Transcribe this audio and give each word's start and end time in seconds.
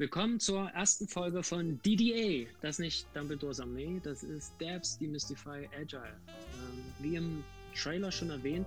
Willkommen 0.00 0.40
zur 0.40 0.66
ersten 0.70 1.06
Folge 1.06 1.42
von 1.42 1.78
DDA. 1.82 2.48
Das 2.62 2.76
ist 2.76 2.78
nicht 2.78 3.06
Dumbledore's 3.14 3.60
Armee, 3.60 4.00
das 4.02 4.22
ist 4.22 4.58
Devs 4.58 4.96
Demystify 4.96 5.68
Agile. 5.78 6.16
Ähm, 6.26 6.84
wie 7.00 7.16
im 7.16 7.44
Trailer 7.74 8.10
schon 8.10 8.30
erwähnt, 8.30 8.66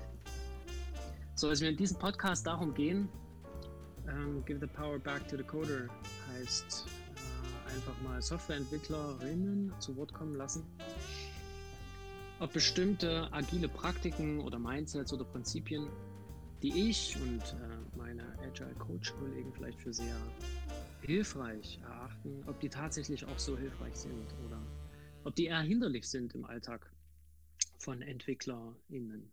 soll 1.33 1.51
es 1.53 1.59
mir 1.59 1.69
in 1.69 1.75
diesem 1.75 1.97
Podcast 1.97 2.45
darum 2.45 2.71
gehen, 2.75 3.09
ähm, 4.07 4.45
Give 4.45 4.59
the 4.59 4.67
Power 4.67 4.99
Back 4.99 5.27
to 5.27 5.35
the 5.35 5.41
Coder 5.41 5.89
heißt 6.33 6.85
äh, 7.15 7.73
einfach 7.73 7.99
mal 8.03 8.21
Softwareentwicklerinnen 8.21 9.73
zu 9.79 9.97
Wort 9.97 10.13
kommen 10.13 10.35
lassen. 10.35 10.63
Ob 12.41 12.53
bestimmte 12.53 13.27
agile 13.31 13.69
Praktiken 13.69 14.39
oder 14.39 14.59
Mindsets 14.59 15.11
oder 15.11 15.23
Prinzipien, 15.23 15.87
die 16.61 16.89
ich 16.91 17.17
und 17.19 17.41
äh, 17.41 17.97
meine 17.97 18.23
Agile 18.47 18.75
Coach 18.75 19.15
Kollegen 19.15 19.51
vielleicht 19.51 19.81
für 19.81 19.91
sehr 19.91 20.15
hilfreich 21.03 21.79
erachten, 21.83 22.43
ob 22.47 22.59
die 22.59 22.69
tatsächlich 22.69 23.25
auch 23.25 23.37
so 23.37 23.57
hilfreich 23.57 23.95
sind 23.95 24.33
oder 24.45 24.61
ob 25.25 25.35
die 25.35 25.45
eher 25.45 25.61
hinderlich 25.61 26.07
sind 26.07 26.33
im 26.33 26.45
Alltag 26.45 26.91
von 27.77 28.01
EntwicklerInnen. 28.01 29.31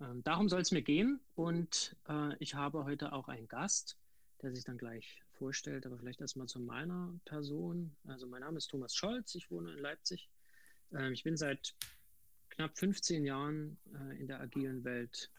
Ähm, 0.00 0.22
darum 0.24 0.48
soll 0.48 0.60
es 0.60 0.70
mir 0.70 0.82
gehen 0.82 1.20
und 1.34 1.96
äh, 2.08 2.34
ich 2.38 2.54
habe 2.54 2.84
heute 2.84 3.12
auch 3.12 3.28
einen 3.28 3.48
Gast, 3.48 3.98
der 4.42 4.54
sich 4.54 4.64
dann 4.64 4.78
gleich 4.78 5.22
vorstellt, 5.32 5.84
aber 5.86 5.98
vielleicht 5.98 6.20
erstmal 6.20 6.46
zu 6.46 6.60
meiner 6.60 7.18
Person. 7.24 7.94
Also 8.06 8.26
mein 8.26 8.40
Name 8.40 8.56
ist 8.58 8.68
Thomas 8.68 8.94
Scholz, 8.94 9.34
ich 9.34 9.50
wohne 9.50 9.72
in 9.72 9.78
Leipzig. 9.78 10.30
Ähm, 10.92 11.12
ich 11.12 11.22
bin 11.22 11.36
seit 11.36 11.74
knapp 12.50 12.78
15 12.78 13.24
Jahren 13.24 13.78
äh, 13.92 14.18
in 14.18 14.26
der 14.26 14.40
agilen 14.40 14.84
Welt 14.84 15.30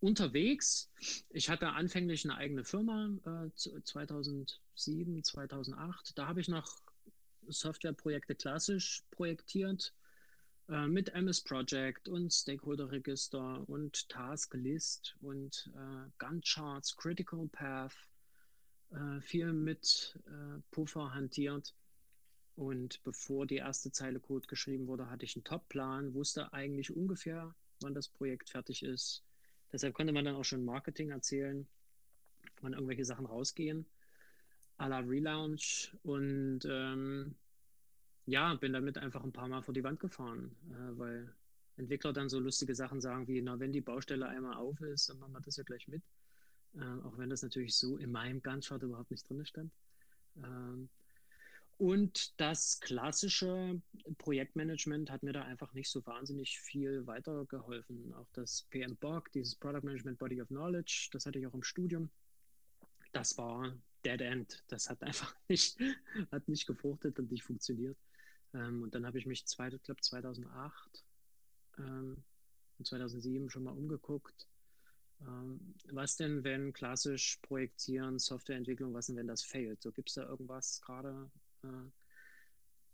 unterwegs. 0.00 0.90
Ich 1.28 1.48
hatte 1.50 1.68
anfänglich 1.70 2.24
eine 2.24 2.36
eigene 2.36 2.64
Firma 2.64 3.10
äh, 3.24 3.82
2007, 3.84 5.22
2008. 5.22 6.18
Da 6.18 6.26
habe 6.26 6.40
ich 6.40 6.48
noch 6.48 6.80
Softwareprojekte 7.46 8.34
klassisch 8.34 9.04
projektiert 9.10 9.94
äh, 10.68 10.86
mit 10.86 11.10
MS 11.10 11.42
Project 11.42 12.08
und 12.08 12.32
Stakeholder 12.32 12.90
Register 12.90 13.68
und 13.68 14.08
Task 14.08 14.54
List 14.54 15.16
und 15.20 15.70
äh, 15.74 16.10
Gantt 16.18 16.46
Charts, 16.46 16.96
Critical 16.96 17.48
Path, 17.48 17.94
äh, 18.90 19.20
viel 19.20 19.52
mit 19.52 20.18
äh, 20.26 20.60
Puffer 20.70 21.12
hantiert. 21.12 21.74
Und 22.56 23.02
bevor 23.04 23.46
die 23.46 23.56
erste 23.56 23.90
Zeile 23.90 24.20
Code 24.20 24.46
geschrieben 24.46 24.86
wurde, 24.86 25.08
hatte 25.08 25.24
ich 25.24 25.34
einen 25.34 25.44
Top-Plan, 25.44 26.12
wusste 26.14 26.52
eigentlich 26.52 26.94
ungefähr, 26.94 27.54
wann 27.80 27.94
das 27.94 28.08
Projekt 28.08 28.50
fertig 28.50 28.82
ist 28.82 29.24
Deshalb 29.72 29.94
konnte 29.94 30.12
man 30.12 30.24
dann 30.24 30.36
auch 30.36 30.44
schon 30.44 30.64
Marketing 30.64 31.10
erzählen, 31.10 31.66
wann 32.60 32.72
irgendwelche 32.72 33.04
Sachen 33.04 33.26
rausgehen, 33.26 33.86
à 34.78 34.88
la 34.88 34.98
Relaunch. 35.00 35.96
Und 36.02 36.60
ähm, 36.64 37.34
ja, 38.26 38.54
bin 38.54 38.72
damit 38.72 38.98
einfach 38.98 39.22
ein 39.24 39.32
paar 39.32 39.48
Mal 39.48 39.62
vor 39.62 39.74
die 39.74 39.84
Wand 39.84 40.00
gefahren, 40.00 40.56
äh, 40.70 40.98
weil 40.98 41.34
Entwickler 41.76 42.12
dann 42.12 42.28
so 42.28 42.38
lustige 42.38 42.74
Sachen 42.74 43.00
sagen 43.00 43.26
wie, 43.26 43.40
na, 43.40 43.58
wenn 43.58 43.72
die 43.72 43.80
Baustelle 43.80 44.28
einmal 44.28 44.54
auf 44.56 44.80
ist, 44.80 45.08
dann 45.08 45.18
machen 45.18 45.32
wir 45.32 45.40
das 45.40 45.56
ja 45.56 45.64
gleich 45.64 45.88
mit. 45.88 46.02
Äh, 46.74 46.84
auch 47.04 47.16
wenn 47.18 47.30
das 47.30 47.42
natürlich 47.42 47.74
so 47.74 47.96
in 47.96 48.12
meinem 48.12 48.42
Gantt-Chart 48.42 48.82
überhaupt 48.82 49.10
nicht 49.10 49.28
drin 49.28 49.44
stand. 49.44 49.72
Ähm, 50.36 50.88
und 51.80 52.38
das 52.38 52.78
klassische 52.80 53.80
Projektmanagement 54.18 55.10
hat 55.10 55.22
mir 55.22 55.32
da 55.32 55.44
einfach 55.44 55.72
nicht 55.72 55.88
so 55.88 56.04
wahnsinnig 56.04 56.60
viel 56.60 57.06
weitergeholfen. 57.06 58.12
Auch 58.12 58.28
das 58.34 58.66
PMBOK, 58.68 59.32
dieses 59.32 59.54
Product 59.54 59.82
Management 59.82 60.18
Body 60.18 60.42
of 60.42 60.48
Knowledge, 60.48 61.08
das 61.12 61.24
hatte 61.24 61.38
ich 61.38 61.46
auch 61.46 61.54
im 61.54 61.62
Studium. 61.62 62.10
Das 63.12 63.38
war 63.38 63.74
Dead 64.04 64.20
End. 64.20 64.62
Das 64.68 64.90
hat 64.90 65.02
einfach 65.02 65.34
nicht, 65.48 65.78
hat 66.30 66.46
nicht 66.48 66.66
gefruchtet 66.66 67.18
und 67.18 67.30
nicht 67.30 67.44
funktioniert. 67.44 67.96
Ähm, 68.52 68.82
und 68.82 68.94
dann 68.94 69.06
habe 69.06 69.18
ich 69.18 69.24
mich, 69.24 69.46
zwei, 69.46 69.68
ich 69.68 69.82
glaube 69.82 70.02
2008 70.02 71.02
ähm, 71.78 72.22
und 72.78 72.86
2007 72.86 73.48
schon 73.48 73.64
mal 73.64 73.72
umgeguckt. 73.72 74.46
Ähm, 75.22 75.74
was 75.92 76.16
denn, 76.16 76.44
wenn 76.44 76.74
klassisch 76.74 77.38
projektieren, 77.40 78.18
Softwareentwicklung, 78.18 78.92
was 78.92 79.06
denn, 79.06 79.16
wenn 79.16 79.28
das 79.28 79.42
failt? 79.42 79.80
So 79.80 79.92
gibt 79.92 80.10
es 80.10 80.16
da 80.16 80.28
irgendwas 80.28 80.82
gerade, 80.82 81.30
äh, 81.64 81.90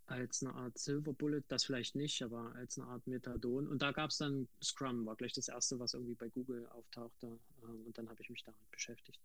als 0.07 0.43
eine 0.43 0.55
Art 0.55 0.79
Silver 0.79 1.13
Bullet, 1.13 1.43
das 1.49 1.65
vielleicht 1.65 1.97
nicht, 1.97 2.23
aber 2.23 2.55
als 2.55 2.79
eine 2.79 2.89
Art 2.89 3.07
Methadon. 3.07 3.67
Und 3.67 3.83
da 3.83 3.93
gab 3.93 4.11
es 4.11 4.19
dann 4.19 4.49
Scrum, 4.63 5.05
war 5.05 5.17
gleich 5.17 5.33
das 5.33 5.49
erste, 5.49 5.79
was 5.79 5.95
irgendwie 5.95 6.15
bei 6.15 6.29
Google 6.29 6.67
auftauchte. 6.69 7.27
Ähm, 7.63 7.87
und 7.87 7.99
dann 7.99 8.09
habe 8.09 8.23
ich 8.23 8.31
mich 8.31 8.45
damit 8.45 8.71
beschäftigt. 8.71 9.21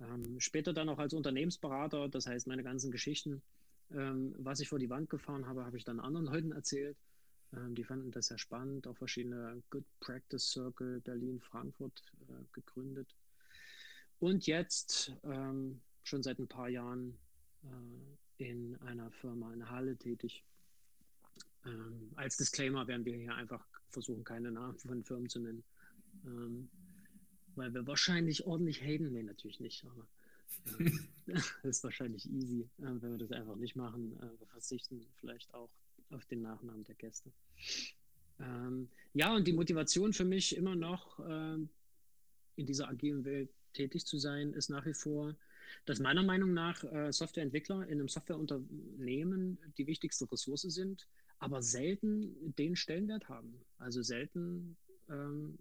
Ähm, 0.00 0.38
später 0.38 0.72
dann 0.74 0.88
auch 0.90 0.98
als 0.98 1.14
Unternehmensberater, 1.14 2.08
das 2.08 2.26
heißt, 2.26 2.46
meine 2.46 2.62
ganzen 2.62 2.90
Geschichten, 2.90 3.42
ähm, 3.90 4.34
was 4.38 4.60
ich 4.60 4.68
vor 4.68 4.78
die 4.78 4.90
Wand 4.90 5.08
gefahren 5.08 5.46
habe, 5.46 5.64
habe 5.64 5.78
ich 5.78 5.84
dann 5.84 6.00
anderen 6.00 6.26
Leuten 6.26 6.52
erzählt. 6.52 6.96
Ähm, 7.54 7.74
die 7.74 7.84
fanden 7.84 8.10
das 8.10 8.26
sehr 8.26 8.38
spannend, 8.38 8.86
auch 8.86 8.96
verschiedene 8.96 9.62
Good 9.70 9.84
Practice 10.00 10.50
Circle 10.50 11.00
Berlin, 11.00 11.40
Frankfurt 11.40 12.02
äh, 12.28 12.44
gegründet. 12.52 13.14
Und 14.18 14.46
jetzt 14.46 15.12
ähm, 15.24 15.80
schon 16.02 16.22
seit 16.22 16.38
ein 16.38 16.48
paar 16.48 16.68
Jahren 16.68 17.16
äh, 17.62 18.16
in 18.38 18.76
einer 18.82 19.10
Firma 19.10 19.52
in 19.52 19.68
Halle 19.68 19.96
tätig. 19.96 20.44
Ähm, 21.64 22.12
als 22.16 22.36
Disclaimer 22.36 22.86
werden 22.86 23.04
wir 23.04 23.16
hier 23.16 23.34
einfach 23.34 23.64
versuchen, 23.90 24.24
keine 24.24 24.50
Namen 24.50 24.78
von 24.78 25.04
Firmen 25.04 25.28
zu 25.28 25.40
nennen. 25.40 25.64
Ähm, 26.24 26.68
weil 27.54 27.72
wir 27.72 27.86
wahrscheinlich 27.86 28.46
ordentlich 28.46 28.82
haten. 28.82 29.12
Nee, 29.12 29.22
natürlich 29.22 29.60
nicht, 29.60 29.84
aber 29.86 30.06
äh, 30.78 30.90
das 31.26 31.52
ist 31.62 31.84
wahrscheinlich 31.84 32.30
easy, 32.30 32.68
äh, 32.78 32.84
wenn 33.00 33.12
wir 33.12 33.18
das 33.18 33.32
einfach 33.32 33.56
nicht 33.56 33.76
machen. 33.76 34.16
Äh, 34.18 34.38
wir 34.38 34.46
verzichten 34.48 35.04
vielleicht 35.20 35.52
auch 35.54 35.70
auf 36.10 36.24
den 36.26 36.42
Nachnamen 36.42 36.84
der 36.84 36.94
Gäste. 36.94 37.32
Ähm, 38.38 38.88
ja, 39.14 39.34
und 39.34 39.46
die 39.46 39.52
Motivation 39.52 40.12
für 40.12 40.24
mich 40.24 40.56
immer 40.56 40.76
noch 40.76 41.18
ähm, 41.26 41.68
in 42.56 42.66
dieser 42.66 42.88
agilen 42.88 43.24
Welt 43.24 43.50
tätig 43.72 44.06
zu 44.06 44.18
sein, 44.18 44.52
ist 44.52 44.68
nach 44.68 44.86
wie 44.86 44.94
vor, 44.94 45.34
dass 45.84 46.00
meiner 46.00 46.22
Meinung 46.22 46.52
nach 46.52 46.82
äh, 46.84 47.12
Softwareentwickler 47.12 47.84
in 47.84 47.98
einem 47.98 48.08
Softwareunternehmen 48.08 49.58
die 49.78 49.86
wichtigste 49.86 50.30
Ressource 50.30 50.62
sind, 50.62 51.08
aber 51.38 51.62
selten 51.62 52.54
den 52.56 52.76
Stellenwert 52.76 53.28
haben. 53.28 53.60
Also 53.78 54.02
selten 54.02 54.76
ähm, 55.08 55.58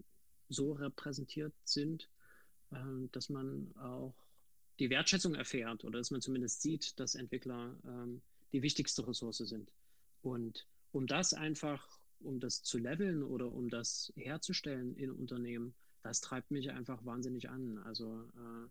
so 0.49 0.73
repräsentiert 0.73 1.53
sind, 1.63 2.09
ähm, 2.71 3.09
dass 3.11 3.29
man 3.29 3.75
auch 3.77 4.15
die 4.79 4.89
Wertschätzung 4.89 5.35
erfährt 5.35 5.83
oder 5.83 5.99
dass 5.99 6.11
man 6.11 6.21
zumindest 6.21 6.61
sieht, 6.61 6.99
dass 6.99 7.15
Entwickler 7.15 7.77
ähm, 7.85 8.21
die 8.51 8.61
wichtigste 8.61 9.07
Ressource 9.07 9.37
sind. 9.37 9.71
Und 10.21 10.67
um 10.91 11.07
das 11.07 11.33
einfach, 11.33 11.99
um 12.19 12.39
das 12.39 12.63
zu 12.63 12.77
leveln 12.77 13.23
oder 13.23 13.51
um 13.51 13.69
das 13.69 14.11
herzustellen 14.15 14.95
in 14.95 15.11
Unternehmen, 15.11 15.73
das 16.03 16.21
treibt 16.21 16.51
mich 16.51 16.71
einfach 16.71 17.03
wahnsinnig 17.05 17.49
an. 17.49 17.77
Also 17.79 18.29
äh, 18.35 18.69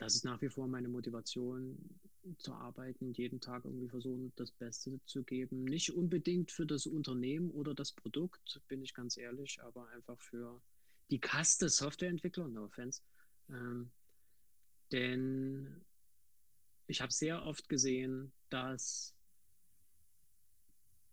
das 0.00 0.14
ist 0.14 0.24
nach 0.24 0.40
wie 0.40 0.48
vor 0.48 0.66
meine 0.66 0.88
Motivation 0.88 1.78
zu 2.38 2.54
arbeiten, 2.54 3.12
jeden 3.12 3.38
Tag 3.38 3.66
irgendwie 3.66 3.88
versuchen, 3.88 4.32
das 4.36 4.50
Beste 4.50 4.98
zu 5.04 5.22
geben. 5.22 5.64
Nicht 5.64 5.92
unbedingt 5.92 6.50
für 6.50 6.64
das 6.64 6.86
Unternehmen 6.86 7.50
oder 7.50 7.74
das 7.74 7.92
Produkt, 7.92 8.62
bin 8.66 8.82
ich 8.82 8.94
ganz 8.94 9.18
ehrlich, 9.18 9.62
aber 9.62 9.86
einfach 9.88 10.18
für 10.22 10.62
die 11.10 11.20
Kaste 11.20 11.68
Softwareentwickler, 11.68 12.48
no 12.48 12.64
offense. 12.64 13.02
Ähm, 13.50 13.90
denn 14.90 15.84
ich 16.86 17.02
habe 17.02 17.12
sehr 17.12 17.44
oft 17.44 17.68
gesehen, 17.68 18.32
dass, 18.48 19.14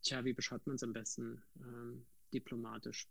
tja, 0.01 0.23
wie 0.23 0.33
beschreibt 0.33 0.65
man 0.65 0.77
es 0.77 0.83
am 0.83 0.93
besten 0.93 1.43
ähm, 1.59 2.05
diplomatisch? 2.33 3.09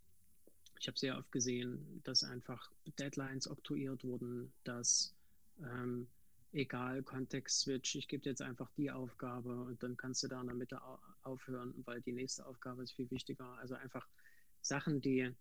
ich 0.78 0.88
habe 0.88 0.98
sehr 0.98 1.16
oft 1.16 1.32
gesehen, 1.32 2.02
dass 2.04 2.22
einfach 2.22 2.70
Deadlines 2.98 3.48
oktroyiert 3.48 4.04
wurden, 4.04 4.52
dass 4.64 5.15
ähm, 5.60 6.08
egal, 6.52 7.02
Kontext-Switch, 7.02 7.96
ich 7.96 8.08
gebe 8.08 8.22
dir 8.22 8.30
jetzt 8.30 8.42
einfach 8.42 8.70
die 8.76 8.90
Aufgabe 8.90 9.62
und 9.64 9.82
dann 9.82 9.96
kannst 9.96 10.22
du 10.22 10.28
da 10.28 10.40
in 10.40 10.46
der 10.46 10.56
Mitte 10.56 10.80
aufhören, 11.22 11.74
weil 11.84 12.00
die 12.02 12.12
nächste 12.12 12.46
Aufgabe 12.46 12.82
ist 12.82 12.92
viel 12.92 13.10
wichtiger. 13.10 13.46
Also 13.58 13.74
einfach 13.74 14.06
Sachen, 14.62 15.00
die, 15.00 15.34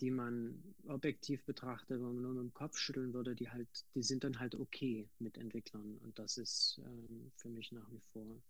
die 0.00 0.10
man 0.10 0.62
objektiv 0.86 1.44
betrachtet, 1.44 2.00
wo 2.00 2.06
man 2.06 2.22
nur 2.22 2.32
mit 2.34 2.42
dem 2.42 2.54
Kopf 2.54 2.76
schütteln 2.76 3.12
würde, 3.12 3.34
die 3.34 3.50
halt, 3.50 3.68
die 3.94 4.02
sind 4.02 4.24
dann 4.24 4.38
halt 4.38 4.54
okay 4.54 5.08
mit 5.18 5.36
Entwicklern. 5.38 5.98
Und 5.98 6.18
das 6.18 6.38
ist 6.38 6.80
ähm, 6.84 7.30
für 7.36 7.48
mich 7.48 7.70
nach 7.72 7.90
wie 7.90 8.00
vor, 8.12 8.42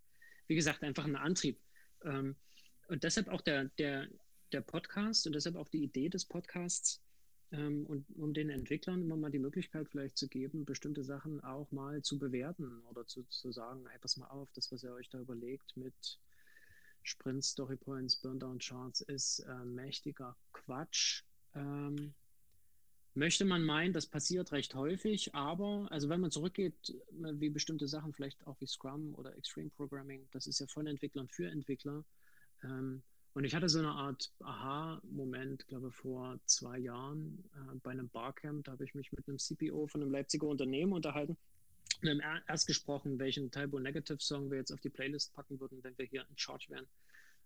wie 0.46 0.54
gesagt, 0.54 0.82
einfach 0.82 1.04
ein 1.04 1.16
Antrieb. 1.16 1.60
Ähm, 2.04 2.36
und 2.88 3.04
deshalb 3.04 3.28
auch 3.28 3.40
der, 3.40 3.66
der, 3.78 4.08
der 4.52 4.62
Podcast 4.62 5.26
und 5.26 5.34
deshalb 5.34 5.56
auch 5.56 5.68
die 5.68 5.84
Idee 5.84 6.08
des 6.08 6.24
Podcasts, 6.24 7.00
ähm, 7.52 7.87
und 7.87 8.06
um 8.17 8.32
den 8.32 8.50
Entwicklern 8.50 9.02
immer 9.02 9.17
mal 9.17 9.31
die 9.31 9.38
Möglichkeit 9.38 9.88
vielleicht 9.88 10.17
zu 10.17 10.29
geben, 10.29 10.64
bestimmte 10.64 11.02
Sachen 11.02 11.43
auch 11.43 11.70
mal 11.73 12.02
zu 12.02 12.19
bewerten 12.19 12.82
oder 12.91 13.06
zu, 13.06 13.25
zu 13.25 13.52
sagen, 13.52 13.87
hey, 13.88 13.99
pass 14.00 14.17
mal 14.17 14.29
auf, 14.29 14.50
das, 14.52 14.70
was 14.70 14.82
ihr 14.82 14.93
euch 14.93 15.08
da 15.08 15.19
überlegt 15.19 15.76
mit 15.76 15.94
Sprints, 17.02 17.50
Storypoints, 17.50 17.50
Story 17.50 17.76
Points, 17.76 18.17
Burndown 18.17 18.58
Charts 18.58 19.00
ist 19.00 19.41
äh, 19.41 19.64
mächtiger 19.64 20.37
Quatsch. 20.52 21.25
Ähm, 21.55 22.14
möchte 23.14 23.44
man 23.44 23.64
meinen, 23.64 23.93
das 23.93 24.06
passiert 24.06 24.52
recht 24.52 24.75
häufig, 24.75 25.35
aber 25.35 25.88
also 25.91 26.08
wenn 26.08 26.20
man 26.20 26.31
zurückgeht, 26.31 26.94
wie 27.11 27.50
bestimmte 27.50 27.88
Sachen, 27.88 28.12
vielleicht 28.12 28.47
auch 28.47 28.61
wie 28.61 28.67
Scrum 28.67 29.14
oder 29.17 29.37
Extreme 29.37 29.70
Programming, 29.70 30.29
das 30.32 30.47
ist 30.47 30.61
ja 30.61 30.67
von 30.67 30.87
Entwicklern 30.87 31.29
für 31.29 31.50
Entwickler. 31.50 32.05
Ähm, 32.62 33.02
und 33.34 33.44
ich 33.44 33.54
hatte 33.54 33.68
so 33.68 33.78
eine 33.78 33.90
Art 33.90 34.32
Aha-Moment, 34.40 35.66
glaube 35.68 35.92
vor 35.92 36.38
zwei 36.46 36.78
Jahren 36.78 37.44
äh, 37.54 37.76
bei 37.82 37.92
einem 37.92 38.08
Barcamp, 38.08 38.64
da 38.64 38.72
habe 38.72 38.84
ich 38.84 38.94
mich 38.94 39.12
mit 39.12 39.28
einem 39.28 39.38
CPO 39.38 39.86
von 39.86 40.02
einem 40.02 40.10
Leipziger 40.10 40.46
Unternehmen 40.46 40.92
unterhalten. 40.92 41.36
Wir 42.00 42.12
haben 42.12 42.42
erst 42.48 42.66
gesprochen, 42.66 43.18
welchen 43.18 43.50
Typo 43.50 43.78
Negative 43.78 44.20
Song 44.20 44.50
wir 44.50 44.58
jetzt 44.58 44.72
auf 44.72 44.80
die 44.80 44.88
Playlist 44.88 45.32
packen 45.34 45.60
würden, 45.60 45.82
wenn 45.82 45.96
wir 45.98 46.06
hier 46.06 46.26
in 46.28 46.38
Charge 46.38 46.66
wären. 46.70 46.86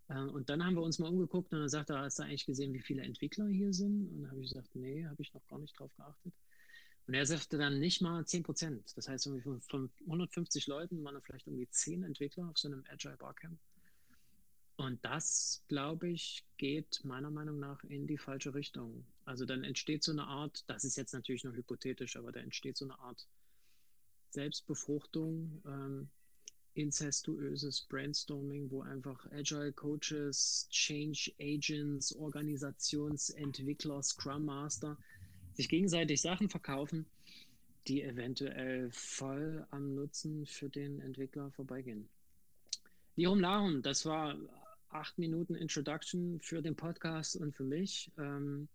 Äh, 0.08 0.30
und 0.32 0.48
dann 0.48 0.64
haben 0.64 0.74
wir 0.74 0.82
uns 0.82 0.98
mal 0.98 1.08
umgeguckt 1.08 1.52
und 1.52 1.60
dann 1.60 1.68
sagt 1.68 1.90
er, 1.90 1.98
hast 1.98 2.18
du 2.18 2.22
eigentlich 2.22 2.46
gesehen, 2.46 2.72
wie 2.72 2.80
viele 2.80 3.02
Entwickler 3.02 3.48
hier 3.48 3.72
sind? 3.72 4.08
Und 4.10 4.22
dann 4.22 4.30
habe 4.30 4.40
ich 4.40 4.48
gesagt, 4.48 4.74
nee, 4.74 5.04
habe 5.06 5.20
ich 5.20 5.34
noch 5.34 5.46
gar 5.48 5.58
nicht 5.58 5.78
drauf 5.78 5.94
geachtet. 5.96 6.32
Und 7.06 7.14
er 7.14 7.26
sagte 7.26 7.58
dann 7.58 7.80
nicht 7.80 8.00
mal 8.00 8.24
10 8.24 8.42
Prozent. 8.42 8.92
Das 8.96 9.08
heißt, 9.08 9.28
von 9.68 9.90
150 10.06 10.66
Leuten 10.66 11.04
waren 11.04 11.14
da 11.14 11.20
vielleicht 11.20 11.46
irgendwie 11.46 11.68
10 11.68 12.02
Entwickler 12.02 12.48
auf 12.48 12.56
so 12.56 12.68
einem 12.68 12.84
Agile 12.88 13.16
Barcamp. 13.18 13.58
Und 14.76 15.04
das, 15.04 15.62
glaube 15.68 16.08
ich, 16.08 16.44
geht 16.56 17.04
meiner 17.04 17.30
Meinung 17.30 17.60
nach 17.60 17.82
in 17.84 18.06
die 18.06 18.18
falsche 18.18 18.54
Richtung. 18.54 19.06
Also 19.24 19.44
dann 19.44 19.62
entsteht 19.62 20.02
so 20.02 20.12
eine 20.12 20.24
Art, 20.24 20.64
das 20.66 20.84
ist 20.84 20.96
jetzt 20.96 21.14
natürlich 21.14 21.44
nur 21.44 21.54
hypothetisch, 21.54 22.16
aber 22.16 22.32
da 22.32 22.40
entsteht 22.40 22.76
so 22.76 22.84
eine 22.84 22.98
Art 22.98 23.26
Selbstbefruchtung. 24.30 25.62
Ähm, 25.64 26.08
incestuöses 26.74 27.82
Brainstorming, 27.82 28.70
wo 28.70 28.82
einfach 28.82 29.24
Agile 29.32 29.72
Coaches, 29.72 30.66
Change 30.70 31.32
Agents, 31.40 32.14
Organisationsentwickler, 32.16 34.02
Scrum 34.02 34.44
Master 34.44 34.98
sich 35.54 35.68
gegenseitig 35.68 36.20
Sachen 36.20 36.48
verkaufen, 36.48 37.06
die 37.86 38.02
eventuell 38.02 38.90
voll 38.90 39.66
am 39.70 39.94
Nutzen 39.94 40.46
für 40.46 40.68
den 40.68 41.00
Entwickler 41.00 41.50
vorbeigehen. 41.52 42.08
Lirum 43.14 43.38
Larum, 43.38 43.82
das 43.82 44.04
war 44.04 44.36
acht 44.94 45.18
Minuten 45.18 45.54
Introduction 45.54 46.40
für 46.40 46.62
den 46.62 46.76
Podcast 46.76 47.36
und 47.36 47.54
für 47.54 47.64
mich. 47.64 48.10
Ähm, 48.16 48.68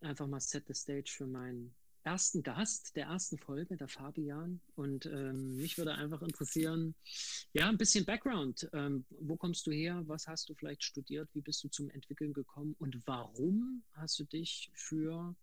einfach 0.00 0.26
mal 0.26 0.40
set 0.40 0.66
the 0.66 0.74
stage 0.74 1.12
für 1.14 1.26
meinen 1.26 1.74
ersten 2.04 2.42
Gast 2.42 2.96
der 2.96 3.06
ersten 3.06 3.36
Folge, 3.38 3.76
der 3.76 3.88
Fabian. 3.88 4.60
Und 4.76 5.04
ähm, 5.06 5.56
mich 5.56 5.76
würde 5.76 5.94
einfach 5.94 6.22
interessieren, 6.22 6.94
ja, 7.52 7.68
ein 7.68 7.76
bisschen 7.76 8.06
Background. 8.06 8.68
Ähm, 8.72 9.04
wo 9.10 9.36
kommst 9.36 9.66
du 9.66 9.72
her? 9.72 10.02
Was 10.06 10.26
hast 10.26 10.48
du 10.48 10.54
vielleicht 10.54 10.82
studiert? 10.82 11.28
Wie 11.34 11.42
bist 11.42 11.62
du 11.64 11.68
zum 11.68 11.90
Entwickeln 11.90 12.32
gekommen? 12.32 12.74
Und 12.78 13.02
warum 13.04 13.82
hast 13.92 14.18
du 14.18 14.24
dich 14.24 14.70
für 14.72 15.34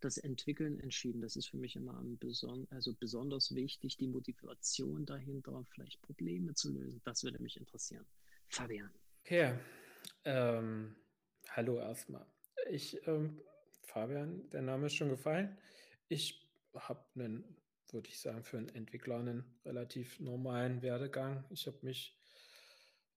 das 0.00 0.16
Entwickeln 0.16 0.80
entschieden? 0.80 1.20
Das 1.20 1.36
ist 1.36 1.48
für 1.48 1.58
mich 1.58 1.76
immer 1.76 2.00
beson 2.18 2.66
also 2.70 2.94
besonders 2.94 3.54
wichtig, 3.54 3.98
die 3.98 4.08
Motivation 4.08 5.04
dahinter, 5.04 5.66
vielleicht 5.68 6.00
Probleme 6.00 6.54
zu 6.54 6.72
lösen. 6.72 7.02
Das 7.04 7.24
würde 7.24 7.42
mich 7.42 7.58
interessieren. 7.58 8.06
Fabian. 8.48 8.90
Okay. 9.22 9.54
Ähm, 10.24 10.96
hallo 11.50 11.78
erstmal. 11.78 12.26
Ich, 12.70 13.06
ähm, 13.06 13.40
Fabian, 13.82 14.48
der 14.50 14.62
Name 14.62 14.86
ist 14.86 14.94
schon 14.94 15.08
gefallen. 15.08 15.58
Ich 16.08 16.48
habe 16.74 17.04
einen, 17.14 17.56
würde 17.90 18.08
ich 18.08 18.20
sagen, 18.20 18.44
für 18.44 18.58
einen 18.58 18.68
Entwickler 18.68 19.18
einen 19.18 19.58
relativ 19.64 20.20
normalen 20.20 20.82
Werdegang. 20.82 21.44
Ich 21.50 21.66
habe 21.66 21.78
mich 21.82 22.18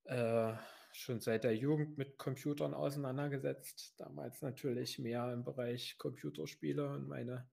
äh, 0.06 0.54
schon 0.94 1.20
seit 1.20 1.44
der 1.44 1.56
Jugend 1.56 1.98
mit 1.98 2.18
Computern 2.18 2.74
auseinandergesetzt. 2.74 4.00
Damals 4.00 4.42
natürlich 4.42 5.00
mehr 5.00 5.32
im 5.32 5.44
Bereich 5.44 5.98
Computerspiele 5.98 6.90
und 6.90 7.08
meine, 7.08 7.50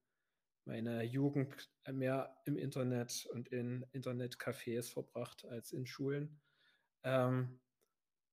meine 0.64 1.02
Jugend 1.04 1.70
mehr 1.90 2.36
im 2.46 2.56
Internet 2.56 3.26
und 3.32 3.48
in 3.48 3.84
Internetcafés 3.92 4.92
verbracht 4.92 5.44
als 5.46 5.72
in 5.72 5.86
Schulen. 5.86 6.40
Ähm, 7.02 7.60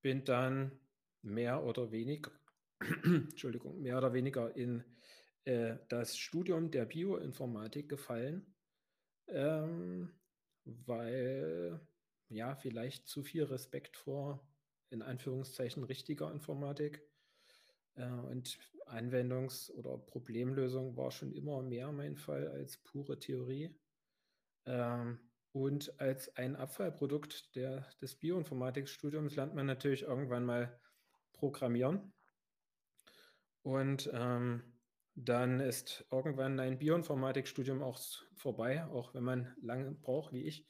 bin 0.03 0.23
dann 0.25 0.79
mehr 1.23 1.63
oder 1.63 1.91
weniger, 1.91 2.31
Entschuldigung, 3.03 3.81
mehr 3.81 3.97
oder 3.97 4.13
weniger 4.13 4.55
in 4.55 4.83
äh, 5.45 5.77
das 5.89 6.17
Studium 6.17 6.69
der 6.69 6.85
Bioinformatik 6.85 7.89
gefallen, 7.89 8.55
ähm, 9.27 10.13
weil 10.65 11.79
ja, 12.29 12.55
vielleicht 12.55 13.07
zu 13.07 13.23
viel 13.23 13.43
Respekt 13.43 13.97
vor, 13.97 14.47
in 14.89 15.01
Anführungszeichen, 15.01 15.83
richtiger 15.83 16.31
Informatik 16.31 17.01
äh, 17.95 18.05
und 18.05 18.59
Anwendungs- 18.87 19.71
oder 19.71 19.97
Problemlösung 19.97 20.97
war 20.97 21.11
schon 21.11 21.31
immer 21.33 21.61
mehr 21.61 21.91
mein 21.91 22.17
Fall 22.17 22.47
als 22.47 22.77
pure 22.77 23.19
Theorie. 23.19 23.75
Ähm, 24.65 25.19
und 25.53 25.99
als 26.01 26.35
ein 26.35 26.55
Abfallprodukt 26.55 27.55
der, 27.55 27.87
des 28.01 28.15
Bioinformatikstudiums 28.15 29.35
lernt 29.35 29.53
man 29.53 29.67
natürlich 29.67 30.01
irgendwann 30.01 30.45
mal 30.45 30.79
Programmieren. 31.31 32.11
Und 33.61 34.09
ähm, 34.13 34.63
dann 35.15 35.59
ist 35.59 36.05
irgendwann 36.11 36.59
ein 36.59 36.79
Bioinformatikstudium 36.79 37.83
auch 37.83 37.99
vorbei, 38.35 38.83
auch 38.85 39.13
wenn 39.13 39.23
man 39.23 39.55
lange 39.61 39.91
braucht, 39.91 40.33
wie 40.33 40.43
ich. 40.43 40.65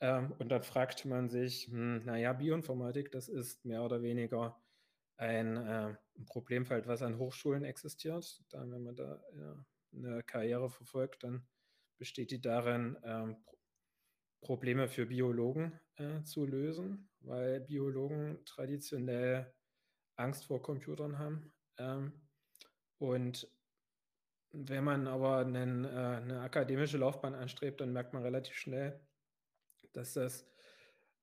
Ähm, 0.00 0.32
und 0.38 0.48
dann 0.50 0.62
fragt 0.62 1.04
man 1.06 1.28
sich, 1.28 1.66
hm, 1.66 2.04
naja, 2.04 2.32
Bioinformatik, 2.34 3.10
das 3.10 3.28
ist 3.28 3.64
mehr 3.64 3.82
oder 3.82 4.02
weniger 4.02 4.62
ein, 5.16 5.56
äh, 5.56 5.96
ein 6.16 6.26
Problemfeld, 6.26 6.86
was 6.86 7.02
an 7.02 7.18
Hochschulen 7.18 7.64
existiert. 7.64 8.42
Dann, 8.50 8.70
wenn 8.70 8.82
man 8.84 8.94
da 8.94 9.20
ja, 9.36 9.64
eine 9.92 10.22
Karriere 10.22 10.70
verfolgt, 10.70 11.24
dann 11.24 11.48
besteht 11.98 12.30
die 12.30 12.40
darin, 12.40 12.96
ähm, 13.02 13.36
Probleme 14.44 14.86
für 14.88 15.06
Biologen 15.06 15.80
äh, 15.96 16.22
zu 16.22 16.46
lösen, 16.46 17.10
weil 17.20 17.60
Biologen 17.60 18.44
traditionell 18.44 19.52
Angst 20.16 20.46
vor 20.46 20.62
Computern 20.62 21.18
haben. 21.18 21.52
Ähm, 21.78 22.12
und 22.98 23.48
wenn 24.52 24.84
man 24.84 25.08
aber 25.08 25.38
einen, 25.38 25.84
äh, 25.84 25.88
eine 25.88 26.40
akademische 26.40 26.98
Laufbahn 26.98 27.34
anstrebt, 27.34 27.80
dann 27.80 27.92
merkt 27.92 28.12
man 28.12 28.22
relativ 28.22 28.54
schnell, 28.54 29.00
dass 29.92 30.12
das 30.12 30.46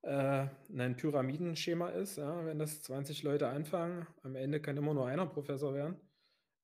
äh, 0.02 0.48
ein 0.76 0.98
Pyramidenschema 0.98 1.90
ist. 1.90 2.18
Ja? 2.18 2.46
Wenn 2.46 2.60
das 2.60 2.82
20 2.82 3.24
Leute 3.24 3.48
anfangen, 3.48 4.06
am 4.24 4.36
Ende 4.36 4.62
kann 4.62 4.78
immer 4.78 4.94
nur 4.94 5.08
einer 5.08 5.28
Professor 5.28 5.74
werden. 5.74 6.02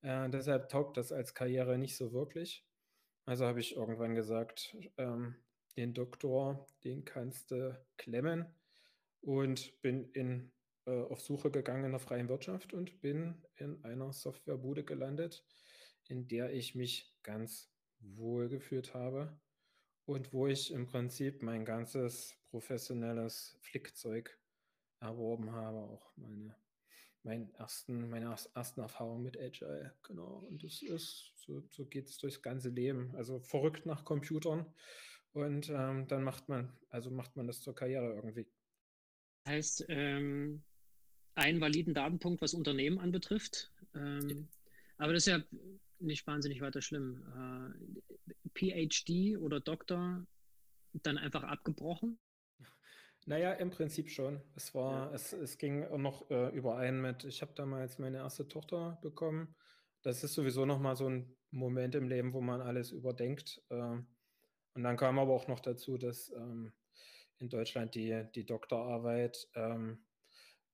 Äh, 0.01 0.30
deshalb 0.30 0.69
taugt 0.69 0.98
das 0.98 1.12
als 1.12 1.33
Karriere 1.33 1.77
nicht 1.77 1.95
so 1.95 2.12
wirklich. 2.12 2.65
Also 3.25 3.45
habe 3.45 3.59
ich 3.59 3.75
irgendwann 3.75 4.15
gesagt, 4.15 4.75
ähm, 4.98 5.36
den 5.78 5.94
Doktor, 5.94 6.68
den 6.84 7.06
kannst 7.06 7.52
du 7.52 7.80
klemmen 7.98 8.46
und 9.22 9.80
bin 9.81 10.10
in, 10.12 10.52
äh, 10.86 11.04
auf 11.04 11.22
Suche 11.22 11.52
gegangen 11.52 11.86
in 11.86 11.92
der 11.92 12.00
freien 12.00 12.30
Wirtschaft 12.30 12.74
und 12.74 13.00
bin 13.02 13.46
in 13.56 13.84
einer 13.86 14.12
Softwarebude 14.12 14.84
gelandet, 14.84 15.46
in 16.07 16.28
der 16.28 16.52
ich 16.52 16.76
mich 16.76 17.16
ganz 17.24 17.72
wohl 18.00 18.50
gefühlt 18.50 18.94
habe 18.94 19.40
und 20.06 20.34
wo 20.34 20.48
ich 20.48 20.72
im 20.72 20.88
Prinzip 20.88 21.44
mein 21.44 21.66
ganzes 21.66 22.36
professionelles 22.50 23.57
Flickzeug 23.62 24.40
erworben 25.00 25.52
habe, 25.52 25.78
auch 25.78 26.16
meine, 26.16 26.56
meinen 27.24 27.54
ersten, 27.56 28.10
meine 28.10 28.36
ersten 28.56 28.80
Erfahrungen 28.80 29.24
mit 29.24 29.38
Agile. 29.38 29.94
Genau. 30.04 30.46
Und 30.50 30.64
das 30.64 30.81
ist, 30.81 31.34
so, 31.36 31.62
so 31.69 31.86
geht 31.86 32.07
es 32.07 32.18
durchs 32.18 32.42
ganze 32.42 32.69
Leben. 32.69 33.14
Also 33.16 33.40
verrückt 33.40 33.86
nach 33.86 34.06
Computern 34.06 34.66
und 35.34 35.69
ähm, 35.69 36.07
dann 36.07 36.24
macht 36.24 36.50
man, 36.50 36.72
also 36.90 37.12
macht 37.12 37.36
man 37.36 37.48
das 37.48 37.62
zur 37.62 37.76
Karriere 37.76 38.14
irgendwie. 38.14 38.48
Heißt, 39.48 39.86
ähm, 39.90 40.64
einen 41.36 41.62
validen 41.62 41.94
Datenpunkt, 41.94 42.42
was 42.42 42.54
Unternehmen 42.54 43.00
anbetrifft. 43.00 43.72
Ähm, 43.94 44.50
aber 44.98 45.14
das 45.14 45.28
ist 45.28 45.34
ja 45.34 45.44
nicht 46.00 46.26
wahnsinnig 46.28 46.62
weiter 46.62 46.81
schlimm. 46.81 47.24
Äh, 47.36 48.40
PhD 48.54 49.38
oder 49.38 49.60
Doktor 49.60 50.26
dann 50.94 51.18
einfach 51.18 51.44
abgebrochen? 51.44 52.19
Naja, 53.26 53.54
im 53.54 53.69
Prinzip 53.72 54.10
schon. 54.10 54.42
Es 54.56 54.74
war, 54.74 55.10
ja. 55.10 55.14
es, 55.14 55.34
es 55.34 55.57
ging 55.57 55.81
noch 56.02 56.30
äh, 56.31 56.50
überein 56.56 57.02
mit, 57.02 57.26
ich 57.26 57.42
habe 57.42 57.54
damals 57.56 58.00
meine 58.00 58.18
erste 58.18 58.48
Tochter 58.48 58.98
bekommen. 59.02 59.54
Das 60.02 60.24
ist 60.24 60.34
sowieso 60.34 60.66
nochmal 60.66 60.96
so 60.96 61.10
ein 61.10 61.36
Moment 61.52 61.96
im 61.96 62.07
Leben, 62.07 62.34
wo 62.34 62.42
man 62.42 62.62
alles 62.62 62.92
überdenkt. 62.92 63.62
Äh, 63.69 63.98
und 64.78 64.84
dann 64.84 64.96
kam 64.96 65.18
aber 65.18 65.34
auch 65.34 65.48
noch 65.48 65.60
dazu, 65.60 65.98
dass 65.98 66.30
ähm, 66.30 66.72
in 67.40 67.50
Deutschland 67.50 67.96
die, 67.96 68.26
die 68.36 68.46
Doktorarbeit 68.46 69.50
ähm, 69.56 70.06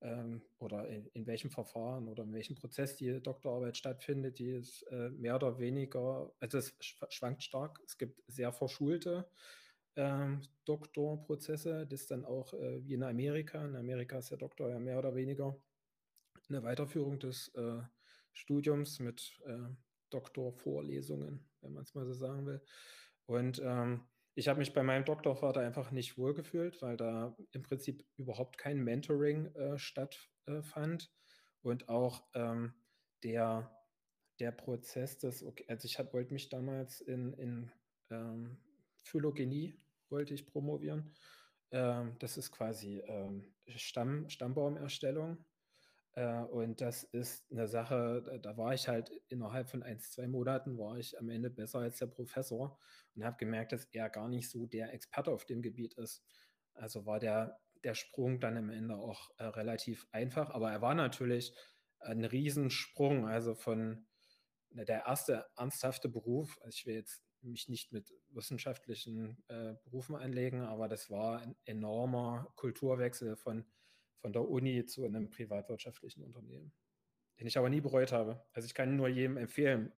ähm, 0.01 0.41
oder 0.60 0.89
in, 0.89 1.07
in, 1.13 1.25
welchem 1.25 1.50
Verfahren 1.50 2.10
oder 2.10 2.24
in 2.24 2.33
welchem 2.33 2.55
Prozess 2.55 2.98
die 2.98 3.22
Doktorarbeit 3.22 3.77
stattfindet, 3.77 4.39
die 4.39 4.51
ist 4.51 4.81
äh, 4.91 5.10
mehr 5.12 5.36
oder 5.36 5.57
weniger, 5.57 6.36
also 6.41 6.57
es 6.57 6.75
schwankt 6.81 7.43
stark. 7.43 7.79
Es 7.86 7.98
gibt 7.98 8.22
sehr 8.27 8.51
verschulte 8.51 9.25
ähm, 9.95 10.41
Doktorprozesse, 10.65 11.88
das 11.88 12.05
dann 12.05 12.25
auch 12.25 12.53
äh, 12.55 12.86
wie 12.86 12.95
in 12.95 13.03
Amerika. 13.03 13.63
In 13.63 13.77
Amerika 13.77 14.17
ist 14.17 14.31
der 14.31 14.38
Doktor 14.38 14.69
ja 14.69 14.79
mehr 14.79 15.00
oder 15.00 15.15
weniger 15.15 15.55
eine 16.50 16.62
Weiterführung 16.62 17.19
des 17.19 17.55
äh, 17.55 17.81
Studiums 18.33 19.00
mit 19.00 19.39
äh, 19.45 19.60
Doktorvorlesungen, 20.10 21.48
wenn 21.62 21.72
man 21.72 21.83
es 21.83 21.95
mal 21.95 22.05
so 22.05 22.13
sagen 22.13 22.45
will. 22.45 22.62
Und 23.25 23.61
ähm, 23.63 24.07
ich 24.35 24.47
habe 24.47 24.59
mich 24.59 24.73
bei 24.73 24.83
meinem 24.83 25.05
Doktorvater 25.05 25.61
einfach 25.61 25.91
nicht 25.91 26.17
wohlgefühlt, 26.17 26.81
weil 26.81 26.97
da 26.97 27.35
im 27.51 27.61
Prinzip 27.61 28.03
überhaupt 28.17 28.57
kein 28.57 28.83
Mentoring 28.83 29.53
äh, 29.55 29.77
stattfand 29.77 31.03
äh, 31.03 31.67
und 31.67 31.89
auch 31.89 32.23
ähm, 32.33 32.73
der, 33.23 33.71
der 34.39 34.51
Prozess 34.51 35.17
des, 35.19 35.43
okay, 35.43 35.65
also 35.67 35.85
ich 35.85 35.97
wollte 36.13 36.33
mich 36.33 36.49
damals 36.49 37.01
in, 37.01 37.33
in 37.33 37.71
ähm, 38.09 38.57
Phylogenie 39.03 39.75
wollte 40.09 40.33
ich 40.33 40.45
promovieren. 40.45 41.13
Ähm, 41.71 42.15
das 42.19 42.37
ist 42.37 42.51
quasi 42.51 43.01
ähm, 43.07 43.53
Stamm, 43.75 44.29
Stammbaumerstellung. 44.29 45.43
Äh, 46.15 46.43
und 46.43 46.82
das 46.82 47.03
ist 47.03 47.51
eine 47.51 47.67
Sache, 47.67 48.39
da 48.41 48.58
war 48.58 48.74
ich 48.74 48.88
halt 48.88 49.10
innerhalb 49.29 49.70
von 49.70 49.84
ein, 49.84 50.00
zwei 50.00 50.27
Monaten 50.27 50.77
war 50.77 50.98
ich 50.98 51.20
am 51.20 51.29
Ende 51.29 51.50
besser 51.50 51.79
als 51.79 51.98
der 52.00 52.08
Professor 52.08 52.79
und 53.15 53.24
habe 53.24 53.38
gemerkt, 53.38 53.72
dass 53.72 53.86
er 53.86 54.10
gar 54.10 54.29
nicht 54.29 54.50
so 54.50 54.65
der 54.65 54.93
Experte 54.93 55.32
auf 55.32 55.46
dem 55.46 55.62
Gebiet 55.62 55.93
ist. 55.96 56.24
Also 56.74 57.05
war 57.05 57.20
der, 57.20 57.60
der 57.84 57.96
Sprung 57.96 58.39
dann 58.39 58.58
am 58.58 58.70
Ende 58.70 58.96
auch 58.96 59.29
äh, 59.38 59.46
relativ 59.46 60.08
einfach, 60.12 60.50
aber 60.51 60.72
er 60.72 60.82
war 60.82 60.96
natürlich 60.96 61.53
ein 62.00 62.25
Riesensprung, 62.25 63.27
also 63.27 63.55
von 63.55 64.05
der 64.72 65.05
erste 65.05 65.46
ernsthafte 65.55 66.10
Beruf, 66.10 66.58
also 66.62 66.75
ich 66.75 66.86
will 66.86 66.96
jetzt 66.96 67.22
mich 67.41 67.70
nicht 67.70 67.91
mit 67.91 68.12
wissenschaftlichen 68.29 69.43
äh, 69.48 69.75
Berufen 69.84 70.15
anlegen, 70.15 70.62
aber 70.62 70.88
das 70.88 71.10
war 71.10 71.41
ein 71.41 71.55
enormer 71.65 72.51
Kulturwechsel 72.55 73.36
von, 73.36 73.65
von 74.23 74.31
der 74.31 74.47
Uni 74.49 74.85
zu 74.85 75.03
einem 75.03 75.29
privatwirtschaftlichen 75.29 76.23
Unternehmen, 76.23 76.71
den 77.39 77.47
ich 77.47 77.57
aber 77.57 77.69
nie 77.69 77.81
bereut 77.81 78.13
habe. 78.13 78.41
Also 78.53 78.65
ich 78.65 78.73
kann 78.73 78.95
nur 78.95 79.09
jedem 79.09 79.35
empfehlen. 79.35 79.91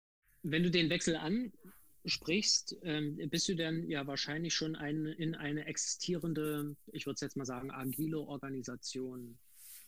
Wenn 0.42 0.62
du 0.62 0.70
den 0.70 0.88
Wechsel 0.88 1.16
ansprichst, 1.16 2.78
ähm, 2.82 3.18
bist 3.28 3.48
du 3.50 3.54
dann 3.54 3.86
ja 3.86 4.06
wahrscheinlich 4.06 4.54
schon 4.54 4.76
ein, 4.76 5.04
in 5.04 5.34
eine 5.34 5.66
existierende, 5.66 6.74
ich 6.86 7.04
würde 7.04 7.16
es 7.16 7.20
jetzt 7.20 7.36
mal 7.36 7.44
sagen, 7.44 7.70
agile 7.70 8.18
Organisation 8.18 9.38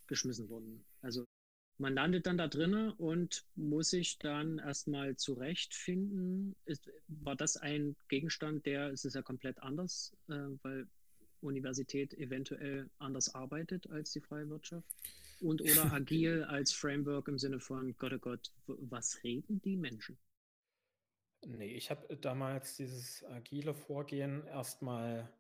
geschmissen 0.06 0.50
worden. 0.50 0.84
Also 1.00 1.24
man 1.78 1.94
landet 1.94 2.26
dann 2.26 2.36
da 2.36 2.46
drinnen 2.46 2.90
und 2.90 3.46
muss 3.54 3.90
sich 3.90 4.18
dann 4.18 4.58
erstmal 4.58 5.16
zurechtfinden. 5.16 6.56
Ist, 6.66 6.90
war 7.08 7.36
das 7.36 7.56
ein 7.56 7.96
Gegenstand, 8.08 8.66
der, 8.66 8.88
es 8.88 9.06
ist 9.06 9.14
ja 9.14 9.22
komplett 9.22 9.62
anders, 9.62 10.14
äh, 10.28 10.48
weil 10.62 10.86
Universität 11.46 12.14
eventuell 12.14 12.90
anders 12.98 13.34
arbeitet 13.34 13.88
als 13.90 14.12
die 14.12 14.20
freie 14.20 14.48
Wirtschaft? 14.48 14.88
Und 15.40 15.62
oder 15.62 15.92
agil 15.92 16.44
als 16.44 16.72
Framework 16.72 17.28
im 17.28 17.38
Sinne 17.38 17.60
von 17.60 17.96
Gott, 17.98 18.12
oh 18.12 18.18
Gott, 18.18 18.52
was 18.66 19.22
reden 19.22 19.60
die 19.62 19.76
Menschen? 19.76 20.18
Nee, 21.46 21.74
ich 21.74 21.90
habe 21.90 22.16
damals 22.16 22.76
dieses 22.76 23.24
agile 23.24 23.74
Vorgehen 23.74 24.44
erstmal 24.46 25.30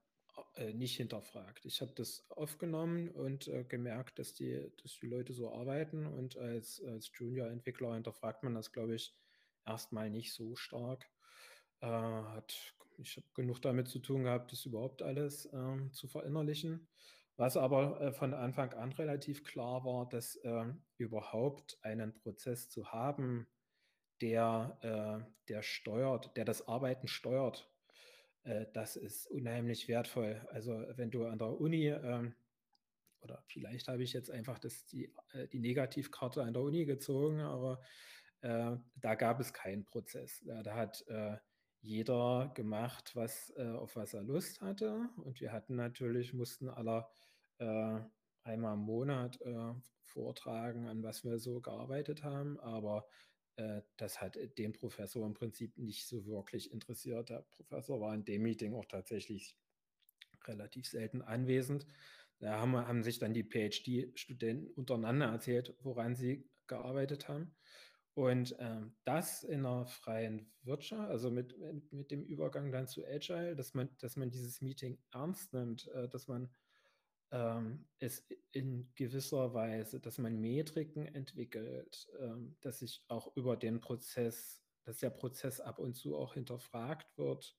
äh, 0.56 0.72
nicht 0.72 0.96
hinterfragt. 0.96 1.64
Ich 1.64 1.80
habe 1.80 1.92
das 1.94 2.24
aufgenommen 2.30 3.08
und 3.08 3.48
äh, 3.48 3.64
gemerkt, 3.64 4.18
dass 4.18 4.34
die, 4.34 4.70
dass 4.82 4.98
die 5.00 5.06
Leute 5.06 5.32
so 5.32 5.52
arbeiten 5.52 6.06
und 6.06 6.36
als, 6.36 6.82
als 6.84 7.10
Junior-Entwickler 7.14 7.94
hinterfragt 7.94 8.42
man 8.42 8.54
das, 8.54 8.72
glaube 8.72 8.94
ich, 8.94 9.14
erstmal 9.64 10.10
nicht 10.10 10.32
so 10.32 10.54
stark. 10.56 11.08
Äh, 11.80 11.86
hat, 11.86 12.74
ich 12.98 13.16
habe 13.16 13.26
genug 13.34 13.60
damit 13.62 13.88
zu 13.88 13.98
tun 13.98 14.24
gehabt, 14.24 14.52
das 14.52 14.64
überhaupt 14.66 15.02
alles 15.02 15.46
äh, 15.46 15.90
zu 15.92 16.08
verinnerlichen. 16.08 16.88
Was 17.36 17.56
aber 17.56 18.00
äh, 18.00 18.12
von 18.12 18.32
Anfang 18.34 18.72
an 18.72 18.92
relativ 18.92 19.44
klar 19.44 19.84
war, 19.84 20.08
dass 20.08 20.36
äh, 20.36 20.64
überhaupt 20.96 21.78
einen 21.82 22.14
Prozess 22.14 22.70
zu 22.70 22.92
haben, 22.92 23.46
der, 24.22 25.28
der 25.46 25.60
steuert, 25.60 26.34
der 26.38 26.46
das 26.46 26.66
Arbeiten 26.66 27.06
steuert, 27.06 27.70
äh, 28.46 28.66
das 28.72 28.96
ist 28.96 29.26
unheimlich 29.30 29.88
wertvoll. 29.88 30.46
Also 30.50 30.84
wenn 30.94 31.10
du 31.10 31.26
an 31.26 31.38
der 31.38 31.60
Uni, 31.60 31.88
ähm, 31.88 32.34
oder 33.20 33.42
vielleicht 33.48 33.88
habe 33.88 34.02
ich 34.02 34.12
jetzt 34.12 34.30
einfach 34.30 34.58
das, 34.58 34.86
die, 34.86 35.12
äh, 35.32 35.48
die 35.48 35.58
Negativkarte 35.58 36.42
an 36.42 36.54
der 36.54 36.62
Uni 36.62 36.84
gezogen, 36.84 37.40
aber 37.40 37.80
äh, 38.42 38.76
da 38.94 39.14
gab 39.16 39.40
es 39.40 39.52
keinen 39.52 39.84
Prozess. 39.84 40.44
Da, 40.44 40.74
hat 40.74 41.04
äh, 41.08 41.36
jeder 41.86 42.50
gemacht, 42.54 43.14
was, 43.14 43.52
äh, 43.56 43.68
auf 43.68 43.96
was 43.96 44.14
er 44.14 44.22
Lust 44.22 44.60
hatte. 44.60 45.08
Und 45.24 45.40
wir 45.40 45.52
hatten 45.52 45.76
natürlich, 45.76 46.32
mussten 46.34 46.68
aller 46.68 47.08
äh, 47.58 48.00
einmal 48.42 48.74
im 48.74 48.80
Monat 48.80 49.40
vortragen, 50.02 50.86
an 50.86 51.02
was 51.02 51.24
wir 51.24 51.38
so 51.38 51.60
gearbeitet 51.60 52.22
haben. 52.22 52.60
Aber 52.60 53.06
äh, 53.56 53.82
das 53.96 54.20
hat 54.20 54.38
den 54.58 54.72
Professor 54.72 55.26
im 55.26 55.34
Prinzip 55.34 55.76
nicht 55.78 56.06
so 56.06 56.26
wirklich 56.26 56.72
interessiert. 56.72 57.30
Der 57.30 57.44
Professor 57.50 58.00
war 58.00 58.14
in 58.14 58.24
dem 58.24 58.42
Meeting 58.42 58.74
auch 58.74 58.86
tatsächlich 58.86 59.56
relativ 60.44 60.86
selten 60.86 61.22
anwesend. 61.22 61.86
Da 62.38 62.60
haben, 62.60 62.76
haben 62.76 63.02
sich 63.02 63.18
dann 63.18 63.32
die 63.32 63.44
PhD-Studenten 63.44 64.68
untereinander 64.74 65.26
erzählt, 65.26 65.74
woran 65.80 66.14
sie 66.14 66.48
gearbeitet 66.66 67.28
haben. 67.28 67.54
Und 68.16 68.56
ähm, 68.60 68.96
das 69.04 69.44
in 69.44 69.66
einer 69.66 69.84
freien 69.84 70.50
Wirtschaft, 70.62 71.10
also 71.10 71.30
mit, 71.30 71.58
mit, 71.58 71.92
mit, 71.92 72.10
dem 72.10 72.24
Übergang 72.24 72.72
dann 72.72 72.88
zu 72.88 73.04
Agile, 73.04 73.54
dass 73.54 73.74
man, 73.74 73.90
dass 73.98 74.16
man 74.16 74.30
dieses 74.30 74.62
Meeting 74.62 74.98
ernst 75.12 75.52
nimmt, 75.52 75.86
äh, 75.88 76.08
dass 76.08 76.26
man 76.26 76.50
ähm, 77.30 77.86
es 77.98 78.26
in 78.52 78.90
gewisser 78.94 79.52
Weise, 79.52 80.00
dass 80.00 80.16
man 80.16 80.40
Metriken 80.40 81.04
entwickelt, 81.04 82.08
ähm, 82.18 82.56
dass 82.62 82.78
sich 82.78 83.04
auch 83.08 83.36
über 83.36 83.54
den 83.54 83.80
Prozess, 83.80 84.62
dass 84.84 84.96
der 85.00 85.10
Prozess 85.10 85.60
ab 85.60 85.78
und 85.78 85.92
zu 85.94 86.16
auch 86.16 86.32
hinterfragt 86.32 87.18
wird 87.18 87.54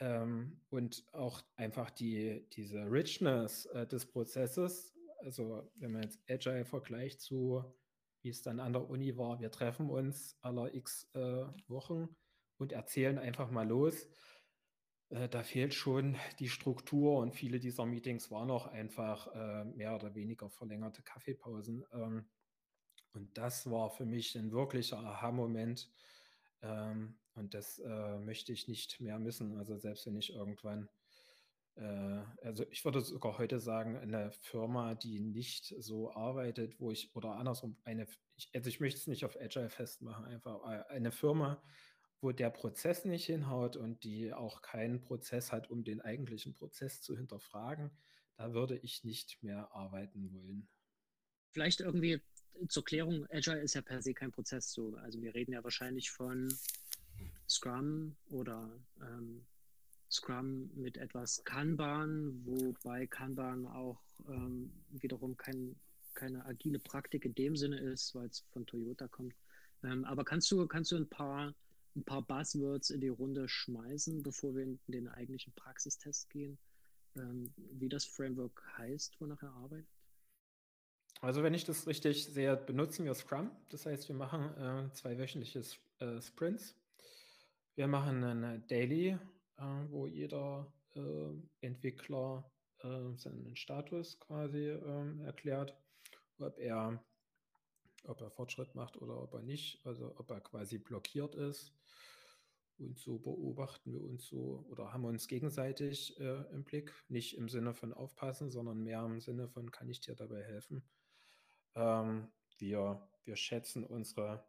ähm, 0.00 0.60
und 0.70 1.06
auch 1.12 1.40
einfach 1.54 1.90
die, 1.90 2.48
diese 2.50 2.90
Richness 2.90 3.66
äh, 3.66 3.86
des 3.86 4.06
Prozesses, 4.06 4.92
also 5.18 5.70
wenn 5.76 5.92
man 5.92 6.02
jetzt 6.02 6.18
Agile 6.28 6.64
vergleicht 6.64 7.20
zu, 7.20 7.64
wie 8.22 8.30
es 8.30 8.42
dann 8.42 8.60
an 8.60 8.72
der 8.72 8.88
Uni 8.88 9.16
war, 9.16 9.40
wir 9.40 9.50
treffen 9.50 9.90
uns 9.90 10.38
aller 10.42 10.74
x 10.74 11.08
äh, 11.14 11.44
Wochen 11.68 12.08
und 12.58 12.72
erzählen 12.72 13.18
einfach 13.18 13.50
mal 13.50 13.66
los 13.66 14.08
äh, 15.12 15.28
da 15.28 15.42
fehlt 15.42 15.74
schon 15.74 16.16
die 16.38 16.48
Struktur 16.48 17.18
und 17.18 17.34
viele 17.34 17.60
dieser 17.60 17.84
Meetings 17.84 18.30
waren 18.30 18.50
auch 18.50 18.66
einfach 18.66 19.34
äh, 19.34 19.64
mehr 19.64 19.94
oder 19.94 20.14
weniger 20.14 20.48
verlängerte 20.48 21.02
Kaffeepausen. 21.02 21.84
Ähm, 21.92 22.28
und 23.12 23.36
das 23.36 23.70
war 23.70 23.90
für 23.90 24.06
mich 24.06 24.34
ein 24.36 24.52
wirklicher 24.52 24.98
Aha-Moment. 24.98 25.90
Ähm, 26.62 27.18
und 27.34 27.52
das 27.52 27.78
äh, 27.78 28.18
möchte 28.18 28.52
ich 28.52 28.68
nicht 28.68 29.00
mehr 29.00 29.18
missen. 29.18 29.56
Also 29.58 29.76
selbst 29.76 30.06
wenn 30.06 30.16
ich 30.16 30.32
irgendwann, 30.32 30.88
also 31.76 32.64
ich 32.70 32.84
würde 32.84 33.00
sogar 33.00 33.38
heute 33.38 33.58
sagen, 33.58 33.96
eine 33.96 34.30
Firma, 34.32 34.94
die 34.94 35.20
nicht 35.20 35.74
so 35.78 36.12
arbeitet, 36.12 36.78
wo 36.78 36.90
ich, 36.90 37.14
oder 37.14 37.36
andersrum, 37.36 37.76
eine, 37.84 38.06
also 38.54 38.68
ich 38.68 38.80
möchte 38.80 38.98
es 38.98 39.06
nicht 39.06 39.24
auf 39.24 39.36
Agile 39.40 39.70
festmachen, 39.70 40.26
einfach 40.26 40.62
äh, 40.64 40.84
eine 40.88 41.12
Firma, 41.12 41.62
wo 42.20 42.30
der 42.30 42.50
Prozess 42.50 43.04
nicht 43.04 43.24
hinhaut 43.26 43.76
und 43.76 44.04
die 44.04 44.32
auch 44.32 44.62
keinen 44.62 45.00
Prozess 45.00 45.50
hat, 45.50 45.70
um 45.70 45.82
den 45.82 46.00
eigentlichen 46.00 46.52
Prozess 46.52 47.00
zu 47.00 47.16
hinterfragen, 47.16 47.90
da 48.36 48.52
würde 48.52 48.78
ich 48.78 49.02
nicht 49.02 49.42
mehr 49.42 49.72
arbeiten 49.72 50.32
wollen. 50.32 50.68
Vielleicht 51.50 51.80
irgendwie 51.80 52.20
zur 52.68 52.84
Klärung, 52.84 53.26
Agile 53.30 53.60
ist 53.60 53.74
ja 53.74 53.82
per 53.82 54.02
se 54.02 54.14
kein 54.14 54.30
Prozess 54.30 54.72
so. 54.72 54.94
Also 54.96 55.20
wir 55.20 55.34
reden 55.34 55.52
ja 55.52 55.64
wahrscheinlich 55.64 56.10
von 56.10 56.52
Scrum 57.48 58.16
oder 58.26 58.78
ähm, 59.00 59.46
Scrum 60.12 60.70
mit 60.74 60.96
etwas 60.96 61.42
Kanban, 61.44 62.42
wobei 62.44 63.06
Kanban 63.06 63.66
auch 63.66 64.00
ähm, 64.28 64.70
wiederum 64.90 65.36
kein, 65.36 65.74
keine 66.14 66.44
agile 66.44 66.78
Praktik 66.78 67.24
in 67.24 67.34
dem 67.34 67.56
Sinne 67.56 67.78
ist, 67.78 68.14
weil 68.14 68.26
es 68.26 68.40
von 68.52 68.66
Toyota 68.66 69.08
kommt. 69.08 69.34
Ähm, 69.82 70.04
aber 70.04 70.24
kannst 70.24 70.50
du, 70.50 70.66
kannst 70.66 70.92
du 70.92 70.96
ein 70.96 71.08
paar 71.08 71.54
ein 71.96 72.04
paar 72.04 72.22
Buzzwords 72.22 72.90
in 72.90 73.00
die 73.00 73.08
Runde 73.08 73.48
schmeißen, 73.48 74.22
bevor 74.22 74.54
wir 74.54 74.64
in 74.64 74.80
den 74.86 75.08
eigentlichen 75.08 75.52
Praxistest 75.54 76.30
gehen, 76.30 76.58
ähm, 77.16 77.52
wie 77.56 77.88
das 77.88 78.04
Framework 78.04 78.62
heißt, 78.78 79.20
wonach 79.20 79.42
er 79.42 79.52
arbeitet? 79.52 79.88
Also 81.20 81.42
wenn 81.42 81.54
ich 81.54 81.64
das 81.64 81.86
richtig 81.86 82.24
sehe, 82.24 82.56
benutzen 82.56 83.04
wir 83.04 83.14
Scrum. 83.14 83.50
Das 83.68 83.86
heißt, 83.86 84.08
wir 84.08 84.16
machen 84.16 84.56
äh, 84.56 84.92
zwei 84.92 85.18
wöchentliche 85.18 85.62
äh, 86.00 86.20
Sprints. 86.20 86.74
Wir 87.74 87.86
machen 87.86 88.24
eine 88.24 88.60
Daily, 88.60 89.18
wo 89.90 90.06
jeder 90.06 90.72
äh, 90.94 91.32
Entwickler 91.60 92.50
äh, 92.80 93.16
seinen 93.16 93.56
Status 93.56 94.18
quasi 94.20 94.68
ähm, 94.68 95.20
erklärt, 95.20 95.76
ob 96.38 96.58
er 96.58 97.02
ob 98.04 98.20
er 98.20 98.30
Fortschritt 98.30 98.74
macht 98.74 98.96
oder 99.00 99.22
ob 99.22 99.34
er 99.34 99.42
nicht, 99.42 99.84
also 99.86 100.14
ob 100.18 100.30
er 100.30 100.40
quasi 100.40 100.78
blockiert 100.78 101.34
ist. 101.34 101.72
Und 102.78 102.98
so 102.98 103.18
beobachten 103.18 103.92
wir 103.92 104.02
uns 104.02 104.26
so 104.26 104.66
oder 104.68 104.92
haben 104.92 105.04
uns 105.04 105.28
gegenseitig 105.28 106.18
äh, 106.18 106.42
im 106.52 106.64
Blick, 106.64 106.92
nicht 107.08 107.36
im 107.36 107.48
Sinne 107.48 107.74
von 107.74 107.92
aufpassen, 107.92 108.50
sondern 108.50 108.82
mehr 108.82 109.04
im 109.04 109.20
Sinne 109.20 109.48
von, 109.48 109.70
kann 109.70 109.88
ich 109.88 110.00
dir 110.00 110.16
dabei 110.16 110.42
helfen? 110.42 110.82
Ähm, 111.74 112.32
wir, 112.58 113.08
wir 113.24 113.36
schätzen 113.36 113.84
unsere 113.84 114.44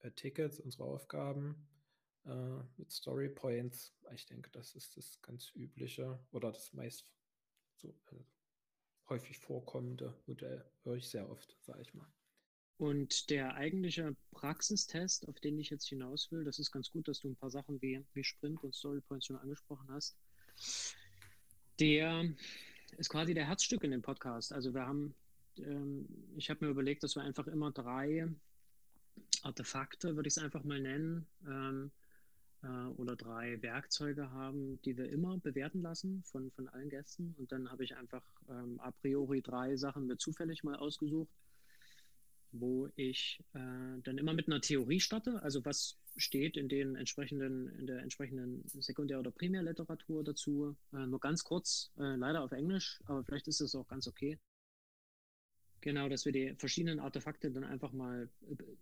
äh, 0.00 0.10
Tickets, 0.10 0.60
unsere 0.60 0.84
Aufgaben 0.84 1.66
äh, 2.26 2.62
mit 2.76 2.90
Story 2.90 3.28
Points. 3.28 3.94
Ich 4.14 4.26
denke, 4.26 4.50
das 4.50 4.74
ist 4.74 4.96
das 4.96 5.20
ganz 5.22 5.52
übliche 5.54 6.18
oder 6.32 6.52
das 6.52 6.72
meist 6.72 7.10
so 7.76 7.88
äh, 8.12 8.16
häufig 9.08 9.38
vorkommende 9.38 10.14
Modell. 10.26 10.64
Höre 10.82 10.96
ich 10.96 11.08
sehr 11.08 11.28
oft, 11.28 11.56
sage 11.60 11.82
ich 11.82 11.94
mal. 11.94 12.10
Und 12.78 13.28
der 13.28 13.54
eigentliche 13.56 14.16
Praxistest, 14.30 15.28
auf 15.28 15.38
den 15.40 15.58
ich 15.58 15.68
jetzt 15.68 15.88
hinaus 15.88 16.30
will, 16.32 16.44
das 16.44 16.58
ist 16.58 16.70
ganz 16.70 16.90
gut, 16.90 17.08
dass 17.08 17.20
du 17.20 17.28
ein 17.28 17.36
paar 17.36 17.50
Sachen 17.50 17.80
wie, 17.82 18.02
wie 18.14 18.24
Sprint 18.24 18.62
und 18.64 18.74
Story 18.74 19.02
Points 19.02 19.26
schon 19.26 19.36
angesprochen 19.36 19.86
hast. 19.90 20.16
Der 21.78 22.24
ist 22.96 23.10
quasi 23.10 23.34
der 23.34 23.46
Herzstück 23.46 23.84
in 23.84 23.90
dem 23.90 24.00
Podcast. 24.00 24.52
Also 24.52 24.72
wir 24.72 24.86
haben, 24.86 25.14
ähm, 25.58 26.08
ich 26.36 26.48
habe 26.48 26.64
mir 26.64 26.70
überlegt, 26.70 27.02
dass 27.02 27.16
wir 27.16 27.22
einfach 27.22 27.46
immer 27.48 27.70
drei 27.70 28.26
Artefakte, 29.42 30.16
würde 30.16 30.28
ich 30.28 30.36
es 30.36 30.42
einfach 30.42 30.64
mal 30.64 30.80
nennen, 30.80 31.26
ähm, 31.46 31.92
äh, 32.62 32.86
oder 32.96 33.16
drei 33.16 33.60
Werkzeuge 33.62 34.30
haben, 34.30 34.80
die 34.82 34.96
wir 34.96 35.08
immer 35.08 35.38
bewerten 35.38 35.82
lassen 35.82 36.22
von, 36.24 36.50
von 36.52 36.68
allen 36.68 36.88
Gästen. 36.88 37.34
Und 37.38 37.52
dann 37.52 37.70
habe 37.70 37.84
ich 37.84 37.96
einfach 37.96 38.24
ähm, 38.48 38.80
a 38.80 38.90
priori 38.90 39.42
drei 39.42 39.76
Sachen 39.76 40.06
mir 40.06 40.16
zufällig 40.16 40.64
mal 40.64 40.76
ausgesucht 40.76 41.30
wo 42.52 42.88
ich 42.96 43.42
äh, 43.54 43.58
dann 44.02 44.18
immer 44.18 44.34
mit 44.34 44.48
einer 44.48 44.60
Theorie 44.60 45.00
starte, 45.00 45.42
also 45.42 45.64
was 45.64 45.98
steht 46.16 46.56
in 46.56 46.68
den 46.68 46.96
entsprechenden, 46.96 47.68
in 47.78 47.86
der 47.86 48.00
entsprechenden 48.00 48.64
Sekundär- 48.80 49.20
oder 49.20 49.30
Primärliteratur 49.30 50.24
dazu. 50.24 50.76
Äh, 50.92 51.06
nur 51.06 51.20
ganz 51.20 51.44
kurz, 51.44 51.92
äh, 51.98 52.16
leider 52.16 52.42
auf 52.42 52.52
Englisch, 52.52 53.00
aber 53.04 53.24
vielleicht 53.24 53.48
ist 53.48 53.60
das 53.60 53.74
auch 53.74 53.86
ganz 53.86 54.08
okay. 54.08 54.38
Genau, 55.82 56.08
dass 56.10 56.26
wir 56.26 56.32
die 56.32 56.54
verschiedenen 56.56 57.00
Artefakte 57.00 57.50
dann 57.50 57.64
einfach 57.64 57.92
mal 57.92 58.28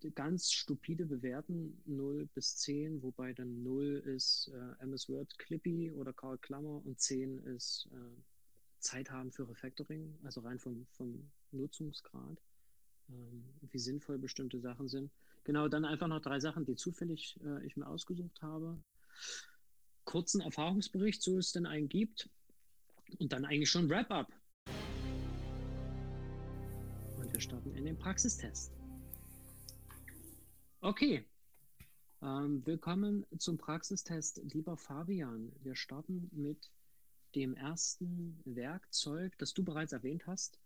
äh, 0.02 0.11
ganz 0.11 0.50
stupide 0.50 1.07
bewerten, 1.07 1.81
0 1.87 2.28
bis 2.35 2.57
10, 2.57 3.02
wobei 3.02 3.33
dann 3.33 3.62
0 3.62 4.02
ist 4.05 4.50
äh, 4.52 4.83
MS 4.83 5.09
Word 5.09 5.38
Clippy 5.38 5.93
oder 5.93 6.12
Karl 6.12 6.38
Klammer 6.38 6.85
und 6.85 6.99
10 6.99 7.38
ist 7.45 7.88
äh, 7.93 8.23
Zeit 8.81 9.11
haben 9.11 9.31
für 9.31 9.49
Refactoring, 9.49 10.19
also 10.25 10.40
rein 10.40 10.59
vom, 10.59 10.87
vom 10.90 11.31
Nutzungsgrad. 11.52 12.38
Ähm, 13.11 13.45
wie 13.71 13.78
sinnvoll 13.78 14.19
bestimmte 14.19 14.61
Sachen 14.61 14.88
sind. 14.88 15.11
Genau, 15.45 15.69
dann 15.69 15.85
einfach 15.85 16.09
noch 16.09 16.21
drei 16.21 16.40
Sachen, 16.40 16.67
die 16.67 16.76
zufällig 16.76 17.38
äh, 17.43 17.64
ich 17.64 17.76
mir 17.76 17.87
ausgesucht 17.87 18.43
habe. 18.43 18.78
Kurzen 20.05 20.40
Erfahrungsbericht, 20.40 21.23
so 21.23 21.38
es 21.38 21.52
denn 21.52 21.67
einen 21.67 21.88
gibt. 21.88 22.28
Und 23.19 23.33
dann 23.33 23.47
eigentlich 23.47 23.71
schon 23.71 23.88
Wrap-up. 23.88 24.31
Wir 27.38 27.42
starten 27.42 27.73
in 27.76 27.85
den 27.85 27.97
Praxistest. 27.97 28.73
Okay. 30.80 31.25
Ähm, 32.21 32.66
willkommen 32.66 33.25
zum 33.38 33.57
Praxistest, 33.57 34.40
lieber 34.52 34.76
Fabian. 34.76 35.52
Wir 35.62 35.76
starten 35.76 36.28
mit 36.33 36.73
dem 37.37 37.54
ersten 37.54 38.42
Werkzeug, 38.45 39.38
das 39.38 39.54
du 39.54 39.62
bereits 39.62 39.92
erwähnt 39.92 40.26
hast, 40.26 40.59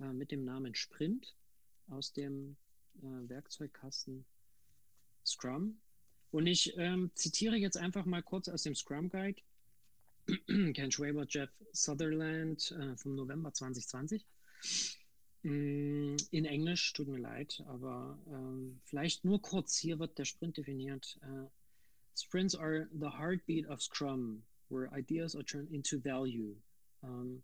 äh, 0.00 0.12
mit 0.12 0.30
dem 0.30 0.44
Namen 0.44 0.74
Sprint 0.74 1.34
aus 1.88 2.12
dem 2.12 2.58
äh, 2.98 3.06
Werkzeugkasten 3.30 4.26
Scrum. 5.24 5.80
Und 6.30 6.46
ich 6.46 6.76
ähm, 6.76 7.10
zitiere 7.14 7.56
jetzt 7.56 7.78
einfach 7.78 8.04
mal 8.04 8.22
kurz 8.22 8.50
aus 8.50 8.64
dem 8.64 8.74
Scrum 8.74 9.08
Guide. 9.08 9.40
Ken 10.74 10.92
Schwaber, 10.92 11.24
Jeff 11.26 11.48
Sutherland 11.72 12.70
äh, 12.72 12.98
vom 12.98 13.14
November 13.14 13.54
2020. 13.54 14.26
Mm, 15.44 16.16
in 16.32 16.44
Englisch, 16.46 16.92
tut 16.92 17.08
mir 17.08 17.20
leid, 17.20 17.62
aber 17.68 18.18
ähm, 18.28 18.80
vielleicht 18.84 19.24
nur 19.24 19.40
kurz. 19.40 19.78
Hier 19.78 19.98
wird 19.98 20.18
der 20.18 20.24
Sprint 20.24 20.56
definiert. 20.56 21.16
Uh, 21.22 21.48
Sprints 22.14 22.54
are 22.56 22.88
the 22.98 23.08
heartbeat 23.08 23.66
of 23.68 23.80
Scrum, 23.80 24.42
where 24.68 24.92
ideas 24.92 25.36
are 25.36 25.44
turned 25.44 25.70
into 25.70 26.00
value. 26.00 26.56
Um, 27.04 27.40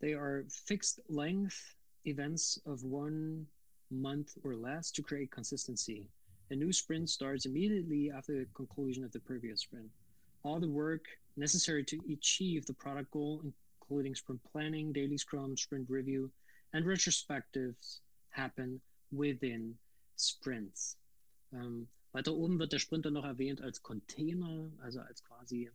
they 0.00 0.12
are 0.12 0.44
fixed 0.50 1.00
length 1.08 1.74
events 2.04 2.60
of 2.66 2.84
one 2.84 3.46
month 3.90 4.36
or 4.44 4.54
less 4.54 4.90
to 4.92 5.02
create 5.02 5.30
consistency. 5.30 6.06
A 6.50 6.54
new 6.54 6.72
sprint 6.72 7.08
starts 7.08 7.46
immediately 7.46 8.10
after 8.10 8.38
the 8.38 8.46
conclusion 8.54 9.04
of 9.04 9.12
the 9.12 9.20
previous 9.20 9.62
sprint. 9.62 9.90
All 10.42 10.60
the 10.60 10.68
work 10.68 11.06
necessary 11.36 11.84
to 11.84 11.98
achieve 12.12 12.66
the 12.66 12.74
product 12.74 13.10
goal, 13.10 13.42
including 13.42 14.14
sprint 14.14 14.40
planning, 14.52 14.92
daily 14.92 15.18
scrum, 15.18 15.56
sprint 15.56 15.88
review, 15.88 16.30
and 16.72 16.86
retrospectives, 16.86 18.00
happen 18.30 18.80
within 19.10 19.78
sprints. 20.16 20.96
Ähm, 21.52 21.88
weiter 22.12 22.34
oben 22.34 22.58
wird 22.58 22.72
der 22.72 22.78
Sprint 22.78 23.06
dann 23.06 23.14
noch 23.14 23.24
erwähnt 23.24 23.60
als 23.62 23.82
Container, 23.82 24.70
also 24.80 25.00
als 25.00 25.22
quasi 25.24 25.70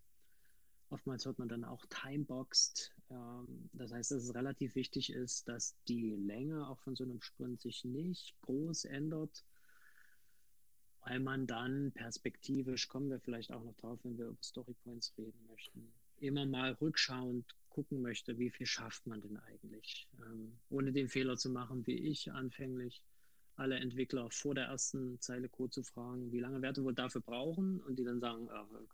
Oftmals 0.93 1.25
hört 1.25 1.39
man 1.39 1.49
dann 1.49 1.63
auch 1.63 1.83
timeboxed. 1.87 2.93
Ähm, 3.09 3.67
das 3.73 3.91
heißt, 3.91 4.11
dass 4.11 4.23
es 4.23 4.35
relativ 4.35 4.75
wichtig 4.75 5.11
ist, 5.11 5.47
dass 5.47 5.75
die 5.87 6.11
Länge 6.11 6.67
auch 6.67 6.77
von 6.81 6.95
so 6.95 7.03
einem 7.03 7.19
Sprint 7.19 7.61
sich 7.61 7.83
nicht 7.83 8.39
groß 8.41 8.85
ändert, 8.85 9.43
weil 11.01 11.19
man 11.19 11.47
dann 11.47 11.91
perspektivisch, 11.93 12.87
kommen 12.87 13.09
wir 13.09 13.19
vielleicht 13.19 13.51
auch 13.51 13.63
noch 13.63 13.75
drauf, 13.77 13.99
wenn 14.03 14.19
wir 14.19 14.27
über 14.27 14.43
Story 14.43 14.75
Points 14.83 15.11
reden 15.17 15.43
möchten, 15.47 15.91
immer 16.17 16.45
mal 16.45 16.73
rückschauend 16.73 17.55
gucken 17.73 18.01
möchte, 18.01 18.37
wie 18.37 18.49
viel 18.49 18.65
schafft 18.65 19.05
man 19.07 19.21
denn 19.21 19.37
eigentlich, 19.37 20.07
ähm, 20.25 20.57
ohne 20.69 20.93
den 20.93 21.09
Fehler 21.09 21.35
zu 21.35 21.49
machen, 21.49 21.85
wie 21.85 21.97
ich 21.97 22.31
anfänglich 22.31 23.03
alle 23.55 23.75
Entwickler 23.75 24.29
vor 24.31 24.55
der 24.55 24.65
ersten 24.65 25.19
Zeile 25.19 25.49
Code 25.49 25.71
zu 25.71 25.83
fragen, 25.83 26.31
wie 26.31 26.39
lange 26.39 26.61
Werte 26.61 26.83
wohl 26.83 26.93
dafür 26.93 27.21
brauchen 27.21 27.81
und 27.81 27.97
die 27.97 28.03
dann 28.03 28.19
sagen, 28.19 28.47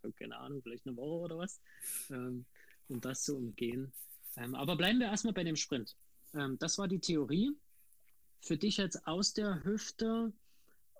äh, 0.04 0.12
keine 0.14 0.38
Ahnung, 0.38 0.62
vielleicht 0.62 0.88
eine 0.88 0.98
Woche 0.98 1.26
oder 1.26 1.38
was, 1.38 1.62
ähm, 2.10 2.46
um 2.88 3.00
das 3.00 3.24
zu 3.24 3.38
umgehen. 3.38 3.92
Ähm, 4.38 4.56
aber 4.56 4.76
bleiben 4.76 5.00
wir 5.00 5.08
erstmal 5.08 5.34
bei 5.34 5.44
dem 5.44 5.56
Sprint. 5.56 5.96
Ähm, 6.34 6.58
das 6.60 6.78
war 6.78 6.88
die 6.88 7.00
Theorie. 7.00 7.52
Für 8.42 8.58
dich 8.58 8.78
jetzt 8.78 9.06
aus 9.06 9.34
der 9.34 9.64
Hüfte 9.64 10.32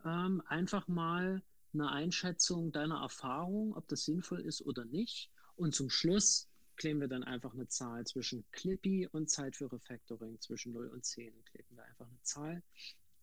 ähm, 0.06 0.42
einfach 0.48 0.88
mal 0.88 1.42
eine 1.74 1.92
Einschätzung 1.92 2.72
deiner 2.72 3.02
Erfahrung, 3.02 3.76
ob 3.76 3.88
das 3.88 4.06
sinnvoll 4.06 4.42
ist 4.42 4.62
oder 4.62 4.86
nicht. 4.86 5.30
Und 5.56 5.76
zum 5.76 5.90
Schluss 5.90 6.49
kleben 6.80 7.02
wir 7.02 7.10
dann 7.10 7.24
einfach 7.24 7.54
eine 7.54 7.68
Zahl 7.68 8.08
zwischen 8.08 8.50
Clippy 8.52 9.08
und 9.12 9.30
Zeit 9.30 9.56
für 9.56 9.72
Refactoring 9.72 10.40
zwischen 10.40 10.72
0 10.72 10.88
und 10.88 11.06
10. 11.06 11.44
Kleben 11.44 11.76
wir 11.76 11.84
einfach 11.84 12.08
eine 12.08 12.22
Zahl 12.24 12.64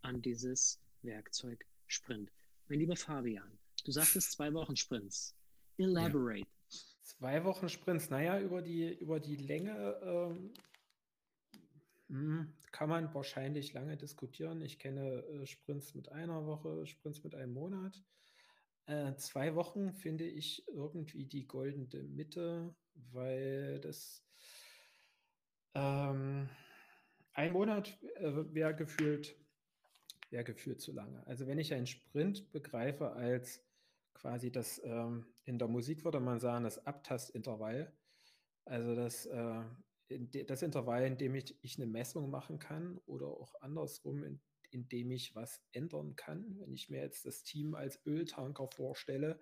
an 0.02 0.22
dieses 0.22 0.78
Werkzeug 1.02 1.66
Sprint. 1.86 2.30
Mein 2.68 2.80
lieber 2.80 2.96
Fabian, 2.96 3.58
du 3.84 3.90
sagtest 3.90 4.32
zwei 4.32 4.52
Wochen 4.52 4.76
Sprints. 4.76 5.34
Elaborate. 5.78 6.40
Ja. 6.40 6.78
Zwei 7.02 7.44
Wochen 7.44 7.68
Sprints, 7.68 8.10
naja, 8.10 8.40
über 8.40 8.60
die, 8.60 8.92
über 8.98 9.20
die 9.20 9.36
Länge 9.36 10.00
ähm, 10.02 10.52
hm, 12.08 12.52
kann 12.72 12.88
man 12.90 13.14
wahrscheinlich 13.14 13.72
lange 13.72 13.96
diskutieren. 13.96 14.60
Ich 14.60 14.78
kenne 14.78 15.24
äh, 15.24 15.46
Sprints 15.46 15.94
mit 15.94 16.10
einer 16.12 16.44
Woche, 16.44 16.86
Sprints 16.86 17.24
mit 17.24 17.34
einem 17.34 17.54
Monat. 17.54 18.02
Äh, 18.84 19.16
zwei 19.16 19.54
Wochen 19.54 19.92
finde 19.94 20.24
ich 20.24 20.66
irgendwie 20.68 21.24
die 21.24 21.46
goldene 21.46 22.02
Mitte, 22.02 22.74
weil 23.12 23.80
das 23.80 24.24
ähm, 25.74 26.48
ein 27.32 27.52
Monat 27.52 27.98
äh, 28.16 28.54
wäre 28.54 28.74
gefühlt 28.74 29.36
wäre 30.30 30.44
gefühlt 30.44 30.80
zu 30.80 30.92
lange. 30.92 31.26
Also 31.26 31.46
wenn 31.46 31.58
ich 31.58 31.72
einen 31.72 31.86
Sprint 31.86 32.50
begreife 32.52 33.12
als 33.12 33.64
quasi 34.14 34.50
das, 34.50 34.80
ähm, 34.84 35.26
in 35.44 35.58
der 35.58 35.68
Musik 35.68 36.04
würde 36.04 36.20
man 36.20 36.40
sagen, 36.40 36.64
das 36.64 36.84
Abtastintervall, 36.86 37.92
also 38.64 38.94
das, 38.94 39.26
äh, 39.26 39.64
das 40.46 40.62
Intervall, 40.62 41.04
in 41.04 41.18
dem 41.18 41.34
ich, 41.34 41.56
ich 41.62 41.76
eine 41.76 41.86
Messung 41.86 42.30
machen 42.30 42.58
kann 42.58 42.98
oder 43.06 43.26
auch 43.26 43.54
andersrum, 43.60 44.24
in, 44.24 44.40
in 44.70 44.88
dem 44.88 45.10
ich 45.10 45.34
was 45.34 45.62
ändern 45.72 46.16
kann. 46.16 46.58
Wenn 46.58 46.72
ich 46.72 46.88
mir 46.88 47.00
jetzt 47.00 47.26
das 47.26 47.42
Team 47.42 47.74
als 47.74 48.04
Öltanker 48.06 48.68
vorstelle, 48.68 49.40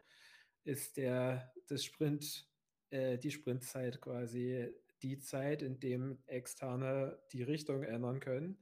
ist 0.64 0.96
der, 0.96 1.52
das 1.68 1.84
Sprint, 1.84 2.48
äh, 2.90 3.18
die 3.18 3.30
Sprintzeit 3.30 4.00
quasi 4.00 4.68
die 5.02 5.18
Zeit, 5.18 5.62
in 5.62 5.80
dem 5.80 6.18
Externe 6.26 7.18
die 7.32 7.42
Richtung 7.42 7.82
ändern 7.82 8.20
können 8.20 8.58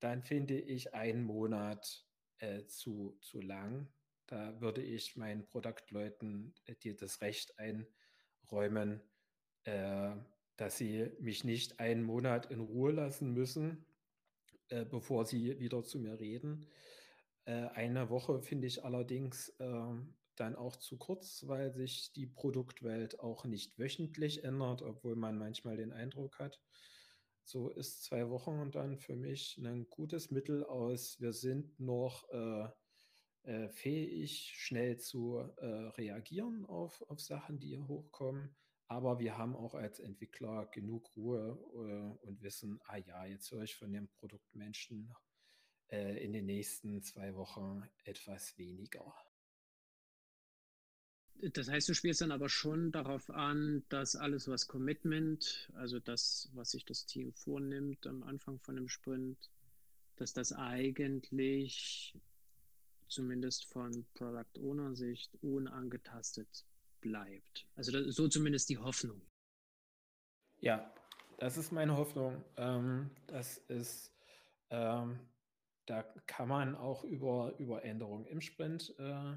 dann 0.00 0.22
finde 0.22 0.58
ich 0.58 0.94
einen 0.94 1.22
Monat 1.22 2.04
äh, 2.38 2.64
zu, 2.66 3.16
zu 3.20 3.40
lang. 3.40 3.88
Da 4.26 4.60
würde 4.60 4.82
ich 4.82 5.16
meinen 5.16 5.46
Produktleuten 5.46 6.54
äh, 6.64 6.94
das 6.94 7.20
Recht 7.20 7.54
einräumen, 7.58 9.02
äh, 9.64 10.16
dass 10.56 10.78
sie 10.78 11.10
mich 11.20 11.44
nicht 11.44 11.80
einen 11.80 12.02
Monat 12.02 12.50
in 12.50 12.60
Ruhe 12.60 12.92
lassen 12.92 13.32
müssen, 13.32 13.86
äh, 14.68 14.84
bevor 14.84 15.26
sie 15.26 15.58
wieder 15.60 15.84
zu 15.84 15.98
mir 15.98 16.18
reden. 16.18 16.66
Äh, 17.44 17.68
eine 17.68 18.08
Woche 18.08 18.40
finde 18.40 18.66
ich 18.66 18.84
allerdings 18.84 19.54
ähm, 19.58 20.14
dann 20.40 20.56
auch 20.56 20.76
zu 20.76 20.96
kurz, 20.96 21.46
weil 21.46 21.72
sich 21.72 22.12
die 22.12 22.26
Produktwelt 22.26 23.20
auch 23.20 23.44
nicht 23.44 23.78
wöchentlich 23.78 24.44
ändert, 24.44 24.82
obwohl 24.82 25.16
man 25.16 25.38
manchmal 25.38 25.76
den 25.76 25.92
Eindruck 25.92 26.38
hat, 26.38 26.60
so 27.44 27.68
ist 27.68 28.04
zwei 28.04 28.30
Wochen 28.30 28.70
dann 28.70 28.96
für 28.96 29.16
mich 29.16 29.58
ein 29.58 29.88
gutes 29.90 30.30
Mittel 30.30 30.64
aus. 30.64 31.20
Wir 31.20 31.32
sind 31.32 31.80
noch 31.80 32.28
äh, 32.30 32.68
äh, 33.42 33.68
fähig, 33.70 34.52
schnell 34.54 34.98
zu 34.98 35.38
äh, 35.38 35.66
reagieren 35.66 36.64
auf, 36.66 37.02
auf 37.08 37.20
Sachen, 37.20 37.58
die 37.58 37.68
hier 37.68 37.88
hochkommen. 37.88 38.54
Aber 38.86 39.18
wir 39.18 39.38
haben 39.38 39.56
auch 39.56 39.74
als 39.74 40.00
Entwickler 40.00 40.66
genug 40.66 41.16
Ruhe 41.16 41.58
äh, 41.74 42.26
und 42.26 42.42
wissen, 42.42 42.80
ah 42.84 42.96
ja, 42.96 43.24
jetzt 43.24 43.50
höre 43.50 43.62
ich 43.62 43.74
von 43.74 43.92
dem 43.92 44.08
Produktmenschen 44.08 45.12
äh, 45.90 46.24
in 46.24 46.32
den 46.32 46.46
nächsten 46.46 47.02
zwei 47.02 47.34
Wochen 47.34 47.82
etwas 48.04 48.58
weniger. 48.58 49.14
Das 51.42 51.68
heißt, 51.68 51.88
du 51.88 51.94
spielst 51.94 52.20
dann 52.20 52.32
aber 52.32 52.48
schon 52.48 52.92
darauf 52.92 53.30
an, 53.30 53.82
dass 53.88 54.16
alles, 54.16 54.48
was 54.48 54.68
Commitment, 54.68 55.70
also 55.74 55.98
das, 55.98 56.50
was 56.52 56.72
sich 56.72 56.84
das 56.84 57.06
Team 57.06 57.32
vornimmt 57.32 58.06
am 58.06 58.22
Anfang 58.22 58.58
von 58.58 58.76
dem 58.76 58.88
Sprint, 58.88 59.50
dass 60.16 60.32
das 60.34 60.52
eigentlich 60.52 62.14
zumindest 63.08 63.64
von 63.64 64.06
Product 64.14 64.60
Owner 64.60 64.94
Sicht 64.94 65.36
unangetastet 65.42 66.66
bleibt. 67.00 67.66
Also 67.74 67.92
das, 67.92 68.14
so 68.14 68.28
zumindest 68.28 68.68
die 68.68 68.78
Hoffnung. 68.78 69.22
Ja, 70.58 70.92
das 71.38 71.56
ist 71.56 71.72
meine 71.72 71.96
Hoffnung. 71.96 72.44
Ähm, 72.56 73.10
das 73.26 73.58
ist, 73.68 74.12
ähm, 74.68 75.18
da 75.86 76.02
kann 76.26 76.48
man 76.48 76.76
auch 76.76 77.02
über, 77.04 77.54
über 77.58 77.82
Änderungen 77.82 78.26
im 78.26 78.42
Sprint 78.42 78.94
äh, 78.98 79.36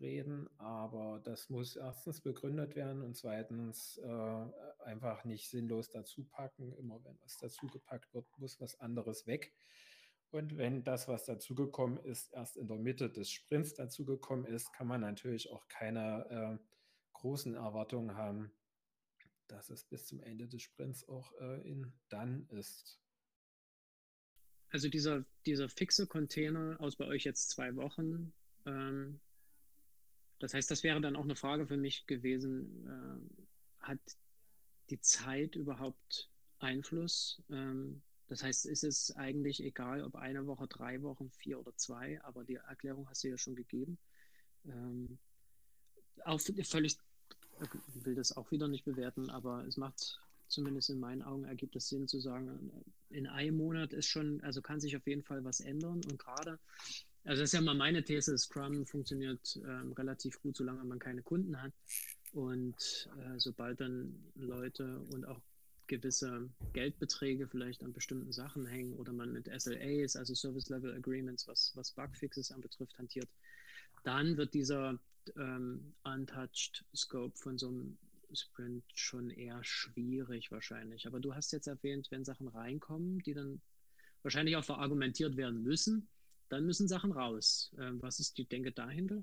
reden, 0.00 0.48
aber 0.58 1.20
das 1.24 1.50
muss 1.50 1.76
erstens 1.76 2.20
begründet 2.20 2.76
werden 2.76 3.02
und 3.02 3.16
zweitens 3.16 3.98
äh, 3.98 4.46
einfach 4.84 5.24
nicht 5.24 5.50
sinnlos 5.50 5.90
dazu 5.90 6.24
packen. 6.24 6.72
Immer 6.74 7.02
wenn 7.04 7.18
was 7.20 7.36
dazugepackt 7.38 8.12
wird, 8.14 8.26
muss 8.38 8.60
was 8.60 8.78
anderes 8.80 9.26
weg. 9.26 9.52
Und 10.30 10.58
wenn 10.58 10.84
das, 10.84 11.08
was 11.08 11.24
dazugekommen 11.24 11.98
ist, 12.04 12.32
erst 12.34 12.56
in 12.56 12.68
der 12.68 12.76
Mitte 12.76 13.10
des 13.10 13.30
Sprints 13.30 13.74
dazugekommen 13.74 14.44
ist, 14.44 14.72
kann 14.72 14.86
man 14.86 15.00
natürlich 15.00 15.50
auch 15.50 15.66
keine 15.68 16.58
äh, 16.60 16.64
großen 17.14 17.54
Erwartungen 17.54 18.14
haben, 18.14 18.52
dass 19.46 19.70
es 19.70 19.84
bis 19.84 20.06
zum 20.06 20.20
Ende 20.20 20.46
des 20.46 20.62
Sprints 20.62 21.08
auch 21.08 21.32
äh, 21.40 21.68
in 21.68 21.92
dann 22.10 22.46
ist. 22.50 23.00
Also 24.70 24.90
dieser, 24.90 25.24
dieser 25.46 25.70
fixe 25.70 26.06
Container 26.06 26.76
aus 26.78 26.96
bei 26.96 27.06
euch 27.06 27.24
jetzt 27.24 27.48
zwei 27.48 27.74
Wochen, 27.76 28.34
ähm, 28.66 29.20
das 30.38 30.54
heißt, 30.54 30.70
das 30.70 30.82
wäre 30.82 31.00
dann 31.00 31.16
auch 31.16 31.24
eine 31.24 31.36
Frage 31.36 31.66
für 31.66 31.76
mich 31.76 32.06
gewesen, 32.06 32.86
äh, 32.86 33.84
hat 33.84 33.98
die 34.90 35.00
Zeit 35.00 35.56
überhaupt 35.56 36.30
Einfluss? 36.58 37.42
Ähm, 37.50 38.02
das 38.28 38.42
heißt, 38.42 38.66
ist 38.66 38.84
es 38.84 39.16
eigentlich 39.16 39.62
egal, 39.62 40.02
ob 40.04 40.16
eine 40.16 40.46
Woche, 40.46 40.66
drei 40.66 41.02
Wochen, 41.02 41.30
vier 41.30 41.58
oder 41.58 41.74
zwei, 41.76 42.22
aber 42.24 42.44
die 42.44 42.56
Erklärung 42.56 43.08
hast 43.08 43.24
du 43.24 43.28
ja 43.28 43.38
schon 43.38 43.56
gegeben. 43.56 43.98
Ähm, 44.66 45.18
auch 46.24 46.40
völlig, 46.40 46.98
ich 47.60 48.04
will 48.04 48.14
das 48.14 48.36
auch 48.36 48.50
wieder 48.50 48.68
nicht 48.68 48.84
bewerten, 48.84 49.30
aber 49.30 49.64
es 49.66 49.76
macht 49.76 50.20
zumindest 50.48 50.90
in 50.90 50.98
meinen 50.98 51.22
Augen 51.22 51.44
ergibt 51.44 51.76
es 51.76 51.88
Sinn 51.88 52.08
zu 52.08 52.20
sagen, 52.20 52.70
in 53.10 53.26
einem 53.26 53.56
Monat 53.56 53.92
ist 53.92 54.06
schon, 54.06 54.42
also 54.42 54.62
kann 54.62 54.80
sich 54.80 54.96
auf 54.96 55.06
jeden 55.06 55.22
Fall 55.22 55.44
was 55.44 55.60
ändern 55.60 56.00
und 56.04 56.18
gerade, 56.18 56.58
also 57.28 57.42
das 57.42 57.50
ist 57.50 57.52
ja 57.52 57.60
mal 57.60 57.74
meine 57.74 58.02
These, 58.02 58.38
Scrum 58.38 58.86
funktioniert 58.86 59.60
ähm, 59.62 59.92
relativ 59.92 60.40
gut, 60.40 60.56
solange 60.56 60.82
man 60.84 60.98
keine 60.98 61.22
Kunden 61.22 61.60
hat 61.60 61.72
und 62.32 63.08
äh, 63.18 63.38
sobald 63.38 63.80
dann 63.82 64.14
Leute 64.34 65.00
und 65.12 65.26
auch 65.26 65.40
gewisse 65.88 66.48
Geldbeträge 66.72 67.46
vielleicht 67.46 67.84
an 67.84 67.92
bestimmten 67.92 68.32
Sachen 68.32 68.64
hängen 68.64 68.94
oder 68.94 69.12
man 69.12 69.30
mit 69.32 69.46
SLAs, 69.46 70.16
also 70.16 70.34
Service 70.34 70.70
Level 70.70 70.94
Agreements, 70.94 71.46
was, 71.46 71.72
was 71.74 71.92
Bugfixes 71.92 72.50
anbetrifft, 72.50 72.96
hantiert, 72.96 73.28
dann 74.04 74.38
wird 74.38 74.54
dieser 74.54 74.98
ähm, 75.36 75.94
untouched 76.04 76.86
Scope 76.96 77.36
von 77.36 77.58
so 77.58 77.68
einem 77.68 77.98
Sprint 78.32 78.84
schon 78.94 79.28
eher 79.28 79.62
schwierig 79.64 80.50
wahrscheinlich. 80.50 81.06
Aber 81.06 81.20
du 81.20 81.34
hast 81.34 81.52
jetzt 81.52 81.66
erwähnt, 81.66 82.10
wenn 82.10 82.24
Sachen 82.24 82.48
reinkommen, 82.48 83.18
die 83.20 83.34
dann 83.34 83.60
wahrscheinlich 84.22 84.56
auch 84.56 84.64
verargumentiert 84.64 85.36
werden 85.36 85.62
müssen, 85.62 86.08
dann 86.48 86.64
müssen 86.64 86.88
Sachen 86.88 87.12
raus. 87.12 87.74
Ähm, 87.78 88.02
was 88.02 88.20
ist 88.20 88.38
die 88.38 88.48
Denke 88.48 88.72
dahinter? 88.72 89.22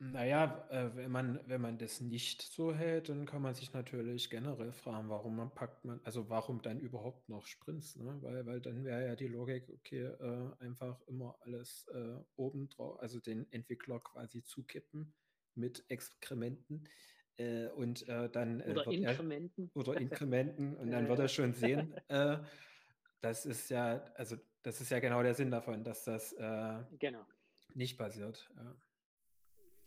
Naja, 0.00 0.64
äh, 0.70 0.94
wenn 0.94 1.10
man, 1.10 1.40
wenn 1.46 1.60
man 1.60 1.76
das 1.76 2.00
nicht 2.00 2.42
so 2.42 2.72
hält, 2.72 3.08
dann 3.08 3.26
kann 3.26 3.42
man 3.42 3.54
sich 3.54 3.72
natürlich 3.72 4.30
generell 4.30 4.72
fragen, 4.72 5.08
warum 5.08 5.34
man 5.34 5.52
packt 5.52 5.84
man, 5.84 6.00
also 6.04 6.30
warum 6.30 6.62
dann 6.62 6.78
überhaupt 6.78 7.28
noch 7.28 7.46
Sprints, 7.46 7.96
ne? 7.96 8.16
Weil, 8.22 8.46
weil 8.46 8.60
dann 8.60 8.84
wäre 8.84 9.04
ja 9.08 9.16
die 9.16 9.26
Logik, 9.26 9.68
okay, 9.68 10.04
äh, 10.04 10.50
einfach 10.60 11.00
immer 11.08 11.36
alles 11.40 11.88
äh, 11.92 12.14
oben 12.36 12.68
drauf, 12.68 13.00
also 13.00 13.18
den 13.18 13.50
Entwickler 13.50 13.98
quasi 13.98 14.44
zukippen 14.44 15.12
mit 15.56 15.84
Exkrementen 15.88 16.84
äh, 17.36 17.66
und 17.66 18.08
äh, 18.08 18.30
dann 18.30 18.62
oder 18.62 18.86
Inkrementen. 18.86 19.68
Er, 19.74 19.76
oder 19.80 19.96
Inkrementen 20.00 20.76
und 20.76 20.92
dann 20.92 21.08
wird 21.08 21.18
er 21.18 21.28
schon 21.28 21.54
sehen, 21.54 21.92
das 23.20 23.46
ist 23.46 23.70
ja, 23.70 24.02
also 24.14 24.36
das 24.62 24.80
ist 24.80 24.90
ja 24.90 25.00
genau 25.00 25.22
der 25.22 25.34
Sinn 25.34 25.50
davon, 25.50 25.84
dass 25.84 26.04
das 26.04 26.34
genau. 26.98 27.26
nicht 27.74 27.98
passiert. 27.98 28.48
Ja. 28.56 28.76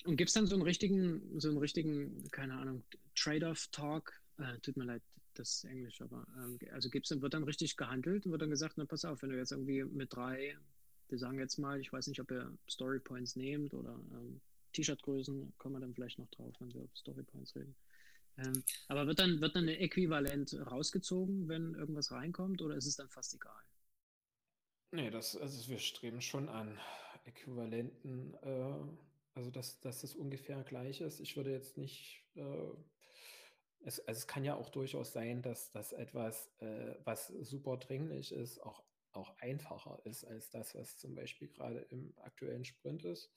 Und 0.05 0.17
gibt 0.17 0.29
es 0.29 0.33
dann 0.33 0.47
so 0.47 0.55
einen 0.55 0.63
richtigen, 0.63 1.39
so 1.39 1.49
einen 1.49 1.57
richtigen, 1.57 2.27
keine 2.31 2.55
Ahnung, 2.55 2.83
Trade-off-Talk? 3.15 4.13
Äh, 4.39 4.57
tut 4.61 4.77
mir 4.77 4.85
leid, 4.85 5.03
das 5.35 5.55
ist 5.55 5.63
Englisch, 5.65 6.01
aber 6.01 6.25
ähm, 6.37 6.57
also 6.71 6.89
gibt's 6.89 7.09
dann, 7.09 7.21
wird 7.21 7.33
dann 7.33 7.43
richtig 7.43 7.77
gehandelt 7.77 8.25
und 8.25 8.31
wird 8.31 8.41
dann 8.41 8.49
gesagt, 8.49 8.75
na 8.77 8.85
pass 8.85 9.05
auf, 9.05 9.21
wenn 9.21 9.29
du 9.29 9.37
jetzt 9.37 9.51
irgendwie 9.51 9.83
mit 9.83 10.13
drei, 10.13 10.57
wir 11.09 11.19
sagen 11.19 11.37
jetzt 11.37 11.57
mal, 11.59 11.79
ich 11.79 11.93
weiß 11.93 12.07
nicht, 12.07 12.19
ob 12.19 12.31
ihr 12.31 12.51
Story 12.69 12.99
Points 12.99 13.35
nehmt 13.35 13.73
oder 13.73 13.93
ähm, 14.13 14.41
T-Shirt-Größen, 14.73 15.53
kommen 15.57 15.75
wir 15.75 15.81
dann 15.81 15.93
vielleicht 15.93 16.17
noch 16.17 16.29
drauf, 16.29 16.53
wenn 16.59 16.73
wir 16.73 16.81
über 16.81 16.95
Story 16.95 17.23
Points 17.23 17.55
reden. 17.55 17.75
Ähm, 18.37 18.63
aber 18.87 19.07
wird 19.07 19.19
dann, 19.19 19.41
wird 19.41 19.55
dann 19.55 19.67
ein 19.67 19.75
Äquivalent 19.75 20.55
rausgezogen, 20.65 21.47
wenn 21.47 21.75
irgendwas 21.75 22.11
reinkommt, 22.11 22.61
oder 22.61 22.75
ist 22.75 22.87
es 22.87 22.95
dann 22.95 23.09
fast 23.09 23.33
egal? 23.33 23.63
Nee, 24.91 25.09
das, 25.09 25.37
also 25.37 25.69
wir 25.69 25.79
streben 25.79 26.21
schon 26.21 26.49
an 26.49 26.79
Äquivalenten. 27.25 28.33
Äh 28.43 29.11
also, 29.33 29.49
dass, 29.49 29.79
dass 29.79 30.03
es 30.03 30.15
ungefähr 30.15 30.63
gleich 30.63 31.01
ist. 31.01 31.19
Ich 31.19 31.37
würde 31.37 31.51
jetzt 31.51 31.77
nicht, 31.77 32.25
äh, 32.35 32.71
es, 33.83 33.99
also 34.01 34.19
es 34.19 34.27
kann 34.27 34.43
ja 34.43 34.55
auch 34.55 34.69
durchaus 34.69 35.13
sein, 35.13 35.41
dass 35.41 35.71
das 35.71 35.93
etwas, 35.93 36.51
äh, 36.59 36.95
was 37.05 37.27
super 37.27 37.77
dringlich 37.77 38.33
ist, 38.33 38.61
auch, 38.61 38.83
auch 39.13 39.37
einfacher 39.39 40.01
ist 40.05 40.25
als 40.25 40.49
das, 40.49 40.75
was 40.75 40.97
zum 40.97 41.15
Beispiel 41.15 41.47
gerade 41.47 41.79
im 41.79 42.13
aktuellen 42.17 42.65
Sprint 42.65 43.03
ist. 43.05 43.31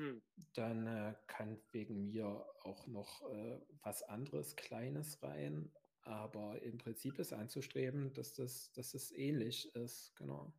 Hm. 0.00 0.22
Dann 0.54 0.86
äh, 0.86 1.14
kann 1.26 1.58
wegen 1.72 2.06
mir 2.06 2.26
auch 2.62 2.86
noch 2.86 3.22
äh, 3.30 3.60
was 3.82 4.02
anderes 4.02 4.56
Kleines 4.56 5.22
rein. 5.22 5.70
Aber 6.02 6.62
im 6.62 6.78
Prinzip 6.78 7.18
ist 7.18 7.34
anzustreben, 7.34 8.14
dass 8.14 8.32
das, 8.32 8.72
dass 8.72 8.92
das 8.92 9.12
ähnlich 9.12 9.74
ist, 9.74 10.16
genau. 10.16 10.54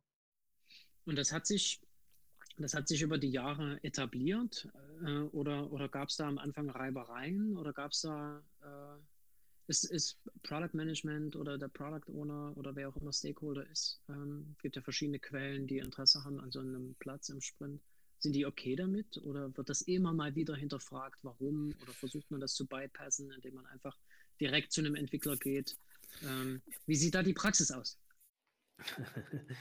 Und 1.04 1.18
das 1.18 1.32
hat 1.32 1.48
sich 1.48 1.82
das 2.58 2.74
hat 2.74 2.86
sich 2.86 3.02
über 3.02 3.18
die 3.18 3.30
Jahre 3.30 3.82
etabliert 3.82 4.68
äh, 5.04 5.20
oder, 5.32 5.72
oder 5.72 5.88
gab 5.88 6.10
es 6.10 6.16
da 6.16 6.28
am 6.28 6.38
Anfang 6.38 6.68
Reibereien 6.68 7.56
oder 7.56 7.72
gab 7.72 7.92
es 7.92 8.02
da, 8.02 8.44
äh, 8.60 9.00
ist, 9.68 9.84
ist 9.84 10.20
Product 10.42 10.74
Management 10.74 11.34
oder 11.34 11.56
der 11.56 11.68
Product 11.68 12.12
Owner 12.12 12.52
oder 12.56 12.76
wer 12.76 12.90
auch 12.90 12.96
immer 12.98 13.12
Stakeholder 13.12 13.66
ist, 13.70 14.02
ähm, 14.10 14.54
gibt 14.60 14.76
ja 14.76 14.82
verschiedene 14.82 15.18
Quellen, 15.18 15.66
die 15.66 15.78
Interesse 15.78 16.22
haben 16.24 16.38
an 16.40 16.50
so 16.50 16.60
einem 16.60 16.94
Platz 16.98 17.30
im 17.30 17.40
Sprint. 17.40 17.80
Sind 18.22 18.34
die 18.34 18.46
okay 18.46 18.76
damit 18.76 19.18
oder 19.18 19.54
wird 19.56 19.68
das 19.68 19.82
immer 19.82 20.12
mal 20.12 20.36
wieder 20.36 20.54
hinterfragt, 20.54 21.18
warum 21.22 21.74
oder 21.82 21.92
versucht 21.92 22.30
man 22.30 22.40
das 22.40 22.54
zu 22.54 22.66
bypassen, 22.66 23.32
indem 23.32 23.54
man 23.54 23.66
einfach 23.66 23.98
direkt 24.40 24.72
zu 24.72 24.80
einem 24.80 24.94
Entwickler 24.94 25.36
geht? 25.36 25.76
Ähm, 26.22 26.62
wie 26.86 26.94
sieht 26.94 27.16
da 27.16 27.22
die 27.22 27.34
Praxis 27.34 27.72
aus? 27.72 27.98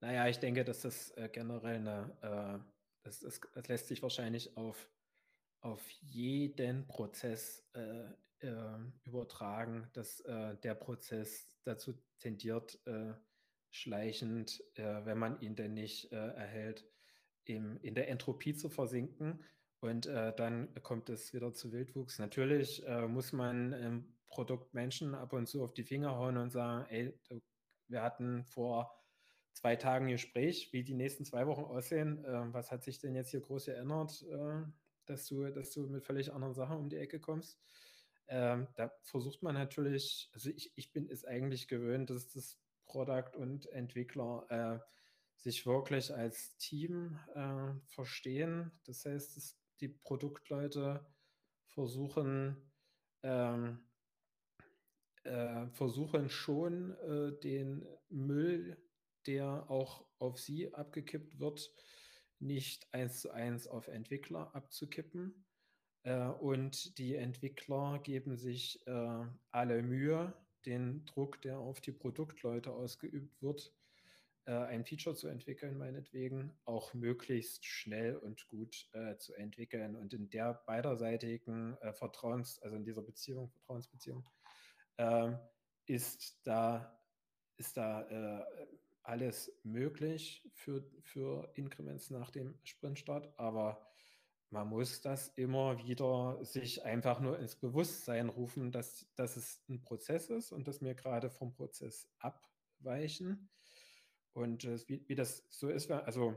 Naja, 0.00 0.28
ich 0.28 0.38
denke, 0.38 0.62
dass 0.62 0.82
das 0.82 1.10
äh, 1.12 1.28
generell 1.32 1.76
eine, 1.76 2.16
äh, 2.20 2.58
das, 3.02 3.20
das, 3.20 3.40
das, 3.54 3.68
lässt 3.68 3.88
sich 3.88 4.02
wahrscheinlich 4.02 4.56
auf, 4.56 4.90
auf 5.62 5.88
jeden 6.02 6.86
Prozess 6.86 7.66
äh, 7.72 8.04
ähm, 8.40 8.92
übertragen, 9.04 9.88
dass 9.94 10.20
äh, 10.20 10.56
der 10.58 10.74
Prozess 10.74 11.48
dazu 11.64 11.98
tendiert, 12.18 12.78
äh, 12.86 13.14
schleichend, 13.70 14.62
äh, 14.74 15.04
wenn 15.06 15.18
man 15.18 15.40
ihn 15.40 15.56
denn 15.56 15.74
nicht 15.74 16.12
erhält, 16.12 16.86
im, 17.46 17.78
in 17.82 17.94
der 17.94 18.08
Entropie 18.08 18.54
zu 18.54 18.68
versinken. 18.68 19.40
Und 19.80 20.06
dann 20.06 20.72
kommt 20.82 21.10
es 21.10 21.32
wieder 21.34 21.52
zu 21.52 21.70
Wildwuchs. 21.70 22.18
Natürlich 22.18 22.82
muss 23.08 23.32
man 23.32 23.72
im 23.72 24.16
Produkt 24.26 24.74
Menschen 24.74 25.14
ab 25.14 25.32
und 25.32 25.46
zu 25.46 25.62
auf 25.62 25.74
die 25.74 25.84
Finger 25.84 26.16
hauen 26.16 26.38
und 26.38 26.50
sagen, 26.50 26.86
ey, 26.88 27.12
wir 27.88 28.02
hatten 28.02 28.44
vor 28.44 28.96
zwei 29.56 29.76
Tagen 29.76 30.08
Gespräch, 30.08 30.72
wie 30.72 30.84
die 30.84 30.94
nächsten 30.94 31.24
zwei 31.24 31.46
Wochen 31.46 31.64
aussehen. 31.64 32.24
Äh, 32.24 32.52
was 32.52 32.70
hat 32.70 32.84
sich 32.84 32.98
denn 32.98 33.14
jetzt 33.14 33.30
hier 33.30 33.40
groß 33.40 33.66
geändert, 33.66 34.22
äh, 34.30 34.62
dass, 35.06 35.26
du, 35.26 35.50
dass 35.50 35.72
du 35.72 35.86
mit 35.86 36.04
völlig 36.04 36.32
anderen 36.32 36.54
Sachen 36.54 36.76
um 36.76 36.88
die 36.90 36.98
Ecke 36.98 37.20
kommst? 37.20 37.58
Ähm, 38.28 38.66
da 38.74 38.92
versucht 39.02 39.42
man 39.42 39.54
natürlich, 39.54 40.30
also 40.34 40.50
ich, 40.50 40.72
ich 40.76 40.92
bin 40.92 41.08
es 41.08 41.24
eigentlich 41.24 41.68
gewöhnt, 41.68 42.10
dass 42.10 42.28
das 42.28 42.58
Product 42.84 43.36
und 43.36 43.66
Entwickler 43.66 44.46
äh, 44.50 44.78
sich 45.36 45.66
wirklich 45.66 46.12
als 46.12 46.56
Team 46.56 47.18
äh, 47.34 47.72
verstehen. 47.88 48.72
Das 48.84 49.04
heißt, 49.04 49.36
es, 49.36 49.58
die 49.80 49.88
Produktleute 49.88 51.06
versuchen, 51.66 52.56
ähm, 53.22 53.86
äh, 55.24 55.66
versuchen 55.68 56.28
schon 56.28 56.92
äh, 56.98 57.38
den 57.40 57.86
Müll, 58.08 58.82
der 59.26 59.70
auch 59.70 60.06
auf 60.18 60.38
sie 60.38 60.72
abgekippt 60.72 61.38
wird, 61.38 61.70
nicht 62.38 62.86
eins 62.92 63.20
zu 63.20 63.30
eins 63.30 63.66
auf 63.66 63.88
Entwickler 63.88 64.54
abzukippen. 64.54 65.46
Äh, 66.04 66.28
und 66.28 66.98
die 66.98 67.16
Entwickler 67.16 67.98
geben 67.98 68.36
sich 68.36 68.86
äh, 68.86 69.26
alle 69.50 69.82
Mühe, 69.82 70.34
den 70.64 71.04
Druck, 71.04 71.40
der 71.42 71.58
auf 71.58 71.80
die 71.80 71.92
Produktleute 71.92 72.72
ausgeübt 72.72 73.40
wird, 73.42 73.72
ein 74.52 74.84
Feature 74.84 75.16
zu 75.16 75.28
entwickeln, 75.28 75.76
meinetwegen, 75.76 76.56
auch 76.64 76.94
möglichst 76.94 77.64
schnell 77.64 78.16
und 78.16 78.46
gut 78.48 78.88
äh, 78.92 79.16
zu 79.16 79.34
entwickeln 79.34 79.96
und 79.96 80.14
in 80.14 80.30
der 80.30 80.54
beiderseitigen 80.66 81.76
äh, 81.80 81.92
Vertrauens, 81.92 82.60
also 82.62 82.76
in 82.76 82.84
dieser 82.84 83.02
Beziehung, 83.02 83.50
Vertrauensbeziehung, 83.50 84.28
ähm, 84.98 85.38
ist 85.86 86.40
da, 86.44 87.00
ist 87.56 87.76
da 87.76 88.02
äh, 88.08 88.44
alles 89.02 89.52
möglich 89.62 90.48
für, 90.54 90.84
für 91.02 91.50
Increments 91.54 92.10
nach 92.10 92.30
dem 92.30 92.58
Sprintstart, 92.64 93.38
aber 93.38 93.86
man 94.50 94.68
muss 94.68 95.00
das 95.00 95.28
immer 95.36 95.78
wieder 95.78 96.38
sich 96.44 96.84
einfach 96.84 97.20
nur 97.20 97.38
ins 97.38 97.56
Bewusstsein 97.56 98.28
rufen, 98.28 98.70
dass, 98.70 99.06
dass 99.16 99.36
es 99.36 99.62
ein 99.68 99.82
Prozess 99.82 100.30
ist 100.30 100.52
und 100.52 100.68
dass 100.68 100.80
wir 100.80 100.94
gerade 100.94 101.30
vom 101.30 101.52
Prozess 101.52 102.08
abweichen. 102.20 103.48
Und 104.36 104.64
äh, 104.64 104.78
wie, 104.86 105.02
wie 105.08 105.14
das 105.14 105.46
so 105.48 105.70
ist, 105.70 105.90
also 105.90 106.36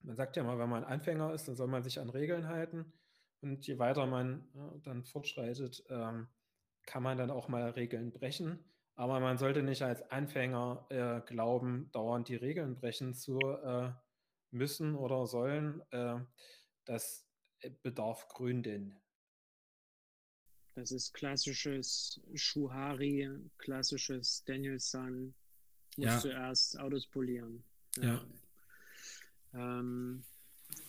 man 0.00 0.16
sagt 0.16 0.36
ja 0.36 0.42
mal, 0.42 0.58
wenn 0.58 0.70
man 0.70 0.82
Anfänger 0.82 1.34
ist, 1.34 1.46
dann 1.46 1.56
soll 1.56 1.68
man 1.68 1.82
sich 1.82 2.00
an 2.00 2.08
Regeln 2.08 2.48
halten. 2.48 2.90
Und 3.42 3.66
je 3.66 3.78
weiter 3.78 4.06
man 4.06 4.48
ja, 4.54 4.74
dann 4.82 5.04
fortschreitet, 5.04 5.84
ähm, 5.90 6.28
kann 6.86 7.02
man 7.02 7.18
dann 7.18 7.30
auch 7.30 7.48
mal 7.48 7.68
Regeln 7.70 8.12
brechen. 8.12 8.64
Aber 8.94 9.20
man 9.20 9.36
sollte 9.36 9.62
nicht 9.62 9.82
als 9.82 10.02
Anfänger 10.10 10.86
äh, 10.88 11.20
glauben, 11.26 11.90
dauernd 11.92 12.28
die 12.28 12.36
Regeln 12.36 12.76
brechen 12.76 13.12
zu 13.12 13.38
äh, 13.38 13.92
müssen 14.50 14.96
oder 14.96 15.26
sollen. 15.26 15.82
Äh, 15.90 16.20
das 16.86 17.28
äh, 17.60 17.70
bedarf 17.82 18.26
Gründen. 18.28 18.98
Das 20.74 20.92
ist 20.92 21.12
klassisches 21.12 22.22
Schuhari, 22.34 23.28
klassisches 23.58 24.44
Danielson. 24.44 25.34
Muss 25.98 26.06
ja. 26.06 26.18
zuerst 26.20 26.78
Autos 26.78 27.06
polieren. 27.06 27.64
Ja. 27.96 28.24
ja. 29.52 29.78
Ähm, 29.78 30.24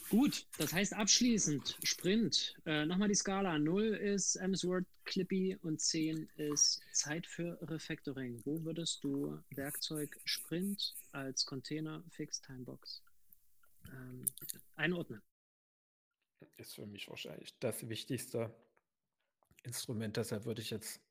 Gut, 0.09 0.47
das 0.57 0.73
heißt 0.73 0.93
abschließend 0.93 1.77
Sprint. 1.83 2.55
Äh, 2.65 2.85
Nochmal 2.85 3.09
die 3.09 3.15
Skala. 3.15 3.59
0 3.59 3.95
ist 3.95 4.35
Word 4.63 4.85
Clippy 5.05 5.55
und 5.61 5.79
10 5.79 6.27
ist 6.37 6.81
Zeit 6.93 7.27
für 7.27 7.59
Refactoring. 7.61 8.41
Wo 8.43 8.63
würdest 8.63 9.03
du 9.03 9.39
Werkzeug 9.51 10.19
Sprint 10.25 10.95
als 11.11 11.45
Container 11.45 12.03
Fixed 12.09 12.43
Timebox 12.45 13.03
ähm, 13.91 14.25
einordnen? 14.75 15.21
Ist 16.57 16.75
für 16.75 16.87
mich 16.87 17.07
wahrscheinlich 17.07 17.57
das 17.59 17.87
wichtigste 17.87 18.51
Instrument. 19.63 20.17
Deshalb 20.17 20.45
würde 20.45 20.61
ich 20.61 20.71
jetzt, 20.71 21.01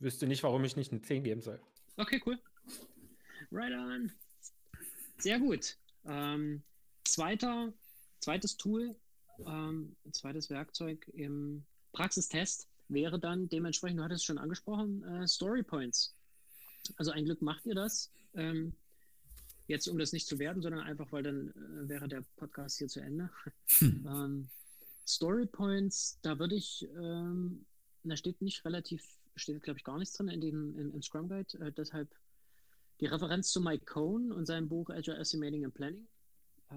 wüsste 0.00 0.26
nicht, 0.26 0.42
warum 0.42 0.64
ich 0.64 0.74
nicht 0.74 0.90
eine 0.90 1.00
10 1.00 1.22
geben 1.22 1.42
soll. 1.42 1.60
Okay, 1.96 2.20
cool. 2.26 2.40
Right 3.50 3.72
on. 3.72 4.12
Sehr 5.18 5.38
gut. 5.38 5.76
Ähm, 6.04 6.62
Zweiter, 7.08 7.72
zweites 8.20 8.58
Tool, 8.58 8.94
ähm, 9.46 9.96
zweites 10.12 10.50
Werkzeug 10.50 11.08
im 11.14 11.64
Praxistest 11.92 12.68
wäre 12.88 13.18
dann 13.18 13.48
dementsprechend, 13.48 13.98
du 13.98 14.04
hattest 14.04 14.20
es 14.20 14.24
schon 14.26 14.36
angesprochen, 14.36 15.02
äh, 15.04 15.26
Story 15.26 15.62
Points. 15.62 16.14
Also 16.96 17.10
ein 17.10 17.24
Glück 17.24 17.40
macht 17.40 17.64
ihr 17.64 17.74
das. 17.74 18.10
Ähm, 18.34 18.74
jetzt, 19.68 19.88
um 19.88 19.98
das 19.98 20.12
nicht 20.12 20.26
zu 20.26 20.38
werden, 20.38 20.60
sondern 20.62 20.82
einfach, 20.82 21.10
weil 21.10 21.22
dann 21.22 21.48
äh, 21.48 21.88
wäre 21.88 22.08
der 22.08 22.24
Podcast 22.36 22.76
hier 22.76 22.88
zu 22.88 23.00
Ende. 23.00 23.30
Hm. 23.78 24.06
ähm, 24.08 24.48
Story 25.06 25.46
Points, 25.46 26.18
da 26.20 26.38
würde 26.38 26.56
ich, 26.56 26.86
ähm, 26.94 27.64
da 28.04 28.16
steht 28.16 28.42
nicht 28.42 28.64
relativ, 28.66 29.02
steht 29.36 29.62
glaube 29.62 29.78
ich 29.78 29.84
gar 29.84 29.98
nichts 29.98 30.14
drin 30.14 30.28
in 30.28 30.42
dem 30.42 30.78
in, 30.78 30.92
in 30.92 31.02
Scrum 31.02 31.28
Guide, 31.28 31.58
äh, 31.58 31.72
deshalb 31.72 32.14
die 33.00 33.06
Referenz 33.06 33.50
zu 33.50 33.60
Mike 33.60 33.84
Cohn 33.84 34.32
und 34.32 34.46
seinem 34.46 34.68
Buch 34.68 34.90
Agile 34.90 35.18
Estimating 35.18 35.64
and 35.64 35.74
Planning. 35.74 36.06
Äh, 36.70 36.74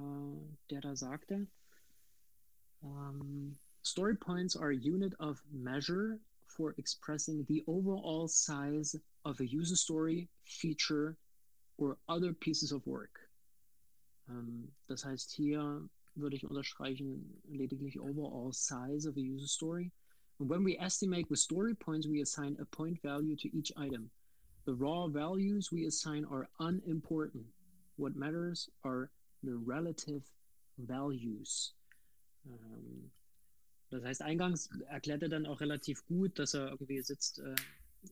der 0.69 0.81
da 0.81 0.95
sagte, 0.95 1.47
um, 2.81 3.57
story 3.83 4.15
points 4.15 4.55
are 4.55 4.71
a 4.71 4.75
unit 4.75 5.13
of 5.19 5.41
measure 5.51 6.19
for 6.47 6.73
expressing 6.77 7.45
the 7.47 7.63
overall 7.67 8.27
size 8.27 8.99
of 9.25 9.39
a 9.39 9.45
user 9.45 9.75
story, 9.75 10.29
feature 10.45 11.17
or 11.77 11.97
other 12.07 12.33
pieces 12.33 12.71
of 12.71 12.85
work. 12.85 13.29
Um, 14.29 14.71
das 14.87 15.03
heißt, 15.03 15.31
hier 15.31 15.89
würde 16.15 16.35
ich 16.35 16.45
unterstreichen 16.45 17.41
lediglich 17.49 17.99
overall 17.99 18.53
size 18.53 19.07
of 19.07 19.17
a 19.17 19.21
user 19.21 19.47
story. 19.47 19.91
And 20.39 20.49
when 20.49 20.63
we 20.63 20.77
estimate 20.79 21.29
with 21.29 21.39
story 21.39 21.75
points, 21.75 22.07
we 22.07 22.21
assign 22.21 22.57
a 22.59 22.65
point 22.65 23.01
value 23.01 23.35
to 23.35 23.47
each 23.55 23.71
item. 23.77 24.09
The 24.65 24.73
raw 24.73 25.07
values 25.07 25.71
we 25.71 25.87
assign 25.87 26.25
are 26.25 26.47
unimportant. 26.59 27.45
What 27.97 28.15
matters 28.15 28.69
are 28.83 29.09
the 29.43 29.55
relative 29.65 30.23
values. 30.77 31.73
Ähm, 32.45 33.11
das 33.89 34.03
heißt, 34.03 34.21
eingangs 34.21 34.69
erklärt 34.87 35.23
er 35.23 35.29
dann 35.29 35.45
auch 35.45 35.59
relativ 35.59 36.05
gut, 36.05 36.39
dass 36.39 36.53
er 36.53 36.69
irgendwie 36.69 37.01
sitzt, 37.01 37.39
äh, 37.39 37.55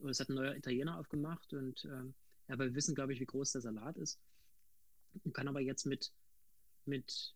es 0.08 0.20
hat 0.20 0.30
ein 0.30 0.36
neuer 0.36 0.56
Italiener 0.56 1.00
aufgemacht 1.00 1.54
und 1.54 1.86
äh, 1.86 2.04
ja, 2.50 2.60
wir 2.60 2.76
wissen, 2.76 2.96
glaube 2.96 3.14
ich, 3.14 3.20
wie 3.20 3.26
groß 3.26 3.54
der 3.54 3.62
Salat 3.62 3.98
ist. 3.98 4.20
Und 5.24 5.34
kann 5.34 5.48
aber 5.48 5.62
jetzt 5.62 5.86
mit, 5.86 6.12
mit 6.86 7.34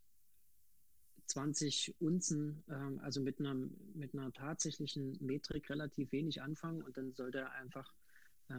20 1.28 1.96
Unzen, 2.00 2.64
äh, 2.68 3.00
also 3.02 3.22
mit 3.22 3.40
einer, 3.40 3.56
mit 3.94 4.14
einer 4.14 4.32
tatsächlichen 4.34 5.18
Metrik 5.26 5.70
relativ 5.70 6.12
wenig 6.12 6.42
anfangen 6.42 6.82
und 6.82 6.98
dann 6.98 7.14
sollte 7.14 7.40
er 7.40 7.52
einfach, 7.54 7.94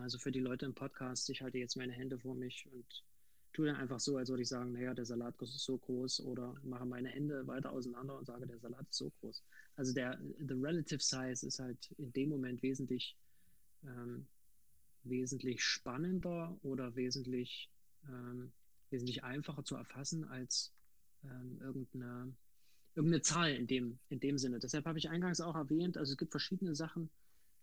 also 0.02 0.18
für 0.18 0.32
die 0.32 0.40
Leute 0.40 0.66
im 0.66 0.74
Podcast, 0.74 1.28
ich 1.30 1.42
halte 1.42 1.58
jetzt 1.58 1.76
meine 1.76 1.92
Hände 1.92 2.18
vor 2.18 2.34
mich 2.34 2.66
und 2.72 3.04
tue 3.52 3.66
dann 3.66 3.76
einfach 3.76 4.00
so, 4.00 4.16
als 4.16 4.28
würde 4.28 4.42
ich 4.42 4.48
sagen, 4.48 4.72
naja, 4.72 4.92
der 4.94 5.04
Salat 5.04 5.40
ist 5.40 5.58
so 5.60 5.78
groß 5.78 6.20
oder 6.20 6.54
mache 6.64 6.84
meine 6.84 7.08
Hände 7.08 7.46
weiter 7.46 7.70
auseinander 7.70 8.18
und 8.18 8.26
sage, 8.26 8.46
der 8.46 8.58
Salat 8.58 8.86
ist 8.90 8.98
so 8.98 9.10
groß. 9.20 9.42
Also 9.76 9.94
der 9.94 10.18
the 10.38 10.54
relative 10.54 11.00
size 11.00 11.46
ist 11.46 11.58
halt 11.60 11.92
in 11.98 12.12
dem 12.12 12.28
Moment 12.28 12.62
wesentlich 12.62 13.16
ähm, 13.84 14.26
wesentlich 15.04 15.62
spannender 15.62 16.56
oder 16.62 16.96
wesentlich 16.96 17.70
ähm, 18.08 18.52
wesentlich 18.90 19.22
einfacher 19.22 19.64
zu 19.64 19.76
erfassen 19.76 20.24
als 20.24 20.72
ähm, 21.24 21.58
irgendeine 21.60 22.34
irgendeine 22.96 23.22
Zahl 23.22 23.52
in 23.52 23.66
dem 23.66 23.98
in 24.08 24.20
dem 24.20 24.38
Sinne. 24.38 24.58
Deshalb 24.58 24.86
habe 24.86 24.98
ich 24.98 25.10
eingangs 25.10 25.40
auch 25.40 25.54
erwähnt, 25.54 25.96
also 25.96 26.12
es 26.12 26.18
gibt 26.18 26.32
verschiedene 26.32 26.74
Sachen 26.74 27.08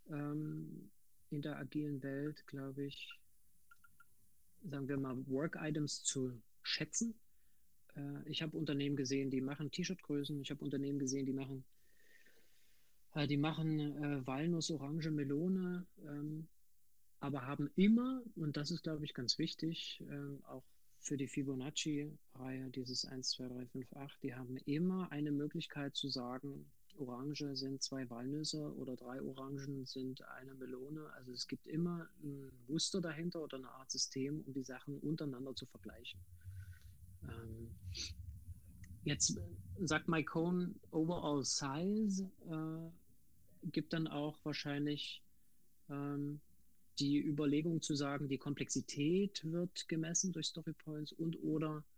ähm, 0.09 0.89
in 1.31 1.41
der 1.41 1.57
agilen 1.57 2.03
Welt, 2.03 2.45
glaube 2.47 2.85
ich, 2.85 3.19
sagen 4.63 4.87
wir 4.87 4.97
mal, 4.97 5.15
Work-Items 5.27 6.03
zu 6.03 6.41
schätzen. 6.61 7.15
Äh, 7.95 8.29
ich 8.29 8.41
habe 8.41 8.57
Unternehmen 8.57 8.95
gesehen, 8.95 9.31
die 9.31 9.41
machen 9.41 9.71
T-Shirt-Größen. 9.71 10.41
Ich 10.41 10.51
habe 10.51 10.63
Unternehmen 10.63 10.99
gesehen, 10.99 11.25
die 11.25 11.33
machen, 11.33 11.63
äh, 13.13 13.27
die 13.27 13.37
machen 13.37 13.79
äh, 13.79 14.27
Walnuss, 14.27 14.69
Orange, 14.69 15.09
Melone, 15.09 15.85
ähm, 16.05 16.47
aber 17.19 17.45
haben 17.45 17.69
immer, 17.75 18.23
und 18.35 18.57
das 18.57 18.71
ist, 18.71 18.83
glaube 18.83 19.05
ich, 19.05 19.13
ganz 19.13 19.37
wichtig, 19.37 20.03
ähm, 20.09 20.43
auch 20.47 20.63
für 20.99 21.17
die 21.17 21.27
Fibonacci-Reihe, 21.27 22.69
dieses 22.69 23.05
1, 23.05 23.29
2, 23.31 23.47
3, 23.47 23.65
5, 23.67 23.93
8, 23.93 24.23
die 24.23 24.35
haben 24.35 24.57
immer 24.65 25.11
eine 25.11 25.31
Möglichkeit 25.31 25.95
zu 25.95 26.09
sagen, 26.09 26.71
Orange 26.97 27.55
sind 27.55 27.81
zwei 27.81 28.09
Walnüsse 28.09 28.73
oder 28.75 28.95
drei 28.95 29.21
Orangen 29.21 29.85
sind 29.85 30.21
eine 30.23 30.53
Melone. 30.53 31.09
Also 31.13 31.31
es 31.31 31.47
gibt 31.47 31.67
immer 31.67 32.07
ein 32.23 32.51
Muster 32.67 33.01
dahinter 33.01 33.41
oder 33.43 33.57
eine 33.57 33.69
Art 33.69 33.91
System, 33.91 34.41
um 34.45 34.53
die 34.53 34.63
Sachen 34.63 34.99
untereinander 34.99 35.55
zu 35.55 35.65
vergleichen. 35.65 36.19
Ähm, 37.23 37.69
jetzt 39.03 39.39
sagt 39.79 40.07
Mike 40.07 40.31
Cohn, 40.31 40.79
Overall 40.91 41.43
Size 41.43 42.29
äh, 42.49 43.67
gibt 43.71 43.93
dann 43.93 44.07
auch 44.07 44.37
wahrscheinlich 44.43 45.21
ähm, 45.89 46.39
die 46.99 47.19
Überlegung 47.19 47.81
zu 47.81 47.95
sagen, 47.95 48.27
die 48.27 48.37
Komplexität 48.37 49.41
wird 49.43 49.87
gemessen 49.87 50.31
durch 50.31 50.47
Story 50.47 50.73
Points 50.73 51.11
und 51.13 51.41
oder 51.43 51.77
äh, 51.77 51.90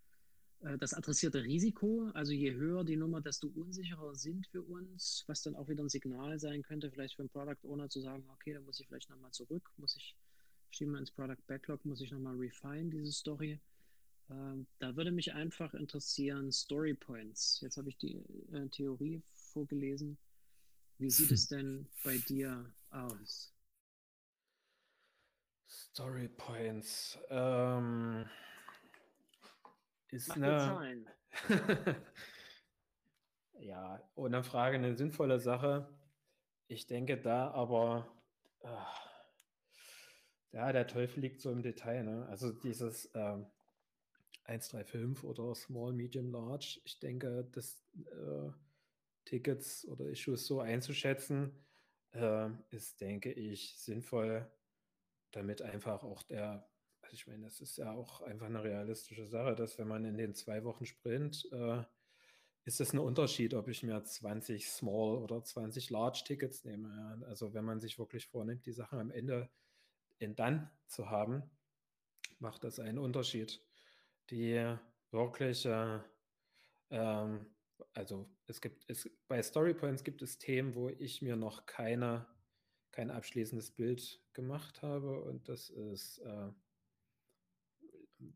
das 0.80 0.94
adressierte 0.94 1.44
Risiko, 1.44 2.10
also 2.14 2.32
je 2.32 2.54
höher 2.54 2.84
die 2.84 2.96
Nummer, 2.96 3.20
desto 3.20 3.48
unsicherer 3.48 4.16
sind 4.16 4.48
wir 4.54 4.68
uns, 4.70 5.26
was 5.28 5.42
dann 5.42 5.56
auch 5.56 5.68
wieder 5.68 5.84
ein 5.84 5.90
Signal 5.90 6.40
sein 6.40 6.64
könnte, 6.64 6.90
vielleicht 6.90 7.16
für 7.16 7.24
einen 7.24 7.30
Product 7.30 7.68
Owner 7.68 7.90
zu 7.90 8.00
sagen, 8.00 8.24
okay, 8.30 8.54
da 8.54 8.62
muss 8.62 8.80
ich 8.80 8.88
vielleicht 8.88 9.10
nochmal 9.10 9.32
zurück, 9.32 9.70
muss 9.78 9.96
ich, 9.98 10.16
schieben 10.72 10.94
wir 10.94 11.00
ins 11.00 11.12
Product 11.12 11.42
Backlog, 11.48 11.84
muss 11.84 12.02
ich 12.02 12.12
nochmal 12.12 12.38
refine 12.38 12.90
diese 12.90 13.12
Story. 13.12 13.60
Ähm, 14.30 14.66
da 14.80 14.96
würde 14.96 15.12
mich 15.12 15.34
einfach 15.34 15.74
interessieren, 15.74 16.52
Story 16.52 16.94
Points. 16.94 17.60
Jetzt 17.62 17.76
habe 17.78 17.90
ich 17.90 17.98
die 17.98 18.16
äh, 18.54 18.68
Theorie 18.70 19.22
vorgelesen. 19.34 20.18
Wie 20.98 21.10
sieht 21.10 21.32
es 21.32 21.48
denn 21.50 21.90
bei 22.06 22.18
dir 22.20 22.74
aus? 22.90 23.54
Story 25.68 26.30
Points. 26.30 27.20
Ähm, 27.30 28.26
ist 30.14 30.30
Mach 30.30 30.36
eine, 30.36 30.58
Zahlen. 30.60 31.10
ja, 33.60 34.02
ohne 34.16 34.44
Frage 34.44 34.78
eine 34.78 34.96
sinnvolle 34.96 35.40
Sache. 35.40 35.90
Ich 36.68 36.88
denke 36.88 37.20
da 37.20 37.52
aber, 37.52 38.16
ach, 38.64 39.10
ja, 40.52 40.72
der 40.72 40.88
Teufel 40.88 41.22
liegt 41.22 41.42
so 41.42 41.52
im 41.52 41.64
Detail. 41.64 42.04
Ne? 42.04 42.28
Also 42.28 42.52
dieses 42.52 43.10
ähm, 43.16 43.48
135 44.46 45.24
oder 45.24 45.56
Small, 45.56 45.94
Medium, 45.94 46.32
Large. 46.32 46.80
Ich 46.84 47.00
denke, 47.00 47.50
das 47.52 47.84
äh, 47.96 48.52
Tickets 49.26 49.88
oder 49.88 50.06
Issues 50.06 50.46
so 50.46 50.60
einzuschätzen, 50.60 51.66
äh, 52.12 52.50
ist, 52.70 53.02
denke 53.02 53.32
ich, 53.32 53.78
sinnvoll, 53.80 54.50
damit 55.32 55.62
einfach 55.62 56.04
auch 56.04 56.22
der, 56.24 56.70
ich 57.14 57.28
meine, 57.28 57.44
das 57.44 57.62
ist 57.62 57.78
ja 57.78 57.92
auch 57.92 58.22
einfach 58.22 58.48
eine 58.48 58.64
realistische 58.64 59.28
Sache, 59.28 59.56
dass 59.56 59.78
wenn 59.78 59.88
man 59.88 60.06
in 60.06 60.18
den 60.18 60.34
zwei 60.34 60.64
Wochen 60.64 60.86
Sprint, 60.86 61.48
äh, 61.52 61.84
ist 62.66 62.80
es 62.80 62.94
ein 62.94 63.00
Unterschied, 63.00 63.54
ob 63.54 63.68
ich 63.68 63.84
mir 63.84 64.04
20 64.04 64.70
Small 64.70 65.18
oder 65.18 65.44
20 65.44 65.90
Large 65.90 66.24
Tickets 66.26 66.64
nehme. 66.64 66.90
Ja? 66.90 67.28
Also 67.28 67.54
wenn 67.54 67.66
man 67.66 67.82
sich 67.82 68.00
wirklich 68.00 68.28
vornimmt, 68.28 68.66
die 68.66 68.72
Sachen 68.72 69.00
am 69.00 69.12
Ende 69.12 69.50
in 70.18 70.36
dann 70.36 70.70
zu 70.88 71.10
haben, 71.10 71.44
macht 72.40 72.64
das 72.64 72.80
einen 72.80 72.98
Unterschied 72.98 73.62
die 74.30 74.76
wirklich, 75.12 75.66
äh, 75.66 76.00
ähm, 76.90 77.46
also 77.94 78.30
es 78.48 78.62
gibt, 78.62 78.84
es, 78.90 79.10
bei 79.28 79.42
Storypoints 79.42 80.04
gibt 80.04 80.22
es 80.22 80.38
Themen, 80.38 80.76
wo 80.76 80.90
ich 80.90 81.22
mir 81.22 81.36
noch 81.36 81.66
keine, 81.66 82.26
kein 82.92 83.12
abschließendes 83.12 83.72
Bild 83.72 84.22
gemacht 84.34 84.82
habe 84.82 85.22
und 85.24 85.48
das 85.50 85.70
ist 85.70 86.20
äh, 86.20 86.50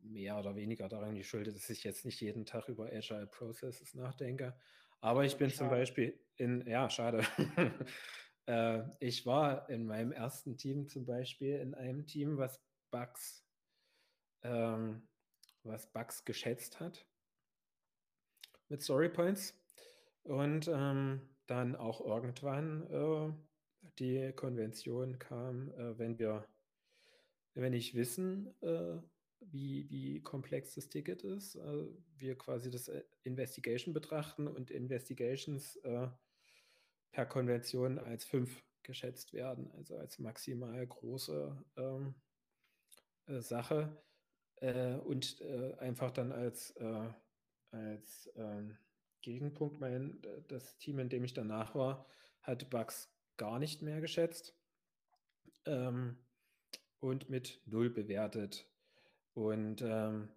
mehr 0.02 0.38
oder 0.38 0.56
weniger 0.56 0.90
daran 0.90 1.16
geschuldet, 1.16 1.56
dass 1.56 1.70
ich 1.70 1.84
jetzt 1.84 2.06
nicht 2.06 2.22
jeden 2.22 2.46
Tag 2.46 2.70
über 2.70 2.86
Agile 2.86 3.28
Processes 3.28 3.94
nachdenke. 3.94 4.56
Aber 5.02 5.26
ich 5.26 5.38
bin 5.38 5.50
schade. 5.50 5.58
zum 5.58 5.70
Beispiel 5.70 6.20
in, 6.36 6.68
ja, 6.68 6.90
schade. 6.90 7.24
äh, 8.48 8.84
ich 9.00 9.26
war 9.26 9.70
in 9.70 9.86
meinem 9.86 10.12
ersten 10.12 10.58
Team 10.58 10.88
zum 10.88 11.06
Beispiel 11.06 11.60
in 11.60 11.76
einem 11.76 12.06
Team, 12.06 12.38
was 12.38 12.62
Bugs 12.92 13.44
ähm, 14.44 15.08
was 15.64 15.92
Bugs 15.92 16.24
geschätzt 16.24 16.80
hat 16.80 17.06
mit 18.70 18.82
Story 18.82 19.10
Points. 19.10 19.54
Und 20.24 20.68
ähm, 20.68 21.22
dann 21.46 21.76
auch 21.76 22.02
irgendwann 22.02 22.86
äh, 22.92 23.34
die 24.00 24.34
Konvention 24.34 25.18
kam, 25.20 25.72
äh, 25.72 25.98
wenn 25.98 26.20
wir, 26.20 26.46
wenn 27.54 27.72
nicht 27.72 27.96
wissen, 27.96 28.54
äh, 28.62 28.98
wie, 29.40 29.90
wie 29.90 30.22
komplex 30.22 30.76
das 30.76 30.90
Ticket 30.90 31.24
ist, 31.24 31.56
äh, 31.56 31.88
wir 32.18 32.38
quasi 32.38 32.70
das 32.70 32.88
äh, 32.88 33.04
Investigation 33.24 33.94
betrachten 33.94 34.48
und 34.48 34.72
Investigations 34.72 35.76
äh, 35.78 36.08
per 37.12 37.26
Konvention 37.26 38.00
als 38.00 38.26
fünf 38.26 38.64
geschätzt 38.84 39.34
werden, 39.34 39.72
also 39.72 39.98
als 39.98 40.18
maximal 40.20 40.86
große 40.86 41.66
ähm, 41.76 42.16
Sache 43.28 44.02
äh, 44.58 44.96
und 44.96 45.42
äh, 45.42 45.76
einfach 45.80 46.12
dann 46.12 46.32
als, 46.32 46.72
äh, 46.78 47.10
als 47.72 48.32
ähm, 48.36 48.78
Gegenpunkt, 49.22 49.80
mein, 49.80 50.22
das 50.48 50.78
Team, 50.78 51.00
in 51.00 51.10
dem 51.10 51.24
ich 51.24 51.34
danach 51.34 51.76
war, 51.76 52.06
hat 52.42 52.70
Bugs 52.70 53.14
gar 53.36 53.60
nicht 53.60 53.82
mehr 53.82 54.00
geschätzt 54.00 54.56
ähm, 55.66 56.18
und 57.00 57.30
mit 57.30 57.62
null 57.66 57.90
bewertet. 57.90 58.70
Und 59.38 59.84
ähm, 59.84 60.30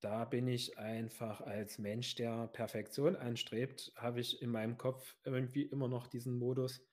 da 0.00 0.24
bin 0.24 0.48
ich 0.48 0.76
einfach 0.76 1.40
als 1.40 1.78
Mensch, 1.78 2.16
der 2.16 2.48
Perfektion 2.48 3.14
anstrebt, 3.14 3.92
habe 3.94 4.18
ich 4.18 4.42
in 4.42 4.50
meinem 4.50 4.76
Kopf 4.76 5.14
irgendwie 5.22 5.62
immer 5.62 5.86
noch 5.86 6.08
diesen 6.08 6.36
Modus. 6.36 6.84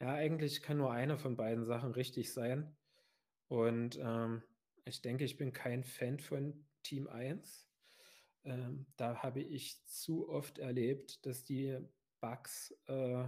Ja, 0.00 0.14
eigentlich 0.14 0.60
kann 0.60 0.78
nur 0.78 0.90
eine 0.90 1.16
von 1.16 1.36
beiden 1.36 1.66
Sachen 1.66 1.92
richtig 1.92 2.32
sein. 2.32 2.76
Und 3.46 3.96
ähm, 4.02 4.42
ich 4.86 5.02
denke, 5.02 5.22
ich 5.22 5.36
bin 5.36 5.52
kein 5.52 5.84
Fan 5.84 6.18
von 6.18 6.66
Team 6.82 7.06
1. 7.06 7.64
Ähm, 8.42 8.86
da 8.96 9.22
habe 9.22 9.40
ich 9.40 9.86
zu 9.86 10.28
oft 10.28 10.58
erlebt, 10.58 11.24
dass 11.24 11.44
die 11.44 11.78
Bugs 12.20 12.76
äh, 12.88 13.22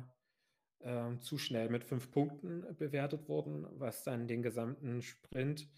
äh, 0.81 1.19
zu 1.21 1.39
schnell 1.39 1.69
mit 1.69 1.85
fünf 1.85 2.11
Punkten 2.11 2.67
bewertet 2.79 3.29
wurden, 3.29 3.65
was 3.79 4.03
dann 4.03 4.27
den 4.27 4.43
gesamten 4.43 5.03
Sprint, 5.03 5.69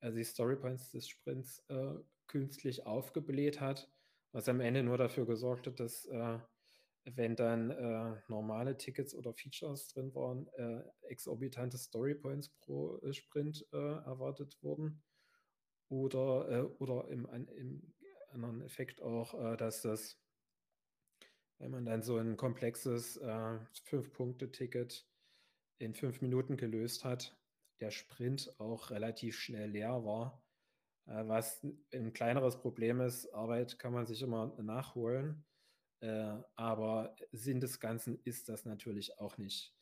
also 0.00 0.16
die 0.16 0.24
Storypoints 0.24 0.90
des 0.90 1.08
Sprints, 1.08 1.64
äh, 1.68 1.94
künstlich 2.26 2.86
aufgebläht 2.86 3.60
hat, 3.60 3.90
was 4.32 4.48
am 4.48 4.60
Ende 4.60 4.82
nur 4.82 4.98
dafür 4.98 5.26
gesorgt 5.26 5.66
hat, 5.66 5.80
dass 5.80 6.04
äh, 6.06 6.38
wenn 7.04 7.36
dann 7.36 7.70
äh, 7.70 8.20
normale 8.28 8.76
Tickets 8.76 9.14
oder 9.14 9.32
Features 9.32 9.88
drin 9.88 10.14
waren, 10.14 10.46
äh, 10.54 10.82
exorbitante 11.08 11.78
Storypoints 11.78 12.50
pro 12.60 13.00
Sprint 13.12 13.66
erwartet 13.72 14.58
wurden. 14.60 15.02
Oder, 15.88 16.48
äh, 16.50 16.62
oder 16.82 17.08
im, 17.08 17.26
im 17.56 17.94
anderen 18.30 18.62
Effekt 18.62 19.00
auch, 19.00 19.34
äh, 19.34 19.56
dass 19.56 19.82
das, 19.82 20.20
wenn 21.58 21.70
man 21.70 21.86
dann 21.86 22.02
so 22.02 22.18
ein 22.18 22.36
komplexes 22.36 23.16
äh, 23.16 23.58
Fünf-Punkte-Ticket 23.84 25.06
in 25.78 25.94
fünf 25.94 26.20
Minuten 26.20 26.56
gelöst 26.56 27.04
hat, 27.04 27.37
der 27.80 27.90
Sprint 27.90 28.54
auch 28.58 28.90
relativ 28.90 29.38
schnell 29.38 29.70
leer 29.70 30.04
war. 30.04 30.42
Äh, 31.06 31.26
was 31.26 31.64
ein 31.92 32.12
kleineres 32.12 32.58
Problem 32.60 33.00
ist, 33.00 33.32
Arbeit 33.32 33.78
kann 33.78 33.92
man 33.92 34.06
sich 34.06 34.22
immer 34.22 34.54
nachholen. 34.60 35.44
Äh, 36.00 36.36
aber 36.54 37.16
Sinn 37.32 37.60
des 37.60 37.80
Ganzen 37.80 38.20
ist 38.24 38.48
das 38.48 38.64
natürlich 38.64 39.18
auch 39.18 39.38
nicht. 39.38 39.74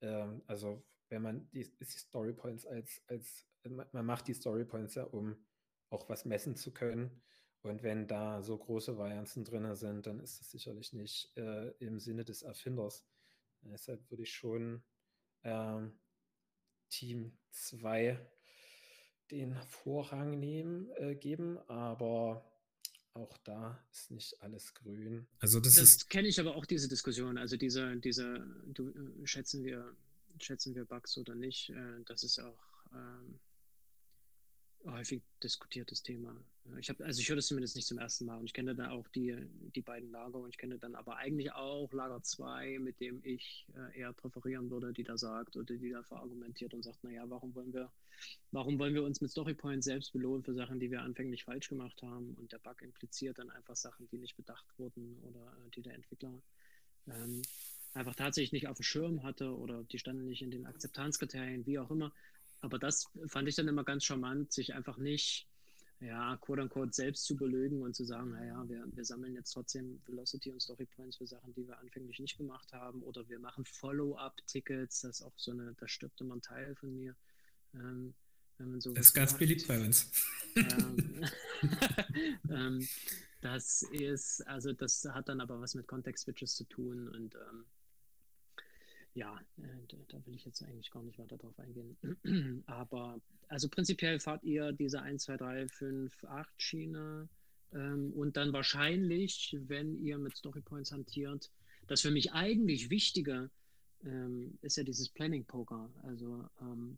Ähm, 0.00 0.42
also 0.46 0.84
wenn 1.08 1.22
man 1.22 1.50
die, 1.50 1.70
die 1.78 1.84
Story 1.84 2.34
als, 2.42 3.02
als 3.06 3.46
man 3.64 4.06
macht 4.06 4.26
die 4.26 4.34
Story 4.34 4.64
Points 4.64 4.94
ja, 4.96 5.04
um 5.04 5.36
auch 5.90 6.08
was 6.08 6.24
messen 6.24 6.56
zu 6.56 6.72
können. 6.72 7.22
Und 7.60 7.84
wenn 7.84 8.08
da 8.08 8.42
so 8.42 8.58
große 8.58 8.98
Varianzen 8.98 9.44
drin 9.44 9.72
sind, 9.76 10.06
dann 10.06 10.18
ist 10.18 10.40
das 10.40 10.50
sicherlich 10.50 10.92
nicht 10.92 11.36
äh, 11.36 11.68
im 11.78 12.00
Sinne 12.00 12.24
des 12.24 12.42
Erfinders. 12.42 13.06
Deshalb 13.60 14.10
würde 14.10 14.24
ich 14.24 14.32
schon 14.32 14.82
ähm, 15.44 16.00
Team 16.92 17.32
2 17.52 18.18
den 19.30 19.56
Vorrang 19.62 20.38
nehmen, 20.38 20.90
äh, 20.96 21.14
geben, 21.14 21.58
aber 21.68 22.44
auch 23.14 23.36
da 23.38 23.82
ist 23.90 24.10
nicht 24.10 24.40
alles 24.42 24.74
grün. 24.74 25.26
Also 25.38 25.58
das, 25.58 25.74
das 25.74 26.08
kenne 26.08 26.28
ich 26.28 26.38
aber 26.38 26.54
auch 26.54 26.66
diese 26.66 26.88
Diskussion. 26.88 27.38
Also 27.38 27.56
diese, 27.56 27.96
diese, 27.96 28.46
du, 28.66 28.90
äh, 28.90 29.26
schätzen 29.26 29.64
wir, 29.64 29.96
schätzen 30.38 30.74
wir 30.74 30.84
Bugs 30.84 31.16
oder 31.16 31.34
nicht, 31.34 31.70
äh, 31.70 32.02
das 32.04 32.24
ist 32.24 32.38
auch 32.38 32.62
ähm, 32.92 33.40
häufig 34.84 35.22
diskutiertes 35.42 36.02
Thema. 36.02 36.36
Ich 36.78 36.88
habe, 36.88 37.04
also 37.04 37.20
ich 37.20 37.28
höre 37.28 37.36
das 37.36 37.48
zumindest 37.48 37.74
nicht 37.76 37.88
zum 37.88 37.98
ersten 37.98 38.24
Mal 38.24 38.38
und 38.38 38.46
ich 38.46 38.52
kenne 38.52 38.74
da 38.74 38.90
auch 38.90 39.08
die, 39.08 39.36
die 39.74 39.82
beiden 39.82 40.10
Lager 40.10 40.38
und 40.38 40.50
ich 40.50 40.58
kenne 40.58 40.78
dann 40.78 40.94
aber 40.94 41.16
eigentlich 41.16 41.52
auch 41.52 41.92
Lager 41.92 42.22
2, 42.22 42.78
mit 42.78 43.00
dem 43.00 43.20
ich 43.24 43.66
äh, 43.74 43.98
eher 43.98 44.12
präferieren 44.12 44.70
würde, 44.70 44.92
die 44.92 45.02
da 45.02 45.18
sagt 45.18 45.56
oder 45.56 45.76
die 45.76 45.90
dafür 45.90 46.18
argumentiert 46.18 46.72
und 46.72 46.82
sagt, 46.82 47.02
naja, 47.02 47.24
warum 47.28 47.54
wollen 47.54 47.72
wir, 47.72 47.90
warum 48.52 48.78
wollen 48.78 48.94
wir 48.94 49.02
uns 49.02 49.20
mit 49.20 49.30
Storypoints 49.30 49.86
selbst 49.86 50.12
belohnen 50.12 50.44
für 50.44 50.54
Sachen, 50.54 50.78
die 50.78 50.90
wir 50.90 51.02
anfänglich 51.02 51.44
falsch 51.44 51.68
gemacht 51.68 52.00
haben 52.02 52.34
und 52.34 52.52
der 52.52 52.58
Bug 52.58 52.80
impliziert 52.82 53.38
dann 53.38 53.50
einfach 53.50 53.76
Sachen, 53.76 54.08
die 54.08 54.18
nicht 54.18 54.36
bedacht 54.36 54.66
wurden 54.78 55.18
oder 55.22 55.40
äh, 55.40 55.70
die 55.74 55.82
der 55.82 55.94
Entwickler 55.94 56.42
ähm, 57.08 57.42
einfach 57.94 58.14
tatsächlich 58.14 58.52
nicht 58.52 58.68
auf 58.68 58.78
dem 58.78 58.84
Schirm 58.84 59.22
hatte 59.22 59.56
oder 59.56 59.82
die 59.84 59.98
standen 59.98 60.26
nicht 60.26 60.42
in 60.42 60.50
den 60.50 60.66
Akzeptanzkriterien, 60.66 61.66
wie 61.66 61.78
auch 61.78 61.90
immer. 61.90 62.12
Aber 62.60 62.78
das 62.78 63.08
fand 63.26 63.48
ich 63.48 63.56
dann 63.56 63.68
immer 63.68 63.84
ganz 63.84 64.04
charmant, 64.04 64.52
sich 64.52 64.74
einfach 64.74 64.96
nicht, 64.96 65.48
ja, 66.02 66.36
quote 66.40 66.62
unquote, 66.62 66.92
selbst 66.92 67.24
zu 67.24 67.36
belügen 67.36 67.82
und 67.82 67.94
zu 67.94 68.04
sagen, 68.04 68.32
naja, 68.32 68.64
wir, 68.68 68.84
wir 68.92 69.04
sammeln 69.04 69.34
jetzt 69.34 69.52
trotzdem 69.52 70.00
Velocity 70.06 70.50
und 70.50 70.60
Story 70.60 70.86
Points 70.86 71.16
für 71.16 71.26
Sachen, 71.26 71.54
die 71.54 71.66
wir 71.66 71.78
anfänglich 71.78 72.18
nicht 72.18 72.36
gemacht 72.36 72.72
haben. 72.72 73.02
Oder 73.02 73.28
wir 73.28 73.38
machen 73.38 73.64
Follow-up-Tickets, 73.64 75.02
das 75.02 75.20
ist 75.20 75.22
auch 75.22 75.32
so 75.36 75.52
eine, 75.52 75.74
da 75.78 75.86
stirbt 75.86 76.20
immer 76.20 76.36
ein 76.36 76.42
Teil 76.42 76.74
von 76.74 76.94
mir. 76.94 77.14
Ähm, 77.74 78.14
so 78.78 78.92
das 78.92 79.06
ist 79.06 79.14
ganz 79.14 79.32
macht. 79.32 79.40
beliebt 79.40 79.66
bei 79.68 79.80
uns. 79.80 80.10
Ähm, 80.56 81.24
ähm, 82.50 82.88
das 83.40 83.82
ist, 83.92 84.46
also 84.46 84.72
das 84.72 85.04
hat 85.04 85.28
dann 85.28 85.40
aber 85.40 85.60
was 85.60 85.74
mit 85.74 85.86
Context-Switches 85.86 86.54
zu 86.54 86.64
tun 86.64 87.08
und 87.08 87.34
ähm, 87.34 87.64
ja, 89.14 89.38
äh, 89.58 90.04
da 90.08 90.24
will 90.26 90.34
ich 90.34 90.44
jetzt 90.44 90.62
eigentlich 90.62 90.90
gar 90.90 91.02
nicht 91.02 91.18
weiter 91.18 91.36
drauf 91.36 91.58
eingehen. 91.58 91.96
Aber 92.66 93.20
also 93.52 93.68
prinzipiell 93.68 94.18
fahrt 94.18 94.42
ihr 94.44 94.72
diese 94.72 95.02
1, 95.02 95.24
2, 95.24 95.36
3, 95.36 95.68
5, 95.68 96.24
8 96.24 96.62
Schiene. 96.62 97.28
Ähm, 97.74 98.10
und 98.14 98.38
dann 98.38 98.54
wahrscheinlich, 98.54 99.54
wenn 99.66 100.02
ihr 100.02 100.16
mit 100.16 100.34
Storypoints 100.34 100.90
hantiert, 100.90 101.50
das 101.86 102.00
für 102.00 102.10
mich 102.10 102.32
eigentlich 102.32 102.88
Wichtige 102.88 103.50
ähm, 104.04 104.58
ist 104.62 104.78
ja 104.78 104.84
dieses 104.84 105.10
Planning 105.10 105.44
Poker. 105.44 105.92
Also 106.02 106.48
ähm, 106.62 106.96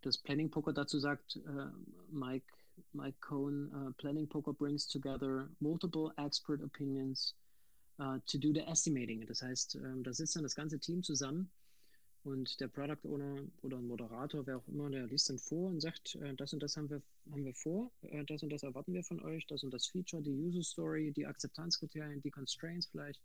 das 0.00 0.16
Planning 0.16 0.50
Poker 0.50 0.72
dazu 0.72 0.98
sagt 0.98 1.36
äh, 1.36 1.66
Mike, 2.10 2.46
Mike 2.92 3.18
Cohn, 3.20 3.70
uh, 3.74 3.92
Planning 3.98 4.28
Poker 4.28 4.54
brings 4.54 4.88
together 4.88 5.50
multiple 5.60 6.10
expert 6.16 6.62
opinions 6.62 7.34
uh, 7.98 8.18
to 8.26 8.38
do 8.38 8.50
the 8.50 8.60
estimating. 8.60 9.26
Das 9.26 9.42
heißt, 9.42 9.74
ähm, 9.76 10.02
da 10.02 10.14
sitzt 10.14 10.36
dann 10.36 10.42
das 10.42 10.54
ganze 10.54 10.78
Team 10.78 11.02
zusammen 11.02 11.50
und 12.26 12.60
der 12.60 12.66
Product 12.66 13.04
Owner 13.04 13.36
oder 13.62 13.78
ein 13.78 13.86
Moderator, 13.86 14.44
wer 14.46 14.56
auch 14.56 14.66
immer, 14.66 14.90
der 14.90 15.06
liest 15.06 15.30
dann 15.30 15.38
vor 15.38 15.70
und 15.70 15.80
sagt, 15.80 16.16
äh, 16.16 16.34
das 16.34 16.52
und 16.52 16.60
das 16.60 16.76
haben 16.76 16.90
wir, 16.90 17.00
haben 17.30 17.44
wir 17.44 17.54
vor, 17.54 17.92
äh, 18.02 18.24
das 18.24 18.42
und 18.42 18.50
das 18.50 18.64
erwarten 18.64 18.92
wir 18.92 19.04
von 19.04 19.22
euch, 19.22 19.46
das 19.46 19.62
und 19.62 19.72
das 19.72 19.86
Feature, 19.86 20.22
die 20.22 20.32
User 20.32 20.64
Story, 20.64 21.12
die 21.12 21.24
Akzeptanzkriterien, 21.24 22.20
die 22.22 22.32
Constraints 22.32 22.86
vielleicht. 22.86 23.20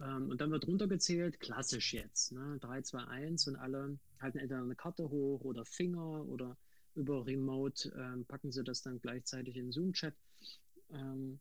Ähm, 0.00 0.30
und 0.30 0.40
dann 0.40 0.50
wird 0.50 0.66
runtergezählt, 0.66 1.40
klassisch 1.40 1.94
jetzt, 1.94 2.32
ne? 2.32 2.58
3, 2.60 2.82
2, 2.82 3.04
1 3.04 3.48
und 3.48 3.56
alle 3.56 3.98
halten 4.20 4.38
entweder 4.38 4.62
eine 4.62 4.76
Karte 4.76 5.08
hoch 5.08 5.40
oder 5.40 5.64
Finger 5.64 6.26
oder 6.26 6.58
über 6.94 7.26
Remote 7.26 7.90
ähm, 7.96 8.26
packen 8.26 8.52
sie 8.52 8.62
das 8.64 8.82
dann 8.82 9.00
gleichzeitig 9.00 9.56
in 9.56 9.72
Zoom-Chat. 9.72 10.14
Ähm, 10.92 11.40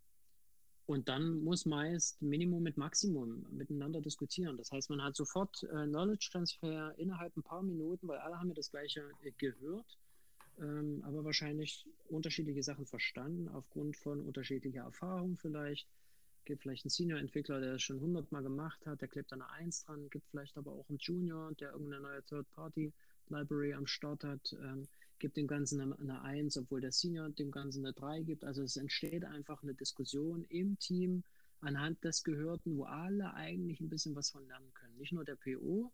und 0.90 1.08
dann 1.08 1.44
muss 1.44 1.68
meist 1.68 2.20
Minimum 2.20 2.64
mit 2.64 2.76
Maximum 2.76 3.46
miteinander 3.52 4.02
diskutieren. 4.02 4.58
Das 4.58 4.72
heißt, 4.72 4.90
man 4.90 5.04
hat 5.04 5.16
sofort 5.16 5.62
äh, 5.66 5.86
Knowledge 5.86 6.30
Transfer 6.32 6.96
innerhalb 6.98 7.38
ein 7.38 7.44
paar 7.44 7.62
Minuten, 7.62 8.08
weil 8.08 8.18
alle 8.18 8.40
haben 8.40 8.48
ja 8.48 8.56
das 8.56 8.72
Gleiche 8.72 9.04
äh, 9.22 9.30
gehört, 9.38 10.00
ähm, 10.60 11.04
aber 11.06 11.24
wahrscheinlich 11.24 11.86
unterschiedliche 12.08 12.64
Sachen 12.64 12.88
verstanden 12.88 13.50
aufgrund 13.50 13.98
von 13.98 14.20
unterschiedlicher 14.20 14.82
Erfahrung 14.82 15.38
vielleicht. 15.38 15.88
Gibt 16.46 16.64
vielleicht 16.64 16.86
einen 16.86 16.90
Senior-Entwickler, 16.90 17.60
der 17.60 17.74
das 17.74 17.84
schon 17.84 18.02
hundertmal 18.02 18.42
gemacht 18.42 18.84
hat, 18.88 19.02
der 19.02 19.10
klebt 19.10 19.32
eine 19.32 19.48
Eins 19.52 19.86
dran. 19.86 20.10
Gibt 20.10 20.26
vielleicht 20.32 20.58
aber 20.58 20.72
auch 20.72 20.90
einen 20.90 20.98
Junior, 20.98 21.54
der 21.54 21.74
irgendeine 21.74 22.02
neue 22.02 22.24
Third-Party-Library 22.24 23.76
am 23.76 23.86
Start 23.86 24.24
hat. 24.24 24.54
Ähm, 24.54 24.88
gibt 25.20 25.38
dem 25.38 25.48
Ganzen 25.48 25.82
eine, 25.82 26.00
eine 26.00 26.22
1, 26.22 26.58
obwohl 26.58 26.82
der 26.82 26.92
Senior 26.92 27.30
dem 27.30 27.52
Ganzen 27.52 27.86
eine 27.86 27.94
3 27.94 28.22
gibt. 28.24 28.44
Also 28.44 28.64
es 28.64 28.78
entsteht 28.78 29.26
einfach 29.26 29.62
eine 29.64 29.74
Diskussion 29.74 30.46
im 30.46 30.78
Team 30.80 31.24
anhand 31.62 32.04
des 32.04 32.24
Gehörten, 32.24 32.78
wo 32.78 32.84
alle 32.84 33.34
eigentlich 33.34 33.82
ein 33.82 33.90
bisschen 33.90 34.16
was 34.16 34.30
von 34.30 34.48
lernen 34.48 34.74
können. 34.74 34.98
Nicht 34.98 35.12
nur 35.12 35.26
der 35.26 35.36
PO, 35.36 35.92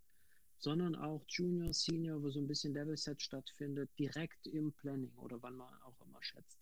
sondern 0.59 0.95
auch 0.95 1.23
Junior, 1.27 1.73
Senior, 1.73 2.21
wo 2.21 2.29
so 2.29 2.39
ein 2.39 2.47
bisschen 2.47 2.73
Level 2.73 2.97
Set 2.97 3.21
stattfindet, 3.21 3.89
direkt 3.99 4.47
im 4.47 4.71
Planning 4.73 5.13
oder 5.17 5.41
wann 5.41 5.55
man 5.55 5.73
auch 5.83 5.99
immer 6.05 6.23
schätzt. 6.23 6.59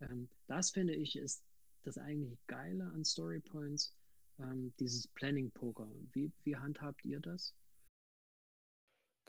Ähm, 0.00 0.28
das 0.46 0.70
finde 0.70 0.94
ich 0.94 1.16
ist 1.16 1.42
das 1.84 1.98
eigentlich 1.98 2.38
Geile 2.46 2.84
an 2.84 3.04
Story 3.04 3.40
Points, 3.40 3.94
ähm, 4.38 4.72
dieses 4.78 5.08
Planning-Poker. 5.08 5.88
Wie, 6.12 6.30
wie 6.44 6.56
handhabt 6.56 7.04
ihr 7.04 7.20
das? 7.20 7.54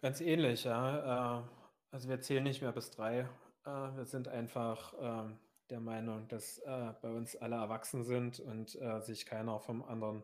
Ganz 0.02 0.22
ähnlich, 0.22 0.66
ja. 0.66 1.50
Äh, 1.94 1.96
also 1.96 2.10
wir 2.10 2.20
zählen 2.20 2.44
nicht 2.44 2.62
mehr 2.62 2.72
bis 2.72 2.92
drei. 2.92 3.30
Äh, 3.66 3.70
wir 3.70 4.06
sind 4.06 4.28
einfach 4.28 4.94
ähm, 5.00 5.40
der 5.70 5.80
Meinung, 5.80 6.28
dass 6.28 6.60
äh, 6.60 6.94
bei 7.02 7.10
uns 7.10 7.36
alle 7.36 7.56
erwachsen 7.56 8.04
sind 8.04 8.40
und 8.40 8.76
äh, 8.82 9.02
sich 9.02 9.26
keiner 9.26 9.60
vom 9.60 9.84
anderen 9.84 10.24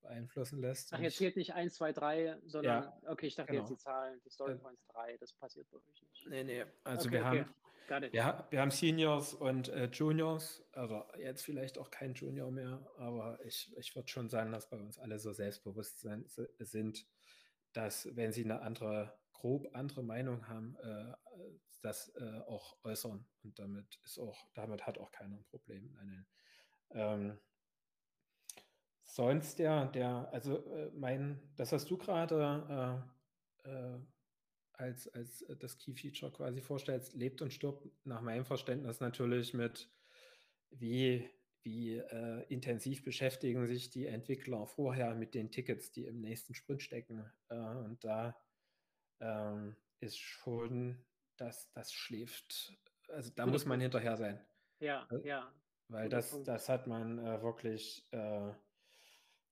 beeinflussen 0.00 0.60
lässt. 0.60 0.92
Ach, 0.94 0.98
jetzt 0.98 1.18
zählt 1.18 1.36
nicht 1.36 1.52
1, 1.54 1.74
2, 1.74 1.92
3, 1.92 2.38
sondern, 2.46 2.84
ja, 2.84 3.00
okay, 3.06 3.26
ich 3.26 3.34
dachte 3.34 3.52
genau. 3.52 3.62
jetzt 3.62 3.70
die 3.70 3.76
Zahlen, 3.76 4.18
die 4.24 4.30
Story 4.30 4.56
Points 4.56 4.86
3, 4.86 5.18
das 5.18 5.32
passiert 5.34 5.70
bei 5.70 5.76
euch 5.76 6.02
nicht. 6.02 6.26
Nee, 6.28 6.44
nee, 6.44 6.64
also 6.84 7.08
okay, 7.08 7.18
wir, 7.18 7.26
okay. 7.26 7.44
Haben, 7.90 8.12
wir, 8.12 8.46
wir, 8.48 8.60
haben 8.60 8.70
Seniors 8.70 9.34
und 9.34 9.68
äh, 9.68 9.90
Juniors, 9.92 10.64
also 10.72 11.04
jetzt 11.18 11.42
vielleicht 11.42 11.76
auch 11.76 11.90
kein 11.90 12.14
Junior 12.14 12.50
mehr, 12.50 12.86
aber 12.96 13.38
ich, 13.44 13.76
ich 13.76 13.94
würde 13.94 14.08
schon 14.08 14.30
sagen, 14.30 14.52
dass 14.52 14.70
bei 14.70 14.78
uns 14.78 14.98
alle 14.98 15.18
so 15.18 15.32
selbstbewusst 15.32 16.00
sind, 16.00 17.06
dass 17.72 18.16
wenn 18.16 18.32
sie 18.32 18.44
eine 18.44 18.62
andere 18.62 19.19
grob 19.40 19.68
andere 19.74 20.02
Meinung 20.02 20.46
haben, 20.46 20.76
äh, 20.82 21.12
das 21.82 22.14
äh, 22.16 22.40
auch 22.46 22.76
äußern. 22.84 23.26
Und 23.42 23.58
damit 23.58 23.98
ist 24.04 24.18
auch, 24.18 24.46
damit 24.54 24.86
hat 24.86 24.98
auch 24.98 25.10
keiner 25.10 25.36
ein 25.36 25.44
Problem. 25.46 25.90
Nein, 25.94 26.26
ähm, 26.90 27.38
sonst 29.04 29.58
ja, 29.58 29.86
der, 29.86 30.28
also 30.32 30.64
äh, 30.66 30.90
mein, 30.94 31.40
das 31.56 31.72
hast 31.72 31.90
du 31.90 31.96
gerade 31.96 33.04
äh, 33.64 33.70
äh, 33.70 33.98
als, 34.72 35.08
als 35.08 35.44
das 35.58 35.78
Key 35.78 35.94
Feature 35.94 36.32
quasi 36.32 36.60
vorstellst, 36.60 37.14
lebt 37.14 37.42
und 37.42 37.52
stirbt 37.52 37.86
nach 38.04 38.20
meinem 38.20 38.44
Verständnis 38.44 39.00
natürlich 39.00 39.52
mit, 39.54 39.90
wie, 40.70 41.28
wie 41.62 41.96
äh, 41.96 42.44
intensiv 42.48 43.04
beschäftigen 43.04 43.66
sich 43.66 43.90
die 43.90 44.06
Entwickler 44.06 44.66
vorher 44.66 45.14
mit 45.14 45.34
den 45.34 45.50
Tickets, 45.50 45.92
die 45.92 46.06
im 46.06 46.20
nächsten 46.20 46.54
Sprint 46.54 46.82
stecken. 46.82 47.30
und 47.48 48.02
da 48.04 48.36
ähm, 49.20 49.76
ist 50.00 50.18
schon, 50.18 51.04
dass 51.36 51.70
das 51.72 51.92
schläft. 51.92 52.76
Also 53.08 53.30
da 53.34 53.46
muss 53.46 53.64
man 53.64 53.80
hinterher 53.80 54.16
sein. 54.16 54.40
Ja, 54.78 55.06
äh, 55.10 55.26
ja. 55.26 55.52
Weil 55.88 56.08
das, 56.08 56.42
das 56.44 56.68
hat 56.68 56.86
man 56.86 57.18
äh, 57.18 57.42
wirklich, 57.42 58.06
äh, 58.12 58.52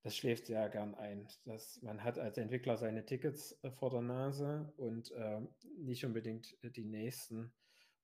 das 0.02 0.16
schläft 0.16 0.46
sehr 0.46 0.68
gern 0.68 0.94
ein. 0.94 1.28
Das, 1.44 1.82
man 1.82 2.04
hat 2.04 2.18
als 2.18 2.38
Entwickler 2.38 2.76
seine 2.76 3.04
Tickets 3.04 3.58
äh, 3.62 3.70
vor 3.72 3.90
der 3.90 4.02
Nase 4.02 4.72
und 4.76 5.12
ähm, 5.16 5.48
nicht 5.76 6.04
unbedingt 6.04 6.56
die 6.62 6.84
nächsten. 6.84 7.52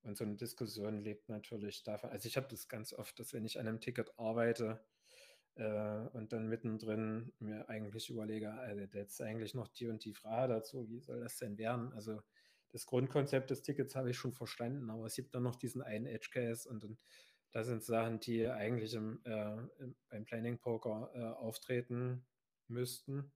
Und 0.03 0.17
so 0.17 0.23
eine 0.23 0.35
Diskussion 0.35 1.01
lebt 1.01 1.29
natürlich 1.29 1.83
davon. 1.83 2.11
Also 2.11 2.27
ich 2.27 2.37
habe 2.37 2.47
das 2.47 2.67
ganz 2.67 2.93
oft, 2.93 3.17
dass 3.19 3.33
wenn 3.33 3.45
ich 3.45 3.59
an 3.59 3.67
einem 3.67 3.81
Ticket 3.81 4.11
arbeite, 4.19 4.83
äh, 5.55 6.07
und 6.13 6.33
dann 6.33 6.47
mittendrin 6.47 7.31
mir 7.39 7.69
eigentlich 7.69 8.09
überlege, 8.09 8.53
also 8.53 8.83
jetzt 8.93 9.21
eigentlich 9.21 9.53
noch 9.53 9.67
die 9.69 9.87
und 9.87 10.03
die 10.03 10.13
Frage 10.13 10.53
dazu, 10.53 10.89
wie 10.89 10.99
soll 10.99 11.21
das 11.21 11.37
denn 11.37 11.57
werden? 11.57 11.93
Also 11.93 12.21
das 12.71 12.85
Grundkonzept 12.85 13.49
des 13.49 13.61
Tickets 13.61 13.95
habe 13.95 14.09
ich 14.09 14.17
schon 14.17 14.33
verstanden, 14.33 14.89
aber 14.89 15.05
es 15.05 15.15
gibt 15.15 15.33
dann 15.33 15.43
noch 15.43 15.55
diesen 15.55 15.81
einen 15.81 16.05
Edge 16.05 16.29
Case 16.31 16.67
und 16.67 16.83
dann, 16.83 16.97
das 17.51 17.67
sind 17.67 17.83
Sachen, 17.83 18.19
die 18.19 18.47
eigentlich 18.47 18.93
im, 18.93 19.21
äh, 19.23 19.55
im, 19.79 19.95
beim 20.09 20.25
Planning 20.25 20.59
Poker 20.59 21.09
äh, 21.13 21.19
auftreten 21.19 22.25
müssten. 22.67 23.31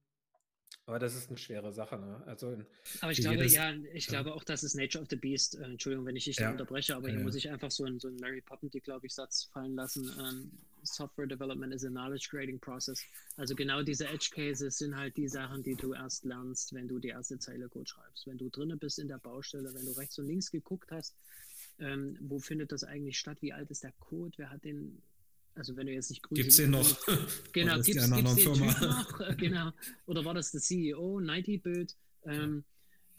Aber 0.86 0.98
das 0.98 1.14
ist 1.14 1.28
eine 1.28 1.38
schwere 1.38 1.72
Sache. 1.72 1.98
Ne? 1.98 2.22
Also 2.26 2.58
aber 3.00 3.12
ich 3.12 3.20
glaube, 3.20 3.46
ja, 3.46 3.72
ich 3.92 4.06
ja. 4.06 4.10
glaube 4.10 4.34
auch, 4.34 4.42
das 4.42 4.64
ist 4.64 4.74
Nature 4.74 5.02
of 5.02 5.08
the 5.10 5.16
Beast. 5.16 5.56
Äh, 5.56 5.64
Entschuldigung, 5.64 6.06
wenn 6.06 6.16
ich 6.16 6.24
dich 6.24 6.38
ja. 6.38 6.50
unterbreche, 6.50 6.96
aber 6.96 7.08
hier 7.08 7.20
muss 7.20 7.36
ich 7.36 7.48
einfach 7.48 7.70
so 7.70 7.84
einen, 7.84 8.00
so 8.00 8.08
einen 8.08 8.16
Mary 8.16 8.40
Poppins, 8.40 8.72
glaube 8.82 9.06
ich, 9.06 9.14
Satz 9.14 9.44
fallen 9.52 9.76
lassen. 9.76 10.10
Ähm, 10.18 10.50
Software 10.82 11.26
Development 11.26 11.72
is 11.72 11.84
a 11.84 11.88
Knowledge 11.88 12.28
Creating 12.30 12.58
Process. 12.58 13.04
Also 13.36 13.54
genau 13.54 13.82
diese 13.82 14.08
Edge 14.08 14.30
Cases 14.32 14.76
sind 14.76 14.96
halt 14.96 15.16
die 15.16 15.28
Sachen, 15.28 15.62
die 15.62 15.74
du 15.74 15.92
erst 15.94 16.24
lernst, 16.24 16.72
wenn 16.74 16.88
du 16.88 16.98
die 16.98 17.08
erste 17.08 17.38
Zeile 17.38 17.68
Code 17.68 17.86
schreibst. 17.86 18.26
Wenn 18.26 18.38
du 18.38 18.48
drinnen 18.48 18.78
bist 18.78 18.98
in 18.98 19.08
der 19.08 19.18
Baustelle, 19.18 19.72
wenn 19.74 19.84
du 19.84 19.92
rechts 19.92 20.18
und 20.18 20.26
links 20.26 20.50
geguckt 20.50 20.90
hast, 20.90 21.14
ähm, 21.78 22.16
wo 22.20 22.38
findet 22.38 22.72
das 22.72 22.84
eigentlich 22.84 23.18
statt? 23.18 23.38
Wie 23.40 23.52
alt 23.52 23.70
ist 23.70 23.84
der 23.84 23.92
Code? 23.92 24.32
Wer 24.38 24.50
hat 24.50 24.64
den 24.64 25.02
also 25.54 25.76
wenn 25.76 25.86
du 25.86 25.92
jetzt 25.92 26.10
nicht 26.10 26.22
grün 26.22 26.36
Gibt 26.36 26.50
es 26.50 26.56
den 26.56 26.70
noch? 26.70 26.88
Genau, 27.52 27.80
gibt 27.80 27.98
es 27.98 28.10
den 28.10 28.36
Firma? 28.36 28.68
Typ 28.68 28.80
noch? 28.80 29.20
Äh, 29.28 29.36
genau. 29.36 29.70
Oder 30.06 30.24
war 30.24 30.34
das 30.34 30.52
der 30.52 30.60
CEO, 30.60 31.20
90 31.20 31.62
Build? 31.62 31.96
Ähm. 32.24 32.64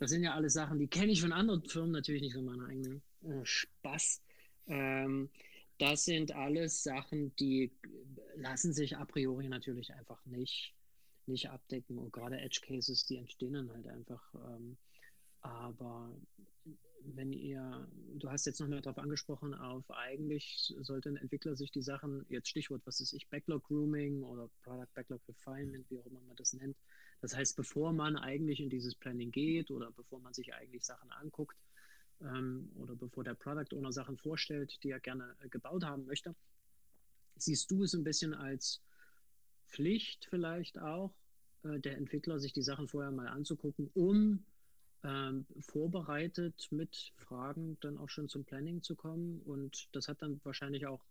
Das 0.01 0.09
sind 0.09 0.23
ja 0.23 0.33
alles 0.33 0.53
Sachen, 0.53 0.79
die 0.79 0.87
kenne 0.87 1.11
ich 1.11 1.21
von 1.21 1.31
anderen 1.31 1.63
Firmen, 1.63 1.91
natürlich 1.91 2.23
nicht 2.23 2.33
von 2.33 2.45
meiner 2.45 2.65
eigenen 2.65 3.03
äh, 3.23 3.45
Spaß. 3.45 4.23
Ähm, 4.65 5.29
das 5.77 6.05
sind 6.05 6.31
alles 6.31 6.81
Sachen, 6.81 7.35
die 7.35 7.71
lassen 8.35 8.73
sich 8.73 8.97
a 8.97 9.05
priori 9.05 9.47
natürlich 9.47 9.93
einfach 9.93 10.25
nicht, 10.25 10.73
nicht 11.27 11.51
abdecken. 11.51 11.99
Und 11.99 12.11
gerade 12.11 12.39
Edge 12.39 12.61
Cases, 12.65 13.05
die 13.05 13.17
entstehen 13.17 13.53
dann 13.53 13.71
halt 13.71 13.85
einfach. 13.85 14.23
Ähm, 14.33 14.75
aber 15.41 16.19
wenn 17.03 17.33
ihr, 17.33 17.87
du 18.15 18.29
hast 18.29 18.45
jetzt 18.45 18.59
noch 18.59 18.67
mehr 18.67 18.81
darauf 18.81 18.97
angesprochen, 18.97 19.53
auf 19.53 19.89
eigentlich 19.91 20.73
sollte 20.81 21.09
ein 21.09 21.17
Entwickler 21.17 21.55
sich 21.55 21.71
die 21.71 21.81
Sachen, 21.81 22.25
jetzt 22.29 22.49
Stichwort, 22.49 22.81
was 22.85 22.99
ist 22.99 23.13
ich, 23.13 23.27
Backlog 23.29 23.63
Grooming 23.65 24.23
oder 24.23 24.49
Product 24.63 24.87
Backlog 24.93 25.21
Refinement, 25.27 25.89
wie 25.89 25.99
auch 25.99 26.05
immer 26.05 26.21
man 26.21 26.35
das 26.35 26.53
nennt. 26.53 26.77
Das 27.21 27.35
heißt, 27.35 27.55
bevor 27.55 27.93
man 27.93 28.15
eigentlich 28.15 28.59
in 28.59 28.69
dieses 28.69 28.95
Planning 28.95 29.31
geht 29.31 29.71
oder 29.71 29.91
bevor 29.91 30.19
man 30.19 30.33
sich 30.33 30.53
eigentlich 30.53 30.83
Sachen 30.83 31.11
anguckt 31.11 31.57
ähm, 32.21 32.71
oder 32.75 32.95
bevor 32.95 33.23
der 33.23 33.35
Product 33.35 33.75
Owner 33.75 33.91
Sachen 33.91 34.17
vorstellt, 34.17 34.83
die 34.83 34.89
er 34.89 34.99
gerne 34.99 35.35
äh, 35.39 35.49
gebaut 35.49 35.83
haben 35.83 36.05
möchte, 36.05 36.35
siehst 37.35 37.69
du 37.71 37.83
es 37.83 37.93
ein 37.93 38.03
bisschen 38.03 38.33
als 38.33 38.81
Pflicht 39.67 40.27
vielleicht 40.29 40.79
auch, 40.79 41.13
äh, 41.63 41.79
der 41.79 41.97
Entwickler 41.97 42.39
sich 42.39 42.53
die 42.53 42.61
Sachen 42.61 42.87
vorher 42.87 43.11
mal 43.11 43.27
anzugucken, 43.27 43.89
um 43.93 44.43
ähm, 45.03 45.45
vorbereitet 45.59 46.67
mit 46.71 47.13
Fragen 47.17 47.77
dann 47.81 47.97
auch 47.97 48.09
schon 48.09 48.29
zum 48.29 48.45
Planning 48.45 48.81
zu 48.81 48.95
kommen. 48.95 49.41
Und 49.41 49.89
das 49.93 50.07
hat 50.07 50.21
dann 50.21 50.39
wahrscheinlich 50.43 50.85
auch 50.87 51.05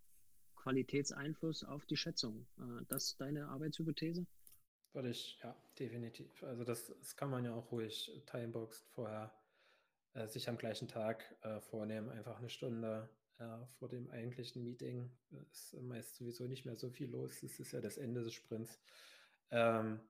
Qualitätseinfluss 0.57 1.64
auf 1.64 1.86
die 1.86 1.97
Schätzung. 1.97 2.47
Äh, 2.59 2.84
das 2.88 3.07
ist 3.07 3.20
deine 3.20 3.49
Arbeitshypothese? 3.49 4.26
Würde 4.93 5.11
ich, 5.11 5.38
ja, 5.43 5.57
definitiv. 5.78 6.43
Also 6.43 6.64
das, 6.64 6.88
das 6.99 7.16
kann 7.16 7.30
man 7.30 7.45
ja 7.45 7.55
auch 7.55 7.70
ruhig 7.70 8.11
timeboxed 8.26 8.88
vorher 8.88 9.32
äh, 10.14 10.26
sich 10.26 10.49
am 10.49 10.59
gleichen 10.59 10.88
Tag 10.88 11.36
äh, 11.43 11.61
vornehmen, 11.61 12.11
einfach 12.11 12.38
eine 12.38 12.51
Stunde 12.51 13.09
äh, 13.38 13.64
vor 13.78 13.88
dem 13.88 14.11
eigentlichen 14.11 14.62
Meeting. 14.62 15.11
ist 15.51 15.74
meist 15.80 16.16
sowieso 16.16 16.47
nicht 16.47 16.64
mehr 16.66 16.76
so 16.76 16.91
viel 16.91 17.11
los. 17.11 17.43
Es 17.43 17.61
ist 17.61 17.72
ja 17.72 17.80
das 17.80 17.97
Ende 17.97 18.22
des 18.24 18.34
Sprints. 18.34 18.80
Ähm, 19.51 20.01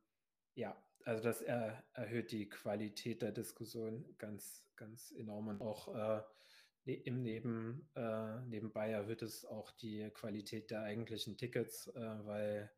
ja, 0.55 0.77
also 1.05 1.23
das 1.23 1.43
er, 1.43 1.83
erhöht 1.95 2.33
die 2.33 2.49
Qualität 2.49 3.23
der 3.23 3.33
Diskussion 3.33 4.05
ganz, 4.19 4.65
ganz 4.77 5.13
enorm 5.13 5.49
und 5.49 5.61
auch 5.61 5.89
äh, 5.95 6.23
ne, 6.85 6.95
im 6.95 7.23
Neben, 7.23 7.89
äh, 7.95 8.41
nebenbei 8.43 8.91
erhöht 8.91 9.23
es 9.23 9.45
auch 9.45 9.71
die 9.73 10.11
Qualität 10.11 10.71
der 10.71 10.83
eigentlichen 10.83 11.37
Tickets, 11.37 11.89
äh, 11.89 12.27
weil, 12.27 12.71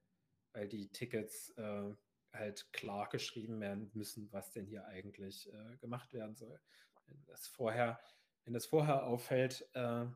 weil 0.52 0.68
die 0.68 0.90
Tickets 0.90 1.50
äh, 1.56 1.94
halt 2.32 2.72
klar 2.72 3.08
geschrieben 3.08 3.60
werden 3.60 3.90
müssen, 3.94 4.32
was 4.32 4.52
denn 4.52 4.66
hier 4.66 4.86
eigentlich 4.86 5.52
äh, 5.52 5.76
gemacht 5.78 6.12
werden 6.14 6.34
soll. 6.34 6.60
Wenn 7.06 7.24
das 7.26 7.46
vorher, 7.46 8.00
wenn 8.44 8.54
das 8.54 8.66
vorher 8.66 9.04
auffällt, 9.04 9.68
äh, 9.74 10.06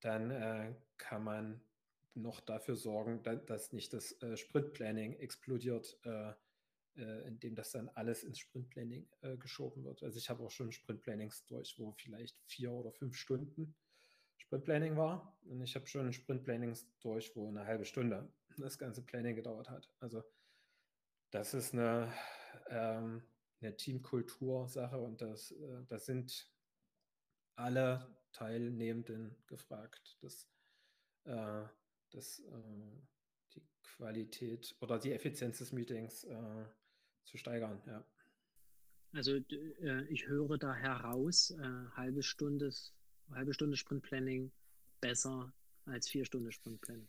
dann 0.00 0.76
kann 0.96 1.24
man 1.24 1.60
noch 2.14 2.38
dafür 2.38 2.76
sorgen, 2.76 3.20
dass 3.46 3.72
nicht 3.72 3.92
das 3.92 4.16
Sprintplanning 4.36 5.14
explodiert, 5.14 5.98
äh, 6.98 7.26
indem 7.26 7.54
das 7.54 7.70
dann 7.70 7.88
alles 7.90 8.24
ins 8.24 8.38
Sprintplanning 8.38 9.08
äh, 9.22 9.36
geschoben 9.36 9.84
wird. 9.84 10.02
Also 10.02 10.18
ich 10.18 10.28
habe 10.28 10.42
auch 10.44 10.50
schon 10.50 10.72
Sprintplannings 10.72 11.46
durch, 11.46 11.78
wo 11.78 11.92
vielleicht 11.92 12.36
vier 12.46 12.72
oder 12.72 12.92
fünf 12.92 13.16
Stunden 13.16 13.74
Sprintplanning 14.36 14.96
war. 14.96 15.38
Und 15.44 15.62
ich 15.62 15.74
habe 15.74 15.86
schon 15.86 16.12
Sprintplannings 16.12 16.88
durch, 17.00 17.34
wo 17.36 17.48
eine 17.48 17.66
halbe 17.66 17.84
Stunde 17.84 18.32
das 18.56 18.78
ganze 18.78 19.02
Planning 19.02 19.36
gedauert 19.36 19.70
hat. 19.70 19.90
Also 20.00 20.22
das 21.30 21.54
ist 21.54 21.74
eine, 21.74 22.12
ähm, 22.68 23.22
eine 23.60 23.76
Teamkultur-Sache 23.76 24.98
und 24.98 25.20
das, 25.20 25.52
äh, 25.52 25.84
das 25.86 26.06
sind 26.06 26.50
alle 27.56 28.16
Teilnehmenden 28.32 29.36
gefragt, 29.46 30.16
dass, 30.22 30.48
äh, 31.24 31.64
dass 32.10 32.40
äh, 32.40 33.02
die 33.54 33.66
Qualität 33.82 34.76
oder 34.80 34.98
die 34.98 35.12
Effizienz 35.12 35.58
des 35.58 35.72
Meetings 35.72 36.24
äh, 36.24 36.64
zu 37.28 37.38
steigern. 37.38 37.80
Ja. 37.86 38.04
Also 39.12 39.36
äh, 39.36 40.04
ich 40.08 40.26
höre 40.26 40.58
da 40.58 40.74
heraus, 40.74 41.50
äh, 41.50 41.90
halbe 41.96 42.22
Stunde, 42.22 42.72
halbe 43.30 43.54
Stunde 43.54 43.76
Sprintplanning 43.76 44.50
besser 45.00 45.52
als 45.86 46.08
vier 46.08 46.24
Stunden 46.24 46.52
Sprintplanning. 46.52 47.08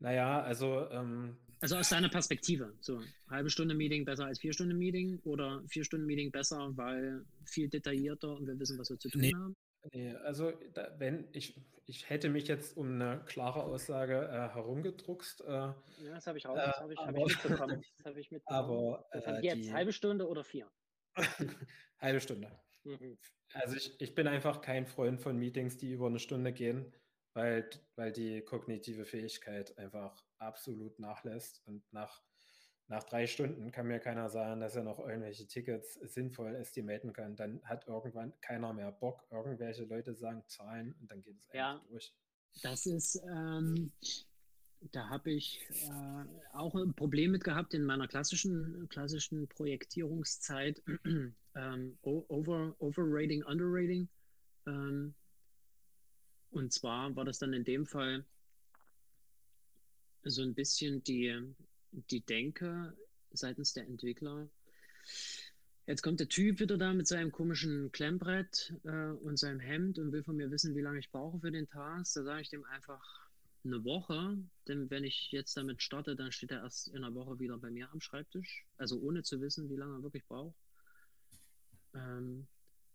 Naja, 0.00 0.42
also. 0.42 0.88
Ähm, 0.90 1.36
also 1.60 1.76
aus 1.76 1.90
deiner 1.90 2.08
Perspektive. 2.08 2.74
So, 2.80 3.02
halbe 3.28 3.50
Stunde 3.50 3.74
Meeting 3.74 4.04
besser 4.04 4.24
als 4.26 4.38
vier 4.40 4.52
Stunden 4.52 4.78
Meeting 4.78 5.18
oder 5.24 5.62
vier 5.68 5.84
Stunden 5.84 6.06
Meeting 6.06 6.30
besser, 6.30 6.74
weil 6.76 7.24
viel 7.44 7.68
detaillierter 7.68 8.34
und 8.34 8.46
wir 8.46 8.58
wissen, 8.58 8.78
was 8.78 8.88
wir 8.88 8.98
zu 8.98 9.10
tun 9.10 9.20
nee, 9.20 9.34
haben? 9.34 9.54
Nee, 9.92 10.14
also 10.14 10.52
da, 10.74 10.94
wenn 10.98 11.28
ich, 11.32 11.60
ich 11.86 12.10
hätte 12.10 12.28
mich 12.28 12.48
jetzt 12.48 12.76
um 12.76 13.00
eine 13.00 13.24
klare 13.24 13.62
Aussage 13.62 14.28
äh, 14.28 14.54
herumgedruckst. 14.54 15.42
Äh, 15.42 15.50
ja, 15.50 15.74
das 16.10 16.26
habe 16.26 16.38
ich 16.38 16.46
raus, 16.46 16.58
das 16.62 16.80
habe 16.80 16.92
ich, 16.92 16.98
hab 16.98 17.16
ich 17.16 17.24
mitbekommen. 17.24 17.82
Das 17.96 18.06
habe 18.06 18.20
ich 18.20 18.30
mitbekommen. 18.30 18.58
Aber 18.58 19.06
äh, 19.12 19.40
jetzt, 19.42 19.56
die, 19.56 19.72
halbe 19.72 19.92
Stunde 19.92 20.28
oder 20.28 20.44
vier? 20.44 20.70
halbe 21.98 22.20
Stunde. 22.20 22.50
Mhm. 22.84 23.18
Also 23.52 23.76
ich, 23.76 24.00
ich 24.00 24.14
bin 24.14 24.28
einfach 24.28 24.60
kein 24.60 24.86
Freund 24.86 25.20
von 25.20 25.36
Meetings, 25.36 25.76
die 25.76 25.92
über 25.92 26.06
eine 26.06 26.18
Stunde 26.18 26.52
gehen 26.52 26.92
weil, 27.34 27.68
weil 27.96 28.12
die 28.12 28.42
kognitive 28.42 29.04
Fähigkeit 29.04 29.76
einfach 29.78 30.22
absolut 30.38 30.98
nachlässt. 30.98 31.62
Und 31.66 31.82
nach, 31.92 32.22
nach 32.90 33.04
drei 33.04 33.28
Stunden 33.28 33.70
kann 33.70 33.86
mir 33.86 34.00
keiner 34.00 34.28
sagen, 34.28 34.60
dass 34.60 34.74
er 34.74 34.82
noch 34.82 34.98
irgendwelche 34.98 35.46
Tickets 35.46 35.94
sinnvoll 35.94 36.56
estimaten 36.56 37.12
kann. 37.12 37.36
Dann 37.36 37.62
hat 37.62 37.86
irgendwann 37.86 38.32
keiner 38.40 38.72
mehr 38.72 38.90
Bock. 38.90 39.24
Irgendwelche 39.30 39.84
Leute 39.84 40.12
sagen 40.12 40.42
Zahlen 40.48 40.96
und 41.00 41.08
dann 41.08 41.22
geht 41.22 41.38
es 41.38 41.48
ja, 41.52 41.80
durch. 41.88 42.12
Das 42.62 42.86
ist, 42.86 43.22
ähm, 43.32 43.92
da 44.90 45.08
habe 45.08 45.30
ich 45.30 45.60
äh, 45.70 46.24
auch 46.52 46.74
ein 46.74 46.92
Problem 46.94 47.30
mit 47.30 47.44
gehabt 47.44 47.74
in 47.74 47.84
meiner 47.84 48.08
klassischen, 48.08 48.88
klassischen 48.88 49.46
Projektierungszeit. 49.46 50.82
ähm, 51.54 51.98
over, 52.02 52.74
overrating, 52.80 53.44
underrating. 53.44 54.08
Ähm, 54.66 55.14
und 56.50 56.72
zwar 56.72 57.14
war 57.14 57.24
das 57.24 57.38
dann 57.38 57.52
in 57.52 57.62
dem 57.62 57.86
Fall 57.86 58.24
so 60.24 60.42
ein 60.42 60.54
bisschen 60.54 61.04
die, 61.04 61.54
die 61.92 62.20
Denke 62.20 62.96
seitens 63.32 63.72
der 63.72 63.86
Entwickler. 63.86 64.48
Jetzt 65.86 66.02
kommt 66.02 66.20
der 66.20 66.28
Typ 66.28 66.60
wieder 66.60 66.78
da 66.78 66.92
mit 66.92 67.08
seinem 67.08 67.32
komischen 67.32 67.90
Klemmbrett 67.90 68.74
äh, 68.84 69.10
und 69.10 69.38
seinem 69.38 69.60
Hemd 69.60 69.98
und 69.98 70.12
will 70.12 70.22
von 70.22 70.36
mir 70.36 70.50
wissen, 70.50 70.76
wie 70.76 70.82
lange 70.82 71.00
ich 71.00 71.10
brauche 71.10 71.40
für 71.40 71.50
den 71.50 71.68
Task. 71.68 72.14
Da 72.14 72.22
sage 72.22 72.42
ich 72.42 72.50
dem 72.50 72.64
einfach 72.64 73.02
eine 73.64 73.84
Woche, 73.84 74.38
denn 74.68 74.88
wenn 74.90 75.04
ich 75.04 75.30
jetzt 75.32 75.56
damit 75.56 75.82
starte, 75.82 76.16
dann 76.16 76.32
steht 76.32 76.50
er 76.50 76.62
erst 76.62 76.88
in 76.88 76.98
einer 76.98 77.14
Woche 77.14 77.38
wieder 77.38 77.58
bei 77.58 77.70
mir 77.70 77.90
am 77.92 78.00
Schreibtisch, 78.00 78.66
also 78.78 78.98
ohne 79.00 79.22
zu 79.22 79.40
wissen, 79.40 79.68
wie 79.68 79.76
lange 79.76 79.96
er 79.96 80.02
wirklich 80.02 80.26
braucht. 80.26 80.56
Ähm, 81.94 82.46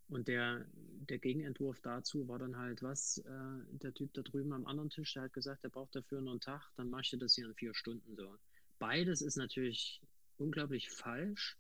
und 0.08 0.28
der, 0.28 0.66
der 0.74 1.18
Gegenentwurf 1.18 1.82
dazu 1.82 2.28
war 2.28 2.40
dann 2.40 2.58
halt, 2.58 2.82
was, 2.84 3.18
äh, 3.18 3.78
der 3.78 3.94
Typ 3.94 4.14
da 4.14 4.22
drüben 4.22 4.54
am 4.54 4.66
anderen 4.66 4.90
Tisch, 4.90 5.14
der 5.14 5.24
hat 5.24 5.34
gesagt, 5.34 5.64
der 5.64 5.70
braucht 5.70 5.96
dafür 5.96 6.22
nur 6.22 6.32
einen 6.32 6.42
Tag, 6.42 6.72
dann 6.78 6.90
machst 6.90 7.14
du 7.14 7.18
das 7.18 7.36
hier 7.36 7.48
in 7.48 7.56
vier 7.56 7.74
Stunden 7.74 8.16
so. 8.16 8.38
Beides 8.80 9.22
ist 9.22 9.38
natürlich 9.38 10.02
unglaublich 10.38 10.90
falsch, 10.90 11.58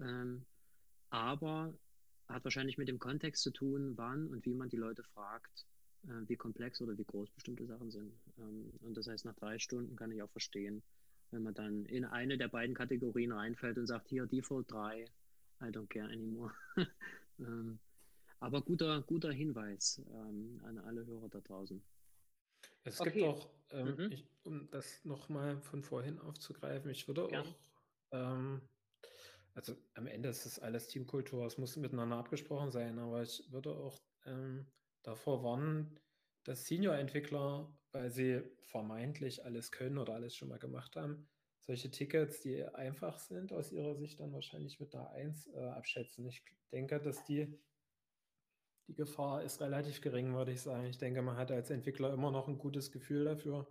ähm, 0.00 0.44
aber 1.10 1.74
hat 2.28 2.44
wahrscheinlich 2.44 2.78
mit 2.78 2.88
dem 2.88 2.98
Kontext 2.98 3.42
zu 3.42 3.50
tun, 3.50 3.96
wann 3.96 4.28
und 4.28 4.44
wie 4.46 4.54
man 4.54 4.68
die 4.68 4.76
Leute 4.76 5.02
fragt, 5.02 5.66
äh, 6.04 6.28
wie 6.28 6.36
komplex 6.36 6.80
oder 6.80 6.96
wie 6.96 7.04
groß 7.04 7.30
bestimmte 7.30 7.66
Sachen 7.66 7.90
sind. 7.90 8.12
Ähm, 8.38 8.72
und 8.80 8.96
das 8.96 9.06
heißt, 9.06 9.24
nach 9.24 9.34
drei 9.34 9.58
Stunden 9.58 9.96
kann 9.96 10.10
ich 10.10 10.22
auch 10.22 10.30
verstehen, 10.30 10.82
wenn 11.30 11.42
man 11.42 11.54
dann 11.54 11.84
in 11.86 12.04
eine 12.04 12.38
der 12.38 12.48
beiden 12.48 12.74
Kategorien 12.74 13.32
reinfällt 13.32 13.78
und 13.78 13.86
sagt, 13.86 14.08
hier 14.08 14.26
Default 14.26 14.70
3, 14.70 15.04
I 15.60 15.64
don't 15.66 15.88
care 15.88 16.10
anymore. 16.10 16.52
Ähm, 17.40 17.80
aber 18.38 18.62
guter, 18.62 19.02
guter 19.02 19.32
Hinweis 19.32 20.00
ähm, 20.08 20.60
an 20.62 20.78
alle 20.78 21.04
Hörer 21.04 21.28
da 21.28 21.40
draußen. 21.40 21.82
Es 22.84 23.00
okay. 23.00 23.12
gibt 23.12 23.24
auch, 23.24 23.48
ähm, 23.70 23.96
mhm. 23.96 24.12
ich, 24.12 24.26
um 24.44 24.70
das 24.70 25.04
nochmal 25.04 25.60
von 25.60 25.82
vorhin 25.82 26.18
aufzugreifen, 26.18 26.90
ich 26.90 27.08
würde 27.08 27.26
Gern. 27.26 27.46
auch, 27.46 27.54
ähm, 28.12 28.60
also 29.54 29.74
am 29.94 30.06
Ende 30.06 30.28
ist 30.28 30.46
es 30.46 30.58
alles 30.58 30.88
Teamkultur, 30.88 31.46
es 31.46 31.58
muss 31.58 31.76
miteinander 31.76 32.16
abgesprochen 32.16 32.70
sein, 32.70 32.98
aber 32.98 33.22
ich 33.22 33.50
würde 33.50 33.74
auch 33.74 33.98
ähm, 34.26 34.66
davor 35.02 35.42
warnen, 35.42 35.98
dass 36.44 36.66
Senior-Entwickler, 36.66 37.74
weil 37.92 38.10
sie 38.10 38.42
vermeintlich 38.60 39.44
alles 39.44 39.72
können 39.72 39.98
oder 39.98 40.14
alles 40.14 40.36
schon 40.36 40.48
mal 40.48 40.58
gemacht 40.58 40.96
haben, 40.96 41.28
solche 41.60 41.90
Tickets, 41.90 42.40
die 42.40 42.64
einfach 42.64 43.18
sind, 43.18 43.52
aus 43.52 43.72
ihrer 43.72 43.94
Sicht 43.94 44.20
dann 44.20 44.32
wahrscheinlich 44.32 44.78
mit 44.80 44.92
der 44.92 45.10
1 45.10 45.46
äh, 45.54 45.60
abschätzen. 45.60 46.26
Ich 46.26 46.44
denke, 46.70 47.00
dass 47.00 47.24
die, 47.24 47.58
die 48.88 48.94
Gefahr 48.94 49.42
ist 49.42 49.60
relativ 49.60 50.00
gering, 50.00 50.34
würde 50.34 50.52
ich 50.52 50.60
sagen. 50.60 50.84
Ich 50.84 50.98
denke, 50.98 51.22
man 51.22 51.36
hat 51.36 51.50
als 51.50 51.70
Entwickler 51.70 52.12
immer 52.12 52.30
noch 52.30 52.48
ein 52.48 52.58
gutes 52.58 52.92
Gefühl 52.92 53.24
dafür, 53.24 53.66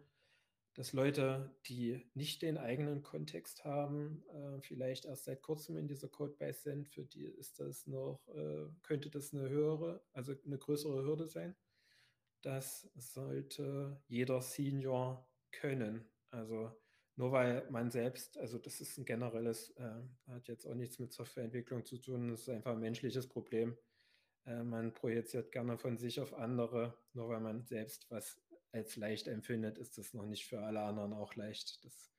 dass 0.76 0.94
Leute, 0.94 1.56
die 1.68 2.04
nicht 2.16 2.42
den 2.42 2.58
eigenen 2.58 3.04
Kontext 3.04 3.64
haben, 3.64 4.24
äh, 4.30 4.60
vielleicht 4.62 5.06
erst 5.06 5.26
seit 5.26 5.42
kurzem 5.44 5.78
in 5.78 5.88
dieser 5.88 6.08
Codebase 6.08 6.62
sind, 6.62 6.90
für 6.90 7.06
die 7.06 7.26
ist 7.26 7.60
das 7.60 7.86
noch, 7.86 8.20
äh, 8.34 8.66
könnte 8.82 9.10
das 9.12 9.34
eine 9.34 9.50
höhere, 9.50 10.04
also 10.14 10.34
eine 10.46 10.58
größere 10.58 11.04
Hürde 11.04 11.28
sein. 11.28 11.56
Das 12.42 12.90
sollte 12.96 14.02
jeder 14.08 14.42
Senior 14.42 15.30
können. 15.52 16.10
Also 16.32 16.72
nur 17.16 17.32
weil 17.32 17.70
man 17.70 17.92
selbst, 17.92 18.38
also 18.40 18.58
das 18.58 18.82
ist 18.82 18.98
ein 18.98 19.06
generelles, 19.06 19.70
äh, 19.78 20.02
hat 20.28 20.48
jetzt 20.48 20.66
auch 20.66 20.74
nichts 20.74 20.98
mit 20.98 21.14
Softwareentwicklung 21.14 21.86
zu 21.86 22.00
tun, 22.00 22.30
das 22.30 22.42
ist 22.42 22.50
einfach 22.50 22.72
ein 22.72 22.80
menschliches 22.80 23.28
Problem. 23.28 23.78
Äh, 24.46 24.64
man 24.64 24.94
projiziert 24.94 25.52
gerne 25.52 25.78
von 25.78 25.98
sich 25.98 26.20
auf 26.20 26.34
andere, 26.34 26.98
nur 27.14 27.30
weil 27.30 27.42
man 27.42 27.66
selbst 27.66 28.10
was 28.10 28.42
als 28.72 28.96
leicht 28.96 29.28
empfindet, 29.28 29.78
ist 29.78 29.98
das 29.98 30.14
noch 30.14 30.26
nicht 30.26 30.48
für 30.48 30.62
alle 30.62 30.82
anderen 30.82 31.14
auch 31.14 31.36
leicht. 31.36 31.84
Das 31.86 32.12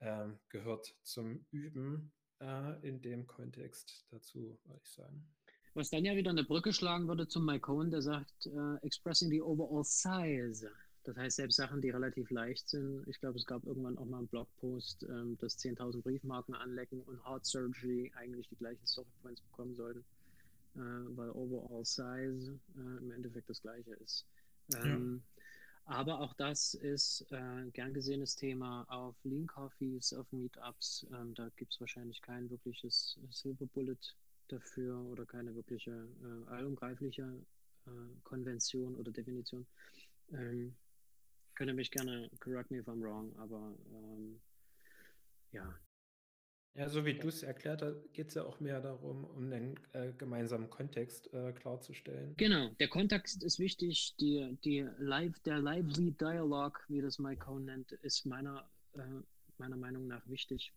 äh, 0.00 0.28
gehört 0.50 0.94
zum 1.02 1.46
Üben 1.50 2.12
äh, 2.40 2.86
in 2.86 3.00
dem 3.00 3.26
Kontext 3.26 4.06
dazu, 4.10 4.58
würde 4.64 4.80
ich 4.82 4.90
sagen. 4.90 5.26
Was 5.74 5.90
dann 5.90 6.04
ja 6.04 6.16
wieder 6.16 6.30
eine 6.30 6.44
Brücke 6.44 6.72
schlagen 6.72 7.08
würde 7.08 7.28
zum 7.28 7.46
Mike 7.46 7.60
Cohn, 7.60 7.90
der 7.90 8.02
sagt, 8.02 8.46
uh, 8.46 8.76
expressing 8.82 9.30
the 9.30 9.40
overall 9.40 9.84
size 9.84 10.68
das 11.08 11.16
heißt, 11.16 11.36
selbst 11.36 11.56
Sachen, 11.56 11.80
die 11.80 11.88
relativ 11.88 12.30
leicht 12.30 12.68
sind, 12.68 13.08
ich 13.08 13.18
glaube, 13.18 13.38
es 13.38 13.46
gab 13.46 13.64
irgendwann 13.64 13.96
auch 13.96 14.04
mal 14.04 14.18
einen 14.18 14.28
Blogpost, 14.28 15.04
ähm, 15.04 15.38
dass 15.38 15.58
10.000 15.58 16.02
Briefmarken 16.02 16.54
anlecken 16.54 17.00
und 17.00 17.24
Heart 17.24 17.46
Surgery 17.46 18.12
eigentlich 18.14 18.46
die 18.48 18.56
gleichen 18.56 18.86
Story 18.86 19.08
Points 19.22 19.40
bekommen 19.40 19.74
sollten, 19.74 20.04
äh, 20.78 21.16
weil 21.16 21.30
Overall 21.30 21.84
Size 21.84 22.58
äh, 22.76 22.98
im 22.98 23.10
Endeffekt 23.10 23.48
das 23.48 23.60
gleiche 23.60 23.94
ist. 23.94 24.26
Ähm, 24.74 25.22
ja. 25.24 25.94
Aber 25.96 26.20
auch 26.20 26.34
das 26.34 26.74
ist 26.74 27.26
äh, 27.30 27.70
gern 27.72 27.94
gesehenes 27.94 28.36
Thema 28.36 28.84
auf 28.88 29.16
Lean 29.24 29.46
Coffees, 29.46 30.12
auf 30.12 30.30
Meetups. 30.32 31.06
Ähm, 31.12 31.34
da 31.34 31.48
gibt 31.56 31.72
es 31.72 31.80
wahrscheinlich 31.80 32.20
kein 32.20 32.50
wirkliches 32.50 33.18
Silver 33.30 33.66
Bullet 33.66 33.96
dafür 34.48 35.00
oder 35.04 35.24
keine 35.24 35.54
wirkliche 35.54 36.08
äh, 36.22 36.50
allumgreifliche 36.50 37.22
äh, 37.86 37.90
Konvention 38.22 38.96
oder 38.96 39.10
Definition. 39.12 39.66
Ähm, 40.32 40.76
könnt 41.54 41.70
ihr 41.70 41.74
mich 41.74 41.90
gerne 41.90 42.30
correct 42.38 42.70
me 42.70 42.78
if 42.78 42.86
I'm 42.86 43.02
wrong, 43.02 43.34
aber 43.38 43.74
ähm, 43.92 44.40
ja. 45.52 45.74
Ja, 46.74 46.88
so 46.88 47.04
wie 47.04 47.14
du 47.14 47.28
es 47.28 47.42
erklärt 47.42 47.82
hast, 47.82 48.12
geht 48.12 48.28
es 48.28 48.34
ja 48.34 48.44
auch 48.44 48.60
mehr 48.60 48.80
darum, 48.80 49.24
um 49.24 49.50
den 49.50 49.74
äh, 49.92 50.12
gemeinsamen 50.12 50.70
Kontext 50.70 51.32
äh, 51.34 51.52
klarzustellen. 51.52 52.34
Genau, 52.36 52.70
der 52.78 52.88
Kontext 52.88 53.42
ist 53.42 53.58
wichtig. 53.58 54.14
Die, 54.20 54.56
die 54.64 54.86
live, 54.98 55.38
der 55.40 55.58
lively 55.58 56.12
Dialog, 56.12 56.84
wie 56.88 57.00
das 57.00 57.18
Mike 57.18 57.44
Cohn 57.44 57.64
nennt, 57.64 57.92
ist 57.92 58.26
meiner, 58.26 58.70
äh, 58.94 59.00
meiner 59.58 59.76
Meinung 59.76 60.06
nach 60.06 60.26
wichtig. 60.28 60.72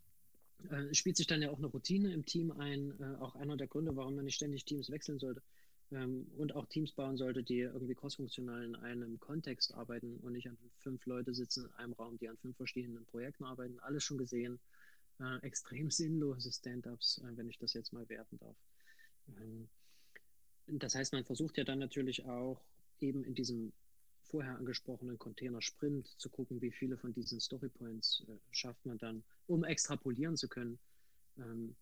Äh, 0.70 0.86
es 0.90 0.98
spielt 0.98 1.18
sich 1.18 1.28
dann 1.28 1.42
ja 1.42 1.52
auch 1.52 1.60
eine 1.60 1.68
Routine 1.68 2.14
im 2.14 2.26
Team 2.26 2.52
ein, 2.52 3.00
äh, 3.00 3.22
auch 3.22 3.36
einer 3.36 3.58
der 3.58 3.68
Gründe, 3.68 3.96
warum 3.96 4.16
man 4.16 4.26
nicht 4.26 4.36
ständig 4.36 4.66
Teams 4.66 4.90
wechseln 4.90 5.20
sollte 5.20 5.44
ähm, 5.92 6.28
und 6.38 6.56
auch 6.56 6.66
Teams 6.66 6.92
bauen 6.94 7.18
sollte, 7.18 7.44
die 7.44 7.60
irgendwie 7.60 7.96
crossfunktional 7.96 8.64
in 8.64 8.76
einem 8.76 9.20
Kontext 9.20 9.74
arbeiten 9.74 10.18
und 10.22 10.34
nicht 10.34 10.48
an 10.48 10.58
fünf 10.80 11.06
Leute 11.06 11.34
sitzen 11.34 11.66
in 11.66 11.74
einem 11.74 11.94
Raum, 11.94 12.18
die 12.18 12.30
an 12.30 12.38
fünf 12.38 12.58
verschiedenen 12.58 13.06
Projekten 13.06 13.44
arbeiten. 13.44 13.80
Alles 13.80 14.04
schon 14.04 14.18
gesehen. 14.18 14.60
Äh, 15.22 15.38
extrem 15.46 15.92
sinnlose 15.92 16.52
Stand-ups, 16.52 17.20
äh, 17.20 17.38
wenn 17.38 17.48
ich 17.48 17.60
das 17.60 17.74
jetzt 17.74 17.94
mal 17.94 18.08
werten 18.10 18.40
darf. 18.40 18.56
Ähm, 19.38 19.70
das 20.66 20.96
heißt, 20.96 21.14
man 21.14 21.26
versucht 21.26 21.58
ja 21.58 21.64
dann 21.64 21.80
natürlich 21.80 22.26
auch 22.26 22.60
eben 23.00 23.24
in 23.24 23.36
diesem 23.36 23.72
vorher 24.24 24.58
angesprochenen 24.58 25.20
Container 25.20 25.62
Sprint 25.62 26.08
zu 26.18 26.30
gucken, 26.30 26.62
wie 26.62 26.72
viele 26.72 26.98
von 26.98 27.14
diesen 27.14 27.40
Story 27.40 27.70
Points 27.70 28.24
äh, 28.28 28.38
schafft 28.50 28.84
man 28.86 28.98
dann, 28.98 29.24
um 29.46 29.64
extrapolieren 29.64 30.38
zu 30.38 30.48
können. 30.48 30.80
Ähm, 31.38 31.76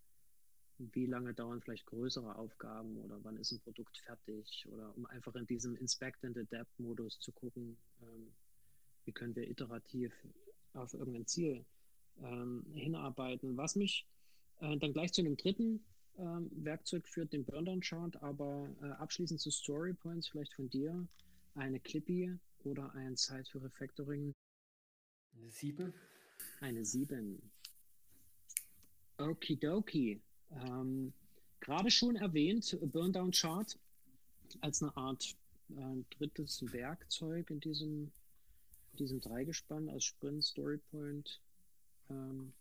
wie 0.78 1.06
lange 1.06 1.34
dauern 1.34 1.62
vielleicht 1.62 1.86
größere 1.86 2.36
Aufgaben 2.36 2.98
oder 2.98 3.24
wann 3.24 3.38
ist 3.38 3.52
ein 3.52 3.60
Produkt 3.60 3.98
fertig 4.00 4.66
oder 4.70 4.96
um 4.98 5.06
einfach 5.06 5.36
in 5.36 5.46
diesem 5.46 5.76
Inspect 5.76 6.26
and 6.26 6.38
Adapt 6.38 6.78
Modus 6.80 7.20
zu 7.20 7.32
gucken, 7.32 7.78
ähm, 8.02 8.34
wie 9.06 9.12
können 9.14 9.36
wir 9.36 9.50
iterativ 9.50 10.14
auf 10.74 10.94
irgendein 10.94 11.26
Ziel 11.26 11.66
ähm, 12.24 12.66
hinarbeiten. 12.74 13.58
Was 13.58 13.76
mich 13.76 14.08
äh, 14.60 14.78
dann 14.78 14.94
gleich 14.94 15.14
zu 15.14 15.22
einem 15.22 15.38
dritten 15.38 15.84
ähm, 16.18 16.50
Werkzeug 16.52 17.08
führt, 17.08 17.34
den 17.34 17.46
Burndown 17.46 17.82
Chart, 17.82 18.22
aber 18.22 18.70
äh, 18.82 18.88
abschließend 18.88 19.40
zu 19.40 19.52
Story 19.52 19.94
Points 19.94 20.28
vielleicht 20.28 20.54
von 20.54 20.70
dir, 20.70 21.08
eine 21.56 21.80
Clippy 21.80 22.38
oder 22.64 22.94
ein 22.94 23.16
Zeit 23.16 23.48
für 23.48 23.62
Refactoring? 23.64 24.34
Eine 25.36 25.50
7. 25.50 25.94
Eine 26.60 26.86
7. 26.86 27.42
Okidoki. 29.18 30.22
Ähm, 30.52 31.14
Gerade 31.60 31.92
schon 31.92 32.16
erwähnt, 32.16 32.78
Burndown 32.82 33.32
Chart 33.32 33.78
als 34.62 34.82
eine 34.82 34.96
Art 34.96 35.36
äh, 35.70 36.04
drittes 36.18 36.64
Werkzeug 36.72 37.50
in 37.50 37.60
diesem, 37.60 38.12
diesem 38.94 39.20
Dreigespann 39.20 39.90
als 39.90 40.06
Sprint, 40.06 40.44
Storypoint. 40.44 41.42
Ähm, 42.10 42.54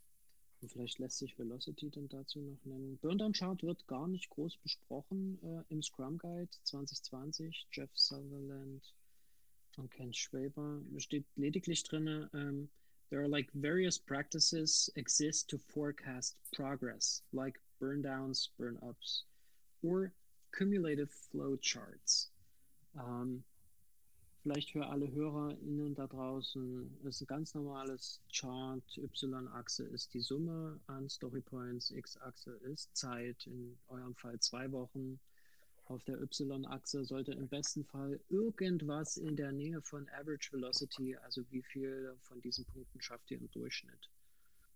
und 0.61 0.71
vielleicht 0.71 0.99
lässt 0.99 1.17
sich 1.17 1.37
Velocity 1.39 1.89
dann 1.89 2.09
dazu 2.09 2.39
noch 2.39 2.65
nennen. 2.65 2.97
Burndown 2.97 3.33
Chart 3.33 3.63
wird 3.63 3.87
gar 3.87 4.07
nicht 4.07 4.29
groß 4.29 4.57
besprochen 4.57 5.39
äh, 5.41 5.63
im 5.69 5.81
Scrum 5.81 6.17
Guide 6.17 6.49
2020. 6.63 7.67
Jeff 7.71 7.89
Sutherland 7.93 8.93
und 9.77 9.91
Ken 9.91 10.13
Schwaber 10.13 10.81
steht 10.97 11.25
lediglich 11.35 11.83
drin, 11.83 12.27
um, 12.33 12.69
there 13.09 13.21
are 13.21 13.29
like 13.29 13.49
various 13.53 13.97
practices 13.97 14.91
exist 14.95 15.49
to 15.49 15.57
forecast 15.57 16.35
progress, 16.51 17.23
like 17.31 17.59
burn 17.79 18.01
downs, 18.01 18.49
burn 18.57 18.77
ups, 18.81 19.23
or 19.81 20.11
cumulative 20.51 21.09
flow 21.09 21.55
charts. 21.57 22.31
Um, 22.97 23.43
vielleicht 24.41 24.71
für 24.71 24.87
alle 24.87 25.11
HörerInnen 25.11 25.95
da 25.95 26.07
draußen, 26.07 26.89
ist 27.03 27.21
ein 27.21 27.27
ganz 27.27 27.53
normales 27.53 28.21
Chart. 28.31 28.83
Y-Achse 28.97 29.83
ist 29.83 30.13
die 30.13 30.21
Summe 30.21 30.79
an 30.87 31.09
Story 31.09 31.41
Points, 31.41 31.91
X-Achse 31.91 32.51
ist 32.63 32.95
Zeit, 32.95 33.47
in 33.47 33.77
eurem 33.87 34.15
Fall 34.15 34.39
zwei 34.39 34.71
Wochen. 34.71 35.19
Auf 35.85 36.03
der 36.03 36.21
Y-Achse 36.21 37.03
sollte 37.03 37.31
im 37.31 37.47
besten 37.47 37.83
Fall 37.83 38.19
irgendwas 38.29 39.17
in 39.17 39.35
der 39.35 39.51
Nähe 39.51 39.81
von 39.81 40.07
Average 40.09 40.53
Velocity, 40.53 41.15
also 41.17 41.43
wie 41.49 41.63
viel 41.63 42.15
von 42.21 42.39
diesen 42.41 42.65
Punkten 42.65 43.01
schafft 43.01 43.31
ihr 43.31 43.39
im 43.39 43.49
Durchschnitt. 43.51 44.09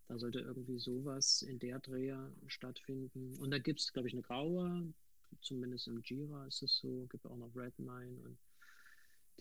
Da 0.08 0.18
sollte 0.18 0.40
irgendwie 0.40 0.80
sowas 0.80 1.44
in 1.44 1.60
der 1.60 1.80
Dreher 1.80 2.32
stattfinden. 2.48 3.38
Und 3.40 3.52
da 3.52 3.60
gibt 3.60 3.80
es, 3.80 3.94
glaube 3.94 4.08
ich, 4.08 4.14
eine 4.14 4.24
graue, 4.24 4.94
zumindest 5.42 5.88
im 5.88 6.02
Jira 6.02 6.46
ist 6.48 6.62
es 6.64 6.78
so, 6.78 7.08
gibt 7.10 7.26
auch 7.26 7.38
noch 7.38 7.54
Red9 7.56 8.20
und 8.24 8.38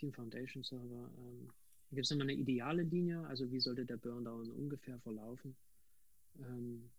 Team 0.03 0.13
Foundation 0.13 0.65
Server. 0.65 1.11
Ähm, 1.17 1.53
gibt 1.93 2.07
es 2.07 2.11
immer 2.11 2.25
eine 2.25 2.35
ideale 2.35 2.83
Linie, 2.83 3.25
also 3.27 3.51
wie 3.53 3.61
sollte 3.61 3.85
der 3.85 3.97
Burndown 3.97 4.51
ungefähr 4.51 4.99
verlaufen? 4.99 5.55
Ähm, 6.41 6.91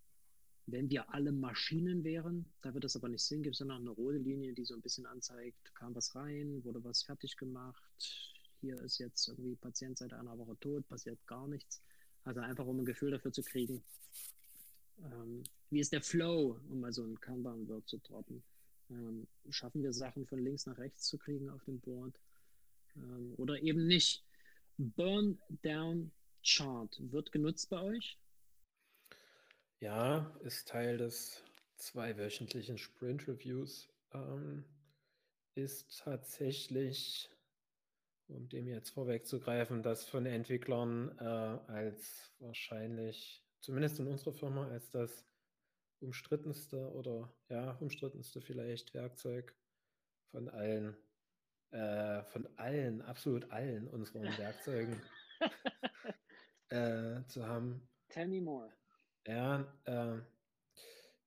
wenn 0.67 0.89
wir 0.89 1.13
alle 1.13 1.33
Maschinen 1.33 2.05
wären, 2.05 2.45
da 2.61 2.73
wird 2.73 2.85
das 2.85 2.95
aber 2.95 3.09
nicht 3.09 3.23
Sinn, 3.23 3.43
gibt 3.43 3.55
es 3.55 3.59
dann 3.59 3.67
noch 3.67 3.75
eine 3.79 3.89
rote 3.89 4.19
Linie, 4.19 4.53
die 4.53 4.63
so 4.63 4.73
ein 4.73 4.81
bisschen 4.81 5.05
anzeigt, 5.05 5.75
kam 5.75 5.93
was 5.93 6.15
rein, 6.15 6.63
wurde 6.63 6.81
was 6.85 7.03
fertig 7.03 7.35
gemacht, 7.35 7.83
hier 8.61 8.79
ist 8.81 8.99
jetzt 8.99 9.27
irgendwie 9.27 9.55
Patient 9.55 9.97
seit 9.97 10.13
einer 10.13 10.37
Woche 10.37 10.57
tot, 10.61 10.87
passiert 10.87 11.19
gar 11.27 11.49
nichts. 11.49 11.81
Also 12.23 12.39
einfach 12.39 12.65
um 12.65 12.79
ein 12.79 12.85
Gefühl 12.85 13.11
dafür 13.11 13.33
zu 13.33 13.43
kriegen, 13.43 13.83
ähm, 15.03 15.43
wie 15.69 15.81
ist 15.81 15.91
der 15.91 16.01
Flow, 16.01 16.57
um 16.69 16.79
mal 16.79 16.93
so 16.93 17.03
ein 17.03 17.19
Kanban-Word 17.19 17.85
zu 17.89 17.97
droppen. 17.97 18.41
Ähm, 18.89 19.27
schaffen 19.49 19.83
wir 19.83 19.91
Sachen 19.91 20.25
von 20.25 20.39
links 20.39 20.65
nach 20.65 20.77
rechts 20.77 21.07
zu 21.07 21.17
kriegen 21.17 21.49
auf 21.49 21.65
dem 21.65 21.81
Board 21.81 22.17
ähm, 22.95 23.33
oder 23.37 23.61
eben 23.61 23.87
nicht. 23.87 24.23
Burn 24.77 25.39
Down 25.61 26.11
Chart 26.43 26.95
wird 27.11 27.31
genutzt 27.31 27.69
bei 27.69 27.81
euch? 27.81 28.17
Ja, 29.79 30.35
ist 30.43 30.67
Teil 30.67 30.97
des 30.97 31.43
zweiwöchentlichen 31.75 32.77
Sprint 32.77 33.27
Reviews. 33.27 33.89
Ähm, 34.13 34.65
ist 35.55 35.99
tatsächlich, 35.99 37.29
um 38.27 38.49
dem 38.49 38.67
jetzt 38.67 38.89
vorwegzugreifen, 38.91 39.83
das 39.83 40.05
von 40.05 40.25
Entwicklern 40.25 41.15
äh, 41.19 41.23
als 41.23 42.33
wahrscheinlich, 42.39 43.43
zumindest 43.59 43.99
in 43.99 44.07
unserer 44.07 44.33
Firma, 44.33 44.67
als 44.67 44.89
das 44.89 45.25
umstrittenste 45.99 46.91
oder 46.93 47.33
ja, 47.49 47.71
umstrittenste 47.79 48.41
vielleicht 48.41 48.93
Werkzeug 48.93 49.55
von 50.31 50.49
allen, 50.49 50.97
äh, 51.73 52.23
von 52.25 52.47
allen, 52.57 53.01
absolut 53.01 53.49
allen 53.51 53.87
unseren 53.87 54.23
Werkzeugen 54.37 55.01
äh, 56.69 57.25
zu 57.25 57.47
haben. 57.47 57.87
Tell 58.09 58.27
me 58.27 58.41
more. 58.41 58.71
Ja, 59.25 59.73
äh, 59.85 60.19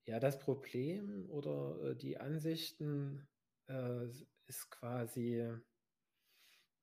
ja, 0.04 0.20
das 0.20 0.38
Problem 0.38 1.28
oder 1.30 1.90
äh, 1.90 1.96
die 1.96 2.18
Ansichten 2.18 3.26
äh, 3.68 4.06
ist 4.46 4.70
quasi, 4.70 5.52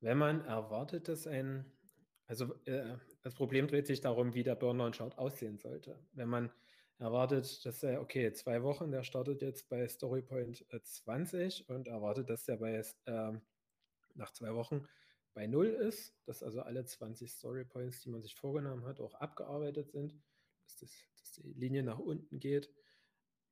wenn 0.01 0.17
man 0.17 0.43
erwartet, 0.43 1.07
dass 1.07 1.25
ein, 1.25 1.71
also 2.25 2.53
äh, 2.65 2.97
das 3.21 3.33
Problem 3.33 3.67
dreht 3.67 3.87
sich 3.87 4.01
darum, 4.01 4.33
wie 4.33 4.43
der 4.43 4.55
Burnout-Chart 4.55 5.17
aussehen 5.17 5.57
sollte. 5.57 5.97
Wenn 6.11 6.27
man 6.27 6.51
erwartet, 6.99 7.65
dass 7.65 7.81
er, 7.83 8.01
okay, 8.01 8.33
zwei 8.33 8.61
Wochen, 8.63 8.91
der 8.91 9.03
startet 9.03 9.41
jetzt 9.41 9.69
bei 9.69 9.87
Storypoint 9.87 10.65
20 10.83 11.69
und 11.69 11.87
erwartet, 11.87 12.29
dass 12.29 12.43
der 12.43 12.57
bei, 12.57 12.81
ähm, 13.05 13.41
nach 14.15 14.31
zwei 14.31 14.53
Wochen 14.53 14.87
bei 15.33 15.47
null 15.47 15.67
ist, 15.67 16.15
dass 16.25 16.43
also 16.43 16.61
alle 16.61 16.85
20 16.85 17.31
Storypoints, 17.31 18.01
die 18.01 18.09
man 18.09 18.21
sich 18.21 18.35
vorgenommen 18.35 18.85
hat, 18.85 18.99
auch 18.99 19.15
abgearbeitet 19.15 19.91
sind 19.91 20.15
dass, 20.65 20.77
das, 20.77 20.91
dass 21.19 21.31
die 21.33 21.53
Linie 21.53 21.83
nach 21.83 21.99
unten 21.99 22.39
geht, 22.39 22.73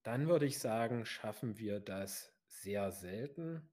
dann 0.03 0.27
würde 0.27 0.45
ich 0.45 0.59
sagen, 0.59 1.05
schaffen 1.05 1.57
wir 1.57 1.79
das 1.79 2.33
sehr 2.47 2.91
selten. 2.91 3.69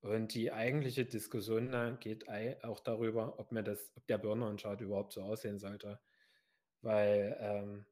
Und 0.00 0.34
die 0.34 0.50
eigentliche 0.50 1.04
Diskussion 1.04 1.98
geht 2.00 2.28
auch 2.64 2.80
darüber, 2.80 3.38
ob, 3.38 3.52
mir 3.52 3.62
das, 3.62 3.92
ob 3.94 4.06
der 4.08 4.18
Burner-Chart 4.18 4.80
überhaupt 4.80 5.12
so 5.12 5.22
aussehen 5.22 5.60
sollte. 5.60 6.00
Weil 6.80 7.36
ähm, 7.38 7.86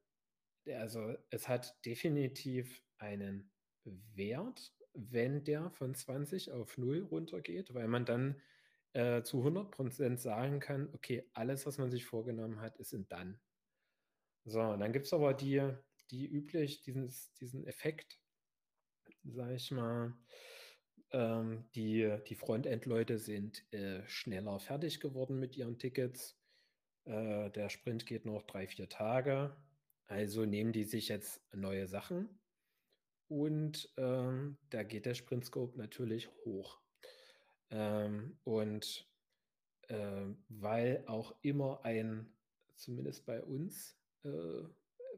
also 0.75 1.15
es 1.29 1.47
hat 1.47 1.73
definitiv 1.85 2.83
einen 2.97 3.49
Wert, 3.85 4.73
wenn 4.93 5.43
der 5.43 5.69
von 5.71 5.95
20 5.95 6.51
auf 6.51 6.77
0 6.77 7.03
runtergeht, 7.03 7.73
weil 7.73 7.87
man 7.87 8.05
dann 8.05 8.41
äh, 8.93 9.23
zu 9.23 9.37
100% 9.45 10.17
sagen 10.17 10.59
kann, 10.59 10.89
okay, 10.93 11.23
alles, 11.33 11.65
was 11.65 11.77
man 11.77 11.91
sich 11.91 12.05
vorgenommen 12.05 12.61
hat, 12.61 12.77
ist 12.77 12.93
in 12.93 13.07
dann. 13.07 13.39
So, 14.43 14.61
und 14.61 14.79
dann 14.79 14.91
gibt 14.91 15.05
es 15.05 15.13
aber 15.13 15.33
die, 15.33 15.61
die 16.09 16.27
üblich, 16.27 16.81
diesen, 16.81 17.13
diesen 17.39 17.65
Effekt, 17.65 18.19
sag 19.23 19.51
ich 19.51 19.71
mal, 19.71 20.13
ähm, 21.11 21.69
die, 21.75 22.17
die 22.27 22.35
Frontend-Leute 22.35 23.17
sind 23.17 23.63
äh, 23.73 24.05
schneller 24.07 24.59
fertig 24.59 24.99
geworden 24.99 25.39
mit 25.39 25.55
ihren 25.55 25.77
Tickets. 25.77 26.37
Äh, 27.05 27.49
der 27.51 27.69
Sprint 27.69 28.05
geht 28.05 28.25
noch 28.25 28.43
drei, 28.43 28.67
vier 28.67 28.89
Tage. 28.89 29.55
Also 30.07 30.45
nehmen 30.45 30.73
die 30.73 30.83
sich 30.83 31.07
jetzt 31.07 31.41
neue 31.53 31.87
Sachen 31.87 32.40
und 33.31 33.89
ähm, 33.95 34.57
da 34.71 34.83
geht 34.83 35.05
der 35.05 35.13
Sprint-Scope 35.13 35.77
natürlich 35.77 36.27
hoch. 36.43 36.81
Ähm, 37.69 38.37
und 38.43 39.09
äh, 39.87 40.25
weil 40.49 41.05
auch 41.07 41.33
immer 41.41 41.85
ein, 41.85 42.29
zumindest 42.75 43.25
bei 43.25 43.41
uns, 43.41 43.97
äh, 44.25 44.63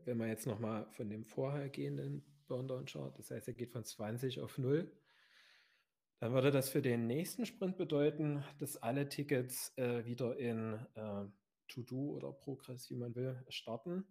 wenn 0.05 0.17
man 0.17 0.29
jetzt 0.29 0.45
nochmal 0.45 0.85
von 0.91 1.09
dem 1.09 1.23
vorhergehenden 1.23 2.23
Burndown 2.47 2.85
chart 2.85 3.17
das 3.17 3.31
heißt, 3.31 3.47
er 3.47 3.55
geht 3.55 3.71
von 3.71 3.83
20 3.83 4.41
auf 4.41 4.59
0, 4.59 4.91
dann 6.19 6.33
würde 6.33 6.51
das 6.51 6.69
für 6.69 6.83
den 6.83 7.07
nächsten 7.07 7.47
Sprint 7.47 7.77
bedeuten, 7.77 8.43
dass 8.59 8.77
alle 8.77 9.09
Tickets 9.09 9.75
äh, 9.75 10.05
wieder 10.05 10.37
in 10.37 10.73
äh, 10.93 11.25
To-Do 11.67 12.11
oder 12.11 12.31
Progress, 12.31 12.91
wie 12.91 12.95
man 12.95 13.15
will, 13.15 13.43
starten. 13.49 14.05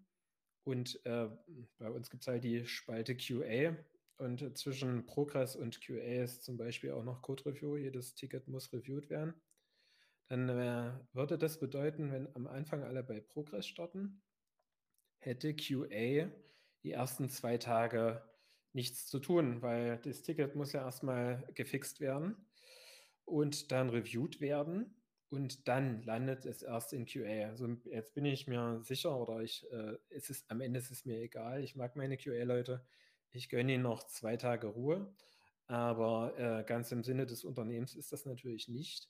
Und 0.65 1.01
äh, 1.07 1.29
bei 1.79 1.89
uns 1.89 2.11
gibt 2.11 2.25
es 2.25 2.27
halt 2.27 2.43
die 2.43 2.67
Spalte 2.67 3.17
QA. 3.17 3.77
Und 4.17 4.57
zwischen 4.57 5.07
Progress 5.07 5.57
und 5.57 5.81
QA 5.81 6.23
ist 6.23 6.45
zum 6.45 6.57
Beispiel 6.57 6.93
auch 6.93 7.05
noch 7.05 7.23
Code 7.23 7.47
Review. 7.47 7.77
Jedes 7.77 8.15
Ticket 8.15 8.47
muss 8.49 8.73
reviewed 8.73 9.11
werden. 9.11 9.35
Dann 10.29 10.49
äh, 10.49 10.93
würde 11.13 11.39
das 11.39 11.59
bedeuten, 11.59 12.13
wenn 12.13 12.35
am 12.35 12.47
Anfang 12.47 12.85
alle 12.85 13.03
bei 13.03 13.21
Progress 13.21 13.67
starten, 13.67 14.23
hätte 15.19 15.55
QA 15.55 16.31
die 16.85 16.93
ersten 16.93 17.29
zwei 17.29 17.59
Tage 17.59 18.23
nichts 18.73 19.07
zu 19.07 19.19
tun, 19.19 19.63
weil 19.63 19.99
das 19.99 20.23
Ticket 20.23 20.55
muss 20.55 20.73
ja 20.73 20.85
erstmal 20.85 21.47
gefixt 21.55 22.01
werden 22.01 22.37
und 23.25 23.71
dann 23.73 23.91
reviewed 23.91 24.41
werden 24.41 24.95
und 25.29 25.69
dann 25.69 26.03
landet 26.03 26.45
es 26.45 26.63
erst 26.63 26.93
in 26.93 27.07
QA. 27.07 27.49
Also 27.49 27.69
jetzt 27.85 28.15
bin 28.15 28.25
ich 28.25 28.47
mir 28.47 28.81
sicher 28.83 29.17
oder 29.17 29.41
ich, 29.41 29.67
äh, 29.71 29.97
es 30.11 30.31
ist, 30.31 30.51
am 30.51 30.61
Ende 30.61 30.79
ist 30.79 30.91
es 30.91 31.05
mir 31.05 31.21
egal. 31.21 31.63
Ich 31.63 31.77
mag 31.77 31.97
meine 31.97 32.17
QA-Leute. 32.17 32.85
Ich 33.33 33.49
gönne 33.49 33.75
ihnen 33.75 33.83
noch 33.83 34.05
zwei 34.05 34.37
Tage 34.37 34.67
Ruhe. 34.67 35.15
Aber 35.67 36.39
äh, 36.39 36.65
ganz 36.65 36.93
im 36.93 37.03
Sinne 37.03 37.25
des 37.25 37.45
Unternehmens 37.45 37.95
ist 37.95 38.13
das 38.13 38.27
natürlich 38.27 38.69
nicht. 38.69 39.09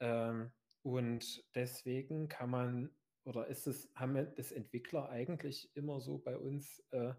Ähm, 0.00 0.52
und 0.82 1.44
deswegen 1.54 2.28
kann 2.28 2.50
man, 2.50 2.90
oder 3.24 3.48
ist 3.48 3.66
es, 3.66 3.90
haben 3.96 4.14
das 4.36 4.52
Entwickler 4.52 5.08
eigentlich 5.08 5.74
immer 5.74 6.00
so 6.00 6.18
bei 6.18 6.38
uns, 6.38 6.80
äh, 6.92 7.12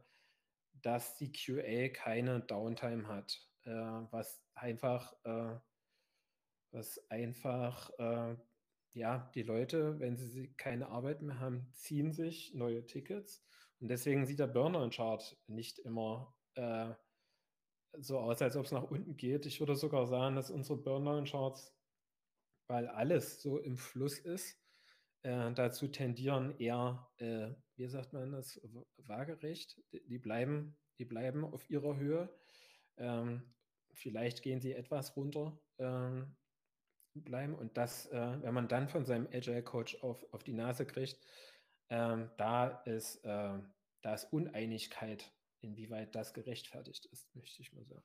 dass 0.81 1.17
die 1.17 1.33
QA 1.33 1.89
keine 1.89 2.39
Downtime 2.39 3.07
hat, 3.07 3.37
äh, 3.63 3.71
was 3.71 4.41
einfach, 4.53 5.13
äh, 5.25 5.59
was 6.71 6.97
einfach, 7.09 7.89
äh, 7.99 8.37
ja, 8.93 9.29
die 9.35 9.43
Leute, 9.43 9.99
wenn 9.99 10.15
sie 10.15 10.53
keine 10.55 10.87
Arbeit 10.87 11.21
mehr 11.21 11.39
haben, 11.39 11.67
ziehen 11.73 12.13
sich 12.13 12.53
neue 12.53 12.85
Tickets. 12.85 13.43
Und 13.79 13.89
deswegen 13.89 14.25
sieht 14.25 14.39
der 14.39 14.47
Burner-Chart 14.47 15.37
nicht 15.47 15.79
immer 15.79 16.36
äh, 16.57 16.93
so 17.99 18.19
aus, 18.19 18.41
als 18.41 18.55
ob 18.55 18.65
es 18.65 18.71
nach 18.71 18.83
unten 18.83 19.17
geht. 19.17 19.45
Ich 19.45 19.59
würde 19.59 19.75
sogar 19.75 20.07
sagen, 20.07 20.35
dass 20.35 20.51
unsere 20.51 20.77
Burner-Charts, 20.77 21.73
weil 22.67 22.87
alles 22.87 23.41
so 23.41 23.57
im 23.57 23.77
Fluss 23.77 24.19
ist, 24.19 24.59
äh, 25.23 25.51
dazu 25.53 25.87
tendieren 25.87 26.57
eher, 26.59 27.09
äh, 27.17 27.49
wie 27.75 27.87
sagt 27.87 28.13
man 28.13 28.31
das, 28.31 28.61
waagerecht. 28.97 29.81
Die, 29.91 30.05
die, 30.07 30.19
bleiben, 30.19 30.77
die 30.99 31.05
bleiben 31.05 31.43
auf 31.43 31.69
ihrer 31.69 31.97
Höhe. 31.97 32.29
Ähm, 32.97 33.53
vielleicht 33.93 34.41
gehen 34.41 34.61
sie 34.61 34.73
etwas 34.73 35.15
runter, 35.15 35.59
ähm, 35.79 36.35
bleiben. 37.13 37.55
Und 37.55 37.77
das, 37.77 38.07
äh, 38.07 38.41
wenn 38.41 38.53
man 38.53 38.67
dann 38.67 38.89
von 38.89 39.05
seinem 39.05 39.27
Agile 39.31 39.63
Coach 39.63 40.01
auf, 40.03 40.23
auf 40.31 40.43
die 40.43 40.53
Nase 40.53 40.85
kriegt, 40.85 41.19
ähm, 41.89 42.29
da, 42.37 42.67
ist, 42.85 43.23
äh, 43.23 43.59
da 44.01 44.13
ist 44.13 44.31
Uneinigkeit, 44.31 45.33
inwieweit 45.67 46.15
das 46.15 46.33
gerechtfertigt 46.33 47.05
ist, 47.05 47.33
möchte 47.35 47.61
ich 47.61 47.73
mal 47.73 47.85
sagen. 47.85 48.03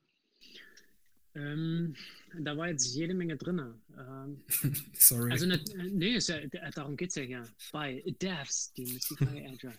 Ähm, 1.35 1.95
da 2.39 2.55
war 2.55 2.69
jetzt 2.69 2.93
jede 2.93 3.13
Menge 3.15 3.37
drin. 3.37 3.81
Ähm, 3.97 4.43
Sorry. 4.93 5.31
Also, 5.31 5.47
ne, 5.47 5.59
nee, 5.91 6.17
ja, 6.17 6.71
darum 6.71 6.95
geht 6.95 7.09
es 7.09 7.15
ja 7.15 7.23
hier. 7.23 7.43
Bei 7.71 8.03
Devs, 8.21 8.71
die 8.73 8.85
Mystify 8.85 9.47
Agile. 9.47 9.73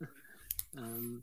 ähm, 0.76 1.22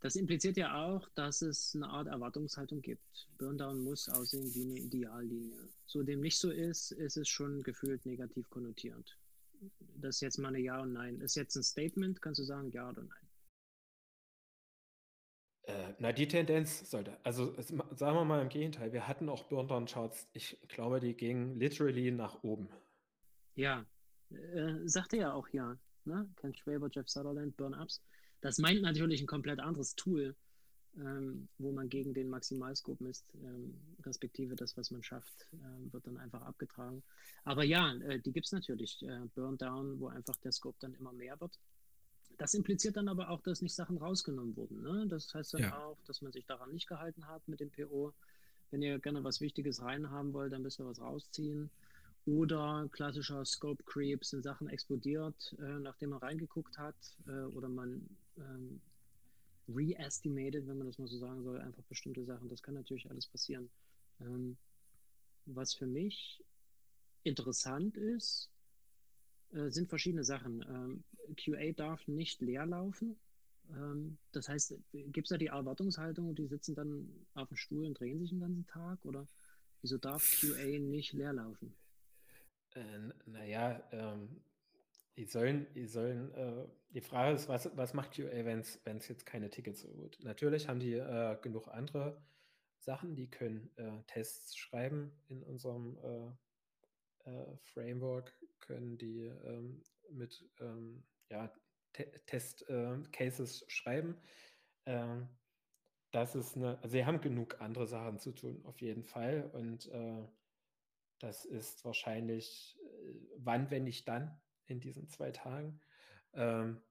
das 0.00 0.16
impliziert 0.16 0.56
ja 0.56 0.82
auch, 0.82 1.06
dass 1.10 1.42
es 1.42 1.74
eine 1.74 1.86
Art 1.88 2.06
Erwartungshaltung 2.06 2.80
gibt. 2.80 3.28
Burndown 3.36 3.84
muss 3.84 4.08
aussehen 4.08 4.54
wie 4.54 4.62
eine 4.62 4.78
Ideallinie. 4.78 5.68
So 5.84 6.02
dem 6.02 6.20
nicht 6.20 6.38
so 6.38 6.50
ist, 6.50 6.92
ist 6.92 7.18
es 7.18 7.28
schon 7.28 7.62
gefühlt 7.62 8.06
negativ 8.06 8.48
konnotiert. 8.48 9.18
Das 9.96 10.16
ist 10.16 10.20
jetzt 10.22 10.38
mal 10.38 10.48
eine 10.48 10.60
Ja 10.60 10.80
und 10.80 10.94
Nein. 10.94 11.20
Ist 11.20 11.36
jetzt 11.36 11.54
ein 11.56 11.62
Statement, 11.62 12.22
kannst 12.22 12.40
du 12.40 12.44
sagen 12.44 12.70
Ja 12.70 12.88
oder 12.88 13.02
Nein? 13.02 13.19
Äh, 15.70 15.94
na, 15.98 16.12
die 16.12 16.26
Tendenz 16.26 16.90
sollte, 16.90 17.16
also 17.22 17.54
sagen 17.60 18.16
wir 18.16 18.24
mal 18.24 18.42
im 18.42 18.48
Gegenteil, 18.48 18.92
wir 18.92 19.06
hatten 19.06 19.28
auch 19.28 19.44
Burndown-Charts, 19.44 20.28
ich 20.32 20.58
glaube, 20.68 21.00
die 21.00 21.14
gingen 21.14 21.58
literally 21.58 22.10
nach 22.10 22.42
oben. 22.42 22.68
Ja, 23.54 23.84
äh, 24.30 24.74
sagte 24.84 25.18
ja 25.18 25.32
auch 25.32 25.48
ja, 25.50 25.76
ne? 26.04 26.28
Ken 26.36 26.54
Schwaber, 26.54 26.88
Jeff 26.90 27.08
Sutherland, 27.08 27.56
Burn-Ups. 27.56 28.02
Das 28.40 28.58
meint 28.58 28.82
natürlich 28.82 29.20
ein 29.20 29.26
komplett 29.26 29.60
anderes 29.60 29.94
Tool, 29.94 30.34
ähm, 30.96 31.48
wo 31.58 31.70
man 31.72 31.88
gegen 31.88 32.14
den 32.14 32.28
Maximalscope 32.28 33.04
misst, 33.04 33.26
ähm, 33.34 33.78
respektive 34.04 34.56
das, 34.56 34.76
was 34.76 34.90
man 34.90 35.02
schafft, 35.04 35.46
ähm, 35.52 35.92
wird 35.92 36.06
dann 36.06 36.16
einfach 36.16 36.42
abgetragen. 36.42 37.02
Aber 37.44 37.62
ja, 37.62 37.94
äh, 37.94 38.18
die 38.18 38.32
gibt 38.32 38.46
es 38.46 38.52
natürlich. 38.52 39.00
Äh, 39.02 39.26
Burn 39.34 39.56
Down, 39.56 40.00
wo 40.00 40.08
einfach 40.08 40.36
der 40.36 40.52
Scope 40.52 40.78
dann 40.80 40.94
immer 40.94 41.12
mehr 41.12 41.40
wird. 41.40 41.60
Das 42.40 42.54
impliziert 42.54 42.96
dann 42.96 43.08
aber 43.08 43.28
auch, 43.28 43.42
dass 43.42 43.60
nicht 43.60 43.74
Sachen 43.74 43.98
rausgenommen 43.98 44.56
wurden. 44.56 44.80
Ne? 44.80 45.06
Das 45.08 45.34
heißt 45.34 45.52
dann 45.52 45.60
ja. 45.60 45.78
auch, 45.84 45.98
dass 46.06 46.22
man 46.22 46.32
sich 46.32 46.46
daran 46.46 46.72
nicht 46.72 46.88
gehalten 46.88 47.28
hat 47.28 47.46
mit 47.46 47.60
dem 47.60 47.70
PO. 47.70 48.14
Wenn 48.70 48.80
ihr 48.80 48.98
gerne 48.98 49.22
was 49.22 49.42
Wichtiges 49.42 49.82
reinhaben 49.82 50.32
wollt, 50.32 50.50
dann 50.50 50.62
müsst 50.62 50.80
ihr 50.80 50.86
was 50.86 51.02
rausziehen. 51.02 51.68
Oder 52.24 52.88
klassischer 52.92 53.44
Scope 53.44 53.82
Creep 53.82 54.24
sind 54.24 54.42
Sachen 54.42 54.70
explodiert, 54.70 55.54
äh, 55.58 55.80
nachdem 55.80 56.10
man 56.10 56.20
reingeguckt 56.20 56.78
hat. 56.78 56.96
Äh, 57.26 57.42
oder 57.54 57.68
man 57.68 58.08
ähm, 58.38 58.80
re-estimated, 59.68 60.66
wenn 60.66 60.78
man 60.78 60.86
das 60.86 60.98
mal 60.98 61.08
so 61.08 61.18
sagen 61.18 61.42
soll, 61.42 61.60
einfach 61.60 61.82
bestimmte 61.90 62.24
Sachen. 62.24 62.48
Das 62.48 62.62
kann 62.62 62.72
natürlich 62.72 63.10
alles 63.10 63.26
passieren. 63.26 63.68
Ähm, 64.22 64.56
was 65.44 65.74
für 65.74 65.86
mich 65.86 66.42
interessant 67.22 67.98
ist, 67.98 68.48
äh, 69.52 69.70
sind 69.70 69.88
verschiedene 69.88 70.24
Sachen. 70.24 70.64
Ähm, 70.68 71.04
QA 71.36 71.72
darf 71.72 72.06
nicht 72.06 72.40
leer 72.40 72.66
laufen. 72.66 73.16
Ähm, 73.70 74.18
das 74.32 74.48
heißt, 74.48 74.74
gibt 74.92 75.26
es 75.26 75.30
da 75.30 75.38
die 75.38 75.46
Erwartungshaltung, 75.46 76.34
die 76.34 76.46
sitzen 76.46 76.74
dann 76.74 77.26
auf 77.34 77.48
dem 77.48 77.56
Stuhl 77.56 77.86
und 77.86 77.98
drehen 77.98 78.20
sich 78.20 78.30
den 78.30 78.40
ganzen 78.40 78.66
Tag? 78.66 79.04
Oder 79.04 79.26
wieso 79.82 79.98
darf 79.98 80.40
QA 80.40 80.78
nicht 80.78 81.12
leer 81.12 81.32
laufen? 81.32 81.74
Äh, 82.74 83.10
naja, 83.26 83.82
ähm, 83.92 84.40
die 85.16 85.24
sollen, 85.24 85.66
die 85.74 85.86
sollen, 85.86 86.32
äh, 86.34 86.66
die 86.90 87.00
Frage 87.00 87.34
ist, 87.34 87.48
was, 87.48 87.76
was 87.76 87.94
macht 87.94 88.12
QA, 88.12 88.44
wenn 88.44 88.60
es 88.60 89.08
jetzt 89.08 89.26
keine 89.26 89.50
Tickets 89.50 89.84
holt? 89.84 90.18
Natürlich 90.22 90.68
haben 90.68 90.80
die 90.80 90.94
äh, 90.94 91.36
genug 91.42 91.68
andere 91.68 92.22
Sachen, 92.78 93.14
die 93.14 93.28
können 93.28 93.70
äh, 93.76 94.02
Tests 94.06 94.56
schreiben 94.56 95.12
in 95.28 95.42
unserem 95.42 95.98
äh, 97.24 97.30
äh, 97.30 97.56
Framework, 97.72 98.36
können 98.60 98.98
die 98.98 99.24
ähm, 99.44 99.82
mit 100.10 100.48
ähm, 100.60 101.04
ja, 101.28 101.52
Test-Cases 102.26 103.62
äh, 103.62 103.70
schreiben. 103.70 104.16
Ähm, 104.86 105.28
das 106.12 106.34
ist 106.34 106.56
eine, 106.56 106.78
also 106.78 106.88
sie 106.88 107.04
haben 107.04 107.20
genug 107.20 107.60
andere 107.60 107.86
Sachen 107.86 108.18
zu 108.18 108.32
tun, 108.32 108.64
auf 108.64 108.80
jeden 108.80 109.04
Fall. 109.04 109.48
Und 109.52 109.88
das 111.20 111.44
ist 111.44 111.84
wahrscheinlich, 111.84 112.76
wann, 113.36 113.70
wenn 113.70 113.84
nicht 113.84 114.08
dann, 114.08 114.40
in 114.66 114.80
diesen 114.80 115.08
zwei 115.08 115.30
Tagen. 115.30 115.80
Ähm, 116.32 116.82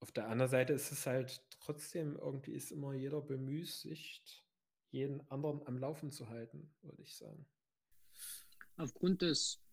auf 0.00 0.10
der 0.10 0.28
anderen 0.28 0.50
Seite 0.50 0.72
ist 0.72 0.90
es 0.90 1.06
halt 1.06 1.46
trotzdem, 1.50 2.16
irgendwie 2.16 2.54
ist 2.54 2.72
immer 2.72 2.92
jeder 2.92 3.20
bemüßigt, 3.20 4.44
jeden 4.90 5.20
anderen 5.30 5.64
am 5.66 5.78
Laufen 5.78 6.10
zu 6.10 6.28
halten, 6.28 6.74
würde 6.82 7.02
ich 7.02 7.16
sagen. 7.16 7.46
Aufgrund 8.76 9.22
des 9.22 9.65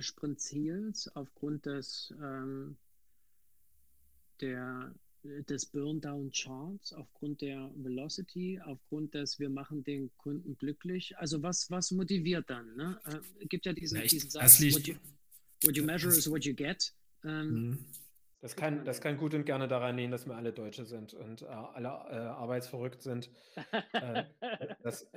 Sprintziels, 0.00 1.08
aufgrund 1.14 1.66
des, 1.66 2.12
ähm, 2.20 2.76
der, 4.40 4.94
des 5.22 5.66
Burn-Down-Charts, 5.66 6.92
aufgrund 6.92 7.40
der 7.40 7.70
Velocity, 7.76 8.60
aufgrund 8.64 9.14
des 9.14 9.38
wir 9.38 9.48
machen 9.48 9.82
den 9.84 10.10
Kunden 10.16 10.56
glücklich. 10.58 11.16
Also 11.18 11.42
was, 11.42 11.70
was 11.70 11.90
motiviert 11.90 12.48
dann? 12.48 12.76
Ne? 12.76 13.00
Äh, 13.06 13.46
gibt 13.46 13.66
ja 13.66 13.72
diesen, 13.72 13.98
ja, 13.98 14.06
diesen 14.06 14.30
Satz, 14.30 14.60
what 14.60 14.86
you, 14.86 14.94
what 15.64 15.76
you, 15.76 15.84
measure 15.84 16.14
is 16.14 16.30
what 16.30 16.44
you 16.44 16.54
get. 16.54 16.92
Ähm, 17.24 17.70
mhm. 17.70 17.84
Das 18.40 18.54
kann, 18.54 18.84
das 18.84 19.00
kann 19.00 19.16
gut 19.16 19.34
und 19.34 19.44
gerne 19.44 19.66
daran 19.66 19.96
liegen, 19.96 20.12
dass 20.12 20.26
wir 20.26 20.36
alle 20.36 20.52
Deutsche 20.52 20.84
sind 20.84 21.14
und 21.14 21.42
äh, 21.42 21.46
alle 21.46 21.88
äh, 21.88 22.14
arbeitsverrückt 22.14 23.02
sind. 23.02 23.30
äh, 23.92 24.24
das 24.82 25.10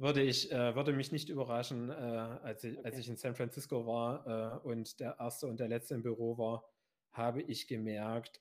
würde, 0.00 0.22
ich, 0.22 0.50
äh, 0.50 0.74
würde 0.74 0.92
mich 0.92 1.12
nicht 1.12 1.28
überraschen, 1.28 1.90
äh, 1.90 1.92
als, 1.92 2.64
ich, 2.64 2.78
okay. 2.78 2.86
als 2.86 2.98
ich 2.98 3.08
in 3.08 3.16
San 3.16 3.34
Francisco 3.34 3.86
war 3.86 4.62
äh, 4.64 4.66
und 4.66 4.98
der 4.98 5.16
erste 5.18 5.46
und 5.46 5.60
der 5.60 5.68
letzte 5.68 5.94
im 5.94 6.02
Büro 6.02 6.38
war, 6.38 6.64
habe 7.12 7.42
ich 7.42 7.66
gemerkt, 7.66 8.40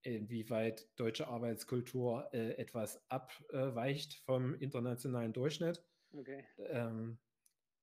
inwieweit 0.00 0.88
deutsche 0.96 1.28
Arbeitskultur 1.28 2.32
etwas 2.32 2.98
abweicht 3.10 4.14
vom 4.24 4.54
internationalen 4.54 5.34
Durchschnitt. 5.34 5.84
Okay. 6.14 6.46
Ähm, 6.56 7.18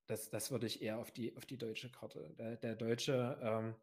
das, 0.08 0.32
das 0.32 0.50
würde 0.50 0.66
ich 0.66 0.82
eher 0.82 0.98
auf 0.98 1.12
die, 1.12 1.38
auf 1.38 1.46
die 1.46 1.60
deutsche 1.60 1.92
Karte. 1.92 2.34
Der, 2.40 2.58
der 2.58 2.76
Deutsche 2.76 3.38
ähm, 3.44 3.76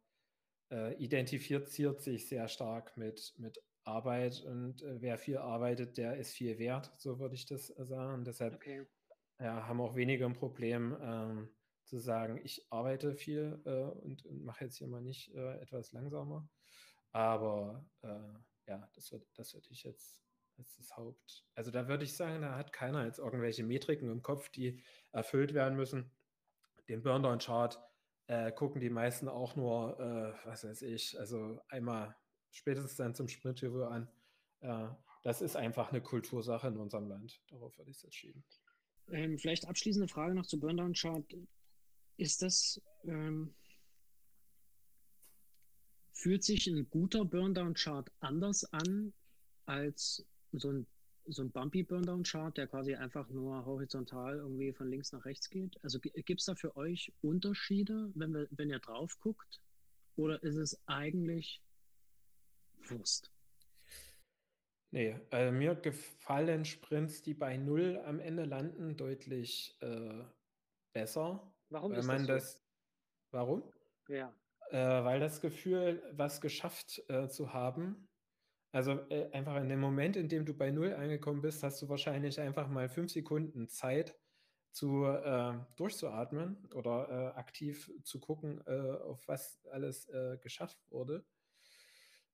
äh, 0.72 0.94
identifiziert 0.96 2.00
sich 2.00 2.28
sehr 2.28 2.48
stark 2.48 2.96
mit, 2.96 3.34
mit 3.38 3.62
Arbeit 3.84 4.42
und 4.42 4.82
äh, 4.82 5.00
wer 5.00 5.18
viel 5.18 5.38
arbeitet, 5.38 5.98
der 5.98 6.16
ist 6.16 6.32
viel 6.32 6.58
wert, 6.58 6.92
so 6.98 7.20
würde 7.20 7.34
ich 7.34 7.46
das 7.46 7.68
sagen. 7.68 8.24
Deshalb 8.24 8.54
Okay. 8.54 8.86
Ja, 9.38 9.66
haben 9.66 9.80
auch 9.80 9.94
weniger 9.96 10.26
ein 10.26 10.34
Problem 10.34 10.96
ähm, 11.00 11.48
zu 11.84 11.98
sagen, 11.98 12.40
ich 12.42 12.66
arbeite 12.70 13.14
viel 13.14 13.60
äh, 13.64 13.98
und, 14.00 14.24
und 14.24 14.44
mache 14.44 14.64
jetzt 14.64 14.76
hier 14.78 14.88
mal 14.88 15.02
nicht 15.02 15.34
äh, 15.34 15.60
etwas 15.60 15.92
langsamer. 15.92 16.48
Aber 17.12 17.84
äh, 18.02 18.08
ja, 18.66 18.88
das 18.94 19.12
würde 19.12 19.26
das 19.34 19.54
würd 19.54 19.70
ich 19.70 19.84
jetzt 19.84 20.24
als 20.56 20.76
das 20.76 20.96
Haupt. 20.96 21.44
Also 21.54 21.70
da 21.70 21.88
würde 21.88 22.04
ich 22.04 22.16
sagen, 22.16 22.42
da 22.42 22.56
hat 22.56 22.72
keiner 22.72 23.04
jetzt 23.04 23.18
irgendwelche 23.18 23.64
Metriken 23.64 24.10
im 24.10 24.22
Kopf, 24.22 24.48
die 24.48 24.82
erfüllt 25.12 25.54
werden 25.54 25.76
müssen. 25.76 26.10
Den 26.88 27.02
Burndown-Chart 27.02 27.80
äh, 28.26 28.52
gucken 28.52 28.80
die 28.80 28.90
meisten 28.90 29.28
auch 29.28 29.56
nur, 29.56 29.98
äh, 29.98 30.46
was 30.46 30.64
weiß 30.64 30.82
ich, 30.82 31.18
also 31.18 31.60
einmal 31.68 32.16
spätestens 32.50 32.96
dann 32.96 33.14
zum 33.14 33.28
Sprint-Review 33.28 33.84
an. 33.84 34.08
Äh, 34.60 34.88
das 35.22 35.42
ist 35.42 35.56
einfach 35.56 35.90
eine 35.90 36.02
Kultursache 36.02 36.68
in 36.68 36.76
unserem 36.76 37.08
Land. 37.08 37.40
Darauf 37.48 37.76
würde 37.78 37.90
ich 37.90 37.96
es 37.98 38.02
jetzt 38.02 38.16
schieben. 38.16 38.44
Ähm, 39.08 39.38
vielleicht 39.38 39.66
abschließende 39.66 40.08
Frage 40.08 40.34
noch 40.34 40.46
zu 40.46 40.58
Burndown 40.58 40.94
Chart. 40.94 41.24
Ist 42.16 42.42
das, 42.42 42.80
ähm, 43.04 43.54
fühlt 46.12 46.44
sich 46.44 46.66
ein 46.66 46.88
guter 46.90 47.24
Burndown 47.24 47.74
Chart 47.74 48.10
anders 48.20 48.64
an 48.72 49.12
als 49.66 50.24
so 50.52 50.70
ein, 50.70 50.86
so 51.26 51.42
ein 51.42 51.50
Bumpy 51.50 51.82
Burndown 51.82 52.22
Chart, 52.22 52.56
der 52.56 52.66
quasi 52.66 52.94
einfach 52.94 53.28
nur 53.30 53.64
horizontal 53.64 54.36
irgendwie 54.36 54.72
von 54.72 54.88
links 54.88 55.12
nach 55.12 55.24
rechts 55.24 55.50
geht? 55.50 55.82
Also 55.82 55.98
gibt 56.00 56.40
es 56.40 56.46
da 56.46 56.54
für 56.54 56.76
euch 56.76 57.12
Unterschiede, 57.20 58.10
wenn, 58.14 58.32
wir, 58.32 58.48
wenn 58.52 58.70
ihr 58.70 58.78
drauf 58.78 59.18
guckt? 59.20 59.60
Oder 60.16 60.42
ist 60.42 60.56
es 60.56 60.78
eigentlich 60.86 61.60
Wurst? 62.88 63.33
Nee, 64.94 65.16
äh, 65.32 65.50
mir 65.50 65.74
gefallen 65.74 66.64
Sprints, 66.64 67.20
die 67.20 67.34
bei 67.34 67.56
Null 67.56 68.00
am 68.06 68.20
Ende 68.20 68.44
landen, 68.44 68.96
deutlich 68.96 69.76
äh, 69.80 70.22
besser. 70.92 71.52
Warum 71.68 71.90
weil 71.90 71.98
ist 71.98 72.06
man 72.06 72.18
das 72.18 72.26
so? 72.28 72.34
das, 72.34 72.64
warum? 73.32 73.72
Ja. 74.06 74.32
Äh, 74.70 75.04
weil 75.04 75.18
das 75.18 75.40
Gefühl, 75.40 76.00
was 76.12 76.40
geschafft 76.40 77.02
äh, 77.08 77.28
zu 77.28 77.52
haben, 77.52 78.08
also 78.70 78.92
äh, 79.10 79.32
einfach 79.32 79.56
in 79.56 79.68
dem 79.68 79.80
Moment, 79.80 80.14
in 80.14 80.28
dem 80.28 80.46
du 80.46 80.54
bei 80.54 80.70
Null 80.70 80.94
angekommen 80.94 81.42
bist, 81.42 81.64
hast 81.64 81.82
du 81.82 81.88
wahrscheinlich 81.88 82.38
einfach 82.38 82.68
mal 82.68 82.88
fünf 82.88 83.10
Sekunden 83.10 83.66
Zeit 83.66 84.16
zu 84.70 85.06
äh, 85.06 85.54
durchzuatmen 85.74 86.68
oder 86.72 87.08
äh, 87.08 87.36
aktiv 87.36 87.90
zu 88.04 88.20
gucken, 88.20 88.62
äh, 88.68 88.92
auf 89.02 89.26
was 89.26 89.58
alles 89.72 90.08
äh, 90.10 90.38
geschafft 90.40 90.78
wurde. 90.88 91.24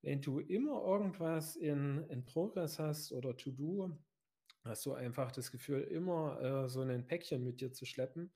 Wenn 0.03 0.21
du 0.21 0.41
immer 0.41 0.83
irgendwas 0.83 1.57
in, 1.57 2.07
in 2.09 2.25
Progress 2.25 2.79
hast 2.79 3.13
oder 3.13 3.37
To-Do, 3.37 3.99
hast 4.65 4.87
du 4.87 4.95
einfach 4.95 5.33
das 5.33 5.51
Gefühl, 5.51 5.83
immer 5.83 6.41
äh, 6.41 6.69
so 6.69 6.81
ein 6.81 7.07
Päckchen 7.07 7.45
mit 7.45 7.61
dir 7.61 7.73
zu 7.73 7.85
schleppen. 7.85 8.33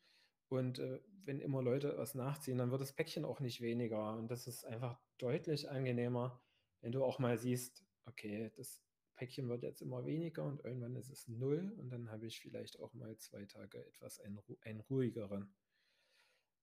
Und 0.49 0.79
äh, 0.79 1.01
wenn 1.25 1.41
immer 1.41 1.63
Leute 1.63 1.97
was 1.97 2.15
nachziehen, 2.15 2.59
dann 2.59 2.71
wird 2.71 2.83
das 2.83 2.93
Päckchen 2.93 3.25
auch 3.25 3.41
nicht 3.41 3.61
weniger. 3.61 4.17
Und 4.17 4.31
das 4.31 4.47
ist 4.47 4.65
einfach 4.65 4.99
deutlich 5.19 5.71
angenehmer, 5.71 6.43
wenn 6.81 6.93
du 6.93 7.03
auch 7.03 7.19
mal 7.19 7.39
siehst, 7.39 7.85
okay, 8.07 8.53
das 8.57 8.83
Päckchen 9.17 9.49
wird 9.49 9.63
jetzt 9.63 9.81
immer 9.81 10.05
weniger 10.05 10.45
und 10.45 10.65
irgendwann 10.65 10.97
ist 10.97 11.09
es 11.09 11.29
null 11.29 11.73
und 11.79 11.91
dann 11.91 12.11
habe 12.11 12.27
ich 12.27 12.41
vielleicht 12.41 12.81
auch 12.81 12.93
mal 12.95 13.17
zwei 13.19 13.45
Tage 13.47 13.87
etwas 13.87 14.21
einen, 14.21 14.41
einen 14.63 14.81
ruhigeren 14.81 15.55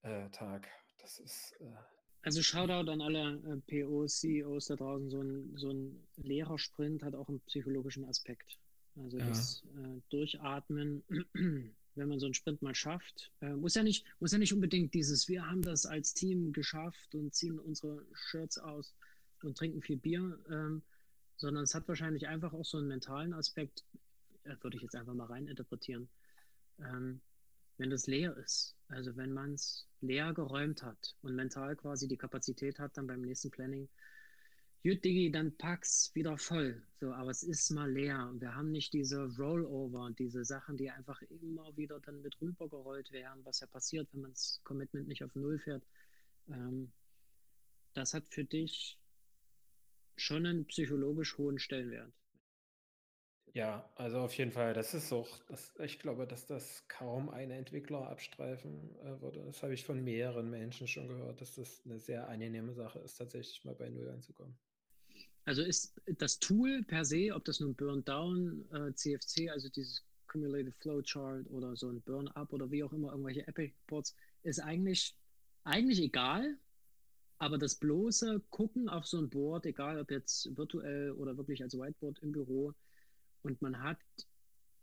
äh, 0.02 0.28
Tag. 0.30 0.68
Das 0.98 1.18
ist. 1.18 1.56
Also 2.22 2.40
Shoutout 2.40 2.90
an 2.90 3.00
alle 3.00 3.40
äh, 3.68 3.84
POs, 3.84 4.20
CEOs 4.20 4.66
da 4.66 4.76
draußen. 4.76 5.10
So 5.10 5.20
ein, 5.22 5.56
so 5.56 5.70
ein 5.70 6.06
leerer 6.16 6.58
Sprint 6.58 7.02
hat 7.02 7.14
auch 7.14 7.28
einen 7.28 7.40
psychologischen 7.40 8.04
Aspekt. 8.04 8.58
Also 8.96 9.18
Ja. 9.18 9.28
das 9.28 9.64
äh, 9.76 10.00
Durchatmen, 10.10 11.02
wenn 11.94 12.08
man 12.08 12.20
so 12.20 12.26
einen 12.26 12.34
Sprint 12.34 12.62
mal 12.62 12.74
schafft, 12.74 13.32
äh, 13.40 13.54
muss 13.54 13.74
ja 13.74 13.82
nicht, 13.82 14.06
muss 14.20 14.32
ja 14.32 14.38
nicht 14.38 14.52
unbedingt 14.52 14.94
dieses, 14.94 15.28
wir 15.28 15.46
haben 15.46 15.62
das 15.62 15.84
als 15.84 16.14
Team 16.14 16.52
geschafft 16.52 17.14
und 17.14 17.34
ziehen 17.34 17.58
unsere 17.58 18.06
Shirts 18.12 18.58
aus 18.58 18.94
und 19.42 19.58
trinken 19.58 19.82
viel 19.82 19.96
Bier, 19.96 20.38
ähm, 20.50 20.82
sondern 21.36 21.64
es 21.64 21.74
hat 21.74 21.88
wahrscheinlich 21.88 22.28
einfach 22.28 22.52
auch 22.52 22.64
so 22.64 22.78
einen 22.78 22.86
mentalen 22.88 23.32
Aspekt, 23.34 23.84
äh, 24.44 24.54
würde 24.60 24.76
ich 24.76 24.82
jetzt 24.82 24.94
einfach 24.94 25.14
mal 25.14 25.26
rein 25.26 25.48
interpretieren. 25.48 26.08
Ähm, 26.78 27.20
wenn 27.78 27.90
das 27.90 28.06
leer 28.06 28.36
ist, 28.36 28.76
also 28.88 29.16
wenn 29.16 29.32
man 29.32 29.54
es 29.54 29.88
leer 30.02 30.32
geräumt 30.34 30.82
hat 30.82 31.16
und 31.22 31.34
mental 31.34 31.76
quasi 31.76 32.08
die 32.08 32.16
Kapazität 32.16 32.78
hat, 32.78 32.96
dann 32.96 33.06
beim 33.06 33.22
nächsten 33.22 33.50
Planning, 33.50 33.88
gut, 34.82 35.04
Diggi, 35.04 35.30
dann 35.30 35.56
pack's 35.56 36.10
wieder 36.14 36.36
voll. 36.36 36.82
So, 37.00 37.12
aber 37.12 37.30
es 37.30 37.42
ist 37.42 37.70
mal 37.70 37.90
leer. 37.90 38.28
Und 38.28 38.40
wir 38.40 38.54
haben 38.54 38.70
nicht 38.70 38.92
diese 38.92 39.24
Rollover, 39.36 40.10
diese 40.18 40.44
Sachen, 40.44 40.76
die 40.76 40.90
einfach 40.90 41.22
immer 41.22 41.76
wieder 41.76 42.00
dann 42.00 42.20
mit 42.22 42.40
rübergerollt 42.40 43.12
werden, 43.12 43.44
was 43.44 43.60
ja 43.60 43.66
passiert, 43.66 44.08
wenn 44.12 44.22
man 44.22 44.32
das 44.32 44.60
Commitment 44.64 45.08
nicht 45.08 45.24
auf 45.24 45.34
Null 45.34 45.58
fährt. 45.58 45.84
Ähm, 46.48 46.92
das 47.94 48.14
hat 48.14 48.28
für 48.28 48.44
dich 48.44 48.98
schon 50.16 50.46
einen 50.46 50.66
psychologisch 50.66 51.38
hohen 51.38 51.58
Stellenwert. 51.58 52.12
Ja, 53.54 53.86
also 53.96 54.20
auf 54.20 54.34
jeden 54.38 54.50
Fall, 54.50 54.72
das 54.72 54.94
ist 54.94 55.12
auch, 55.12 55.28
das, 55.48 55.74
ich 55.84 55.98
glaube, 55.98 56.26
dass 56.26 56.46
das 56.46 56.88
kaum 56.88 57.28
ein 57.28 57.50
Entwickler 57.50 58.08
abstreifen 58.08 58.96
äh, 59.00 59.20
würde. 59.20 59.44
Das 59.44 59.62
habe 59.62 59.74
ich 59.74 59.84
von 59.84 60.02
mehreren 60.02 60.48
Menschen 60.48 60.88
schon 60.88 61.06
gehört, 61.06 61.40
dass 61.42 61.56
das 61.56 61.82
eine 61.84 61.98
sehr 61.98 62.28
angenehme 62.28 62.72
Sache 62.72 63.00
ist, 63.00 63.16
tatsächlich 63.16 63.62
mal 63.64 63.74
bei 63.74 63.90
Null 63.90 64.08
anzukommen. 64.08 64.56
Also 65.44 65.62
ist 65.62 66.00
das 66.06 66.38
Tool 66.38 66.82
per 66.84 67.04
se, 67.04 67.32
ob 67.34 67.44
das 67.44 67.60
nun 67.60 67.74
Burn 67.74 68.02
Down, 68.04 68.64
äh, 68.72 68.94
CFC, 68.94 69.50
also 69.50 69.68
dieses 69.68 70.02
Cumulative 70.28 70.72
Flowchart 70.78 71.50
oder 71.50 71.76
so 71.76 71.90
ein 71.90 72.00
Burn 72.00 72.28
Up 72.28 72.54
oder 72.54 72.70
wie 72.70 72.82
auch 72.82 72.92
immer, 72.94 73.10
irgendwelche 73.10 73.46
Epic 73.46 73.74
Boards, 73.86 74.14
ist 74.44 74.60
eigentlich, 74.60 75.14
eigentlich 75.64 76.00
egal. 76.00 76.56
Aber 77.36 77.58
das 77.58 77.74
bloße 77.74 78.40
Gucken 78.50 78.88
auf 78.88 79.04
so 79.04 79.18
ein 79.18 79.28
Board, 79.28 79.66
egal 79.66 80.00
ob 80.00 80.10
jetzt 80.10 80.56
virtuell 80.56 81.10
oder 81.12 81.36
wirklich 81.36 81.62
als 81.62 81.76
Whiteboard 81.76 82.20
im 82.20 82.32
Büro, 82.32 82.72
und 83.42 83.60
man 83.62 83.82
hat 83.82 83.98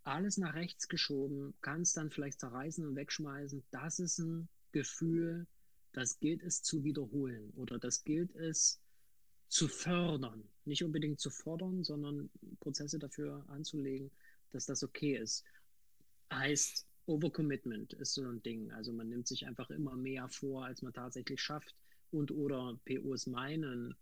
alles 0.04 0.38
nach 0.38 0.54
rechts 0.54 0.88
geschoben, 0.88 1.54
kann 1.62 1.82
es 1.82 1.94
dann 1.94 2.10
vielleicht 2.10 2.40
zerreißen 2.40 2.86
und 2.86 2.96
wegschmeißen, 2.96 3.64
das 3.72 4.00
ist 4.00 4.20
ein 4.20 4.50
Gefühl, 4.72 5.48
das 5.92 6.20
gilt 6.20 6.44
es 6.44 6.62
zu 6.62 6.84
wiederholen 6.84 7.52
oder 7.56 7.80
das 7.80 8.04
gilt 8.04 8.36
es 8.36 8.80
zu 9.50 9.68
fördern. 9.68 10.44
Nicht 10.66 10.84
unbedingt 10.84 11.20
zu 11.20 11.30
fordern, 11.30 11.84
sondern 11.84 12.30
Prozesse 12.60 13.00
dafür 13.00 13.44
anzulegen, 13.50 14.12
dass 14.52 14.66
das 14.66 14.84
okay 14.84 15.18
ist. 15.18 15.44
Heißt, 16.32 16.86
Overcommitment 17.08 17.94
ist 17.94 18.14
so 18.14 18.24
ein 18.24 18.42
Ding. 18.44 18.72
Also 18.72 18.94
man 18.94 19.10
nimmt 19.10 19.28
sich 19.28 19.48
einfach 19.48 19.70
immer 19.72 19.96
mehr 19.96 20.30
vor, 20.30 20.66
als 20.66 20.84
man 20.84 20.94
tatsächlich 20.94 21.42
schafft. 21.42 21.76
Und 22.12 22.32
oder 22.32 22.80
POs 22.86 23.28
meinen, 23.28 23.96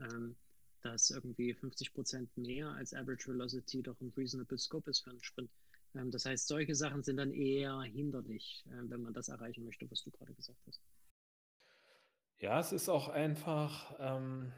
ähm, 0.00 0.36
dass 0.82 1.10
irgendwie 1.10 1.54
50 1.54 1.94
Prozent 1.94 2.36
mehr 2.36 2.68
als 2.68 2.94
Average 2.94 3.32
Velocity 3.32 3.82
doch 3.82 4.00
ein 4.00 4.12
reasonable 4.16 4.58
Scope 4.58 4.90
ist 4.90 5.00
für 5.00 5.10
einen 5.10 5.22
Sprint. 5.22 5.50
Ähm, 5.94 6.10
das 6.10 6.24
heißt, 6.24 6.46
solche 6.46 6.74
Sachen 6.74 7.02
sind 7.02 7.16
dann 7.16 7.32
eher 7.32 7.80
hinderlich, 7.82 8.64
äh, 8.66 8.90
wenn 8.90 9.02
man 9.02 9.12
das 9.12 9.28
erreichen 9.28 9.64
möchte, 9.64 9.90
was 9.90 10.02
du 10.02 10.10
gerade 10.10 10.34
gesagt 10.34 10.60
hast. 10.66 10.80
Ja, 12.38 12.58
es 12.58 12.72
ist 12.72 12.88
auch 12.88 13.08
einfach 13.08 13.94
ähm, 14.00 14.52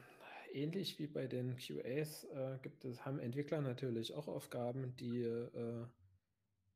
ähnlich 0.51 0.97
wie 0.97 1.07
bei 1.07 1.27
den 1.27 1.57
QAs 1.57 2.23
äh, 2.25 2.57
gibt 2.61 2.85
es, 2.85 3.05
haben 3.05 3.19
Entwickler 3.19 3.61
natürlich 3.61 4.13
auch 4.13 4.27
Aufgaben, 4.27 4.95
die, 4.95 5.21
äh, 5.21 5.85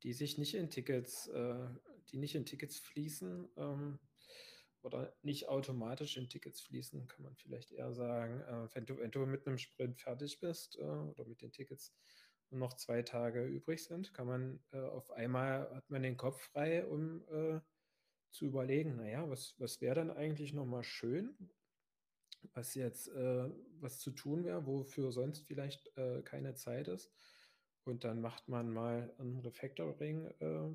die 0.04 0.14
sich 0.14 0.38
nicht 0.38 0.54
in 0.54 0.70
Tickets, 0.70 1.28
äh, 1.28 1.68
die 2.12 2.18
nicht 2.18 2.36
in 2.36 2.46
Tickets 2.46 2.78
fließen 2.78 3.50
ähm, 3.58 4.00
oder 4.84 5.14
nicht 5.22 5.48
automatisch 5.48 6.18
in 6.18 6.30
Tickets 6.30 6.62
fließen, 6.62 7.08
kann 7.08 7.24
man 7.24 7.36
vielleicht 7.36 7.72
eher 7.72 7.94
sagen. 7.94 8.42
Äh, 8.42 8.76
wenn 8.76 8.86
du, 8.86 8.98
wenn 8.98 9.12
du 9.12 9.26
mit 9.26 9.46
einem 9.46 9.58
Sprint 9.58 10.00
fertig 10.00 10.40
bist 10.40 10.78
äh, 10.78 10.84
oder 10.84 11.26
mit 11.26 11.42
den 11.42 11.52
Tickets 11.52 11.94
nur 12.50 12.60
noch 12.60 12.74
zwei 12.76 13.02
Tage 13.02 13.46
übrig 13.46 13.84
sind, 13.84 14.14
kann 14.14 14.28
man 14.28 14.60
äh, 14.72 14.80
auf 14.80 15.12
einmal 15.12 15.70
hat 15.76 15.90
man 15.90 16.04
den 16.04 16.18
Kopf 16.18 16.42
frei, 16.42 16.86
um 16.86 17.24
äh, 17.30 17.60
zu 18.32 18.46
überlegen, 18.46 18.96
naja, 18.96 19.30
was, 19.30 19.56
was 19.60 19.82
wäre 19.82 19.96
dann 19.96 20.12
eigentlich 20.12 20.54
nochmal 20.54 20.84
schön, 20.84 21.36
was 22.54 22.76
jetzt 22.76 23.10
äh, 23.10 23.50
was 23.80 24.00
zu 24.00 24.12
tun 24.12 24.46
wäre, 24.46 24.66
wofür 24.66 25.12
sonst 25.12 25.42
vielleicht 25.48 25.96
äh, 25.98 26.22
keine 26.22 26.56
Zeit 26.56 26.88
ist. 26.88 27.12
Und 27.86 28.04
dann 28.04 28.22
macht 28.22 28.48
man 28.48 28.70
mal 28.70 29.16
ein 29.18 29.40
Refactoring, 29.40 30.30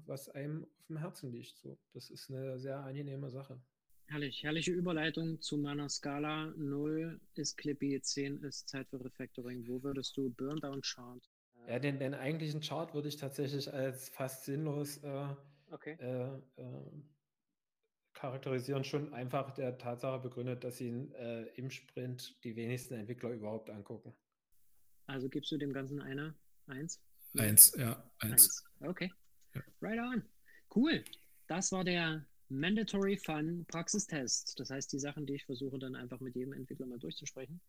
was 0.07 0.31
einem 0.31 0.65
auf 0.79 0.87
dem 0.87 0.97
Herzen 0.97 1.31
liegt. 1.31 1.57
So, 1.59 1.79
das 1.93 2.11
ist 2.11 2.29
eine 2.29 2.59
sehr 2.59 2.81
angenehme 2.81 3.31
Sache. 3.31 3.61
Herrlich, 4.07 4.43
herrliche 4.43 4.73
Überleitung 4.73 5.41
zu 5.41 5.57
meiner 5.57 5.89
Skala. 5.89 6.53
0 6.57 7.21
ist 7.35 7.57
Clippy, 7.57 8.01
10 8.01 8.43
ist 8.43 8.69
Zeit 8.69 8.89
für 8.89 9.03
Refactoring. 9.05 9.67
Wo 9.67 9.83
würdest 9.83 10.17
du 10.17 10.31
Burndown 10.31 10.83
Chart? 10.83 11.23
Ja, 11.67 11.79
den, 11.79 11.99
den 11.99 12.15
eigentlichen 12.15 12.61
Chart 12.61 12.95
würde 12.95 13.09
ich 13.09 13.17
tatsächlich 13.17 13.73
als 13.73 14.11
fast 14.11 14.45
sinnlos 14.45 14.99
äh, 14.99 15.27
Okay. 15.71 15.97
äh, 15.99 16.63
äh, 16.63 17.03
charakterisieren, 18.13 18.85
schon 18.85 19.13
einfach 19.13 19.51
der 19.53 19.77
Tatsache 19.79 20.21
begründet, 20.21 20.63
dass 20.63 20.77
sie 20.77 20.89
äh, 20.89 21.49
im 21.57 21.71
Sprint 21.71 22.37
die 22.45 22.55
wenigsten 22.55 22.95
Entwickler 22.95 23.31
überhaupt 23.31 23.71
angucken. 23.71 24.15
Also 25.07 25.29
gibst 25.29 25.51
du 25.51 25.57
dem 25.59 25.73
Ganzen 25.73 26.01
eine 26.01 26.35
Eins? 26.67 27.03
Eins, 27.37 27.75
ja, 27.77 28.11
eins. 28.21 28.33
eins. 28.33 28.65
Okay. 28.81 29.13
Ja. 29.55 29.63
Right 29.83 29.99
on. 29.99 30.23
Cool. 30.75 31.05
Das 31.47 31.73
war 31.73 31.85
der 31.85 32.25
Mandatory 32.59 33.17
Fun 33.17 33.65
Praxistest. 33.67 34.59
Das 34.59 34.71
heißt, 34.71 34.93
die 34.93 34.99
Sachen, 34.99 35.27
die 35.27 35.35
ich 35.35 35.45
versuche 35.45 35.79
dann 35.79 35.95
einfach 35.95 36.21
mit 36.21 36.35
jedem 36.37 36.53
Entwickler 36.53 36.87
mal 36.87 36.99
durchzusprechen. 36.99 37.61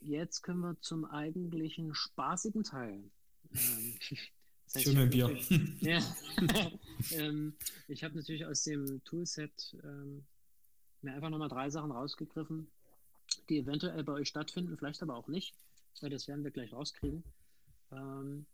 Jetzt 0.00 0.42
können 0.42 0.60
wir 0.60 0.80
zum 0.80 1.04
eigentlichen 1.04 1.94
spaßigen 1.94 2.64
Teil. 2.64 3.10
Ähm, 3.52 3.98
das 4.64 4.74
heißt, 4.74 4.84
Schön 4.84 5.10
Bier. 5.10 5.38
Ja. 5.80 6.00
ähm, 7.12 7.54
ich 7.88 8.02
habe 8.04 8.16
natürlich 8.16 8.46
aus 8.46 8.62
dem 8.62 9.02
Toolset 9.04 9.76
ähm, 9.84 10.24
mir 11.02 11.14
einfach 11.14 11.30
nochmal 11.30 11.48
drei 11.48 11.70
Sachen 11.70 11.90
rausgegriffen, 11.90 12.68
die 13.48 13.58
eventuell 13.58 14.02
bei 14.04 14.12
euch 14.12 14.28
stattfinden, 14.28 14.76
vielleicht 14.76 15.02
aber 15.02 15.16
auch 15.16 15.28
nicht, 15.28 15.54
weil 16.00 16.10
das 16.10 16.28
werden 16.28 16.44
wir 16.44 16.50
gleich 16.50 16.72
rauskriegen. 16.72 17.24
Ähm, 17.90 18.46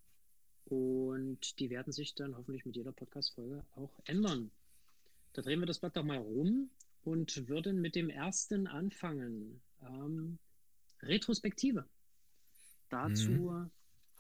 und 0.64 1.58
die 1.60 1.70
werden 1.70 1.92
sich 1.92 2.14
dann 2.14 2.36
hoffentlich 2.36 2.66
mit 2.66 2.76
jeder 2.76 2.92
Podcast-Folge 2.92 3.64
auch 3.76 3.98
ändern. 4.04 4.50
Da 5.32 5.42
drehen 5.42 5.60
wir 5.60 5.66
das 5.66 5.78
Blatt 5.78 5.96
doch 5.96 6.04
mal 6.04 6.18
rum 6.18 6.70
und 7.04 7.48
würden 7.48 7.80
mit 7.80 7.94
dem 7.94 8.10
ersten 8.10 8.66
anfangen. 8.66 9.60
Ähm, 9.82 10.38
Retrospektive. 11.02 11.86
Dazu 12.90 13.30
mhm. 13.30 13.70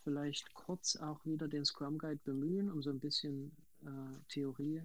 vielleicht 0.04 0.52
kurz 0.54 0.96
auch 0.96 1.24
wieder 1.24 1.48
den 1.48 1.64
Scrum 1.64 1.98
Guide 1.98 2.20
bemühen, 2.24 2.70
um 2.70 2.82
so 2.82 2.90
ein 2.90 3.00
bisschen 3.00 3.52
äh, 3.84 4.18
Theorie 4.28 4.82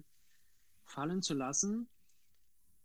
fallen 0.84 1.22
zu 1.22 1.34
lassen. 1.34 1.88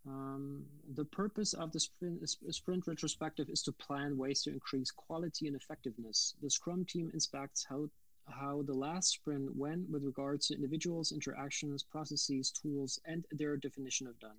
Um, 0.06 0.64
the 0.94 1.04
purpose 1.04 1.52
of 1.52 1.72
the 1.72 1.80
sprint, 1.80 2.26
sprint, 2.50 2.86
retrospective 2.86 3.50
is 3.50 3.62
to 3.62 3.72
plan 3.72 4.16
ways 4.16 4.42
to 4.42 4.50
increase 4.50 4.90
quality 4.90 5.46
and 5.46 5.54
effectiveness. 5.54 6.36
The 6.40 6.48
Scrum 6.48 6.86
team 6.86 7.10
inspects 7.12 7.64
how 7.64 7.90
how 8.26 8.62
the 8.62 8.74
last 8.74 9.10
sprint 9.10 9.54
went 9.56 9.88
with 9.90 10.04
regards 10.04 10.46
to 10.46 10.54
individuals, 10.54 11.12
interactions, 11.12 11.82
processes, 11.82 12.50
tools, 12.50 13.00
and 13.04 13.26
their 13.32 13.56
definition 13.56 14.06
of 14.06 14.18
done. 14.18 14.38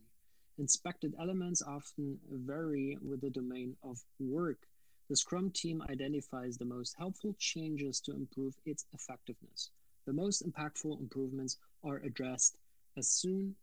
Inspected 0.58 1.16
elements 1.20 1.62
often 1.62 2.20
vary 2.30 2.98
with 3.02 3.22
the 3.22 3.30
domain 3.30 3.76
of 3.84 4.04
work. 4.20 4.68
The 5.10 5.16
Scrum 5.16 5.52
team 5.52 5.82
identifies 5.90 6.58
the 6.58 6.66
most 6.66 6.96
helpful 6.98 7.36
changes 7.40 8.00
to 8.02 8.14
improve 8.14 8.56
its 8.66 8.86
effectiveness. 8.94 9.72
The 10.06 10.14
most 10.14 10.46
impactful 10.46 11.00
improvements 11.00 11.58
are 11.84 11.98
addressed 11.98 12.58
as 12.98 13.10
soon 13.10 13.56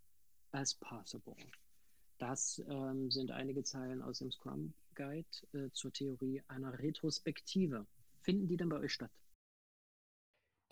as 0.55 0.75
possible. 0.75 1.37
Das 2.19 2.61
ähm, 2.69 3.11
sind 3.11 3.31
einige 3.31 3.62
Zeilen 3.62 4.03
aus 4.03 4.19
dem 4.19 4.31
Scrum 4.33 4.73
Guide 4.95 5.29
äh, 5.55 5.71
zur 5.73 5.93
Theorie 5.93 6.43
einer 6.49 6.77
Retrospektive. 6.79 7.87
Finden 8.23 8.49
die 8.49 8.57
denn 8.57 8.69
bei 8.69 8.79
euch 8.79 8.93
statt? 8.93 9.12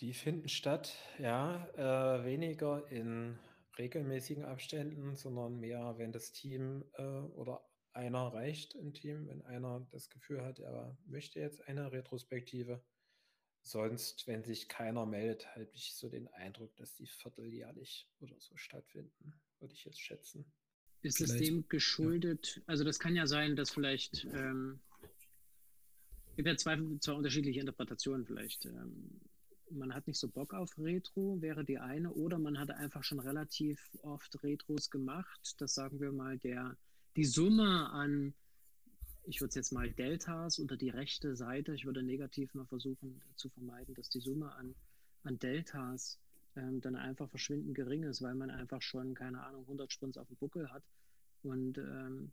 Die 0.01 0.13
finden 0.13 0.49
statt, 0.49 0.95
ja, 1.19 1.67
äh, 1.75 2.25
weniger 2.25 2.87
in 2.91 3.39
regelmäßigen 3.79 4.45
Abständen, 4.45 5.17
sondern 5.17 5.59
mehr, 5.59 5.95
wenn 5.97 6.13
das 6.13 6.33
Team 6.33 6.85
äh, 6.95 7.03
oder 7.03 7.67
einer 7.93 8.27
reicht 8.33 8.75
im 8.75 8.93
Team, 8.93 9.27
wenn 9.29 9.43
einer 9.43 9.87
das 9.91 10.11
Gefühl 10.11 10.43
hat, 10.43 10.59
er 10.59 10.97
möchte 11.07 11.41
jetzt 11.41 11.67
eine 11.67 11.93
Retrospektive. 11.93 12.85
Sonst, 13.63 14.27
wenn 14.27 14.45
sich 14.45 14.69
keiner 14.69 15.07
meldet, 15.07 15.47
habe 15.49 15.69
ich 15.73 15.95
so 15.95 16.09
den 16.09 16.29
Eindruck, 16.29 16.77
dass 16.77 16.95
die 16.95 17.07
vierteljährlich 17.07 18.09
oder 18.21 18.39
so 18.39 18.57
stattfinden, 18.57 19.35
würde 19.59 19.75
ich 19.75 19.85
jetzt 19.85 20.01
schätzen. 20.01 20.53
Ist 21.03 21.21
es 21.21 21.37
dem 21.37 21.67
geschuldet? 21.69 22.57
Ja. 22.57 22.63
Also 22.67 22.85
das 22.85 22.99
kann 22.99 23.17
ja 23.17 23.27
sein, 23.27 23.57
dass 23.57 23.71
vielleicht 23.71 24.25
ähm, 24.25 24.81
gibt 26.37 26.49
ja 26.49 26.57
zwei, 26.57 26.79
zwei 27.01 27.13
unterschiedliche 27.13 27.61
Interpretationen 27.61 28.27
vielleicht. 28.27 28.67
Ähm, 28.67 29.21
man 29.71 29.95
hat 29.95 30.07
nicht 30.07 30.19
so 30.19 30.29
Bock 30.29 30.55
auf 30.55 30.79
Retro, 30.79 31.41
wäre 31.41 31.65
die 31.65 31.79
eine, 31.79 32.13
oder 32.13 32.39
man 32.39 32.59
hatte 32.59 32.77
einfach 32.77 33.05
schon 33.05 33.21
relativ 33.21 33.81
oft 34.03 34.43
Retros 34.43 34.91
gemacht. 34.91 35.55
Das 35.59 35.75
sagen 35.75 36.01
wir 36.01 36.13
mal, 36.13 36.39
der, 36.39 36.77
die 37.17 37.25
Summe 37.25 37.91
an, 37.91 38.35
ich 39.25 39.41
würde 39.41 39.51
es 39.51 39.55
jetzt 39.57 39.73
mal 39.73 39.91
Deltas 39.91 40.59
oder 40.61 40.77
die 40.77 40.91
rechte 40.91 41.37
Seite, 41.37 41.75
ich 41.75 41.87
würde 41.87 42.03
negativ 42.03 42.55
mal 42.55 42.67
versuchen 42.67 43.21
zu 43.35 43.49
vermeiden, 43.51 43.95
dass 43.95 44.09
die 44.09 44.21
Summe 44.21 44.53
an, 44.55 44.75
an 45.25 45.39
Deltas 45.39 46.19
ähm, 46.55 46.81
dann 46.81 46.95
einfach 46.95 47.29
verschwindend 47.29 47.75
gering 47.75 48.05
ist, 48.05 48.23
weil 48.23 48.35
man 48.35 48.51
einfach 48.51 48.83
schon, 48.83 49.15
keine 49.15 49.43
Ahnung, 49.43 49.63
100 49.63 49.93
Sprints 49.93 50.19
auf 50.19 50.29
dem 50.29 50.37
Buckel 50.37 50.71
hat 50.71 50.85
und 51.43 51.79
ähm, 51.79 52.33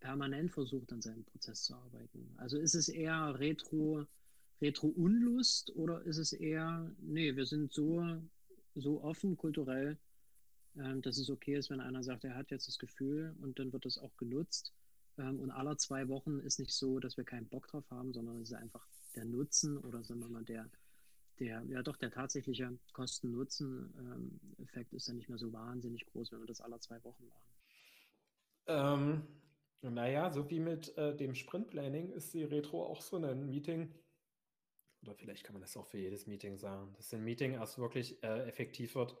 permanent 0.00 0.50
versucht, 0.50 0.92
an 0.92 1.00
seinem 1.00 1.24
Prozess 1.24 1.62
zu 1.62 1.74
arbeiten. 1.74 2.34
Also 2.36 2.58
ist 2.58 2.74
es 2.74 2.88
eher 2.88 3.38
Retro- 3.38 4.06
Retro-Unlust 4.62 5.74
oder 5.74 6.02
ist 6.02 6.18
es 6.18 6.32
eher, 6.32 6.90
nee, 7.00 7.34
wir 7.34 7.44
sind 7.44 7.72
so, 7.72 8.04
so 8.74 9.02
offen 9.02 9.36
kulturell, 9.36 9.98
ähm, 10.76 11.02
dass 11.02 11.18
es 11.18 11.28
okay 11.28 11.56
ist, 11.56 11.70
wenn 11.70 11.80
einer 11.80 12.02
sagt, 12.02 12.24
er 12.24 12.36
hat 12.36 12.50
jetzt 12.50 12.68
das 12.68 12.78
Gefühl 12.78 13.34
und 13.42 13.58
dann 13.58 13.72
wird 13.72 13.84
das 13.84 13.98
auch 13.98 14.16
genutzt. 14.16 14.72
Ähm, 15.18 15.40
und 15.40 15.50
aller 15.50 15.76
zwei 15.76 16.08
Wochen 16.08 16.38
ist 16.38 16.58
nicht 16.58 16.72
so, 16.72 17.00
dass 17.00 17.16
wir 17.16 17.24
keinen 17.24 17.48
Bock 17.48 17.68
drauf 17.68 17.84
haben, 17.90 18.12
sondern 18.12 18.40
es 18.40 18.50
ist 18.50 18.56
einfach 18.56 18.86
der 19.14 19.24
Nutzen 19.24 19.76
oder 19.78 20.02
sagen 20.04 20.20
wir 20.20 20.28
mal 20.28 20.44
der, 20.44 20.70
der, 21.38 21.62
ja 21.68 21.82
doch, 21.82 21.96
der 21.96 22.10
tatsächliche 22.10 22.78
Kosten-Nutzen-Effekt 22.92 24.92
ist 24.92 25.08
dann 25.08 25.16
nicht 25.16 25.28
mehr 25.28 25.38
so 25.38 25.52
wahnsinnig 25.52 26.06
groß, 26.06 26.32
wenn 26.32 26.40
wir 26.40 26.46
das 26.46 26.60
aller 26.60 26.80
zwei 26.80 27.02
Wochen 27.04 27.26
machen. 27.26 27.42
Ähm, 28.66 29.22
naja, 29.82 30.30
so 30.30 30.48
wie 30.48 30.60
mit 30.60 30.96
äh, 30.96 31.16
dem 31.16 31.34
Sprint-Planning 31.34 32.12
ist 32.12 32.32
die 32.32 32.44
Retro 32.44 32.86
auch 32.86 33.02
so 33.02 33.16
ein 33.16 33.46
Meeting, 33.46 33.92
oder 35.02 35.14
vielleicht 35.14 35.44
kann 35.44 35.54
man 35.54 35.62
das 35.62 35.76
auch 35.76 35.86
für 35.86 35.98
jedes 35.98 36.26
Meeting 36.26 36.56
sagen, 36.56 36.92
dass 36.96 37.12
ein 37.12 37.24
Meeting 37.24 37.54
erst 37.54 37.78
wirklich 37.78 38.22
äh, 38.22 38.46
effektiv 38.48 38.94
wird, 38.94 39.16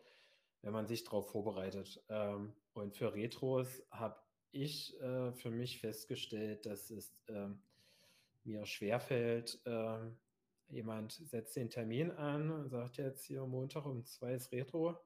wenn 0.62 0.72
man 0.72 0.86
sich 0.86 1.04
darauf 1.04 1.30
vorbereitet. 1.30 2.02
Ähm, 2.08 2.52
und 2.72 2.94
für 2.94 3.14
Retros 3.14 3.82
habe 3.90 4.16
ich 4.52 4.98
äh, 5.00 5.32
für 5.32 5.50
mich 5.50 5.80
festgestellt, 5.80 6.66
dass 6.66 6.90
es 6.90 7.16
äh, 7.26 7.48
mir 8.44 8.64
schwerfällt, 8.66 9.60
ähm, 9.66 10.18
jemand 10.68 11.12
setzt 11.12 11.56
den 11.56 11.70
Termin 11.70 12.10
an 12.12 12.50
und 12.50 12.68
sagt 12.68 12.96
jetzt 12.96 13.24
hier 13.24 13.44
Montag 13.46 13.84
um 13.86 14.04
zwei 14.04 14.34
ist 14.34 14.52
Retro. 14.52 14.96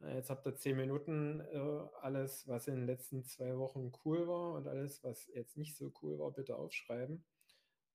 Äh, 0.00 0.16
jetzt 0.16 0.30
habt 0.30 0.46
ihr 0.46 0.56
zehn 0.56 0.76
Minuten 0.76 1.40
äh, 1.40 1.88
alles, 2.00 2.46
was 2.48 2.68
in 2.68 2.76
den 2.76 2.86
letzten 2.86 3.24
zwei 3.24 3.56
Wochen 3.56 3.92
cool 4.04 4.26
war 4.28 4.54
und 4.54 4.68
alles, 4.68 5.02
was 5.02 5.26
jetzt 5.34 5.56
nicht 5.56 5.76
so 5.76 5.92
cool 6.02 6.18
war, 6.18 6.32
bitte 6.32 6.56
aufschreiben. 6.56 7.24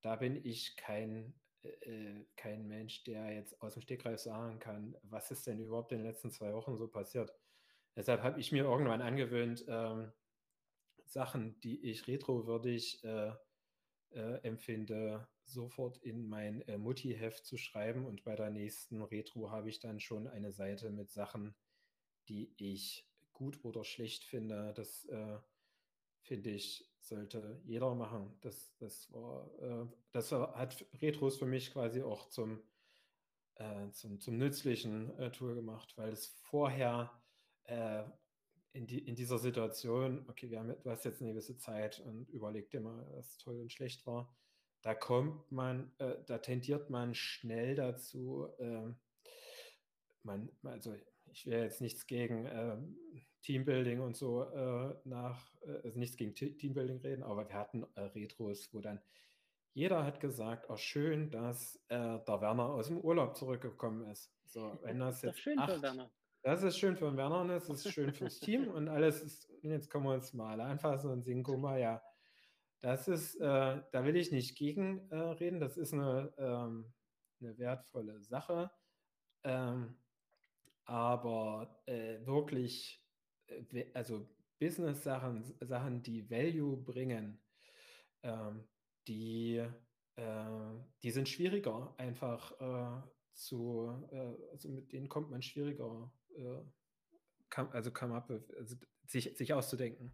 Da 0.00 0.16
bin 0.16 0.36
ich 0.36 0.76
kein 0.76 1.34
äh, 1.62 2.24
kein 2.36 2.66
Mensch, 2.66 3.04
der 3.04 3.32
jetzt 3.32 3.60
aus 3.60 3.74
dem 3.74 3.82
Stegreif 3.82 4.20
sagen 4.20 4.58
kann, 4.58 4.96
was 5.02 5.30
ist 5.30 5.46
denn 5.46 5.60
überhaupt 5.60 5.92
in 5.92 5.98
den 5.98 6.06
letzten 6.06 6.30
zwei 6.30 6.52
Wochen 6.52 6.76
so 6.76 6.88
passiert. 6.88 7.32
Deshalb 7.96 8.22
habe 8.22 8.40
ich 8.40 8.52
mir 8.52 8.64
irgendwann 8.64 9.02
angewöhnt, 9.02 9.64
ähm, 9.68 10.12
Sachen, 11.04 11.58
die 11.60 11.90
ich 11.90 12.06
retrowürdig 12.06 13.02
äh, 13.02 13.32
äh, 14.10 14.40
empfinde, 14.42 15.26
sofort 15.44 15.98
in 15.98 16.28
mein 16.28 16.62
äh, 16.62 16.78
Mutti-Heft 16.78 17.44
zu 17.44 17.56
schreiben. 17.56 18.06
Und 18.06 18.24
bei 18.24 18.36
der 18.36 18.50
nächsten 18.50 19.02
Retro 19.02 19.50
habe 19.50 19.68
ich 19.68 19.80
dann 19.80 20.00
schon 20.00 20.28
eine 20.28 20.52
Seite 20.52 20.90
mit 20.90 21.10
Sachen, 21.10 21.54
die 22.28 22.54
ich 22.56 23.08
gut 23.32 23.64
oder 23.64 23.84
schlecht 23.84 24.24
finde. 24.24 24.72
Das 24.74 25.06
äh, 25.06 25.38
finde 26.22 26.50
ich 26.50 26.87
sollte 27.00 27.60
jeder 27.64 27.94
machen. 27.94 28.36
Das, 28.40 28.76
das, 28.78 29.12
war, 29.12 29.50
äh, 29.60 29.86
das 30.12 30.32
hat 30.32 30.84
Retros 31.00 31.38
für 31.38 31.46
mich 31.46 31.72
quasi 31.72 32.02
auch 32.02 32.28
zum, 32.28 32.60
äh, 33.56 33.90
zum, 33.90 34.20
zum 34.20 34.36
nützlichen 34.36 35.16
äh, 35.18 35.30
Tool 35.30 35.54
gemacht, 35.54 35.96
weil 35.96 36.12
es 36.12 36.26
vorher 36.42 37.10
äh, 37.64 38.04
in, 38.72 38.86
die, 38.86 38.98
in 38.98 39.14
dieser 39.14 39.38
Situation, 39.38 40.24
okay, 40.28 40.50
wir 40.50 40.60
haben, 40.60 40.74
du 40.82 40.90
hast 40.90 41.04
jetzt 41.04 41.20
eine 41.20 41.30
gewisse 41.30 41.56
Zeit 41.56 42.00
und 42.00 42.28
überleg 42.30 42.70
dir 42.70 42.80
mal, 42.80 43.06
was 43.12 43.38
toll 43.38 43.60
und 43.60 43.72
schlecht 43.72 44.06
war. 44.06 44.34
Da 44.82 44.94
kommt 44.94 45.50
man, 45.50 45.92
äh, 45.98 46.16
da 46.26 46.38
tendiert 46.38 46.88
man 46.90 47.14
schnell 47.14 47.74
dazu, 47.74 48.48
ähm, 48.58 48.96
man, 50.22 50.50
also 50.62 50.94
ich 51.32 51.46
will 51.46 51.58
jetzt 51.58 51.80
nichts 51.80 52.06
gegen 52.06 52.46
ähm, 52.46 52.96
Teambuilding 53.42 54.00
und 54.00 54.16
so 54.16 54.44
äh, 54.44 54.94
nach, 55.04 55.54
äh, 55.62 55.80
also 55.84 55.98
nichts 55.98 56.16
gegen 56.16 56.34
Teambuilding 56.34 57.00
reden, 57.00 57.22
aber 57.22 57.48
wir 57.48 57.54
hatten 57.56 57.86
äh, 57.94 58.00
Retros, 58.00 58.68
wo 58.72 58.80
dann 58.80 59.00
jeder 59.74 60.04
hat 60.04 60.20
gesagt, 60.20 60.68
oh 60.70 60.76
schön, 60.76 61.30
dass 61.30 61.76
äh, 61.88 61.96
der 61.96 62.40
Werner 62.40 62.70
aus 62.70 62.88
dem 62.88 62.98
Urlaub 62.98 63.36
zurückgekommen 63.36 64.10
ist. 64.10 64.32
So, 64.44 64.78
wenn 64.82 64.98
das 64.98 65.22
jetzt 65.22 65.36
das 65.36 65.40
schön 65.40 65.58
acht, 65.58 65.72
für 65.72 65.82
Werner. 65.82 66.10
Das 66.42 66.62
ist 66.62 66.78
schön 66.78 66.96
für 66.96 67.06
den 67.06 67.16
Werner 67.16 67.40
und 67.40 67.48
das 67.48 67.68
ist 67.68 67.92
schön 67.92 68.12
fürs 68.12 68.40
Team 68.40 68.68
und 68.68 68.88
alles 68.88 69.22
ist, 69.22 69.48
jetzt 69.62 69.90
können 69.90 70.04
wir 70.04 70.14
uns 70.14 70.32
mal 70.34 70.52
alle 70.52 70.64
anfassen 70.64 71.10
und 71.10 71.22
singen, 71.22 71.42
guck 71.42 71.58
mal, 71.58 71.78
ja, 71.78 72.02
das 72.80 73.08
ist, 73.08 73.36
äh, 73.36 73.82
da 73.90 74.04
will 74.04 74.16
ich 74.16 74.30
nicht 74.30 74.56
gegen 74.56 75.12
reden, 75.12 75.58
das 75.58 75.76
ist 75.76 75.92
eine, 75.92 76.32
ähm, 76.38 76.92
eine 77.40 77.58
wertvolle 77.58 78.20
Sache. 78.22 78.70
Ähm, 79.44 79.96
aber 80.88 81.82
äh, 81.86 82.24
wirklich, 82.24 83.04
also 83.94 84.28
Business-Sachen, 84.58 85.54
Sachen, 85.60 86.02
die 86.02 86.28
Value 86.30 86.76
bringen, 86.76 87.40
ähm, 88.22 88.64
die, 89.06 89.62
äh, 90.16 90.74
die 91.02 91.10
sind 91.10 91.28
schwieriger 91.28 91.94
einfach 91.96 92.52
äh, 92.60 93.02
zu, 93.32 94.08
äh, 94.10 94.34
also 94.50 94.68
mit 94.68 94.92
denen 94.92 95.08
kommt 95.08 95.30
man 95.30 95.42
schwieriger, 95.42 96.12
äh, 96.36 96.60
come, 97.50 97.72
also 97.72 97.90
come 97.92 98.14
up, 98.14 98.30
also 98.30 98.76
sich, 99.06 99.36
sich 99.36 99.52
auszudenken. 99.52 100.12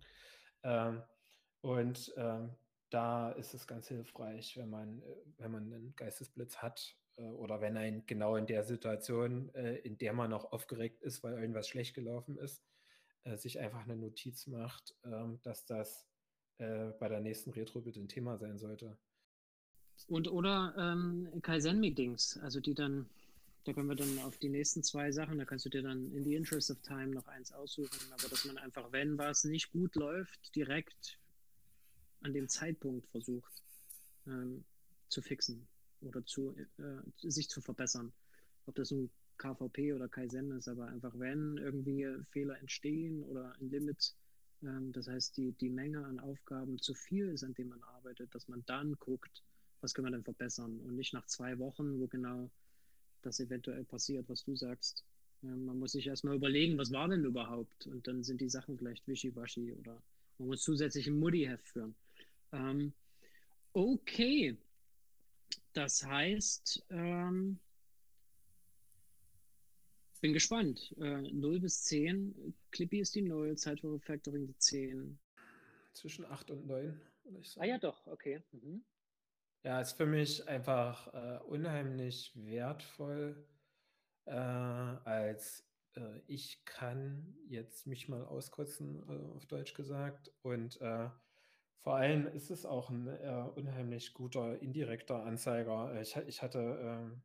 Ähm, 0.62 1.03
und 1.62 2.12
ähm, 2.16 2.55
da 2.91 3.32
ist 3.32 3.55
es 3.55 3.66
ganz 3.66 3.89
hilfreich, 3.89 4.57
wenn 4.57 4.68
man, 4.68 5.03
äh, 5.03 5.16
wenn 5.39 5.51
man 5.51 5.72
einen 5.72 5.97
Geistesblitz 5.97 6.59
hat 6.59 6.97
äh, 7.16 7.22
oder 7.22 7.62
wenn 7.62 7.78
ein 7.78 8.05
genau 8.07 8.37
in 8.37 8.47
der 8.47 8.62
Situation, 8.62 9.49
in 9.49 9.97
der 9.97 10.12
man 10.12 10.30
noch 10.30 10.53
aufgeregt 10.53 11.03
ist, 11.03 11.22
weil 11.22 11.39
irgendwas 11.39 11.68
schlecht 11.68 11.95
gelaufen 11.95 12.37
ist, 12.37 12.62
äh, 13.25 13.37
sich 13.37 13.59
einfach 13.59 13.85
eine 13.85 13.97
Notiz 13.97 14.47
macht, 14.47 14.95
ähm, 15.05 15.41
dass 15.43 15.64
das 15.66 16.07
äh, 16.59 16.91
bei 17.01 17.09
der 17.09 17.20
nächsten 17.20 17.51
Retro 17.51 17.81
bitte 17.81 18.01
ein 18.01 18.09
Thema 18.09 18.39
sein 18.39 18.59
sollte. 18.59 18.97
Und 20.09 20.29
oder 20.29 20.75
ähm, 20.77 21.41
Kaizen-Meetings, 21.43 22.39
also 22.39 22.61
die 22.61 22.75
dann, 22.75 23.09
da 23.64 23.72
können 23.72 23.89
wir 23.89 23.97
dann 23.97 24.18
auf 24.20 24.37
die 24.39 24.49
nächsten 24.49 24.83
zwei 24.83 25.11
Sachen, 25.12 25.39
da 25.39 25.45
kannst 25.45 25.64
du 25.64 25.70
dir 25.70 25.83
dann 25.83 26.12
in 26.12 26.25
the 26.25 26.35
interest 26.35 26.70
of 26.70 26.81
time 26.83 27.09
noch 27.09 27.27
eins 27.27 27.53
aussuchen, 27.53 28.12
aber 28.12 28.29
dass 28.29 28.45
man 28.45 28.59
einfach, 28.59 28.93
wenn 28.93 29.16
was 29.16 29.45
nicht 29.45 29.70
gut 29.70 29.95
läuft, 29.95 30.55
direkt 30.55 31.18
an 32.20 32.33
dem 32.33 32.49
Zeitpunkt 32.49 33.07
versucht 33.09 33.62
ähm, 34.27 34.64
zu 35.09 35.22
fixen 35.22 35.66
oder 36.03 36.25
zu, 36.27 36.55
äh, 36.79 37.29
sich 37.29 37.49
zu 37.49 37.61
verbessern. 37.61 38.12
Ob 38.66 38.75
das 38.75 38.91
nun 38.91 39.11
KVP 39.39 39.93
oder 39.93 40.09
Kaizen 40.09 40.53
ist, 40.53 40.68
aber 40.68 40.87
einfach 40.89 41.18
wenn 41.18 41.57
irgendwie 41.59 42.07
Fehler 42.30 42.59
entstehen 42.59 43.22
oder 43.24 43.55
ein 43.61 43.70
Limit, 43.70 44.14
ähm, 44.62 44.93
das 44.93 45.09
heißt 45.09 45.37
die, 45.37 45.53
die 45.53 45.70
Menge 45.70 46.05
an 46.05 46.20
Aufgaben 46.20 46.78
zu 46.78 46.95
viel 46.95 47.28
ist, 47.28 47.45
an 47.45 47.55
dem 47.55 47.68
man 47.68 47.82
arbeitet, 47.82 48.35
dass 48.35 48.49
man 48.49 48.64
dann 48.66 48.95
guckt, 48.99 49.43
was 49.80 49.95
können 49.95 50.07
wir 50.07 50.12
denn 50.12 50.24
verbessern 50.24 50.80
und 50.80 50.97
nicht 50.97 51.12
nach 51.12 51.26
zwei 51.26 51.59
Wochen, 51.59 51.99
wo 52.01 52.07
genau 52.07 52.51
das 53.22 53.41
eventuell 53.41 53.85
passiert, 53.85 54.28
was 54.28 54.45
du 54.45 54.57
sagst. 54.57 55.05
Ähm, 55.43 55.64
man 55.66 55.78
muss 55.78 55.93
sich 55.93 56.07
erstmal 56.07 56.37
überlegen, 56.37 56.78
was 56.78 56.93
war 56.93 57.09
denn 57.09 57.24
überhaupt 57.24 57.87
und 57.87 58.07
dann 58.07 58.22
sind 58.22 58.41
die 58.41 58.49
Sachen 58.49 58.78
vielleicht 58.78 59.07
wischiwaschi 59.07 59.72
oder 59.72 60.03
man 60.39 60.49
muss 60.49 60.62
zusätzlich 60.62 61.07
ein 61.07 61.18
Muddy-Heft 61.18 61.68
führen. 61.68 61.95
Ähm, 62.53 62.93
okay, 63.72 64.57
das 65.72 66.05
heißt, 66.05 66.87
ähm, 66.91 67.59
bin 70.25 70.33
gespannt. 70.33 70.95
Äh, 70.99 71.20
0 71.20 71.61
bis 71.61 71.85
10. 71.85 72.55
Clippy 72.70 73.01
ist 73.01 73.14
die 73.14 73.20
0, 73.20 73.59
Zeit 73.59 73.81
für 73.81 73.93
Refactoring 73.93 74.47
die 74.47 74.57
10. 74.57 75.18
Zwischen 75.93 76.25
8 76.25 76.51
und 76.51 76.66
9, 76.66 76.99
würde 77.25 77.41
ich 77.41 77.51
sagen. 77.51 77.62
Ah 77.62 77.68
ja, 77.68 77.79
doch, 77.79 78.07
okay. 78.07 78.43
Mhm. 78.53 78.83
Ja, 79.64 79.83
ist 79.83 79.93
für 79.93 80.07
mich 80.07 80.49
einfach 80.49 81.12
äh, 81.12 81.43
unheimlich 81.45 82.33
wertvoll, 82.37 83.47
äh, 84.25 84.31
als 84.31 85.68
äh, 85.95 86.20
ich 86.27 86.64
kann 86.64 87.37
jetzt 87.47 87.87
mich 87.87 88.09
mal 88.09 88.25
auskotzen, 88.25 89.07
äh, 89.07 89.37
auf 89.37 89.45
Deutsch 89.45 89.75
gesagt. 89.75 90.33
Und 90.41 90.81
äh, 90.81 91.11
vor 91.83 91.97
allem 91.97 92.29
ist 92.29 92.51
es 92.51 92.64
auch 92.64 92.89
ein 92.89 93.09
äh, 93.09 93.45
unheimlich 93.57 94.14
guter 94.14 94.59
indirekter 94.62 95.22
Anzeiger. 95.22 96.01
Ich, 96.01 96.16
ich 96.16 96.41
hatte 96.41 96.79
ähm, 96.81 97.22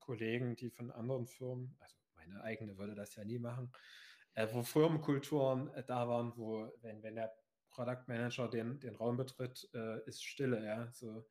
Kollegen, 0.00 0.54
die 0.54 0.68
von 0.68 0.90
anderen 0.90 1.26
Firmen, 1.26 1.74
also 1.80 2.01
meine 2.26 2.42
eigene 2.42 2.76
würde 2.78 2.94
das 2.94 3.14
ja 3.16 3.24
nie 3.24 3.38
machen, 3.38 3.72
äh, 4.34 4.48
wo 4.52 4.62
Firmenkulturen 4.62 5.68
äh, 5.74 5.84
da 5.84 6.08
waren, 6.08 6.32
wo, 6.36 6.72
wenn, 6.80 7.02
wenn 7.02 7.16
der 7.16 7.32
Product 7.70 8.04
Manager 8.06 8.48
den, 8.48 8.80
den 8.80 8.94
Raum 8.94 9.16
betritt, 9.16 9.68
äh, 9.74 10.02
ist 10.06 10.24
Stille, 10.24 10.64
ja, 10.64 10.90
so, 10.92 11.26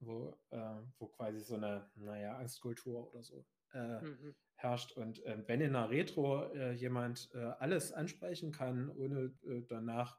wo, 0.00 0.38
äh, 0.50 0.80
wo 0.98 1.08
quasi 1.08 1.40
so 1.40 1.56
eine, 1.56 1.90
naja, 1.94 2.36
Angstkultur 2.36 3.12
oder 3.12 3.22
so 3.22 3.46
äh, 3.72 4.00
mhm. 4.00 4.34
herrscht. 4.56 4.92
Und 4.92 5.22
ähm, 5.26 5.44
wenn 5.46 5.60
in 5.60 5.74
einer 5.74 5.90
Retro 5.90 6.52
äh, 6.52 6.72
jemand 6.72 7.30
alles 7.58 7.92
ansprechen 7.92 8.52
kann, 8.52 8.90
ohne 8.90 9.32
danach 9.68 10.18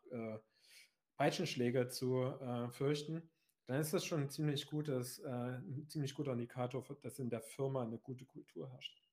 Peitschenschläge 1.17 1.87
zu 1.87 2.69
fürchten, 2.71 3.29
dann 3.65 3.81
ist 3.81 3.93
das 3.93 4.05
schon 4.05 4.21
ein 4.21 4.29
ziemlich 4.29 4.67
gutes, 4.67 5.23
ein 5.23 5.87
ziemlich 5.89 6.13
guter 6.13 6.33
Indikator, 6.33 6.85
dass 7.01 7.19
in 7.19 7.29
der 7.29 7.41
Firma 7.41 7.83
eine 7.83 7.97
gute 7.97 8.25
Kultur 8.25 8.69
herrscht. 8.69 9.06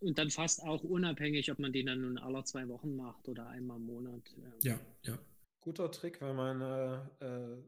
Und 0.00 0.18
dann 0.18 0.30
fast 0.30 0.62
auch 0.62 0.82
unabhängig, 0.82 1.50
ob 1.50 1.58
man 1.58 1.72
den 1.72 1.86
dann 1.86 2.02
nun 2.02 2.18
alle 2.18 2.44
zwei 2.44 2.68
Wochen 2.68 2.96
macht 2.96 3.28
oder 3.28 3.48
einmal 3.48 3.78
im 3.78 3.86
Monat. 3.86 4.22
Ähm. 4.36 4.52
Ja, 4.62 4.80
ja. 5.02 5.18
Guter 5.60 5.90
Trick, 5.90 6.20
wenn 6.20 6.36
man 6.36 6.60
äh, 6.60 7.24
äh, 7.24 7.62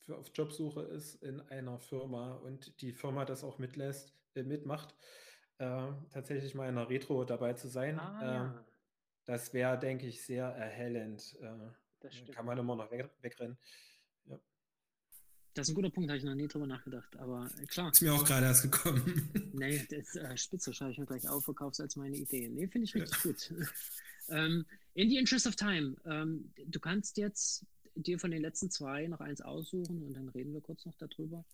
für, 0.00 0.18
auf 0.18 0.30
Jobsuche 0.34 0.82
ist 0.82 1.22
in 1.22 1.40
einer 1.40 1.78
Firma 1.78 2.34
und 2.34 2.80
die 2.82 2.92
Firma 2.92 3.24
das 3.24 3.42
auch 3.42 3.58
mitlässt, 3.58 4.14
äh, 4.34 4.42
mitmacht, 4.42 4.94
äh, 5.58 5.88
tatsächlich 6.10 6.54
mal 6.54 6.68
in 6.68 6.76
einer 6.76 6.90
Retro 6.90 7.24
dabei 7.24 7.54
zu 7.54 7.68
sein. 7.68 7.98
Ah, 7.98 8.20
ja. 8.22 8.44
Ähm, 8.44 8.64
das 9.24 9.54
wäre, 9.54 9.78
denke 9.78 10.06
ich, 10.06 10.22
sehr 10.22 10.46
erhellend. 10.46 11.36
Äh, 11.40 11.70
das 12.00 12.12
kann 12.32 12.44
man 12.44 12.58
immer 12.58 12.76
noch 12.76 12.90
weg, 12.90 13.08
wegrennen. 13.22 13.56
Das 15.54 15.68
ist 15.68 15.72
ein 15.72 15.76
guter 15.76 15.90
Punkt, 15.90 16.10
habe 16.10 16.18
ich 16.18 16.24
noch 16.24 16.34
nie 16.34 16.48
drüber 16.48 16.66
nachgedacht. 16.66 17.16
Aber 17.16 17.48
äh, 17.60 17.66
klar. 17.66 17.90
Ist 17.92 18.02
mir 18.02 18.12
auch 18.12 18.24
gerade 18.24 18.46
erst 18.46 18.62
gekommen. 18.62 19.30
nee, 19.52 19.86
das 19.88 20.08
ist 20.08 20.16
äh, 20.16 20.36
spitze, 20.36 20.72
schreibe 20.72 20.92
ich 20.92 20.98
mir 20.98 21.06
gleich 21.06 21.28
auf, 21.28 21.44
verkaufst 21.44 21.80
als 21.80 21.94
meine 21.94 22.16
Idee. 22.16 22.48
Nee, 22.48 22.66
finde 22.66 22.86
ich 22.86 22.94
richtig 22.94 23.24
ja. 23.24 23.30
gut. 23.30 23.68
ähm, 24.30 24.66
in 24.94 25.08
the 25.08 25.16
interest 25.16 25.46
of 25.46 25.54
time, 25.54 25.96
ähm, 26.06 26.52
du 26.66 26.80
kannst 26.80 27.16
jetzt 27.18 27.64
dir 27.94 28.18
von 28.18 28.32
den 28.32 28.42
letzten 28.42 28.70
zwei 28.70 29.06
noch 29.06 29.20
eins 29.20 29.40
aussuchen 29.40 30.02
und 30.02 30.14
dann 30.14 30.28
reden 30.28 30.52
wir 30.52 30.60
kurz 30.60 30.84
noch 30.86 30.96
darüber. 30.96 31.44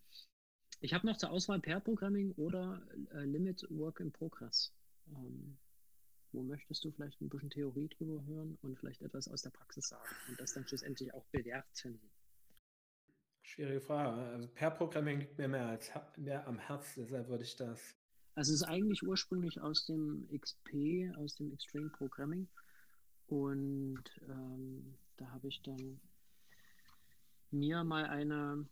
Ich 0.80 0.94
habe 0.94 1.06
noch 1.06 1.18
zur 1.18 1.30
Auswahl 1.30 1.60
Pair 1.60 1.80
Programming 1.80 2.32
oder 2.32 2.82
äh, 3.12 3.24
Limit 3.24 3.66
Work 3.68 4.00
in 4.00 4.12
Progress. 4.12 4.72
Ähm, 5.08 5.58
wo 6.32 6.42
möchtest 6.42 6.84
du 6.84 6.92
vielleicht 6.92 7.20
ein 7.20 7.28
bisschen 7.28 7.50
Theorie 7.50 7.88
drüber 7.88 8.24
hören 8.24 8.56
und 8.62 8.78
vielleicht 8.78 9.02
etwas 9.02 9.28
aus 9.28 9.42
der 9.42 9.50
Praxis 9.50 9.88
sagen 9.88 10.14
und 10.28 10.40
das 10.40 10.54
dann 10.54 10.66
schlussendlich 10.66 11.12
auch 11.12 11.24
bewerten? 11.26 12.00
Schwierige 13.50 13.80
Frage. 13.80 14.16
Also 14.30 14.46
Per-Programming 14.46 15.18
liegt 15.18 15.36
mir 15.36 15.48
mehr, 15.48 15.66
als, 15.66 15.90
mehr 16.16 16.46
am 16.46 16.56
Herzen, 16.56 17.02
deshalb 17.02 17.28
würde 17.28 17.42
ich 17.42 17.56
das. 17.56 17.96
Also 18.36 18.52
es 18.54 18.60
ist 18.60 18.68
eigentlich 18.68 19.02
ursprünglich 19.02 19.60
aus 19.60 19.86
dem 19.86 20.28
XP, 20.32 21.12
aus 21.16 21.34
dem 21.34 21.52
Extreme 21.52 21.88
Programming. 21.88 22.46
Und 23.26 24.04
ähm, 24.28 24.94
da 25.16 25.28
habe 25.32 25.48
ich 25.48 25.60
dann 25.62 26.00
mir 27.50 27.82
mal 27.82 28.04
eine, 28.04 28.68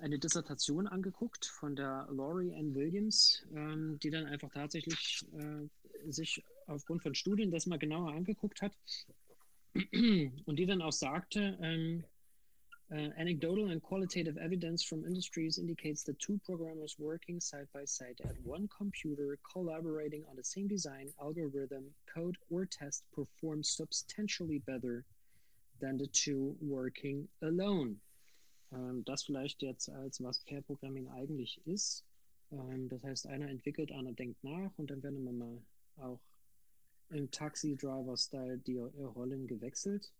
eine 0.00 0.18
Dissertation 0.18 0.88
angeguckt 0.88 1.46
von 1.46 1.76
der 1.76 2.08
Laurie 2.10 2.52
Ann 2.52 2.74
Williams, 2.74 3.46
ähm, 3.54 4.00
die 4.00 4.10
dann 4.10 4.26
einfach 4.26 4.50
tatsächlich 4.50 5.24
äh, 5.34 6.10
sich 6.10 6.42
aufgrund 6.66 7.04
von 7.04 7.14
Studien 7.14 7.52
das 7.52 7.66
mal 7.66 7.78
genauer 7.78 8.10
angeguckt 8.10 8.60
hat 8.60 8.76
und 9.72 10.56
die 10.56 10.66
dann 10.66 10.82
auch 10.82 10.92
sagte, 10.92 11.56
ähm, 11.60 12.02
Uh, 12.92 13.08
anecdotal 13.18 13.70
and 13.70 13.80
qualitative 13.82 14.36
evidence 14.38 14.82
from 14.82 15.04
industries 15.04 15.58
indicates 15.58 16.02
that 16.02 16.18
two 16.18 16.40
programmers 16.44 16.96
working 16.98 17.38
side 17.38 17.68
by 17.72 17.84
side 17.84 18.16
at 18.24 18.34
one 18.42 18.68
computer 18.76 19.38
collaborating 19.48 20.24
on 20.28 20.34
the 20.34 20.42
same 20.42 20.66
design, 20.66 21.08
algorithm, 21.20 21.84
code, 22.12 22.36
or 22.50 22.66
test 22.66 23.04
perform 23.14 23.62
substantially 23.62 24.58
better 24.66 25.04
than 25.80 25.96
the 25.98 26.08
two 26.08 26.56
working 26.60 27.28
alone. 27.42 27.94
Ähm, 28.72 29.04
das 29.04 29.22
vielleicht 29.22 29.62
jetzt 29.62 29.88
als 29.88 30.20
was 30.20 30.40
Pair 30.40 30.62
Programming 30.62 31.08
eigentlich 31.10 31.60
ist. 31.66 32.04
Ähm, 32.50 32.88
das 32.88 33.04
heißt, 33.04 33.28
einer 33.28 33.48
entwickelt, 33.48 33.92
einer 33.92 34.12
denkt 34.12 34.42
nach 34.42 34.72
und 34.78 34.90
dann 34.90 35.00
werden 35.04 35.24
wir 35.24 35.32
mal 35.32 35.62
auch 35.98 36.20
im 37.10 37.30
Taxi-Driver-Style 37.30 38.58
die 38.58 38.78
Rollen 38.78 39.46
gewechselt. 39.46 40.12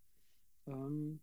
Ähm, 0.67 1.21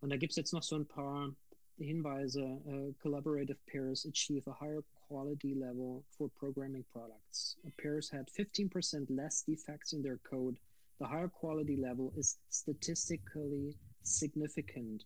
Und 0.00 0.10
da 0.10 0.16
gibt 0.16 0.32
es 0.32 0.36
jetzt 0.36 0.52
noch 0.52 0.62
so 0.62 0.76
ein 0.76 0.86
paar 0.86 1.34
Hinweise. 1.78 2.42
Uh, 2.66 2.92
collaborative 3.02 3.58
pairs 3.66 4.04
achieve 4.04 4.46
a 4.46 4.52
higher 4.52 4.82
quality 5.08 5.54
level 5.54 6.04
for 6.16 6.28
programming 6.28 6.84
products. 6.92 7.56
Pairs 7.78 8.08
had 8.10 8.28
15% 8.30 9.06
less 9.08 9.42
defects 9.42 9.92
in 9.92 10.02
their 10.02 10.18
code. 10.18 10.58
The 10.98 11.06
higher 11.06 11.28
quality 11.28 11.76
level 11.76 12.12
is 12.16 12.38
statistically 12.50 13.76
significant. 14.02 15.04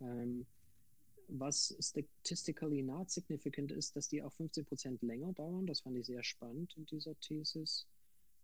Um, 0.00 0.46
was 1.28 1.74
statistically 1.80 2.82
not 2.82 3.10
significant 3.10 3.72
ist, 3.72 3.96
dass 3.96 4.08
die 4.08 4.22
auch 4.22 4.32
15% 4.34 4.98
länger 5.02 5.32
dauern. 5.32 5.66
Das 5.66 5.80
fand 5.80 5.96
ich 5.96 6.06
sehr 6.06 6.22
spannend 6.22 6.74
in 6.76 6.86
dieser 6.86 7.18
Thesis. 7.20 7.86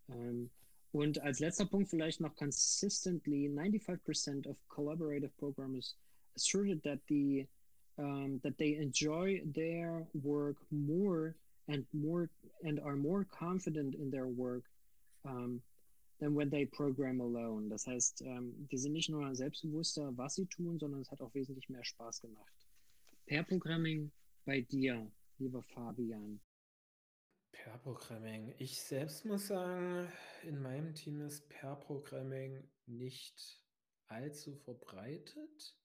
Um, 0.08 0.50
Und 0.92 1.20
als 1.22 1.38
letzter 1.38 1.66
Punkt 1.66 1.88
vielleicht 1.88 2.20
noch 2.20 2.34
consistently 2.34 3.48
95% 3.48 4.48
of 4.48 4.56
collaborative 4.68 5.30
programmers 5.38 5.96
asserted 6.34 6.82
that 6.82 6.98
the 7.08 7.46
um, 7.98 8.40
that 8.42 8.56
they 8.56 8.76
enjoy 8.76 9.42
their 9.44 10.06
work 10.14 10.56
more 10.70 11.34
and 11.68 11.84
more 11.92 12.30
and 12.64 12.80
are 12.80 12.96
more 12.96 13.24
confident 13.24 13.94
in 13.94 14.10
their 14.10 14.26
work 14.26 14.64
um, 15.24 15.60
than 16.18 16.34
when 16.34 16.50
they 16.50 16.66
program 16.66 17.20
alone. 17.20 17.68
Das 17.68 17.86
heißt, 17.86 18.22
ähm, 18.22 18.54
die 18.70 18.78
sind 18.78 18.92
nicht 18.92 19.10
nur 19.10 19.34
selbstbewusster, 19.34 20.16
was 20.16 20.34
sie 20.34 20.46
tun, 20.46 20.78
sondern 20.78 21.02
es 21.02 21.10
hat 21.10 21.20
auch 21.20 21.34
wesentlich 21.34 21.68
mehr 21.68 21.84
Spaß 21.84 22.20
gemacht. 22.20 22.66
Per 23.26 23.42
Programming 23.44 24.10
bei 24.44 24.62
dir, 24.62 25.10
lieber 25.38 25.62
Fabian. 25.62 26.40
Per 27.52 27.78
Programming. 27.78 28.54
Ich 28.58 28.80
selbst 28.80 29.24
muss 29.24 29.48
sagen, 29.48 30.08
in 30.42 30.60
meinem 30.60 30.94
Team 30.94 31.20
ist 31.20 31.48
Per 31.48 31.76
Programming 31.76 32.68
nicht 32.86 33.60
allzu 34.06 34.54
verbreitet. 34.56 35.76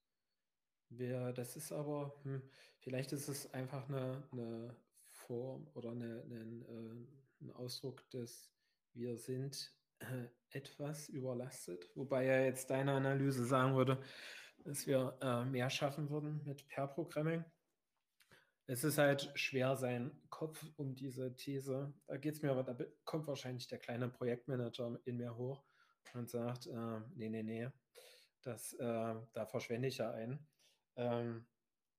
Wir, 0.90 1.34
das 1.34 1.56
ist 1.56 1.72
aber, 1.72 2.20
hm, 2.24 2.42
vielleicht 2.80 3.12
ist 3.12 3.28
es 3.28 3.54
einfach 3.54 3.90
eine, 3.90 4.28
eine 4.32 4.76
Form 5.12 5.68
oder 5.74 5.92
eine, 5.92 6.24
eine, 6.24 6.38
äh, 6.38 7.44
ein 7.46 7.52
Ausdruck 7.52 8.10
des 8.12 8.52
Wir 8.94 9.18
sind 9.18 9.74
äh, 10.00 10.28
etwas 10.52 11.10
überlastet. 11.10 11.90
Wobei 11.96 12.26
ja 12.26 12.40
jetzt 12.42 12.70
deine 12.70 12.94
Analyse 12.94 13.46
sagen 13.46 13.76
würde, 13.76 14.02
dass 14.64 14.88
wir 14.88 15.18
äh, 15.22 15.46
mehr 15.46 15.70
schaffen 15.70 16.10
würden 16.10 16.42
mit 16.46 16.68
Per-Programming. 16.68 17.44
Es 18.68 18.84
ist 18.84 18.98
halt 18.98 19.32
schwer, 19.36 19.76
sein 19.76 20.12
Kopf 20.30 20.66
um 20.76 20.96
diese 20.96 21.36
These, 21.36 21.94
da 22.08 22.18
geht 22.18 22.36
es 22.36 22.42
mir 22.42 22.52
aber, 22.52 22.64
da 22.64 22.86
kommt 23.04 23.28
wahrscheinlich 23.28 23.68
der 23.68 23.78
kleine 23.78 24.10
Projektmanager 24.10 25.00
in 25.06 25.18
mir 25.18 25.36
hoch 25.36 25.64
und 26.14 26.30
sagt, 26.30 26.68
äh, 26.68 27.00
nee, 27.16 27.30
nee, 27.30 27.44
nee, 27.44 27.70
das, 28.42 28.74
äh, 28.74 29.16
da 29.34 29.46
verschwende 29.46 29.88
ich 29.88 29.98
ja 29.98 30.12
ein. 30.12 30.48
Ähm, 30.96 31.46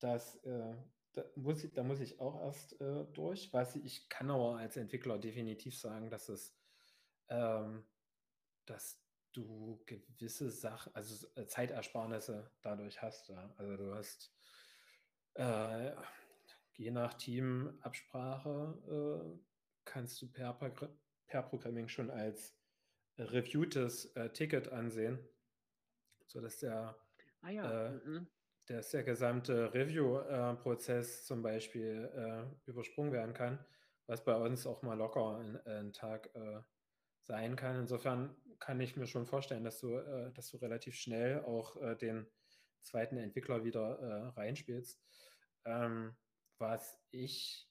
das, 0.00 0.36
äh, 0.44 0.74
da, 1.12 1.24
muss 1.36 1.64
ich, 1.64 1.72
da 1.72 1.82
muss 1.82 2.00
ich 2.00 2.20
auch 2.20 2.40
erst 2.40 2.80
äh, 2.80 3.04
durch. 3.12 3.52
Was 3.52 3.76
ich 3.76 4.08
kann 4.08 4.30
aber 4.30 4.56
als 4.56 4.76
Entwickler 4.76 5.18
definitiv 5.18 5.78
sagen, 5.78 6.10
dass 6.10 6.28
es, 6.28 6.56
ähm, 7.28 7.84
dass 8.66 9.02
du 9.32 9.82
gewisse 9.86 10.50
Sachen, 10.50 10.94
also 10.94 11.26
äh, 11.36 11.46
Zeitersparnisse 11.46 12.50
dadurch 12.62 13.02
hast. 13.02 13.28
Ja. 13.28 13.54
Also 13.56 13.76
du 13.76 13.94
hast 13.94 14.32
äh, 15.34 15.92
je 16.76 16.90
nach 16.90 17.14
Teamabsprache 17.14 18.78
äh, 18.88 19.38
kannst 19.84 20.20
du 20.20 20.30
per, 20.30 20.52
per 21.26 21.42
Programming 21.42 21.88
schon 21.88 22.10
als 22.10 22.56
reviewtes 23.18 24.06
äh, 24.16 24.30
Ticket 24.30 24.68
ansehen, 24.68 25.18
sodass 26.26 26.58
der, 26.58 26.96
ah 27.40 27.50
ja. 27.50 27.86
äh, 27.86 27.90
mhm. 27.92 28.26
dass 28.66 28.90
der 28.90 29.04
gesamte 29.04 29.72
Review-Prozess 29.72 31.24
zum 31.24 31.42
Beispiel 31.42 32.10
äh, 32.14 32.70
übersprungen 32.70 33.12
werden 33.12 33.34
kann, 33.34 33.64
was 34.06 34.24
bei 34.24 34.36
uns 34.36 34.66
auch 34.66 34.82
mal 34.82 34.98
locker 34.98 35.38
einen 35.64 35.92
Tag 35.92 36.30
äh, 36.34 36.60
sein 37.22 37.56
kann. 37.56 37.80
Insofern 37.80 38.36
kann 38.58 38.80
ich 38.80 38.96
mir 38.96 39.06
schon 39.06 39.26
vorstellen, 39.26 39.64
dass 39.64 39.80
du, 39.80 39.96
äh, 39.96 40.32
dass 40.32 40.50
du 40.50 40.58
relativ 40.58 40.94
schnell 40.94 41.42
auch 41.44 41.80
äh, 41.80 41.96
den 41.96 42.26
zweiten 42.82 43.16
Entwickler 43.16 43.64
wieder 43.64 44.32
reinspielst. 44.36 45.02
Ähm, 45.64 46.14
was 46.58 46.98
ich, 47.10 47.70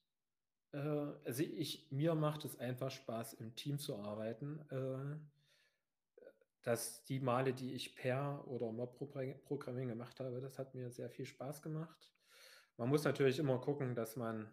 äh, 0.72 0.78
also 0.78 1.44
ich, 1.44 1.92
mir 1.92 2.16
macht 2.16 2.46
es 2.46 2.60
einfach 2.60 2.92
Spaß, 2.92 3.34
im 3.36 3.56
Team 3.56 3.80
zu 3.80 3.98
arbeiten. 3.98 4.60
Äh, 4.70 5.18
dass 6.66 7.04
die 7.04 7.20
Male, 7.20 7.54
die 7.54 7.74
ich 7.74 7.96
per 7.96 8.44
oder 8.48 8.72
Mob-Programming 8.72 9.88
gemacht 9.88 10.20
habe, 10.20 10.42
das 10.42 10.58
hat 10.58 10.74
mir 10.74 10.90
sehr 10.90 11.12
viel 11.12 11.28
Spaß 11.28 11.62
gemacht. 11.62 12.12
Man 12.78 12.90
muss 12.90 13.04
natürlich 13.04 13.38
immer 13.38 13.62
gucken, 13.62 13.94
dass 13.94 14.16
man 14.16 14.52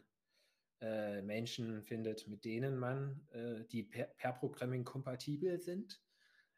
äh, 0.82 1.22
Menschen 1.22 1.82
findet, 1.82 2.28
mit 2.28 2.44
denen 2.44 2.76
man, 2.76 3.26
äh, 3.30 3.64
die 3.64 3.84
per, 3.84 4.04
per, 4.08 4.32
Programming 4.34 4.84
kompatibel 4.84 5.58
sind. 5.58 6.02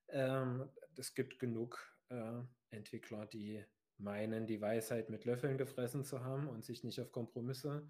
Ähm, 0.09 0.69
es 0.97 1.15
gibt 1.15 1.39
genug 1.39 1.79
äh, 2.09 2.41
Entwickler, 2.71 3.27
die 3.27 3.65
meinen, 3.99 4.47
die 4.47 4.61
Weisheit 4.61 5.11
mit 5.11 5.25
Löffeln 5.25 5.59
gefressen 5.59 6.05
zu 6.05 6.25
haben 6.25 6.49
und 6.49 6.65
sich 6.65 6.85
nicht 6.85 7.01
auf 7.01 7.13
Kompromisse 7.13 7.89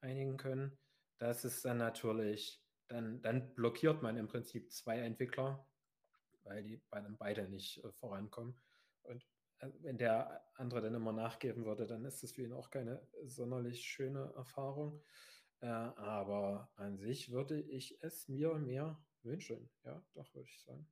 einigen 0.00 0.36
können. 0.36 0.78
Das 1.18 1.44
ist 1.44 1.64
dann 1.64 1.78
natürlich, 1.78 2.62
dann, 2.88 3.22
dann 3.22 3.54
blockiert 3.54 4.02
man 4.02 4.16
im 4.16 4.28
Prinzip 4.28 4.72
zwei 4.72 4.98
Entwickler, 4.98 5.66
weil 6.42 6.62
die 6.62 6.82
beide 7.18 7.48
nicht 7.48 7.82
äh, 7.84 7.92
vorankommen. 7.92 8.60
Und 9.02 9.24
äh, 9.58 9.68
wenn 9.80 9.98
der 9.98 10.44
andere 10.54 10.80
dann 10.80 10.94
immer 10.94 11.12
nachgeben 11.12 11.64
würde, 11.64 11.86
dann 11.86 12.04
ist 12.04 12.22
das 12.22 12.32
für 12.32 12.42
ihn 12.42 12.52
auch 12.52 12.70
keine 12.70 13.06
sonderlich 13.24 13.82
schöne 13.84 14.32
Erfahrung. 14.34 15.02
Äh, 15.60 15.66
aber 15.66 16.70
an 16.74 16.98
sich 16.98 17.30
würde 17.30 17.60
ich 17.60 18.02
es 18.02 18.28
mir 18.28 18.54
mehr 18.54 19.00
wünschen. 19.22 19.70
Ja, 19.84 20.04
doch, 20.14 20.34
würde 20.34 20.48
ich 20.48 20.60
sagen. 20.62 20.88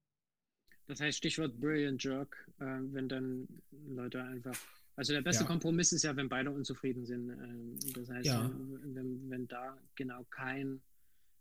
Das 0.90 1.00
heißt, 1.00 1.18
Stichwort 1.18 1.60
Brilliant 1.60 2.02
Jerk, 2.02 2.50
äh, 2.58 2.64
wenn 2.64 3.08
dann 3.08 3.46
Leute 3.70 4.24
einfach. 4.24 4.58
Also 4.96 5.12
der 5.12 5.22
beste 5.22 5.44
ja. 5.44 5.48
Kompromiss 5.48 5.92
ist 5.92 6.02
ja, 6.02 6.16
wenn 6.16 6.28
beide 6.28 6.50
unzufrieden 6.50 7.06
sind. 7.06 7.30
Äh, 7.30 7.92
das 7.92 8.10
heißt, 8.10 8.26
ja. 8.26 8.50
wenn, 8.50 8.96
wenn, 8.96 9.30
wenn, 9.30 9.46
da 9.46 9.78
genau 9.94 10.24
kein, 10.30 10.82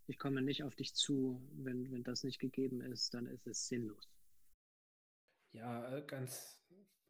ich 0.06 0.20
komme 0.20 0.40
nicht 0.40 0.62
auf 0.62 0.76
dich 0.76 0.94
zu, 0.94 1.42
wenn, 1.54 1.90
wenn 1.90 2.04
das 2.04 2.22
nicht 2.22 2.38
gegeben 2.38 2.80
ist, 2.80 3.12
dann 3.12 3.26
ist 3.26 3.44
es 3.48 3.66
sinnlos. 3.66 4.08
Ja, 5.50 5.96
äh, 5.96 6.06
ganz. 6.06 6.62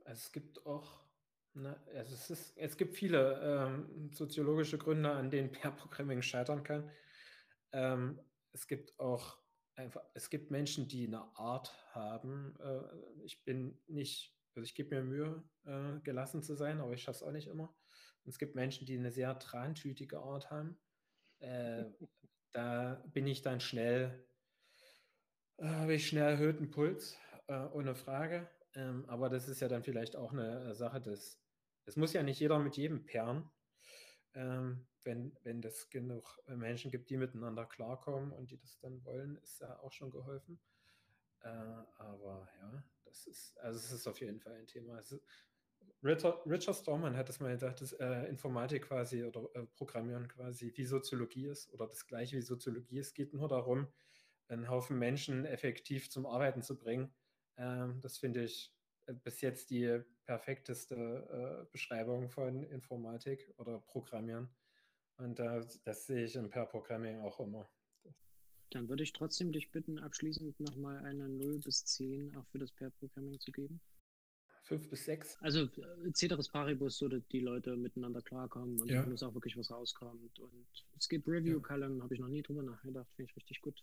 Also 0.06 0.20
es 0.20 0.32
gibt 0.32 0.64
auch, 0.64 1.04
ne, 1.52 1.78
also 1.94 2.14
es, 2.14 2.30
ist, 2.30 2.56
es 2.56 2.78
gibt 2.78 2.96
viele 2.96 3.38
ähm, 3.42 4.10
soziologische 4.14 4.78
Gründe, 4.78 5.12
an 5.12 5.30
denen 5.30 5.52
Pair-Programming 5.52 6.22
scheitern 6.22 6.62
kann. 6.62 6.90
Ähm, 7.72 8.18
es 8.52 8.66
gibt 8.66 8.98
auch 8.98 9.36
einfach, 9.76 10.02
es 10.14 10.30
gibt 10.30 10.50
Menschen, 10.50 10.88
die 10.88 11.06
eine 11.06 11.22
Art 11.36 11.74
haben. 11.94 12.54
Äh, 12.60 13.24
ich 13.24 13.44
bin 13.44 13.78
nicht, 13.86 14.36
also 14.54 14.64
ich 14.64 14.74
gebe 14.74 14.94
mir 14.94 15.02
Mühe, 15.02 15.42
äh, 15.64 16.00
gelassen 16.00 16.42
zu 16.42 16.54
sein, 16.54 16.80
aber 16.80 16.92
ich 16.92 17.02
schaffe 17.02 17.16
es 17.16 17.22
auch 17.22 17.32
nicht 17.32 17.48
immer. 17.48 17.74
Und 18.24 18.30
es 18.30 18.38
gibt 18.38 18.54
Menschen, 18.54 18.86
die 18.86 18.98
eine 18.98 19.10
sehr 19.10 19.38
trantütige 19.38 20.20
Art 20.20 20.50
haben. 20.50 20.78
Äh, 21.38 21.84
da 22.52 23.02
bin 23.12 23.26
ich 23.26 23.42
dann 23.42 23.60
schnell, 23.60 24.26
äh, 25.58 25.66
habe 25.66 25.94
ich 25.94 26.06
schnell 26.06 26.32
erhöhten 26.32 26.70
Puls, 26.70 27.16
äh, 27.46 27.66
ohne 27.72 27.94
Frage. 27.94 28.48
Ähm, 28.74 29.04
aber 29.08 29.28
das 29.28 29.48
ist 29.48 29.60
ja 29.60 29.68
dann 29.68 29.82
vielleicht 29.82 30.16
auch 30.16 30.32
eine 30.32 30.74
Sache 30.74 31.00
des, 31.00 31.42
es 31.86 31.96
muss 31.96 32.12
ja 32.12 32.22
nicht 32.22 32.40
jeder 32.40 32.58
mit 32.58 32.76
jedem 32.76 33.04
perren. 33.04 33.50
Ähm, 34.34 34.86
wenn, 35.02 35.36
wenn 35.42 35.62
es 35.62 35.90
genug 35.90 36.40
äh, 36.46 36.54
Menschen 36.54 36.90
gibt, 36.90 37.10
die 37.10 37.16
miteinander 37.16 37.66
klarkommen 37.66 38.32
und 38.32 38.50
die 38.50 38.58
das 38.58 38.78
dann 38.78 39.04
wollen, 39.04 39.36
ist 39.38 39.60
ja 39.60 39.78
auch 39.80 39.92
schon 39.92 40.10
geholfen. 40.10 40.60
Äh, 41.42 41.48
aber 41.98 42.48
ja, 42.60 42.84
das 43.04 43.26
ist, 43.26 43.58
also 43.58 43.78
es 43.78 43.92
ist 43.92 44.06
auf 44.06 44.20
jeden 44.20 44.40
Fall 44.40 44.54
ein 44.54 44.66
Thema. 44.66 44.96
Also, 44.96 45.18
Richard, 46.02 46.46
Richard 46.46 46.76
Stallman 46.76 47.16
hat 47.16 47.28
es 47.28 47.40
mal 47.40 47.52
gesagt, 47.52 47.80
dass 47.80 47.92
äh, 47.94 48.24
Informatik 48.28 48.86
quasi 48.86 49.24
oder 49.24 49.48
äh, 49.54 49.66
Programmieren 49.66 50.28
quasi 50.28 50.72
wie 50.74 50.84
Soziologie 50.84 51.46
ist 51.46 51.72
oder 51.72 51.86
das 51.86 52.06
gleiche 52.06 52.36
wie 52.36 52.42
Soziologie. 52.42 52.98
Es 52.98 53.12
geht 53.14 53.34
nur 53.34 53.48
darum, 53.48 53.88
einen 54.48 54.68
Haufen 54.68 54.98
Menschen 54.98 55.44
effektiv 55.44 56.10
zum 56.10 56.26
Arbeiten 56.26 56.62
zu 56.62 56.76
bringen. 56.76 57.12
Ähm, 57.56 58.00
das 58.00 58.18
finde 58.18 58.44
ich 58.44 58.72
bis 59.14 59.40
jetzt 59.40 59.70
die 59.70 60.02
perfekteste 60.24 60.94
äh, 60.94 61.70
Beschreibung 61.72 62.30
von 62.30 62.62
Informatik 62.64 63.52
oder 63.58 63.80
Programmieren. 63.80 64.48
Und 65.16 65.38
äh, 65.38 65.66
das 65.84 66.06
sehe 66.06 66.24
ich 66.24 66.36
im 66.36 66.48
Pair-Programming 66.48 67.20
auch 67.20 67.40
immer. 67.40 67.68
Dann 68.70 68.88
würde 68.88 69.02
ich 69.02 69.12
trotzdem 69.12 69.52
dich 69.52 69.70
bitten, 69.72 69.98
abschließend 69.98 70.58
nochmal 70.60 70.98
eine 71.04 71.28
0 71.28 71.58
bis 71.58 71.84
10 71.84 72.36
auch 72.36 72.46
für 72.46 72.58
das 72.58 72.70
Pair-Programming 72.72 73.40
zu 73.40 73.50
geben. 73.50 73.80
5 74.62 74.88
bis 74.88 75.04
6. 75.06 75.38
Also 75.40 75.64
äh, 75.64 76.12
Ceteris 76.12 76.48
Paribus, 76.48 76.98
so 76.98 77.08
dass 77.08 77.26
die 77.28 77.40
Leute 77.40 77.76
miteinander 77.76 78.22
klarkommen 78.22 78.80
und 78.80 78.88
ja. 78.88 79.04
muss 79.04 79.22
auch 79.22 79.34
wirklich 79.34 79.56
was 79.56 79.70
rauskommt. 79.70 80.38
Und 80.38 80.66
Skip 81.00 81.26
Review 81.26 81.56
ja. 81.56 81.62
Column 81.62 82.02
habe 82.02 82.14
ich 82.14 82.20
noch 82.20 82.28
nie 82.28 82.42
drüber 82.42 82.62
nachgedacht, 82.62 83.12
finde 83.14 83.30
ich 83.30 83.36
richtig 83.36 83.60
gut. 83.60 83.82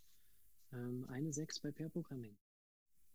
Ähm, 0.72 1.06
eine 1.10 1.34
6 1.34 1.60
bei 1.60 1.72
Pair-Programming. 1.72 2.38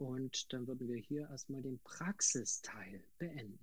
Und 0.02 0.52
dann 0.52 0.66
würden 0.66 0.88
wir 0.88 0.96
hier 0.96 1.28
erstmal 1.30 1.62
den 1.62 1.78
Praxisteil 1.84 3.04
beenden. 3.18 3.60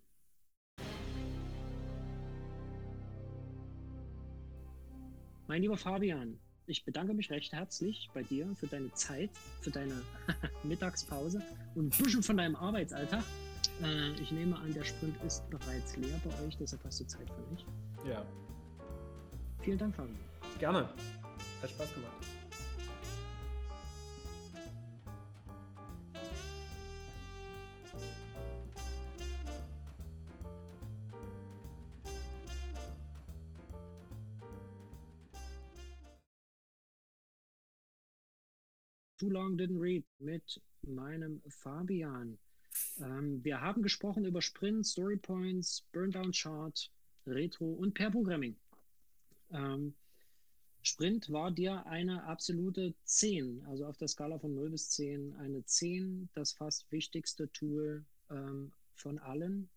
Mein 5.48 5.61
lieber 5.61 5.76
Fabian, 5.76 6.40
ich 6.66 6.86
bedanke 6.86 7.14
mich 7.14 7.30
recht 7.30 7.52
herzlich 7.52 8.10
bei 8.14 8.24
dir 8.24 8.56
für 8.56 8.68
deine 8.68 8.94
Zeit, 8.94 9.32
für 9.60 9.72
deine 9.72 10.02
Mittagspause 10.64 11.41
und 11.76 11.88
ein 11.88 12.03
bisschen 12.03 12.24
von 12.24 12.38
deinem 12.38 12.56
Arbeitsalltag. 12.56 13.24
Äh, 13.84 14.11
ich 14.22 14.32
nehme 14.32 14.57
an, 14.57 14.74
der 14.74 14.86
Sprint 14.86 15.22
ist 15.24 15.49
bereits 15.49 15.98
leer 15.98 16.22
bei 16.24 16.45
euch, 16.45 16.56
deshalb 16.56 16.82
hast 16.86 17.02
du 17.02 17.06
Zeit 17.06 17.30
für 17.30 17.52
mich. 17.52 17.66
Ja. 18.07 18.26
Vielen 19.61 19.78
Dank, 19.78 19.94
Fabian. 19.94 20.18
Gerne. 20.57 20.88
Hat 21.61 21.70
Spaß 21.70 21.94
gemacht. 21.95 22.39
Too 39.30 39.34
Long 39.35 39.57
Didn't 39.57 39.80
Read 39.80 40.03
mit 40.18 40.60
meinem 40.81 41.39
Fabian. 41.49 42.39
Ähm, 42.99 43.43
wir 43.43 43.61
haben 43.61 43.84
gesprochen 43.84 44.26
über 44.26 44.41
Sprint, 44.41 44.88
Story 44.88 45.18
Points, 45.18 45.84
Burndown 45.91 46.31
Chart, 46.31 46.89
Retro 47.27 47.73
und 47.73 47.93
Pair 47.93 48.10
Programming. 48.10 48.56
Ähm, 49.51 49.93
Sprint 50.81 51.30
war 51.30 51.51
dir 51.51 51.85
eine 51.85 52.23
absolute 52.23 52.95
10, 53.03 53.64
also 53.68 53.85
auf 53.85 53.97
der 53.97 54.07
Skala 54.07 54.39
von 54.39 54.56
0 54.56 54.72
bis 54.72 54.89
10 54.91 55.35
eine 55.35 55.64
10, 55.64 56.30
das 56.34 56.53
fast 56.53 56.91
wichtigste 56.91 57.51
Tool 57.51 58.03
ähm, 58.31 58.72
von 58.95 59.19
allen. 59.19 59.69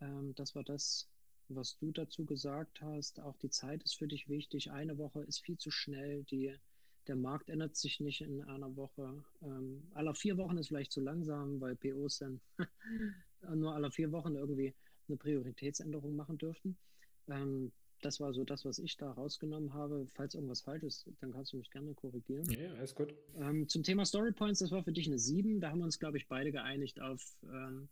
Ähm, 0.00 0.34
das 0.34 0.56
war 0.56 0.64
das, 0.64 1.08
was 1.48 1.76
du 1.78 1.92
dazu 1.92 2.24
gesagt 2.24 2.80
hast. 2.80 3.20
Auch 3.20 3.36
die 3.36 3.50
Zeit 3.50 3.84
ist 3.84 3.96
für 3.96 4.08
dich 4.08 4.28
wichtig. 4.28 4.72
Eine 4.72 4.98
Woche 4.98 5.22
ist 5.22 5.38
viel 5.38 5.58
zu 5.58 5.70
schnell. 5.70 6.24
Die, 6.24 6.52
der 7.06 7.16
Markt 7.16 7.48
ändert 7.48 7.76
sich 7.76 8.00
nicht 8.00 8.20
in 8.20 8.42
einer 8.42 8.76
Woche. 8.76 9.24
Ähm, 9.42 9.82
aller 9.94 10.14
vier 10.14 10.36
Wochen 10.36 10.58
ist 10.58 10.68
vielleicht 10.68 10.92
zu 10.92 11.00
langsam, 11.00 11.60
weil 11.60 11.76
POs 11.76 12.18
dann 12.18 12.40
nur 13.54 13.74
alle 13.74 13.90
vier 13.90 14.12
Wochen 14.12 14.36
irgendwie 14.36 14.74
eine 15.08 15.16
Prioritätsänderung 15.16 16.14
machen 16.14 16.38
dürften. 16.38 16.76
Ähm, 17.28 17.72
das 18.00 18.18
war 18.18 18.32
so 18.32 18.44
das, 18.44 18.64
was 18.64 18.78
ich 18.78 18.96
da 18.96 19.12
rausgenommen 19.12 19.74
habe. 19.74 20.06
Falls 20.14 20.34
irgendwas 20.34 20.60
falsch 20.60 20.82
ist, 20.82 21.08
dann 21.20 21.32
kannst 21.32 21.52
du 21.52 21.56
mich 21.56 21.70
gerne 21.70 21.94
korrigieren. 21.94 22.48
Ja, 22.50 22.72
alles 22.74 22.94
gut. 22.94 23.14
Ähm, 23.36 23.68
zum 23.68 23.82
Thema 23.82 24.04
Story 24.04 24.32
Points, 24.32 24.58
das 24.58 24.72
war 24.72 24.82
für 24.82 24.92
dich 24.92 25.06
eine 25.06 25.18
7. 25.18 25.60
Da 25.60 25.70
haben 25.70 25.78
wir 25.78 25.84
uns, 25.84 26.00
glaube 26.00 26.18
ich, 26.18 26.26
beide 26.26 26.50
geeinigt 26.50 27.00
auf 27.00 27.22
ähm, 27.44 27.88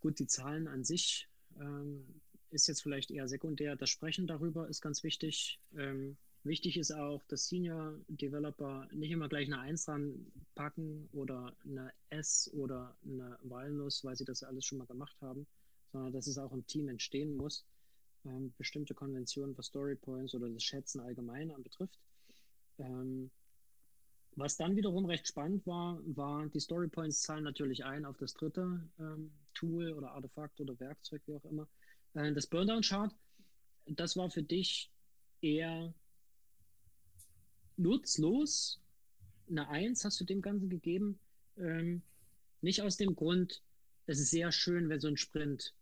gut, 0.00 0.18
die 0.18 0.26
Zahlen 0.26 0.68
an 0.68 0.84
sich 0.84 1.28
ähm, 1.60 2.20
ist 2.50 2.68
jetzt 2.68 2.82
vielleicht 2.82 3.10
eher 3.10 3.28
sekundär. 3.28 3.76
Das 3.76 3.90
Sprechen 3.90 4.26
darüber 4.26 4.68
ist 4.68 4.80
ganz 4.80 5.02
wichtig. 5.02 5.60
Wichtig 6.42 6.78
ist 6.78 6.92
auch, 6.92 7.22
dass 7.24 7.48
Senior 7.48 7.98
Developer 8.08 8.88
nicht 8.92 9.10
immer 9.10 9.28
gleich 9.28 9.46
eine 9.46 9.60
1 9.60 9.84
dran 9.84 10.32
packen 10.54 11.08
oder 11.12 11.54
eine 11.64 11.92
S 12.08 12.50
oder 12.54 12.96
eine 13.04 13.38
Walnuss, 13.42 14.04
weil 14.04 14.16
sie 14.16 14.24
das 14.24 14.42
alles 14.42 14.64
schon 14.64 14.78
mal 14.78 14.86
gemacht 14.86 15.16
haben, 15.20 15.46
sondern 15.92 16.12
dass 16.12 16.26
es 16.26 16.38
auch 16.38 16.52
im 16.52 16.66
Team 16.66 16.88
entstehen 16.88 17.36
muss 17.36 17.66
ähm, 18.24 18.52
bestimmte 18.58 18.94
Konventionen, 18.94 19.56
was 19.56 19.66
Story 19.66 19.96
Points 19.96 20.34
oder 20.34 20.48
das 20.48 20.62
Schätzen 20.62 21.00
allgemein 21.00 21.50
anbetrifft. 21.50 21.98
Ähm, 22.78 23.30
was 24.36 24.56
dann 24.56 24.76
wiederum 24.76 25.06
recht 25.06 25.26
spannend 25.26 25.66
war, 25.66 26.00
war, 26.04 26.46
die 26.48 26.60
Story 26.60 26.88
Points 26.88 27.22
zahlen 27.22 27.44
natürlich 27.44 27.84
ein 27.84 28.04
auf 28.04 28.16
das 28.16 28.32
dritte 28.34 28.88
ähm, 28.98 29.32
Tool 29.54 29.92
oder 29.92 30.12
Artefakt 30.12 30.60
oder 30.60 30.78
Werkzeug, 30.78 31.22
wie 31.26 31.34
auch 31.34 31.44
immer. 31.44 31.68
Äh, 32.14 32.32
das 32.32 32.46
Burndown 32.46 32.82
Chart, 32.82 33.14
das 33.86 34.16
war 34.16 34.30
für 34.30 34.42
dich 34.42 34.90
eher 35.40 35.94
nutzlos. 37.80 38.80
Eine 39.48 39.68
Eins 39.68 40.04
hast 40.04 40.20
du 40.20 40.24
dem 40.24 40.42
Ganzen 40.42 40.68
gegeben. 40.68 41.18
Ähm, 41.56 42.02
nicht 42.60 42.82
aus 42.82 42.96
dem 42.96 43.16
Grund, 43.16 43.62
es 44.06 44.20
ist 44.20 44.30
sehr 44.30 44.52
schön, 44.52 44.88
wenn 44.88 45.00
so 45.00 45.08
ein 45.08 45.16
Sprint 45.16 45.74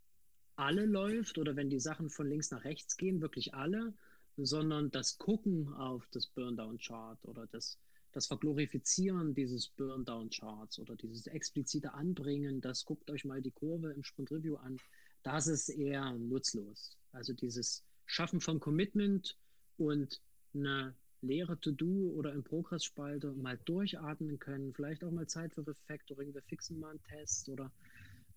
alle 0.57 0.87
läuft 0.87 1.39
oder 1.39 1.57
wenn 1.57 1.71
die 1.71 1.81
Sachen 1.81 2.11
von 2.11 2.29
links 2.29 2.51
nach 2.51 2.65
rechts 2.65 2.97
gehen, 2.97 3.21
wirklich 3.21 3.55
alle, 3.55 3.95
sondern 4.37 4.91
das 4.91 5.19
Gucken 5.19 5.73
auf 5.75 6.07
das 6.11 6.27
Burndown-Chart 6.27 7.19
oder 7.25 7.47
das, 7.47 7.79
das 8.13 8.27
Verglorifizieren 8.27 9.35
dieses 9.35 9.69
Burndown-Charts 9.69 10.79
oder 10.79 10.97
dieses 10.97 11.27
explizite 11.27 11.95
Anbringen, 11.95 12.61
das 12.61 12.85
guckt 12.85 13.11
euch 13.11 13.25
mal 13.25 13.43
die 13.43 13.51
Kurve 13.51 13.93
im 13.93 14.03
Sprint-Review 14.03 14.57
an, 14.57 14.79
das 15.23 15.47
ist 15.47 15.69
eher 15.69 16.13
nutzlos. 16.13 16.97
Also 17.13 17.33
dieses 17.33 17.85
Schaffen 18.07 18.41
von 18.41 18.61
Commitment 18.61 19.37
und 19.77 20.21
eine 20.55 20.95
leere 21.23 21.59
To-Do 21.61 22.13
oder 22.17 22.33
in 22.33 22.43
Progress-Spalte 22.43 23.33
mal 23.33 23.59
durchatmen 23.65 24.39
können, 24.39 24.73
vielleicht 24.73 25.03
auch 25.05 25.11
mal 25.11 25.27
Zeit 25.27 25.53
für 25.55 25.67
Refactoring, 25.67 26.35
wir 26.35 26.43
fixen 26.43 26.79
mal 26.79 26.91
einen 26.91 27.03
Test 27.05 27.49
oder 27.49 27.71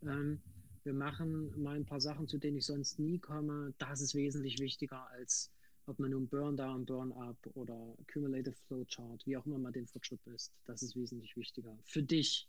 ähm, 0.04 0.42
wir 0.84 0.94
machen 0.94 1.62
mal 1.62 1.76
ein 1.76 1.86
paar 1.86 2.02
Sachen, 2.02 2.28
zu 2.28 2.38
denen 2.38 2.58
ich 2.58 2.66
sonst 2.66 2.98
nie 2.98 3.20
komme. 3.20 3.74
Das 3.78 4.02
ist 4.02 4.16
wesentlich 4.16 4.60
wichtiger, 4.60 5.08
als 5.12 5.52
ob 5.86 6.00
man 6.00 6.12
nun 6.12 6.28
Burn-Down, 6.28 6.86
Burn-Up 6.86 7.38
oder 7.54 7.96
Cumulative 8.12 8.56
Flowchart, 8.68 9.26
wie 9.26 9.38
auch 9.38 9.46
immer 9.46 9.60
man 9.60 9.74
den 9.74 9.88
Fortschritt 9.88 10.26
misst. 10.26 10.54
Das 10.66 10.82
ist 10.82 10.96
wesentlich 10.96 11.36
wichtiger 11.38 11.78
für 11.84 12.02
dich 12.02 12.48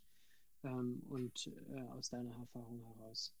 ähm, 0.63 1.03
und 1.09 1.51
äh, 1.71 1.81
aus 1.91 2.09
deiner 2.09 2.31
Erfahrung 2.31 2.81
heraus. 2.81 3.33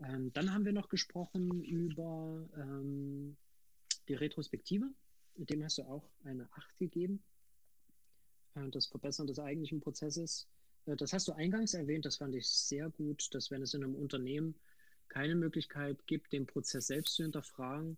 Ähm, 0.00 0.32
dann 0.32 0.52
haben 0.52 0.64
wir 0.64 0.72
noch 0.72 0.88
gesprochen 0.88 1.64
über 1.64 2.48
ähm, 2.56 3.36
die 4.08 4.14
Retrospektive. 4.14 4.88
Dem 5.38 5.62
hast 5.62 5.78
du 5.78 5.82
auch 5.82 6.04
eine 6.24 6.48
8 6.52 6.78
gegeben. 6.78 7.22
Äh, 8.54 8.68
das 8.70 8.86
Verbessern 8.86 9.26
des 9.26 9.38
eigentlichen 9.38 9.80
Prozesses. 9.80 10.46
Äh, 10.86 10.96
das 10.96 11.12
hast 11.12 11.28
du 11.28 11.32
eingangs 11.32 11.74
erwähnt, 11.74 12.04
das 12.04 12.16
fand 12.16 12.34
ich 12.34 12.48
sehr 12.48 12.90
gut, 12.90 13.32
dass 13.34 13.50
wenn 13.50 13.62
es 13.62 13.74
in 13.74 13.84
einem 13.84 13.94
Unternehmen 13.94 14.54
keine 15.08 15.34
Möglichkeit 15.34 16.06
gibt, 16.06 16.32
den 16.32 16.46
Prozess 16.46 16.88
selbst 16.88 17.14
zu 17.14 17.22
hinterfragen, 17.22 17.96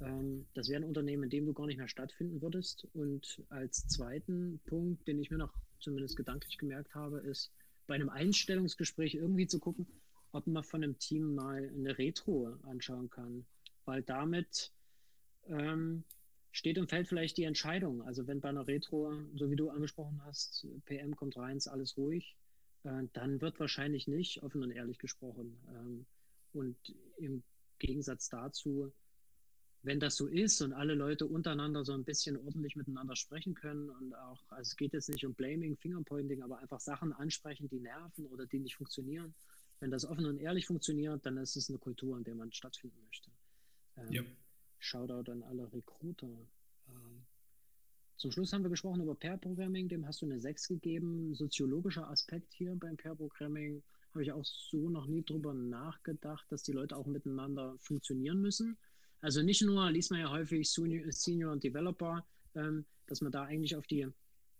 ähm, 0.00 0.46
das 0.54 0.68
wäre 0.68 0.82
ein 0.82 0.88
Unternehmen, 0.88 1.24
in 1.24 1.30
dem 1.30 1.46
du 1.46 1.52
gar 1.52 1.66
nicht 1.66 1.78
mehr 1.78 1.88
stattfinden 1.88 2.40
würdest. 2.42 2.86
Und 2.94 3.42
als 3.48 3.86
zweiten 3.88 4.60
Punkt, 4.66 5.06
den 5.08 5.18
ich 5.18 5.30
mir 5.30 5.38
noch 5.38 5.54
zumindest 5.80 6.16
gedanklich 6.16 6.58
gemerkt 6.58 6.94
habe, 6.94 7.18
ist, 7.18 7.52
bei 7.86 7.94
einem 7.94 8.08
Einstellungsgespräch 8.08 9.14
irgendwie 9.14 9.46
zu 9.46 9.58
gucken, 9.58 9.86
ob 10.32 10.46
man 10.46 10.64
von 10.64 10.82
einem 10.82 10.98
Team 10.98 11.34
mal 11.34 11.70
eine 11.76 11.98
Retro 11.98 12.56
anschauen 12.62 13.10
kann. 13.10 13.46
Weil 13.84 14.02
damit 14.02 14.72
ähm, 15.48 16.04
steht 16.54 16.78
und 16.78 16.88
fällt 16.88 17.08
vielleicht 17.08 17.36
die 17.36 17.44
Entscheidung. 17.44 18.02
Also 18.02 18.28
wenn 18.28 18.40
bei 18.40 18.48
einer 18.48 18.66
Retro, 18.66 19.12
so 19.34 19.50
wie 19.50 19.56
du 19.56 19.70
angesprochen 19.70 20.22
hast, 20.24 20.64
PM 20.84 21.16
kommt 21.16 21.36
rein, 21.36 21.56
ist 21.56 21.66
alles 21.66 21.96
ruhig, 21.96 22.36
äh, 22.84 23.02
dann 23.12 23.40
wird 23.40 23.58
wahrscheinlich 23.58 24.06
nicht, 24.06 24.40
offen 24.42 24.62
und 24.62 24.70
ehrlich 24.70 24.98
gesprochen. 24.98 25.58
Ähm, 25.74 26.06
und 26.52 26.76
im 27.16 27.42
Gegensatz 27.80 28.28
dazu, 28.28 28.92
wenn 29.82 29.98
das 29.98 30.14
so 30.14 30.28
ist 30.28 30.62
und 30.62 30.72
alle 30.72 30.94
Leute 30.94 31.26
untereinander 31.26 31.84
so 31.84 31.92
ein 31.92 32.04
bisschen 32.04 32.36
ordentlich 32.36 32.76
miteinander 32.76 33.16
sprechen 33.16 33.54
können 33.54 33.90
und 33.90 34.14
auch, 34.14 34.40
also 34.50 34.62
es 34.62 34.76
geht 34.76 34.92
jetzt 34.92 35.08
nicht 35.08 35.26
um 35.26 35.34
Blaming, 35.34 35.76
Fingerpointing, 35.76 36.40
aber 36.40 36.58
einfach 36.58 36.80
Sachen 36.80 37.12
ansprechen, 37.12 37.68
die 37.68 37.80
nerven 37.80 38.26
oder 38.26 38.46
die 38.46 38.60
nicht 38.60 38.76
funktionieren. 38.76 39.34
Wenn 39.80 39.90
das 39.90 40.06
offen 40.06 40.24
und 40.24 40.38
ehrlich 40.38 40.66
funktioniert, 40.66 41.26
dann 41.26 41.36
ist 41.36 41.56
es 41.56 41.68
eine 41.68 41.78
Kultur, 41.78 42.16
in 42.16 42.22
der 42.22 42.36
man 42.36 42.52
stattfinden 42.52 43.02
möchte. 43.04 43.30
Ähm, 43.96 44.12
ja. 44.12 44.22
Shoutout 44.84 45.30
an 45.30 45.42
alle 45.42 45.72
Recruiter. 45.72 46.28
Ähm, 46.88 47.24
zum 48.16 48.30
Schluss 48.30 48.52
haben 48.52 48.62
wir 48.62 48.70
gesprochen 48.70 49.00
über 49.00 49.14
Pair 49.14 49.38
Programming, 49.38 49.88
dem 49.88 50.06
hast 50.06 50.20
du 50.20 50.26
eine 50.26 50.40
6 50.40 50.68
gegeben. 50.68 51.34
Soziologischer 51.34 52.08
Aspekt 52.08 52.52
hier 52.52 52.76
beim 52.76 52.96
Pair 52.96 53.14
Programming 53.14 53.82
habe 54.12 54.22
ich 54.22 54.30
auch 54.30 54.44
so 54.44 54.90
noch 54.90 55.06
nie 55.06 55.24
drüber 55.24 55.54
nachgedacht, 55.54 56.44
dass 56.50 56.62
die 56.62 56.72
Leute 56.72 56.96
auch 56.96 57.06
miteinander 57.06 57.76
funktionieren 57.78 58.40
müssen. 58.40 58.76
Also 59.20 59.42
nicht 59.42 59.62
nur, 59.62 59.90
liest 59.90 60.10
man 60.10 60.20
ja 60.20 60.30
häufig 60.30 60.70
Senior, 60.70 61.10
Senior 61.10 61.52
und 61.52 61.64
Developer, 61.64 62.24
ähm, 62.54 62.84
dass 63.06 63.22
man 63.22 63.32
da 63.32 63.44
eigentlich 63.44 63.74
auf 63.76 63.86
die 63.86 64.06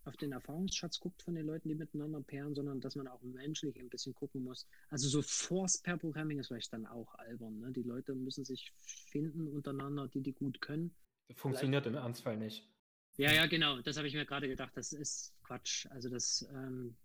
auf 0.05 0.17
den 0.17 0.33
Erfahrungsschatz 0.33 1.01
guckt 1.01 1.23
von 1.23 1.35
den 1.35 1.47
Leuten, 1.47 1.69
die 1.69 1.75
miteinander 1.75 2.21
pairen, 2.21 2.55
sondern 2.55 2.81
dass 2.81 2.97
man 2.97 3.09
auch 3.09 3.23
menschlich 3.23 3.79
ein 3.79 3.89
bisschen 3.89 4.15
gucken 4.15 4.43
muss. 4.43 4.67
Also 4.91 5.09
so 5.09 5.23
Force 5.23 5.79
per 5.79 5.97
Programming 5.97 6.39
ist 6.39 6.49
vielleicht 6.49 6.73
dann 6.73 6.87
auch 6.87 7.15
albern. 7.15 7.59
Ne? 7.59 7.73
Die 7.73 7.83
Leute 7.83 8.15
müssen 8.15 8.45
sich 8.45 8.73
finden 8.79 9.49
untereinander, 9.49 10.09
die 10.09 10.21
die 10.21 10.33
gut 10.33 10.61
können. 10.61 10.95
Das 11.29 11.39
funktioniert 11.39 11.85
vielleicht. 11.85 11.99
im 11.99 12.03
Ernstfall 12.05 12.37
nicht. 12.37 12.69
Ja, 13.17 13.33
ja, 13.33 13.47
genau. 13.47 13.81
Das 13.81 13.97
habe 13.97 14.09
ich 14.09 14.15
mir 14.15 14.27
gerade 14.27 14.49
gedacht. 14.49 14.73
Das 14.77 14.93
ist 14.93 15.35
Quatsch. 15.43 15.87
Also 15.91 16.09
das 16.09 16.47
ähm, 16.53 16.97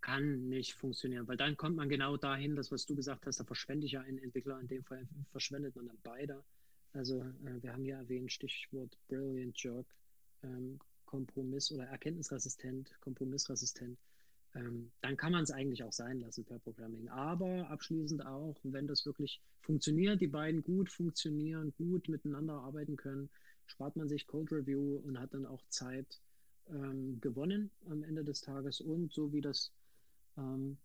kann 0.00 0.48
nicht 0.48 0.74
funktionieren, 0.74 1.26
weil 1.28 1.36
dann 1.36 1.56
kommt 1.56 1.76
man 1.76 1.88
genau 1.88 2.16
dahin, 2.16 2.56
das 2.56 2.70
was 2.70 2.86
du 2.86 2.94
gesagt 2.94 3.26
hast, 3.26 3.40
da 3.40 3.44
verschwende 3.44 3.86
ich 3.86 3.92
ja 3.92 4.00
einen 4.00 4.18
Entwickler, 4.18 4.60
in 4.60 4.68
dem 4.68 4.84
Fall 4.84 5.08
verschwendet 5.30 5.74
man 5.76 5.86
dann 5.86 5.98
beide. 6.02 6.44
Also 6.92 7.20
äh, 7.20 7.62
wir 7.62 7.72
haben 7.72 7.84
ja 7.84 7.98
erwähnt, 7.98 8.30
Stichwort 8.30 8.96
Brilliant 9.08 9.60
Jerk. 9.62 9.86
Ähm, 10.42 10.78
Kompromiss 11.12 11.70
oder 11.70 11.84
erkenntnisresistent, 11.84 12.90
kompromissresistent, 13.00 13.98
ähm, 14.54 14.90
dann 15.02 15.18
kann 15.18 15.32
man 15.32 15.44
es 15.44 15.50
eigentlich 15.50 15.84
auch 15.84 15.92
sein 15.92 16.20
lassen 16.20 16.44
per 16.44 16.58
Programming. 16.58 17.08
Aber 17.10 17.68
abschließend 17.68 18.24
auch, 18.24 18.56
wenn 18.62 18.86
das 18.86 19.04
wirklich 19.04 19.42
funktioniert, 19.60 20.22
die 20.22 20.26
beiden 20.26 20.62
gut 20.62 20.90
funktionieren, 20.90 21.74
gut 21.76 22.08
miteinander 22.08 22.54
arbeiten 22.54 22.96
können, 22.96 23.28
spart 23.66 23.94
man 23.96 24.08
sich 24.08 24.26
Code 24.26 24.56
Review 24.56 24.96
und 25.04 25.20
hat 25.20 25.34
dann 25.34 25.44
auch 25.44 25.62
Zeit 25.68 26.18
ähm, 26.70 27.20
gewonnen 27.20 27.70
am 27.90 28.02
Ende 28.02 28.24
des 28.24 28.40
Tages. 28.40 28.80
Und 28.80 29.12
so 29.12 29.34
wie 29.34 29.42
das 29.42 29.70
ähm, 30.38 30.78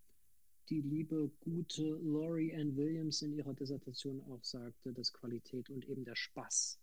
die 0.69 0.81
liebe, 0.81 1.31
gute 1.39 1.83
Laurie 2.03 2.53
Ann 2.53 2.75
Williams 2.75 3.21
in 3.21 3.31
ihrer 3.33 3.53
Dissertation 3.53 4.21
auch 4.29 4.43
sagte, 4.43 4.91
dass 4.91 5.13
Qualität 5.13 5.69
und 5.69 5.87
eben 5.87 6.03
der 6.03 6.17
Spaß 6.17 6.79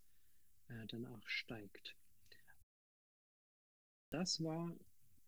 äh, 0.68 0.86
dann 0.88 1.04
auch 1.04 1.28
steigt. 1.28 1.94
Das 4.10 4.42
war 4.42 4.72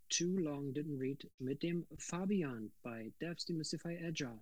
Too 0.09 0.39
Long 0.39 0.73
Didn't 0.73 0.99
Read 0.99 1.31
mit 1.39 1.63
dem 1.63 1.87
Fabian 1.99 2.73
bei 2.83 3.13
Devs 3.21 3.45
Demystify 3.45 3.99
Agile. 4.05 4.41